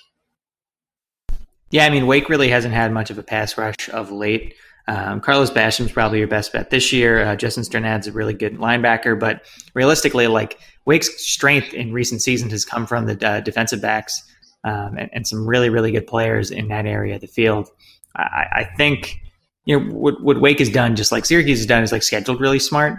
Yeah, 1.70 1.84
I 1.84 1.90
mean 1.90 2.06
Wake 2.06 2.28
really 2.28 2.48
hasn't 2.48 2.74
had 2.74 2.92
much 2.92 3.10
of 3.10 3.18
a 3.18 3.22
pass 3.22 3.58
rush 3.58 3.88
of 3.90 4.10
late. 4.10 4.54
Um, 4.86 5.20
Carlos 5.20 5.50
Basham's 5.50 5.92
probably 5.92 6.18
your 6.18 6.28
best 6.28 6.52
bet 6.52 6.70
this 6.70 6.92
year. 6.94 7.22
Uh, 7.22 7.36
Justin 7.36 7.62
Strnad's 7.62 8.06
a 8.06 8.12
really 8.12 8.32
good 8.32 8.56
linebacker, 8.56 9.20
but 9.20 9.42
realistically, 9.74 10.28
like 10.28 10.58
Wake's 10.86 11.22
strength 11.22 11.74
in 11.74 11.92
recent 11.92 12.22
seasons 12.22 12.52
has 12.52 12.64
come 12.64 12.86
from 12.86 13.04
the 13.04 13.28
uh, 13.28 13.40
defensive 13.40 13.82
backs 13.82 14.22
um, 14.64 14.96
and, 14.96 15.10
and, 15.12 15.26
some 15.26 15.46
really, 15.46 15.68
really 15.68 15.92
good 15.92 16.06
players 16.06 16.50
in 16.50 16.68
that 16.68 16.86
area 16.86 17.16
of 17.16 17.20
the 17.20 17.26
field. 17.26 17.68
I, 18.16 18.46
I, 18.52 18.64
think 18.76 19.20
you 19.66 19.78
know 19.78 19.92
what, 19.92 20.22
what 20.22 20.40
Wake 20.40 20.58
has 20.58 20.70
done, 20.70 20.96
just 20.96 21.12
like 21.12 21.26
Syracuse 21.26 21.58
has 21.58 21.66
done, 21.66 21.82
is 21.82 21.92
like 21.92 22.02
scheduled 22.02 22.40
really 22.40 22.58
smart. 22.58 22.98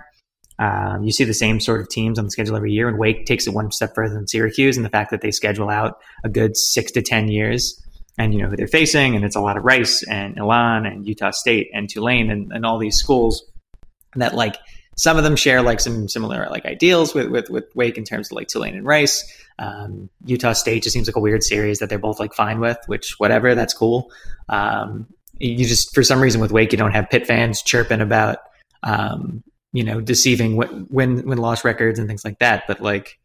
Um, 0.59 1.03
you 1.03 1.11
see 1.11 1.23
the 1.23 1.33
same 1.33 1.59
sort 1.59 1.81
of 1.81 1.89
teams 1.89 2.19
on 2.19 2.25
the 2.25 2.31
schedule 2.31 2.55
every 2.55 2.71
year, 2.71 2.87
and 2.87 2.99
Wake 2.99 3.25
takes 3.25 3.47
it 3.47 3.53
one 3.53 3.71
step 3.71 3.95
further 3.95 4.13
than 4.13 4.27
Syracuse, 4.27 4.77
and 4.77 4.85
the 4.85 4.89
fact 4.89 5.09
that 5.09 5.21
they 5.21 5.31
schedule 5.31 5.69
out 5.69 5.97
a 6.23 6.29
good 6.29 6.55
six 6.55 6.91
to 6.91 7.01
ten 7.01 7.29
years 7.29 7.81
and 8.19 8.33
you 8.33 8.41
know 8.41 8.49
who 8.49 8.57
they're 8.57 8.67
facing, 8.67 9.15
and 9.15 9.23
it's 9.23 9.37
a 9.37 9.41
lot 9.41 9.57
of 9.57 9.63
Rice 9.63 10.03
and 10.03 10.37
Elon 10.37 10.85
and 10.85 11.07
Utah 11.07 11.31
State 11.31 11.71
and 11.73 11.89
Tulane 11.89 12.29
and, 12.29 12.51
and 12.51 12.65
all 12.65 12.77
these 12.77 12.97
schools 12.97 13.43
that 14.15 14.35
like 14.35 14.57
some 14.97 15.17
of 15.17 15.23
them 15.23 15.37
share 15.37 15.61
like 15.61 15.79
some 15.79 16.09
similar 16.09 16.47
like 16.51 16.65
ideals 16.65 17.15
with 17.15 17.29
with, 17.29 17.49
with 17.49 17.65
Wake 17.75 17.97
in 17.97 18.03
terms 18.03 18.27
of 18.27 18.35
like 18.35 18.49
Tulane 18.49 18.75
and 18.75 18.85
Rice. 18.85 19.23
Um, 19.57 20.09
Utah 20.25 20.53
State 20.53 20.83
just 20.83 20.93
seems 20.93 21.07
like 21.07 21.15
a 21.15 21.21
weird 21.21 21.43
series 21.43 21.79
that 21.79 21.89
they're 21.89 21.97
both 21.97 22.19
like 22.19 22.33
fine 22.33 22.59
with, 22.59 22.77
which 22.87 23.15
whatever, 23.17 23.55
that's 23.55 23.73
cool. 23.73 24.11
Um, 24.49 25.07
you 25.39 25.65
just 25.65 25.95
for 25.95 26.03
some 26.03 26.21
reason 26.21 26.41
with 26.41 26.51
Wake 26.51 26.73
you 26.73 26.77
don't 26.77 26.91
have 26.91 27.09
Pitt 27.09 27.25
fans 27.25 27.61
chirping 27.61 28.01
about 28.01 28.39
um, 28.83 29.43
you 29.71 29.85
know 29.85 30.01
deceiving 30.01 30.57
win 30.57 30.87
win 30.89 31.37
loss 31.37 31.63
records 31.63 31.99
and 31.99 32.07
things 32.09 32.25
like 32.25 32.39
that. 32.39 32.65
But 32.67 32.81
like 32.81 33.17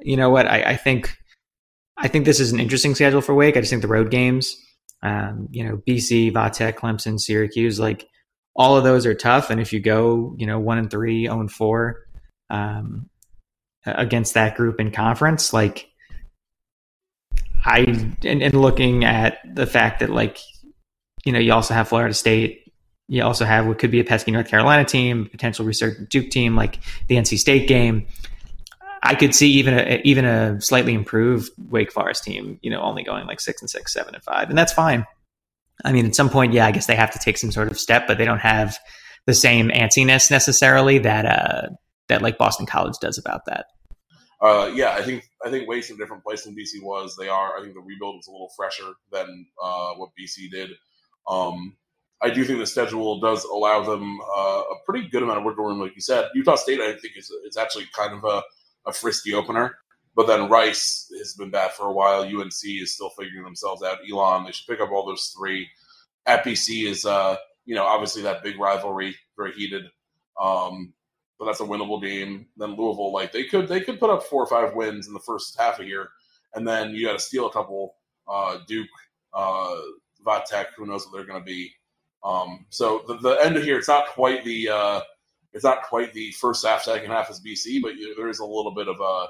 you 0.00 0.16
know 0.16 0.30
what, 0.30 0.48
I, 0.48 0.62
I 0.72 0.76
think 0.76 1.16
I 2.02 2.08
think 2.08 2.24
this 2.24 2.40
is 2.40 2.50
an 2.52 2.58
interesting 2.58 2.96
schedule 2.96 3.20
for 3.20 3.32
Wake. 3.32 3.56
I 3.56 3.60
just 3.60 3.70
think 3.70 3.80
the 3.80 3.88
road 3.88 4.10
games, 4.10 4.56
um, 5.02 5.48
you 5.52 5.64
know, 5.64 5.80
BC, 5.88 6.32
Va 6.32 6.50
Tech, 6.50 6.78
Clemson, 6.78 7.18
Syracuse, 7.18 7.78
like 7.78 8.08
all 8.56 8.76
of 8.76 8.82
those 8.82 9.06
are 9.06 9.14
tough. 9.14 9.50
And 9.50 9.60
if 9.60 9.72
you 9.72 9.78
go, 9.78 10.34
you 10.36 10.46
know, 10.46 10.58
one 10.58 10.78
and 10.78 10.90
three, 10.90 11.26
zero 11.26 11.38
and 11.38 11.50
four 11.50 12.00
um, 12.50 13.08
against 13.86 14.34
that 14.34 14.56
group 14.56 14.80
in 14.80 14.90
conference, 14.90 15.52
like 15.52 15.88
I 17.64 17.78
and, 18.24 18.42
and 18.42 18.54
looking 18.54 19.04
at 19.04 19.38
the 19.44 19.66
fact 19.66 20.00
that 20.00 20.10
like 20.10 20.38
you 21.24 21.32
know 21.32 21.38
you 21.38 21.52
also 21.52 21.72
have 21.72 21.88
Florida 21.88 22.14
State, 22.14 22.72
you 23.06 23.22
also 23.22 23.44
have 23.44 23.66
what 23.66 23.78
could 23.78 23.92
be 23.92 24.00
a 24.00 24.04
pesky 24.04 24.32
North 24.32 24.48
Carolina 24.48 24.84
team, 24.84 25.28
potential 25.30 25.64
resurgent 25.64 26.10
Duke 26.10 26.30
team, 26.30 26.56
like 26.56 26.80
the 27.06 27.14
NC 27.14 27.38
State 27.38 27.68
game. 27.68 28.08
I 29.02 29.14
could 29.14 29.34
see 29.34 29.50
even 29.52 29.74
a 29.74 30.00
even 30.04 30.24
a 30.24 30.60
slightly 30.60 30.94
improved 30.94 31.50
Wake 31.70 31.90
Forest 31.90 32.24
team, 32.24 32.58
you 32.62 32.70
know, 32.70 32.80
only 32.80 33.02
going 33.02 33.26
like 33.26 33.40
six 33.40 33.60
and 33.60 33.68
six, 33.68 33.92
seven 33.92 34.14
and 34.14 34.22
five, 34.22 34.48
and 34.48 34.56
that's 34.56 34.72
fine. 34.72 35.06
I 35.84 35.92
mean, 35.92 36.06
at 36.06 36.14
some 36.14 36.30
point, 36.30 36.52
yeah, 36.52 36.66
I 36.66 36.70
guess 36.70 36.86
they 36.86 36.94
have 36.94 37.10
to 37.12 37.18
take 37.18 37.38
some 37.38 37.50
sort 37.50 37.70
of 37.70 37.78
step, 37.78 38.06
but 38.06 38.18
they 38.18 38.24
don't 38.24 38.38
have 38.38 38.78
the 39.26 39.34
same 39.34 39.70
antsiness 39.70 40.30
necessarily 40.30 40.98
that 40.98 41.26
uh, 41.26 41.68
that 42.08 42.22
like 42.22 42.38
Boston 42.38 42.66
College 42.66 42.94
does 43.00 43.18
about 43.18 43.44
that. 43.46 43.66
Uh, 44.40 44.70
yeah, 44.74 44.90
I 44.90 45.02
think 45.02 45.28
I 45.44 45.50
think 45.50 45.68
Wake's 45.68 45.90
in 45.90 45.96
a 45.96 45.98
different 45.98 46.24
place 46.24 46.44
than 46.44 46.54
BC 46.54 46.82
was. 46.82 47.16
They 47.16 47.28
are. 47.28 47.56
I 47.56 47.62
think 47.62 47.74
the 47.74 47.80
rebuild 47.80 48.16
was 48.16 48.26
a 48.28 48.32
little 48.32 48.50
fresher 48.56 48.92
than 49.10 49.46
uh, 49.62 49.94
what 49.94 50.10
BC 50.20 50.50
did. 50.50 50.70
Um, 51.28 51.76
I 52.20 52.30
do 52.30 52.44
think 52.44 52.60
the 52.60 52.66
schedule 52.66 53.20
does 53.20 53.44
allow 53.44 53.82
them 53.82 54.20
uh, 54.36 54.62
a 54.62 54.74
pretty 54.86 55.08
good 55.08 55.22
amount 55.22 55.38
of 55.38 55.44
wiggle 55.44 55.64
room, 55.64 55.80
like 55.80 55.94
you 55.96 56.00
said. 56.00 56.28
Utah 56.34 56.56
State, 56.56 56.80
I 56.80 56.92
think, 56.92 57.16
is 57.16 57.30
is 57.46 57.56
actually 57.56 57.86
kind 57.96 58.14
of 58.14 58.24
a 58.24 58.42
a 58.86 58.92
frisky 58.92 59.34
opener. 59.34 59.76
But 60.14 60.26
then 60.26 60.50
Rice 60.50 61.10
has 61.18 61.34
been 61.34 61.50
bad 61.50 61.72
for 61.72 61.86
a 61.86 61.92
while. 61.92 62.22
UNC 62.22 62.52
is 62.64 62.94
still 62.94 63.10
figuring 63.10 63.44
themselves 63.44 63.82
out. 63.82 63.98
Elon, 64.10 64.44
they 64.44 64.52
should 64.52 64.66
pick 64.66 64.80
up 64.80 64.90
all 64.92 65.06
those 65.06 65.34
three. 65.36 65.68
At 66.26 66.46
is, 66.46 67.04
uh, 67.06 67.36
you 67.64 67.74
know, 67.74 67.84
obviously 67.84 68.22
that 68.22 68.42
big 68.42 68.58
rivalry, 68.58 69.16
very 69.36 69.52
heated. 69.52 69.84
Um, 70.40 70.92
but 71.38 71.46
that's 71.46 71.60
a 71.60 71.64
winnable 71.64 72.00
game. 72.00 72.46
Then 72.56 72.76
Louisville, 72.76 73.12
like 73.12 73.32
they 73.32 73.44
could, 73.44 73.68
they 73.68 73.80
could 73.80 73.98
put 73.98 74.10
up 74.10 74.22
four 74.22 74.42
or 74.42 74.46
five 74.46 74.76
wins 74.76 75.08
in 75.08 75.14
the 75.14 75.20
first 75.20 75.58
half 75.58 75.80
of 75.80 75.88
year, 75.88 76.10
and 76.54 76.68
then 76.68 76.90
you 76.90 77.06
got 77.06 77.14
to 77.14 77.18
steal 77.18 77.46
a 77.46 77.52
couple. 77.52 77.96
Uh, 78.28 78.58
Duke, 78.68 78.86
uh, 79.34 79.74
Va 80.24 80.44
Tech, 80.46 80.68
who 80.76 80.86
knows 80.86 81.04
what 81.04 81.16
they're 81.16 81.26
going 81.26 81.40
to 81.40 81.44
be. 81.44 81.72
Um, 82.22 82.66
so 82.70 83.02
the, 83.08 83.16
the 83.16 83.38
end 83.42 83.56
of 83.56 83.64
here, 83.64 83.78
it's 83.78 83.88
not 83.88 84.06
quite 84.08 84.44
the 84.44 84.68
uh, 84.68 85.00
it's 85.52 85.64
not 85.64 85.82
quite 85.82 86.12
the 86.12 86.30
first 86.32 86.66
half, 86.66 86.82
second 86.82 87.10
half 87.10 87.30
as 87.30 87.40
BC, 87.40 87.82
but 87.82 87.92
there 88.16 88.28
is 88.28 88.38
a 88.38 88.44
little 88.44 88.74
bit 88.74 88.88
of 88.88 89.00
a 89.00 89.26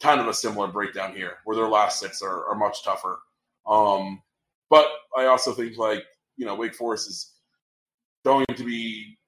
kind 0.00 0.20
of 0.20 0.28
a 0.28 0.34
similar 0.34 0.68
breakdown 0.68 1.14
here, 1.14 1.38
where 1.44 1.56
their 1.56 1.68
last 1.68 1.98
six 1.98 2.22
are, 2.22 2.46
are 2.46 2.54
much 2.54 2.84
tougher. 2.84 3.18
Um, 3.66 4.22
but 4.70 4.86
I 5.16 5.26
also 5.26 5.52
think 5.52 5.76
like 5.78 6.04
you 6.36 6.46
know 6.46 6.54
Wake 6.54 6.74
Forest 6.74 7.08
is 7.08 7.32
going 8.24 8.46
to 8.54 8.64
be 8.64 9.18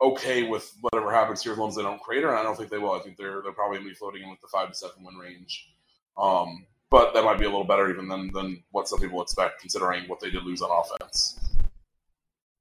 okay 0.00 0.44
with 0.44 0.72
whatever 0.80 1.12
happens 1.12 1.42
here 1.42 1.52
as 1.52 1.58
long 1.58 1.70
as 1.70 1.76
they 1.76 1.82
don't 1.82 2.00
crater, 2.00 2.28
and 2.28 2.38
I 2.38 2.42
don't 2.42 2.56
think 2.56 2.70
they 2.70 2.78
will. 2.78 2.92
I 2.92 3.00
think 3.00 3.16
they're 3.16 3.42
they're 3.42 3.52
probably 3.52 3.78
going 3.78 3.88
to 3.88 3.94
be 3.94 3.98
floating 3.98 4.22
in 4.22 4.30
with 4.30 4.40
the 4.40 4.48
five 4.48 4.68
to 4.68 4.74
seven 4.74 5.04
win 5.04 5.16
range. 5.16 5.70
Um, 6.16 6.66
but 6.90 7.12
that 7.14 7.24
might 7.24 7.38
be 7.38 7.44
a 7.44 7.48
little 7.48 7.64
better 7.64 7.90
even 7.90 8.08
than 8.08 8.32
than 8.32 8.62
what 8.70 8.88
some 8.88 9.00
people 9.00 9.22
expect, 9.22 9.60
considering 9.60 10.04
what 10.08 10.20
they 10.20 10.30
did 10.30 10.44
lose 10.44 10.62
on 10.62 10.70
offense. 10.70 11.40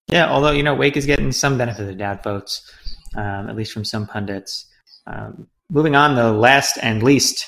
Yeah, 0.07 0.31
although 0.31 0.51
you 0.51 0.63
know 0.63 0.73
Wake 0.73 0.97
is 0.97 1.05
getting 1.05 1.31
some 1.31 1.57
benefit 1.57 1.81
of 1.81 1.87
the 1.87 1.95
doubt 1.95 2.23
votes 2.23 2.71
um, 3.17 3.49
at 3.49 3.55
least 3.55 3.73
from 3.73 3.83
some 3.83 4.07
pundits. 4.07 4.65
Um, 5.05 5.47
moving 5.69 5.95
on, 5.95 6.15
the 6.15 6.31
last 6.31 6.77
and 6.81 7.03
least 7.03 7.45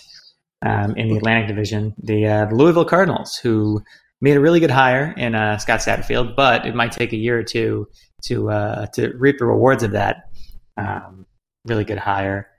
um, 0.65 0.95
in 0.97 1.07
the 1.07 1.17
Atlantic 1.17 1.47
Division, 1.47 1.93
the, 2.01 2.27
uh, 2.27 2.45
the, 2.45 2.55
Louisville 2.55 2.85
Cardinals, 2.85 3.37
who 3.37 3.81
made 4.21 4.35
a 4.35 4.39
really 4.41 4.59
good 4.59 4.71
hire 4.71 5.13
in 5.15 5.35
uh, 5.35 5.57
Scott 5.57 5.79
Satterfield, 5.79 6.35
but 6.35 6.65
it 6.65 6.75
might 6.75 6.91
take 6.91 7.13
a 7.13 7.17
year 7.17 7.39
or 7.39 7.43
two 7.43 7.87
to 8.25 8.49
uh, 8.49 8.85
to 8.87 9.13
reap 9.17 9.37
the 9.37 9.45
rewards 9.45 9.81
of 9.81 9.91
that 9.91 10.29
um, 10.75 11.25
really 11.65 11.85
good 11.85 11.97
hire. 11.97 12.49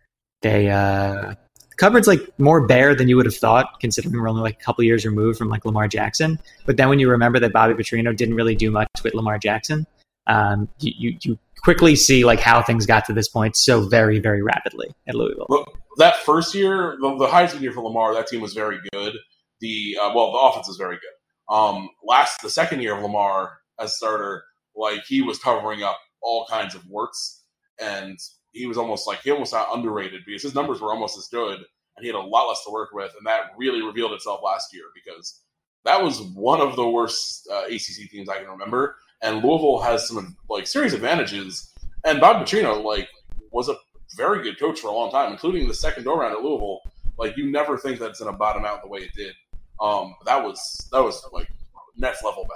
They 0.43 0.71
uh, 0.71 1.35
cupboard's 1.77 2.07
like 2.07 2.21
more 2.39 2.67
bare 2.67 2.95
than 2.95 3.09
you 3.09 3.17
would 3.17 3.27
have 3.27 3.37
thought, 3.37 3.81
considering 3.81 4.15
we're 4.15 4.29
only 4.29 4.43
like 4.43 4.61
a 4.61 4.65
couple 4.65 4.85
years 4.85 5.05
removed 5.05 5.39
from 5.39 5.49
like 5.49 5.65
Lamar 5.65 5.89
Jackson. 5.89 6.39
But 6.67 6.77
then 6.77 6.89
when 6.89 6.99
you 6.99 7.11
remember 7.11 7.39
that 7.41 7.53
Bobby 7.53 7.75
Petrino 7.75 8.17
didn't 8.17 8.35
really 8.35 8.55
do 8.55 8.71
much 8.71 8.89
with 9.03 9.15
Lamar 9.15 9.39
Jackson, 9.39 9.87
um, 10.27 10.69
you, 10.81 10.93
you, 10.97 11.19
you 11.23 11.39
quickly 11.63 11.97
see 11.97 12.25
like 12.25 12.41
how 12.41 12.63
things 12.63 12.87
got 12.87 13.05
to 13.07 13.13
this 13.13 13.29
point 13.29 13.57
so 13.57 13.89
very 13.89 14.19
very 14.19 14.43
rapidly 14.43 14.89
at 15.09 15.15
Louisville. 15.15 15.67
That 15.97 16.17
first 16.17 16.55
year, 16.55 16.97
the, 17.01 17.17
the 17.17 17.27
Heisman 17.27 17.61
year 17.61 17.73
for 17.73 17.83
Lamar, 17.83 18.15
that 18.15 18.29
team 18.29 18.41
was 18.41 18.55
very 18.55 18.79
good. 18.93 19.15
The 19.61 19.99
uh, 20.01 20.13
well, 20.15 20.33
the 20.33 20.39
offense 20.39 20.69
was 20.69 20.77
very 20.77 20.97
good. 20.97 21.55
Um, 21.55 21.91
last 22.05 22.43
the 22.43 22.51
second 22.51 22.81
year 22.81 22.97
of 22.97 23.03
Lamar 23.03 23.59
as 23.79 23.97
starter, 23.97 24.45
like 24.77 25.05
he 25.07 25.21
was 25.21 25.39
covering 25.39 25.83
up 25.83 25.99
all 26.23 26.47
kinds 26.47 26.75
of 26.75 26.87
warts, 26.87 27.43
and 27.81 28.19
he 28.53 28.67
was 28.67 28.79
almost 28.79 29.07
like 29.07 29.23
he 29.23 29.31
almost 29.31 29.53
got 29.53 29.75
underrated 29.75 30.23
because 30.27 30.43
his 30.43 30.55
numbers 30.55 30.81
were 30.81 30.93
almost 30.93 31.19
as 31.19 31.29
good, 31.29 31.57
and 31.57 32.03
he 32.03 32.07
had 32.07 32.17
a 32.17 32.21
lot 32.21 32.49
less 32.49 32.65
to 32.65 32.71
work 32.71 32.91
with, 32.93 33.13
and 33.17 33.27
that 33.27 33.53
really 33.59 33.83
revealed 33.83 34.13
itself 34.13 34.41
last 34.45 34.73
year 34.73 34.85
because 34.95 35.41
that 35.85 36.03
was 36.03 36.21
one 36.35 36.61
of 36.61 36.77
the 36.77 36.89
worst 36.89 37.49
uh, 37.51 37.65
ACC 37.65 38.11
teams 38.11 38.29
I 38.29 38.39
can 38.39 38.51
remember, 38.51 38.97
and 39.23 39.43
Louisville 39.43 39.81
has 39.81 40.09
some 40.09 40.37
like 40.49 40.67
serious 40.67 40.93
advantages, 40.93 41.73
and 42.05 42.21
Bob 42.21 42.45
Petrino 42.45 42.83
like 42.83 43.09
was 43.53 43.69
a 43.69 43.77
very 44.17 44.43
good 44.43 44.59
coach 44.59 44.81
for 44.81 44.89
a 44.89 44.93
long 44.93 45.11
time, 45.11 45.33
including 45.33 45.69
the 45.69 45.75
second 45.75 46.05
go 46.05 46.17
round 46.17 46.35
at 46.35 46.43
Louisville. 46.43 46.81
Like 47.19 47.37
you 47.37 47.51
never 47.51 47.77
think 47.77 47.99
that's 47.99 48.13
it's 48.13 48.21
going 48.21 48.33
to 48.33 48.39
bottom 48.39 48.65
out 48.65 48.83
the 48.83 48.89
way 48.89 49.01
it 49.01 49.13
did. 49.15 49.35
Um, 49.81 50.15
that 50.27 50.43
was 50.43 50.89
that 50.93 51.03
was 51.03 51.23
like 51.33 51.49
next 51.97 52.25
level 52.25 52.47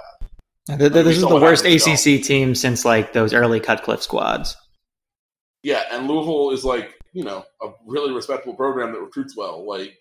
bad. 0.67 0.79
this 0.79 1.17
is 1.17 1.21
the 1.21 1.35
worst 1.35 1.65
ACC 1.65 2.23
team 2.23 2.55
since 2.55 2.85
like 2.85 3.13
those 3.13 3.33
early 3.33 3.59
Cutcliffe 3.59 4.01
squads. 4.01 4.55
Yeah, 5.63 5.83
and 5.91 6.07
Louisville 6.07 6.51
is 6.51 6.63
like 6.63 6.93
you 7.13 7.23
know 7.23 7.45
a 7.61 7.69
really 7.85 8.13
respectable 8.13 8.55
program 8.55 8.91
that 8.93 8.99
recruits 8.99 9.35
well. 9.37 9.67
Like 9.67 9.97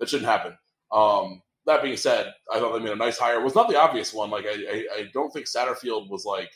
that 0.00 0.08
shouldn't 0.08 0.28
happen. 0.28 0.56
Um, 0.92 1.42
that 1.66 1.82
being 1.82 1.96
said, 1.96 2.32
I 2.52 2.58
thought 2.58 2.72
they 2.72 2.84
made 2.84 2.92
a 2.92 2.96
nice 2.96 3.18
hire. 3.18 3.40
It 3.40 3.44
was 3.44 3.54
not 3.54 3.68
the 3.68 3.78
obvious 3.78 4.14
one. 4.14 4.30
Like 4.30 4.46
I, 4.46 4.52
I, 4.52 4.86
I 4.94 5.10
don't 5.12 5.32
think 5.32 5.46
Satterfield 5.46 6.08
was 6.08 6.24
like 6.24 6.50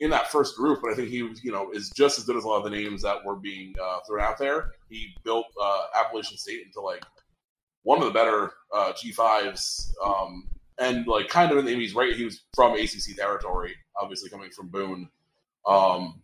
in 0.00 0.10
that 0.10 0.30
first 0.30 0.56
group, 0.56 0.80
but 0.82 0.92
I 0.92 0.94
think 0.94 1.08
he 1.08 1.16
you 1.16 1.52
know, 1.52 1.70
is 1.72 1.90
just 1.90 2.18
as 2.18 2.24
good 2.24 2.36
as 2.36 2.44
a 2.44 2.48
lot 2.48 2.58
of 2.58 2.64
the 2.64 2.70
names 2.70 3.02
that 3.02 3.24
were 3.24 3.36
being 3.36 3.74
uh, 3.82 3.98
thrown 4.06 4.22
out 4.22 4.38
there. 4.38 4.72
He 4.88 5.14
built 5.24 5.46
uh, 5.60 5.84
Appalachian 5.98 6.36
State 6.36 6.64
into 6.64 6.80
like 6.80 7.04
one 7.82 7.98
of 7.98 8.04
the 8.04 8.12
better 8.12 8.52
uh, 8.72 8.92
G5s, 8.92 9.92
um, 10.04 10.48
and 10.78 11.06
like 11.06 11.28
kind 11.28 11.50
of 11.50 11.58
in 11.58 11.64
the 11.64 11.74
he's 11.74 11.94
right. 11.94 12.14
He 12.14 12.24
was 12.24 12.44
from 12.54 12.74
ACC 12.74 13.16
territory, 13.16 13.74
obviously 14.00 14.30
coming 14.30 14.50
from 14.50 14.68
Boone. 14.68 15.08
Um, 15.66 16.22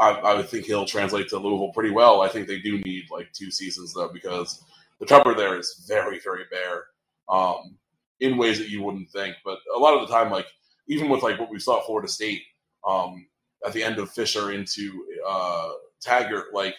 I, 0.00 0.10
I, 0.10 0.34
would 0.34 0.48
think 0.48 0.66
he'll 0.66 0.84
translate 0.84 1.28
to 1.28 1.38
Louisville 1.38 1.72
pretty 1.72 1.90
well. 1.90 2.20
I 2.20 2.28
think 2.28 2.48
they 2.48 2.58
do 2.58 2.78
need 2.80 3.04
like 3.10 3.32
two 3.32 3.50
seasons 3.50 3.94
though, 3.94 4.10
because 4.12 4.62
the 4.98 5.06
cover 5.06 5.34
there 5.34 5.56
is 5.56 5.84
very, 5.88 6.18
very 6.18 6.44
bare 6.50 6.86
um, 7.28 7.76
in 8.20 8.36
ways 8.36 8.58
that 8.58 8.68
you 8.68 8.82
wouldn't 8.82 9.10
think. 9.10 9.36
But 9.44 9.58
a 9.74 9.78
lot 9.78 9.94
of 9.94 10.06
the 10.06 10.12
time, 10.14 10.30
like 10.30 10.46
even 10.88 11.08
with 11.08 11.22
like 11.22 11.38
what 11.38 11.50
we 11.50 11.58
saw 11.58 11.78
at 11.78 11.86
Florida 11.86 12.08
State 12.08 12.42
um, 12.86 13.26
at 13.66 13.72
the 13.72 13.82
end 13.82 13.98
of 13.98 14.10
Fisher 14.10 14.52
into 14.52 15.04
uh, 15.26 15.70
Taggart, 16.00 16.52
like 16.52 16.74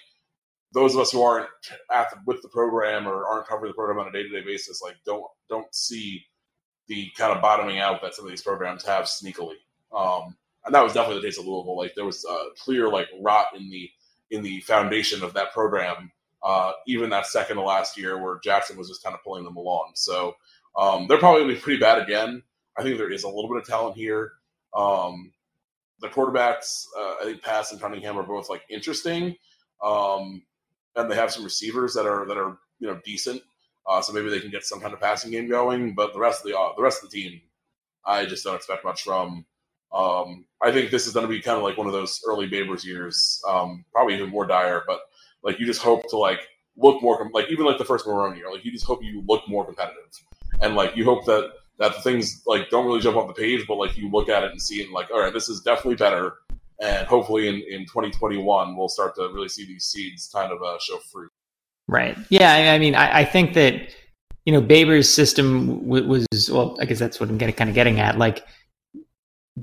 those 0.73 0.93
of 0.93 1.01
us 1.01 1.11
who 1.11 1.21
aren't 1.21 1.47
at 1.91 2.09
the, 2.11 2.17
with 2.25 2.41
the 2.41 2.49
program 2.49 3.07
or 3.07 3.25
aren't 3.25 3.47
covering 3.47 3.69
the 3.71 3.75
program 3.75 3.99
on 3.99 4.07
a 4.07 4.11
day 4.11 4.23
to 4.23 4.29
day 4.29 4.45
basis, 4.45 4.81
like 4.81 4.95
don't 5.05 5.23
don't 5.49 5.73
see 5.73 6.23
the 6.87 7.09
kind 7.17 7.33
of 7.33 7.41
bottoming 7.41 7.79
out 7.79 8.01
that 8.01 8.13
some 8.13 8.25
of 8.25 8.31
these 8.31 8.43
programs 8.43 8.85
have 8.85 9.05
sneakily. 9.05 9.55
Um, 9.95 10.35
and 10.65 10.73
that 10.73 10.83
was 10.83 10.93
definitely 10.93 11.21
the 11.21 11.27
case 11.27 11.39
of 11.39 11.45
Louisville. 11.45 11.77
Like 11.77 11.93
there 11.95 12.05
was 12.05 12.25
a 12.25 12.37
clear 12.63 12.89
like 12.89 13.07
rot 13.21 13.47
in 13.55 13.69
the 13.69 13.89
in 14.31 14.41
the 14.43 14.59
foundation 14.61 15.23
of 15.23 15.33
that 15.33 15.53
program. 15.53 16.11
Uh, 16.45 16.73
even 16.85 17.09
that 17.09 17.25
second 17.25 17.55
to 17.55 17.63
last 17.63 17.97
year, 17.97 18.21
where 18.21 18.39
Jackson 18.43 18.77
was 18.77 18.87
just 18.87 19.03
kind 19.03 19.15
of 19.15 19.23
pulling 19.23 19.43
them 19.43 19.57
along. 19.57 19.93
So 19.95 20.35
um, 20.77 21.07
they're 21.07 21.17
probably 21.17 21.41
going 21.41 21.49
to 21.49 21.55
be 21.55 21.61
pretty 21.61 21.79
bad 21.79 21.99
again. 21.99 22.43
I 22.77 22.83
think 22.83 22.99
there 22.99 23.11
is 23.11 23.23
a 23.23 23.27
little 23.27 23.49
bit 23.49 23.57
of 23.63 23.67
talent 23.67 23.97
here. 23.97 24.33
Um, 24.75 25.31
the 26.01 26.07
quarterbacks, 26.07 26.85
uh, 26.95 27.15
I 27.19 27.23
think 27.23 27.41
Pass 27.41 27.71
and 27.71 27.81
Cunningham 27.81 28.19
are 28.19 28.23
both 28.23 28.47
like 28.47 28.61
interesting, 28.69 29.35
um, 29.83 30.43
and 30.95 31.09
they 31.09 31.15
have 31.15 31.31
some 31.31 31.43
receivers 31.43 31.95
that 31.95 32.05
are 32.05 32.27
that 32.27 32.37
are 32.37 32.57
you 32.79 32.87
know 32.87 32.99
decent. 33.03 33.41
Uh, 33.87 34.01
so 34.01 34.13
maybe 34.13 34.29
they 34.29 34.39
can 34.39 34.51
get 34.51 34.65
some 34.65 34.79
kind 34.79 34.93
of 34.93 34.99
passing 34.99 35.31
game 35.31 35.49
going. 35.49 35.95
But 35.95 36.13
the 36.13 36.19
rest 36.19 36.41
of 36.41 36.51
the 36.51 36.57
uh, 36.57 36.73
the 36.75 36.83
rest 36.83 37.03
of 37.03 37.09
the 37.09 37.21
team, 37.21 37.41
I 38.05 38.25
just 38.25 38.43
don't 38.43 38.55
expect 38.55 38.83
much 38.83 39.01
from. 39.01 39.45
Um, 39.91 40.45
I 40.61 40.71
think 40.71 40.91
this 40.91 41.07
is 41.07 41.13
going 41.13 41.25
to 41.25 41.31
be 41.31 41.41
kind 41.41 41.57
of 41.57 41.63
like 41.63 41.77
one 41.77 41.87
of 41.87 41.93
those 41.93 42.21
early 42.27 42.49
Babers 42.49 42.83
years, 42.83 43.41
um, 43.47 43.85
probably 43.93 44.15
even 44.15 44.29
more 44.29 44.45
dire. 44.45 44.83
But 44.85 44.99
like 45.45 45.59
you 45.59 45.65
just 45.65 45.81
hope 45.81 46.09
to 46.09 46.17
like 46.17 46.41
look 46.75 47.01
more 47.01 47.29
like 47.33 47.49
even 47.49 47.65
like 47.65 47.77
the 47.77 47.85
first 47.85 48.05
Marrone 48.05 48.35
year, 48.35 48.51
like 48.51 48.65
you 48.65 48.71
just 48.71 48.85
hope 48.85 49.01
you 49.01 49.23
look 49.25 49.47
more 49.47 49.63
competitive, 49.63 50.03
and 50.61 50.75
like 50.75 50.97
you 50.97 51.05
hope 51.05 51.23
that 51.25 51.53
that 51.77 51.93
the 51.93 52.01
things 52.01 52.41
like 52.45 52.69
don't 52.69 52.85
really 52.85 52.99
jump 52.99 53.17
off 53.17 53.27
the 53.27 53.33
page, 53.33 53.65
but 53.67 53.75
like 53.75 53.97
you 53.97 54.09
look 54.09 54.29
at 54.29 54.43
it 54.43 54.51
and 54.51 54.61
see 54.61 54.81
it 54.81 54.85
and 54.85 54.93
like, 54.93 55.11
all 55.11 55.19
right, 55.19 55.33
this 55.33 55.49
is 55.49 55.61
definitely 55.61 55.95
better. 55.95 56.33
And 56.81 57.07
hopefully 57.07 57.47
in, 57.47 57.55
in 57.69 57.85
2021, 57.85 58.75
we'll 58.75 58.89
start 58.89 59.15
to 59.15 59.29
really 59.33 59.49
see 59.49 59.65
these 59.65 59.85
seeds 59.85 60.29
kind 60.33 60.51
of 60.51 60.61
uh, 60.61 60.77
show 60.79 60.97
fruit. 61.11 61.31
Right. 61.87 62.17
Yeah. 62.29 62.73
I 62.73 62.79
mean, 62.79 62.95
I, 62.95 63.19
I 63.19 63.25
think 63.25 63.53
that, 63.53 63.93
you 64.45 64.53
know, 64.53 64.61
Babers' 64.61 65.05
system 65.05 65.85
was, 65.87 66.25
well, 66.51 66.77
I 66.79 66.85
guess 66.85 66.99
that's 66.99 67.19
what 67.19 67.29
I'm 67.29 67.37
getting, 67.37 67.55
kind 67.55 67.69
of 67.69 67.75
getting 67.75 67.99
at. 67.99 68.17
Like, 68.17 68.45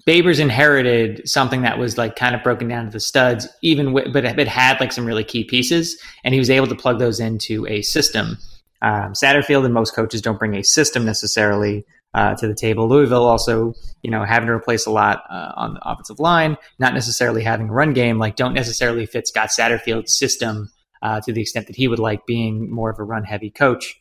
Babers 0.07 0.40
inherited 0.40 1.28
something 1.28 1.62
that 1.62 1.78
was 1.78 1.99
like 1.99 2.16
kind 2.16 2.34
of 2.34 2.43
broken 2.43 2.68
down 2.68 2.86
to 2.86 2.90
the 2.90 3.01
studs, 3.01 3.47
even 3.62 3.93
but 3.93 4.24
it 4.24 4.49
had 4.49 4.80
like 4.80 4.93
some 4.93 5.05
really 5.05 5.24
key 5.24 5.45
pieces, 5.45 6.01
and 6.24 6.32
he 6.32 6.38
was 6.38 6.49
able 6.49 6.66
to 6.66 6.74
plug 6.74 6.99
those 6.99 7.20
into 7.20 7.66
a 7.66 7.82
system. 7.82 8.38
Um, 8.80 9.12
Satterfield 9.12 9.64
and 9.64 9.74
most 9.74 9.95
coaches 9.95 10.22
don't 10.22 10.38
bring 10.38 10.57
a 10.57 10.64
system 10.64 11.05
necessarily 11.05 11.84
uh, 12.14 12.34
to 12.36 12.49
the 12.49 12.55
table. 12.55 12.88
Louisville 12.88 13.24
also, 13.24 13.74
you 14.03 14.11
know, 14.11 14.24
having 14.24 14.47
to 14.47 14.53
replace 14.53 14.86
a 14.86 14.90
lot 14.90 15.24
uh, 15.30 15.53
on 15.57 15.74
the 15.74 15.80
offensive 15.88 16.18
line, 16.18 16.57
not 16.78 16.95
necessarily 16.95 17.43
having 17.43 17.68
a 17.68 17.72
run 17.72 17.93
game, 17.93 18.18
like 18.18 18.36
don't 18.36 18.55
necessarily 18.55 19.07
fit 19.07 19.28
Scott 19.28 19.49
Satterfield's 19.49 20.16
system 20.16 20.70
uh, 21.03 21.20
to 21.20 21.32
the 21.32 21.40
extent 21.40 21.66
that 21.66 21.76
he 21.76 21.88
would 21.88 21.99
like 21.99 22.26
being 22.26 22.70
more 22.70 22.90
of 22.90 22.99
a 22.99 23.05
run 23.05 23.24
heavy 23.24 23.51
coach. 23.51 23.99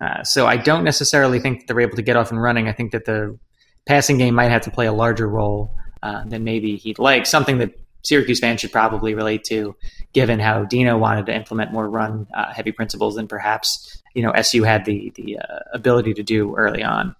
Uh, 0.00 0.22
so 0.24 0.46
I 0.46 0.56
don't 0.56 0.84
necessarily 0.84 1.38
think 1.38 1.60
that 1.60 1.66
they're 1.66 1.80
able 1.80 1.96
to 1.96 2.02
get 2.02 2.16
off 2.16 2.30
and 2.30 2.42
running. 2.42 2.68
I 2.68 2.72
think 2.72 2.92
that 2.92 3.04
the 3.04 3.38
passing 3.86 4.18
game 4.18 4.34
might 4.34 4.50
have 4.50 4.62
to 4.62 4.70
play 4.70 4.86
a 4.86 4.92
larger 4.92 5.28
role 5.28 5.74
uh, 6.02 6.24
than 6.24 6.44
maybe 6.44 6.76
he'd 6.76 6.98
like. 6.98 7.26
Something 7.26 7.58
that 7.58 7.72
Syracuse 8.02 8.40
fans 8.40 8.60
should 8.60 8.72
probably 8.72 9.14
relate 9.14 9.44
to, 9.44 9.76
given 10.12 10.38
how 10.38 10.64
Dino 10.64 10.98
wanted 10.98 11.26
to 11.26 11.34
implement 11.34 11.72
more 11.72 11.88
run 11.88 12.26
uh, 12.34 12.52
heavy 12.52 12.72
principles 12.72 13.14
than 13.14 13.28
perhaps 13.28 14.02
you 14.14 14.22
know 14.22 14.32
SU 14.32 14.62
had 14.64 14.84
the 14.84 15.12
the 15.14 15.38
ability 15.72 16.14
to 16.14 16.22
do 16.22 16.54
early 16.56 16.82
on. 16.82 17.14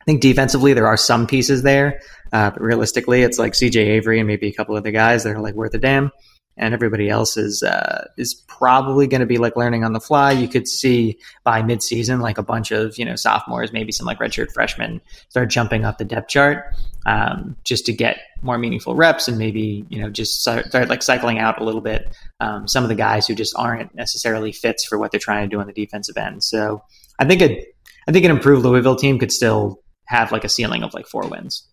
I 0.00 0.04
think 0.04 0.20
defensively 0.20 0.72
there 0.72 0.86
are 0.86 0.96
some 0.96 1.26
pieces 1.26 1.62
there, 1.62 2.00
uh, 2.32 2.50
but 2.50 2.60
realistically, 2.60 3.22
it's 3.22 3.40
like 3.40 3.56
C.J. 3.56 3.80
Avery 3.80 4.20
and 4.20 4.28
maybe 4.28 4.46
a 4.46 4.52
couple 4.52 4.76
other 4.76 4.92
guys 4.92 5.24
that 5.24 5.34
are 5.34 5.40
like 5.40 5.54
worth 5.54 5.74
a 5.74 5.78
damn, 5.78 6.12
and 6.56 6.72
everybody 6.72 7.08
else 7.08 7.36
is 7.36 7.62
uh, 7.62 8.06
is 8.16 8.34
probably 8.34 9.06
going 9.06 9.20
to 9.20 9.26
be 9.26 9.38
like 9.38 9.56
learning 9.56 9.84
on 9.84 9.92
the 9.92 10.00
fly. 10.00 10.32
You 10.32 10.48
could 10.48 10.66
see 10.66 11.18
by 11.44 11.62
midseason 11.62 12.20
like 12.20 12.38
a 12.38 12.42
bunch 12.42 12.70
of 12.70 12.98
you 12.98 13.04
know 13.04 13.16
sophomores, 13.16 13.72
maybe 13.72 13.92
some 13.92 14.06
like 14.06 14.18
redshirt 14.18 14.52
freshmen, 14.52 15.00
start 15.28 15.50
jumping 15.50 15.84
up 15.84 15.98
the 15.98 16.04
depth 16.04 16.28
chart 16.28 16.64
um, 17.06 17.56
just 17.64 17.86
to 17.86 17.92
get 17.92 18.18
more 18.42 18.58
meaningful 18.58 18.94
reps 18.94 19.28
and 19.28 19.38
maybe 19.38 19.86
you 19.88 20.00
know 20.00 20.10
just 20.10 20.40
start, 20.40 20.66
start 20.66 20.88
like 20.88 21.02
cycling 21.02 21.38
out 21.38 21.60
a 21.60 21.64
little 21.64 21.80
bit 21.80 22.14
um, 22.40 22.66
some 22.66 22.82
of 22.82 22.88
the 22.88 22.94
guys 22.94 23.26
who 23.26 23.34
just 23.34 23.54
aren't 23.56 23.94
necessarily 23.94 24.52
fits 24.52 24.84
for 24.84 24.98
what 24.98 25.10
they're 25.10 25.20
trying 25.20 25.48
to 25.48 25.54
do 25.54 25.60
on 25.60 25.66
the 25.66 25.72
defensive 25.72 26.16
end. 26.16 26.42
So 26.42 26.82
I 27.18 27.24
think 27.24 27.42
a 27.42 27.64
I 28.08 28.12
think 28.12 28.24
an 28.24 28.30
improved 28.30 28.64
Louisville 28.64 28.96
team 28.96 29.18
could 29.18 29.32
still 29.32 29.82
have 30.06 30.32
like 30.32 30.44
a 30.44 30.48
ceiling 30.48 30.82
of 30.82 30.94
like 30.94 31.06
four 31.06 31.28
wins. 31.28 31.68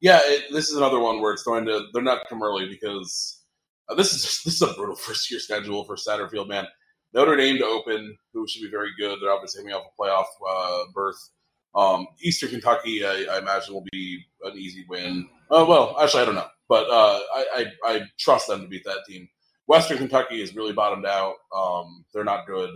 Yeah, 0.00 0.20
it, 0.22 0.52
this 0.52 0.70
is 0.70 0.76
another 0.76 1.00
one 1.00 1.20
where 1.20 1.32
it's 1.32 1.42
going 1.42 1.64
to 1.66 1.86
they're 1.92 2.02
not 2.02 2.28
come 2.28 2.42
early 2.42 2.68
because 2.68 3.42
uh, 3.88 3.94
this 3.94 4.12
is 4.12 4.22
this 4.44 4.54
is 4.54 4.62
a 4.62 4.72
brutal 4.74 4.96
first 4.96 5.30
year 5.30 5.40
schedule 5.40 5.84
for 5.84 5.96
Satterfield. 5.96 6.48
Man, 6.48 6.66
Notre 7.12 7.36
Dame 7.36 7.58
to 7.58 7.66
open, 7.66 8.16
who 8.32 8.46
should 8.48 8.62
be 8.62 8.70
very 8.70 8.90
good. 8.98 9.18
They're 9.20 9.32
obviously 9.32 9.62
coming 9.62 9.74
off 9.74 9.86
a 9.86 10.02
playoff 10.02 10.26
uh, 10.48 10.84
berth. 10.92 11.30
Um, 11.74 12.06
Eastern 12.22 12.50
Kentucky, 12.50 13.04
I, 13.04 13.26
I, 13.30 13.38
imagine, 13.38 13.74
will 13.74 13.84
be 13.90 14.24
an 14.44 14.56
easy 14.56 14.84
win. 14.88 15.28
Uh, 15.50 15.64
well, 15.68 15.96
actually, 16.00 16.22
I 16.22 16.26
don't 16.26 16.36
know, 16.36 16.46
but 16.68 16.88
uh, 16.88 17.18
I, 17.34 17.46
I, 17.56 17.66
I, 17.84 18.00
trust 18.16 18.46
them 18.46 18.62
to 18.62 18.68
beat 18.68 18.84
that 18.84 19.04
team. 19.08 19.28
Western 19.66 19.98
Kentucky 19.98 20.40
is 20.40 20.54
really 20.54 20.72
bottomed 20.72 21.04
out. 21.04 21.34
Um, 21.52 22.04
they're 22.12 22.22
not 22.22 22.46
good. 22.46 22.70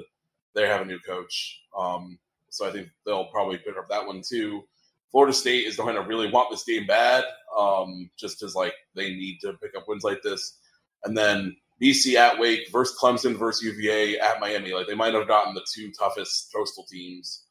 They 0.54 0.66
have 0.66 0.80
a 0.80 0.84
new 0.84 0.98
coach. 0.98 1.60
Um, 1.78 2.18
so 2.50 2.66
I 2.66 2.72
think 2.72 2.88
they'll 3.06 3.26
probably 3.26 3.58
pick 3.58 3.76
up 3.76 3.88
that 3.88 4.04
one 4.04 4.22
too. 4.28 4.64
Florida 5.10 5.32
State 5.32 5.66
is 5.66 5.76
going 5.76 5.94
to 5.94 6.02
really 6.02 6.30
want 6.30 6.50
this 6.50 6.64
game 6.64 6.86
bad, 6.86 7.24
um, 7.56 8.10
just 8.18 8.38
because 8.38 8.54
like 8.54 8.74
they 8.94 9.10
need 9.10 9.38
to 9.42 9.54
pick 9.62 9.76
up 9.76 9.84
wins 9.86 10.04
like 10.04 10.22
this. 10.22 10.58
And 11.04 11.16
then 11.16 11.56
BC 11.80 12.14
at 12.14 12.38
Wake 12.38 12.70
versus 12.72 12.96
Clemson 13.00 13.36
versus 13.36 13.62
UVA 13.62 14.18
at 14.18 14.40
Miami. 14.40 14.72
Like 14.72 14.86
they 14.86 14.94
might 14.94 15.14
have 15.14 15.28
gotten 15.28 15.54
the 15.54 15.66
two 15.74 15.92
toughest 15.92 16.50
coastal 16.54 16.84
teams 16.84 17.44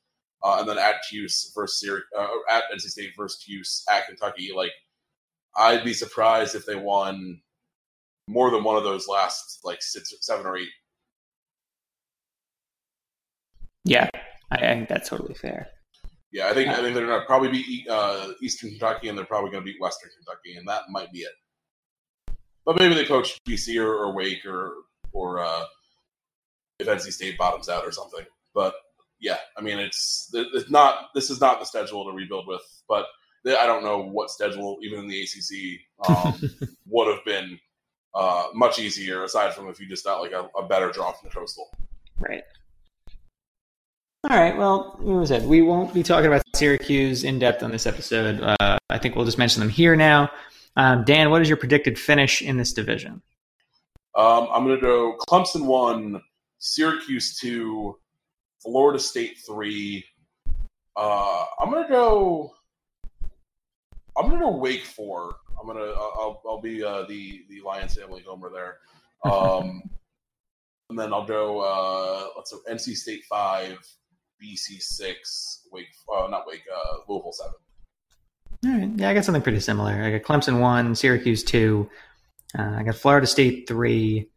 uh, 0.43 0.57
and 0.59 0.69
then 0.69 0.77
at 0.77 1.01
Cuse 1.09 1.51
versus 1.55 1.79
Syr- 1.79 2.05
uh, 2.17 2.27
at 2.49 2.63
NC 2.73 2.81
State 2.81 3.13
versus 3.17 3.43
Cuse 3.43 3.83
at 3.91 4.05
Kentucky. 4.07 4.51
Like, 4.55 4.71
I'd 5.55 5.83
be 5.83 5.93
surprised 5.93 6.55
if 6.55 6.65
they 6.65 6.75
won 6.75 7.41
more 8.27 8.51
than 8.51 8.63
one 8.63 8.75
of 8.75 8.83
those 8.83 9.07
last 9.07 9.59
like 9.63 9.81
six, 9.81 10.13
seven 10.21 10.45
or 10.45 10.57
eight. 10.57 10.69
Yeah, 13.83 14.09
I 14.51 14.57
think 14.59 14.89
that's 14.89 15.09
totally 15.09 15.33
fair. 15.33 15.69
Yeah, 16.31 16.47
I 16.49 16.53
think 16.53 16.69
I 16.69 16.75
think 16.75 16.93
they're 16.93 17.07
going 17.07 17.19
to 17.19 17.25
probably 17.25 17.49
beat 17.49 17.87
uh, 17.89 18.33
Eastern 18.41 18.69
Kentucky, 18.71 19.07
and 19.07 19.17
they're 19.17 19.25
probably 19.25 19.49
going 19.49 19.63
to 19.63 19.71
beat 19.71 19.81
Western 19.81 20.11
Kentucky, 20.15 20.57
and 20.57 20.67
that 20.67 20.83
might 20.89 21.11
be 21.11 21.19
it. 21.19 21.31
But 22.67 22.77
maybe 22.77 22.95
they 22.95 23.05
coach 23.05 23.39
BC 23.47 23.81
or, 23.81 23.95
or 23.95 24.11
Wake 24.11 24.45
or 24.45 24.73
or 25.13 25.39
uh, 25.39 25.63
if 26.79 26.87
NC 26.87 27.13
State 27.13 27.37
bottoms 27.37 27.69
out 27.69 27.85
or 27.85 27.93
something. 27.93 28.25
But 28.53 28.75
yeah, 29.21 29.37
I 29.57 29.61
mean, 29.61 29.79
it's 29.79 30.29
it's 30.33 30.69
not 30.69 31.09
this 31.15 31.29
is 31.29 31.39
not 31.39 31.61
the 31.61 31.65
schedule 31.65 32.03
to 32.03 32.11
rebuild 32.11 32.45
with. 32.45 32.61
But 32.89 33.05
I 33.45 33.65
don't 33.65 33.83
know 33.83 33.99
what 34.03 34.29
schedule 34.31 34.79
even 34.81 34.99
in 34.99 35.07
the 35.07 35.21
ACC 35.21 36.09
um, 36.09 36.41
would 36.87 37.07
have 37.07 37.23
been 37.23 37.57
uh, 38.13 38.47
much 38.53 38.79
easier 38.79 39.23
aside 39.23 39.53
from 39.53 39.69
if 39.69 39.79
you 39.79 39.87
just 39.87 40.03
got 40.03 40.19
like 40.19 40.33
a, 40.33 40.49
a 40.57 40.67
better 40.67 40.91
draw 40.91 41.13
from 41.13 41.29
the 41.29 41.33
coastal. 41.33 41.69
Right. 42.19 42.43
All 44.29 44.37
right. 44.37 44.57
Well, 44.57 44.97
like 44.99 45.23
I 45.23 45.25
said, 45.25 45.47
we 45.47 45.61
won't 45.61 45.93
be 45.93 46.03
talking 46.03 46.25
about 46.25 46.43
Syracuse 46.53 47.23
in 47.23 47.39
depth 47.39 47.63
on 47.63 47.71
this 47.71 47.87
episode. 47.87 48.41
Uh, 48.41 48.77
I 48.89 48.97
think 48.97 49.15
we'll 49.15 49.23
just 49.23 49.37
mention 49.37 49.61
them 49.61 49.69
here 49.69 49.95
now. 49.95 50.29
Um, 50.77 51.03
Dan, 51.03 51.31
what 51.31 51.41
is 51.41 51.49
your 51.49 51.57
predicted 51.57 51.97
finish 51.97 52.43
in 52.43 52.55
this 52.55 52.71
division? 52.71 53.23
Um, 54.15 54.47
I'm 54.51 54.63
going 54.63 54.75
to 54.75 54.81
go 54.81 55.17
Clemson 55.27 55.65
one, 55.65 56.21
Syracuse 56.59 57.37
two, 57.39 57.97
Florida 58.61 58.99
State 58.99 59.39
three. 59.45 60.05
Uh, 60.95 61.45
I'm 61.59 61.71
going 61.71 61.83
to 61.83 61.89
go. 61.91 62.53
I'm 64.15 64.29
going 64.29 64.39
to 64.39 64.45
go 64.45 64.55
Wake 64.55 64.85
four. 64.85 65.35
I'm 65.59 65.65
gonna. 65.65 65.81
I'll. 65.81 66.41
I'll 66.47 66.61
be 66.61 66.83
uh, 66.83 67.03
the 67.07 67.43
the 67.49 67.61
Lions 67.65 67.95
family 67.95 68.23
homer 68.27 68.51
there. 68.51 68.77
Um, 69.31 69.81
and 70.91 70.97
then 70.97 71.11
I'll 71.11 71.25
go. 71.25 71.59
Uh, 71.59 72.27
let's 72.35 72.51
go 72.51 72.59
NC 72.71 72.95
State 72.95 73.23
five, 73.27 73.79
BC 74.41 74.79
six, 74.81 75.67
Wake, 75.71 75.87
uh, 76.15 76.27
not 76.27 76.45
Wake, 76.45 76.63
uh, 76.71 76.97
Louisville 77.07 77.33
seven. 77.33 77.55
All 78.65 78.71
right. 78.71 78.89
Yeah, 78.95 79.09
I 79.09 79.13
got 79.13 79.25
something 79.25 79.41
pretty 79.41 79.59
similar. 79.59 79.93
I 79.93 80.17
got 80.17 80.23
Clemson 80.23 80.59
one, 80.59 80.95
Syracuse 80.95 81.43
two. 81.43 81.89
Uh, 82.57 82.75
I 82.77 82.83
got 82.83 82.95
Florida 82.95 83.27
State 83.27 83.67
three, 83.67 84.29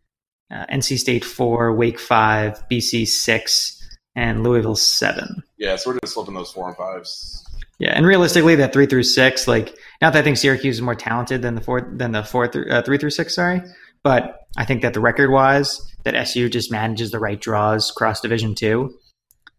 uh, 0.51 0.67
NC 0.67 0.99
State 0.99 1.25
four, 1.25 1.75
Wake 1.75 1.99
five, 1.99 2.63
BC 2.71 3.07
six, 3.07 3.77
and 4.15 4.43
Louisville 4.43 4.77
seven. 4.77 5.43
Yeah, 5.59 5.77
so 5.77 5.91
we're 5.91 5.99
just 6.03 6.15
flipping 6.15 6.35
those 6.35 6.51
four 6.51 6.69
and 6.69 6.77
fives. 6.77 7.45
Yeah, 7.79 7.93
and 7.95 8.05
realistically, 8.05 8.57
that 8.57 8.75
three 8.75 8.87
through 8.87 9.05
six, 9.05 9.49
like 9.49 9.75
not 10.03 10.13
that 10.13 10.19
I 10.19 10.23
think 10.23 10.37
Syracuse 10.37 10.77
is 10.77 10.83
more 10.83 10.95
talented 10.95 11.41
than 11.41 11.55
the 11.55 11.63
four 11.63 11.81
than 11.81 12.13
the 12.13 12.23
four 12.23 12.47
through, 12.47 12.71
uh, 12.71 12.83
three 12.83 12.99
through 12.99 13.11
six. 13.11 13.35
Sorry, 13.35 13.63
but 14.03 14.41
I 14.59 14.67
think 14.67 14.83
that 14.83 14.93
the 14.93 15.01
record 15.01 15.31
wise, 15.31 15.81
that 16.05 16.15
SU 16.15 16.51
just 16.51 16.71
manages 16.71 17.11
the 17.11 17.19
right 17.19 17.41
draws 17.41 17.91
cross 17.91 18.21
Division 18.21 18.55
two. 18.55 18.99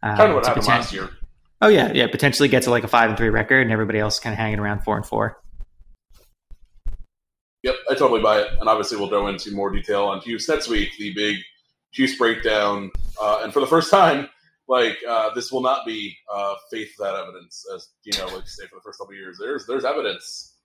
Uh, 0.04 0.18
kind 0.18 0.30
of 0.30 0.36
what 0.36 0.46
happened 0.46 0.68
last 0.68 0.94
year. 0.94 1.10
Oh 1.62 1.68
yeah, 1.68 1.92
yeah. 1.94 2.08
Potentially 2.08 2.50
get 2.50 2.64
to 2.64 2.72
like 2.72 2.84
a 2.84 2.88
five 2.88 3.10
and 3.10 3.18
three 3.18 3.30
record, 3.30 3.62
and 3.62 3.72
everybody 3.72 4.00
else 4.00 4.20
kind 4.20 4.34
of 4.34 4.40
hanging 4.40 4.60
around 4.60 4.84
four 4.84 4.98
and 4.98 5.06
four. 5.06 5.42
Yep, 7.64 7.76
I 7.90 7.94
totally 7.94 8.22
buy 8.22 8.40
it, 8.40 8.48
and 8.60 8.68
obviously 8.68 8.98
we'll 8.98 9.10
go 9.10 9.28
into 9.28 9.52
more 9.52 9.70
detail 9.70 10.06
on 10.06 10.20
Cuse 10.22 10.50
next 10.50 10.68
week. 10.68 10.90
The 10.98 11.14
big 11.14 11.38
Cuse 11.94 12.18
breakdown, 12.18 12.90
uh, 13.22 13.42
and 13.44 13.54
for 13.54 13.60
the 13.60 13.68
first 13.68 13.92
time, 13.92 14.28
like 14.68 14.98
uh, 15.08 15.30
this 15.36 15.52
will 15.52 15.62
not 15.62 15.86
be 15.86 16.18
uh, 16.34 16.56
faith 16.72 16.90
that 16.98 17.14
evidence, 17.14 17.64
as 17.76 17.90
you 18.04 18.18
know, 18.18 18.26
like 18.34 18.48
say 18.48 18.66
for 18.66 18.78
the 18.78 18.82
first 18.84 18.98
couple 18.98 19.14
years. 19.14 19.38
There's 19.40 19.68
there's 19.68 19.86
evidence. 19.86 20.56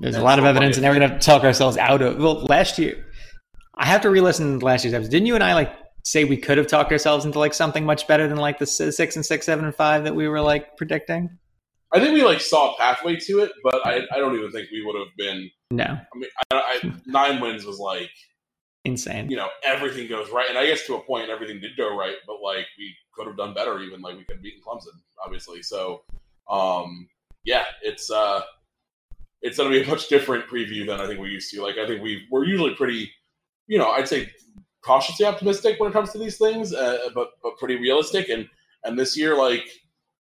There's 0.00 0.14
and 0.14 0.22
a 0.22 0.24
lot 0.24 0.38
of 0.38 0.44
evidence, 0.44 0.76
and 0.76 0.86
we're 0.86 0.98
gonna 0.98 1.18
talk 1.18 1.44
ourselves 1.44 1.78
out 1.78 2.02
of. 2.02 2.18
Well, 2.18 2.44
last 2.44 2.78
year, 2.78 3.06
I 3.74 3.86
have 3.86 4.02
to 4.02 4.10
re-listen 4.10 4.60
to 4.60 4.64
last 4.66 4.84
year's 4.84 4.92
episode. 4.92 5.10
Didn't 5.10 5.26
you 5.26 5.34
and 5.34 5.44
I 5.44 5.54
like 5.54 5.74
say 6.02 6.24
we 6.24 6.36
could 6.36 6.58
have 6.58 6.66
talked 6.66 6.92
ourselves 6.92 7.24
into 7.24 7.38
like 7.38 7.54
something 7.54 7.84
much 7.84 8.06
better 8.06 8.28
than 8.28 8.38
like 8.38 8.58
the 8.58 8.66
six 8.66 9.16
and 9.16 9.24
six, 9.24 9.46
seven 9.46 9.64
and 9.64 9.74
five 9.74 10.04
that 10.04 10.14
we 10.14 10.28
were 10.28 10.40
like 10.40 10.76
predicting? 10.76 11.38
I 11.92 12.00
think 12.00 12.14
we 12.14 12.24
like 12.24 12.40
saw 12.40 12.74
a 12.74 12.78
pathway 12.78 13.16
to 13.16 13.40
it, 13.40 13.52
but 13.62 13.86
I, 13.86 14.02
I 14.12 14.18
don't 14.18 14.34
even 14.36 14.50
think 14.50 14.68
we 14.70 14.84
would 14.84 14.96
have 14.96 15.14
been. 15.16 15.50
No, 15.70 15.84
I 15.84 16.18
mean, 16.18 16.30
I, 16.50 16.80
I, 16.82 16.92
nine 17.06 17.40
wins 17.40 17.64
was 17.64 17.78
like 17.78 18.10
insane. 18.84 19.30
You 19.30 19.36
know, 19.36 19.48
everything 19.62 20.08
goes 20.08 20.30
right, 20.30 20.48
and 20.48 20.56
I 20.56 20.66
guess 20.66 20.86
to 20.86 20.94
a 20.94 21.00
point, 21.00 21.28
everything 21.28 21.60
did 21.60 21.76
go 21.76 21.96
right, 21.96 22.16
but 22.26 22.36
like 22.42 22.66
we 22.78 22.94
could 23.14 23.26
have 23.26 23.36
done 23.36 23.52
better. 23.52 23.80
Even 23.80 24.00
like 24.00 24.16
we 24.16 24.24
could 24.24 24.36
have 24.36 24.42
beaten 24.42 24.60
Clemson, 24.66 24.98
obviously. 25.22 25.62
So, 25.62 26.02
um, 26.48 27.08
yeah, 27.44 27.64
it's 27.82 28.10
uh, 28.10 28.40
it's 29.42 29.58
going 29.58 29.70
to 29.70 29.78
be 29.78 29.84
a 29.84 29.88
much 29.88 30.08
different 30.08 30.46
preview 30.46 30.86
than 30.86 30.98
I 30.98 31.06
think 31.06 31.20
we 31.20 31.28
used 31.28 31.52
to. 31.52 31.62
Like 31.62 31.76
I 31.76 31.86
think 31.86 32.02
we 32.02 32.26
we're 32.30 32.44
usually 32.44 32.74
pretty, 32.74 33.10
you 33.66 33.76
know, 33.76 33.90
I'd 33.90 34.08
say 34.08 34.30
cautiously 34.84 35.26
optimistic 35.26 35.78
when 35.78 35.90
it 35.90 35.92
comes 35.92 36.12
to 36.12 36.18
these 36.18 36.38
things, 36.38 36.72
uh, 36.74 37.08
but 37.14 37.30
but 37.42 37.56
pretty 37.58 37.76
realistic. 37.76 38.28
And 38.28 38.48
and 38.84 38.98
this 38.98 39.16
year, 39.16 39.36
like 39.36 39.64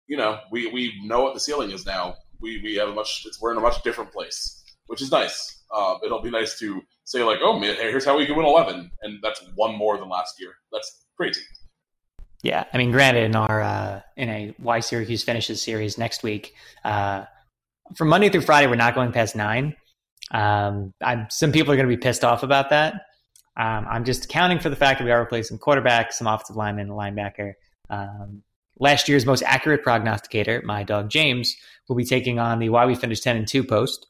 you 0.07 0.17
know, 0.17 0.39
we 0.51 0.67
we 0.69 0.93
know 1.05 1.23
what 1.23 1.35
the 1.35 1.41
ceiling 1.41 1.71
is 1.71 1.87
now. 1.87 2.17
We 2.41 2.61
we 2.63 2.75
have 2.77 2.89
a 2.89 2.95
much 2.95 3.27
we're 3.41 3.53
in 3.53 3.59
a 3.59 3.61
much 3.61 3.83
different 3.83 4.13
place, 4.13 4.63
which 4.87 5.03
is 5.03 5.11
nice. 5.11 5.65
Uh, 5.75 5.97
it'll 6.05 6.23
be 6.23 6.31
nice 6.31 6.59
to 6.59 6.81
say 7.05 7.23
like, 7.23 7.39
oh 7.43 7.59
man, 7.59 7.75
hey, 7.77 7.91
here's 7.91 8.05
how 8.05 8.17
we 8.17 8.27
can 8.27 8.37
win 8.37 8.47
eleven, 8.47 8.91
and 9.03 9.19
that's 9.23 9.43
one 9.55 9.77
more 9.77 9.99
than 9.99 10.09
last 10.09 10.41
year. 10.41 10.53
That's 10.73 11.05
crazy. 11.17 11.43
Yeah, 12.43 12.65
I 12.73 12.79
mean, 12.79 12.93
granted, 12.93 13.25
in 13.25 13.37
our 13.37 13.61
uh, 13.61 14.01
in 14.17 14.29
a 14.29 14.55
why 14.59 14.81
Syracuse 14.81 15.25
finishes 15.25 15.61
series 15.61 15.99
next 15.99 16.23
week, 16.23 16.55
uh, 16.85 17.25
from 17.97 18.09
Monday 18.09 18.29
through 18.29 18.43
Friday, 18.43 18.67
we're 18.69 18.77
not 18.77 18.95
going 18.95 19.13
past 19.13 19.35
nine. 19.35 19.75
Um, 20.31 20.93
I'm, 21.03 21.27
some 21.31 21.53
people 21.53 21.73
are 21.73 21.77
going 21.77 21.89
to 21.89 21.95
be 21.95 22.01
pissed 22.01 22.25
off 22.25 22.43
about 22.43 22.71
that. 22.71 23.03
Um, 23.59 23.87
I'm 23.91 24.05
just 24.05 24.27
accounting 24.27 24.61
for 24.61 24.71
the 24.71 24.77
fact 24.77 24.99
that 24.99 25.05
we 25.05 25.11
are 25.11 25.21
replacing 25.21 25.59
quarterback, 25.59 26.13
some 26.13 26.27
offensive 26.27 26.57
lineman, 26.57 26.89
linebacker. 26.89 27.55
Um, 27.91 28.43
last 28.79 29.09
year's 29.09 29.27
most 29.27 29.43
accurate 29.43 29.83
prognosticator, 29.83 30.63
my 30.65 30.85
dog 30.85 31.11
James, 31.11 31.57
will 31.89 31.97
be 31.97 32.05
taking 32.05 32.39
on 32.39 32.61
the 32.61 32.69
why 32.69 32.87
we 32.87 32.95
finished 32.95 33.25
10 33.25 33.37
and 33.37 33.49
2 33.49 33.65
post 33.65 34.07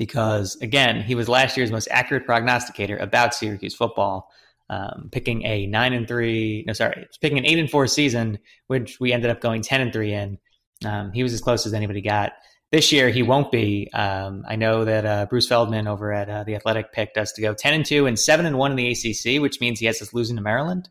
because 0.00 0.56
again, 0.62 1.02
he 1.02 1.14
was 1.14 1.28
last 1.28 1.58
year's 1.58 1.70
most 1.70 1.86
accurate 1.90 2.24
prognosticator 2.24 2.96
about 2.96 3.34
Syracuse 3.34 3.74
football, 3.74 4.30
um, 4.70 5.10
picking 5.12 5.44
a 5.44 5.66
9 5.66 5.92
and 5.92 6.08
3, 6.08 6.64
no 6.66 6.72
sorry, 6.72 7.06
picking 7.20 7.36
an 7.36 7.44
8 7.44 7.58
and 7.58 7.70
4 7.70 7.86
season 7.86 8.38
which 8.68 8.98
we 8.98 9.12
ended 9.12 9.30
up 9.30 9.42
going 9.42 9.60
10 9.60 9.82
and 9.82 9.92
3 9.92 10.14
in. 10.14 10.38
Um, 10.86 11.12
he 11.12 11.22
was 11.22 11.34
as 11.34 11.42
close 11.42 11.66
as 11.66 11.74
anybody 11.74 12.00
got. 12.00 12.32
This 12.72 12.92
year 12.92 13.10
he 13.10 13.22
won't 13.22 13.50
be. 13.50 13.90
Um, 13.92 14.44
I 14.48 14.54
know 14.56 14.84
that 14.84 15.04
uh, 15.04 15.26
Bruce 15.26 15.48
Feldman 15.48 15.88
over 15.88 16.12
at 16.12 16.30
uh, 16.30 16.44
the 16.44 16.54
Athletic 16.54 16.92
picked 16.92 17.18
us 17.18 17.32
to 17.32 17.42
go 17.42 17.52
10 17.52 17.74
and 17.74 17.84
2 17.84 18.06
and 18.06 18.18
7 18.18 18.46
and 18.46 18.56
1 18.56 18.70
in 18.70 18.76
the 18.76 18.90
ACC, 18.90 19.42
which 19.42 19.60
means 19.60 19.80
he 19.80 19.86
has 19.86 20.00
us 20.00 20.14
losing 20.14 20.36
to 20.36 20.42
Maryland 20.42 20.88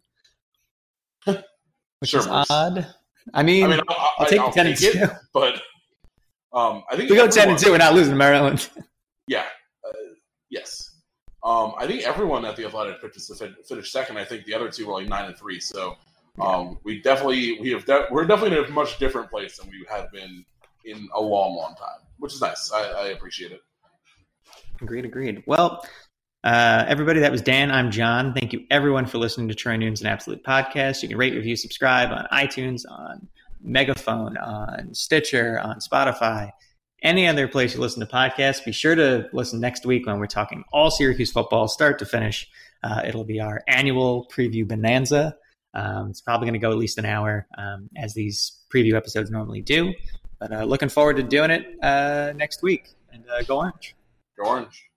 which 1.99 2.11
sure, 2.11 2.21
is 2.21 2.27
odd. 2.27 2.87
I 3.33 3.43
mean, 3.43 3.65
I 3.65 3.67
mean, 3.67 3.81
I'll, 3.87 4.09
I'll 4.19 4.25
take 4.25 4.39
I'll 4.39 4.51
ten 4.51 4.65
take 4.65 4.95
and 4.95 5.09
two, 5.09 5.15
but 5.33 5.55
um, 6.53 6.83
I 6.89 6.95
think 6.95 7.09
we 7.09 7.15
go 7.15 7.27
ten 7.27 7.49
and 7.49 7.59
two. 7.59 7.71
We're 7.71 7.77
not 7.77 7.93
losing 7.93 8.13
to 8.13 8.17
Maryland. 8.17 8.69
yeah. 9.27 9.45
Uh, 9.85 9.91
yes. 10.49 10.97
Um, 11.43 11.73
I 11.77 11.87
think 11.87 12.03
everyone 12.03 12.43
at 12.45 12.55
the 12.55 12.65
Athletic 12.65 13.01
picked 13.01 13.15
us 13.17 13.27
to 13.27 13.53
finish 13.67 13.91
second. 13.91 14.17
I 14.17 14.25
think 14.25 14.45
the 14.45 14.53
other 14.53 14.69
two 14.69 14.87
were 14.87 14.93
like 14.93 15.07
nine 15.07 15.25
and 15.25 15.37
three. 15.37 15.59
So 15.59 15.95
um, 16.41 16.79
we 16.83 17.01
definitely 17.01 17.59
we 17.61 17.71
have 17.71 17.85
de- 17.85 18.07
we're 18.11 18.25
definitely 18.25 18.57
in 18.57 18.65
a 18.65 18.69
much 18.69 18.97
different 18.97 19.29
place 19.29 19.57
than 19.57 19.69
we 19.69 19.85
have 19.89 20.11
been 20.11 20.45
in 20.85 21.07
a 21.15 21.21
long, 21.21 21.55
long 21.55 21.75
time, 21.75 21.99
which 22.17 22.33
is 22.33 22.41
nice. 22.41 22.71
I, 22.71 22.83
I 22.83 23.07
appreciate 23.07 23.51
it. 23.51 23.61
Agreed. 24.81 25.05
Agreed. 25.05 25.43
Well, 25.45 25.85
uh, 26.43 26.85
everybody, 26.87 27.19
that 27.19 27.31
was 27.31 27.41
Dan. 27.41 27.69
I'm 27.69 27.91
John. 27.91 28.33
Thank 28.33 28.53
you, 28.53 28.65
everyone, 28.71 29.05
for 29.05 29.17
listening 29.17 29.49
to 29.49 29.55
Troy 29.55 29.75
Nunes 29.75 30.01
and 30.01 30.09
Absolute 30.09 30.43
Podcast. 30.43 31.03
You 31.03 31.09
can 31.09 31.17
rate, 31.17 31.33
review, 31.33 31.55
subscribe 31.55 32.11
on 32.11 32.27
iTunes, 32.31 32.83
on 32.89 33.27
Megaphone, 33.61 34.37
on 34.37 34.93
Stitcher, 34.93 35.59
on 35.59 35.79
Spotify, 35.79 36.51
any 37.03 37.27
other 37.27 37.47
place 37.47 37.73
you 37.73 37.81
listen 37.81 37.99
to 37.99 38.05
podcasts. 38.05 38.63
Be 38.63 38.71
sure 38.71 38.95
to 38.95 39.27
listen 39.33 39.59
next 39.59 39.85
week 39.85 40.05
when 40.05 40.17
we're 40.17 40.27
talking 40.27 40.63
all 40.71 40.89
Syracuse 40.91 41.31
football, 41.31 41.67
start 41.67 41.99
to 41.99 42.05
finish. 42.05 42.49
Uh, 42.83 43.01
it'll 43.05 43.25
be 43.25 43.41
our 43.41 43.61
annual 43.67 44.29
preview 44.33 44.65
bonanza. 44.65 45.35
Um, 45.73 46.09
it's 46.09 46.21
probably 46.21 46.45
going 46.45 46.53
to 46.53 46.59
go 46.59 46.71
at 46.71 46.77
least 46.77 46.97
an 46.97 47.05
hour, 47.05 47.47
um, 47.57 47.89
as 47.97 48.13
these 48.13 48.63
preview 48.73 48.95
episodes 48.95 49.29
normally 49.29 49.61
do. 49.61 49.93
But 50.39 50.51
uh, 50.51 50.63
looking 50.63 50.89
forward 50.89 51.17
to 51.17 51.23
doing 51.23 51.51
it 51.51 51.77
uh, 51.83 52.33
next 52.35 52.63
week. 52.63 52.95
And 53.11 53.23
uh, 53.29 53.43
go 53.43 53.57
orange. 53.57 53.95
Go 54.37 54.49
orange. 54.49 54.88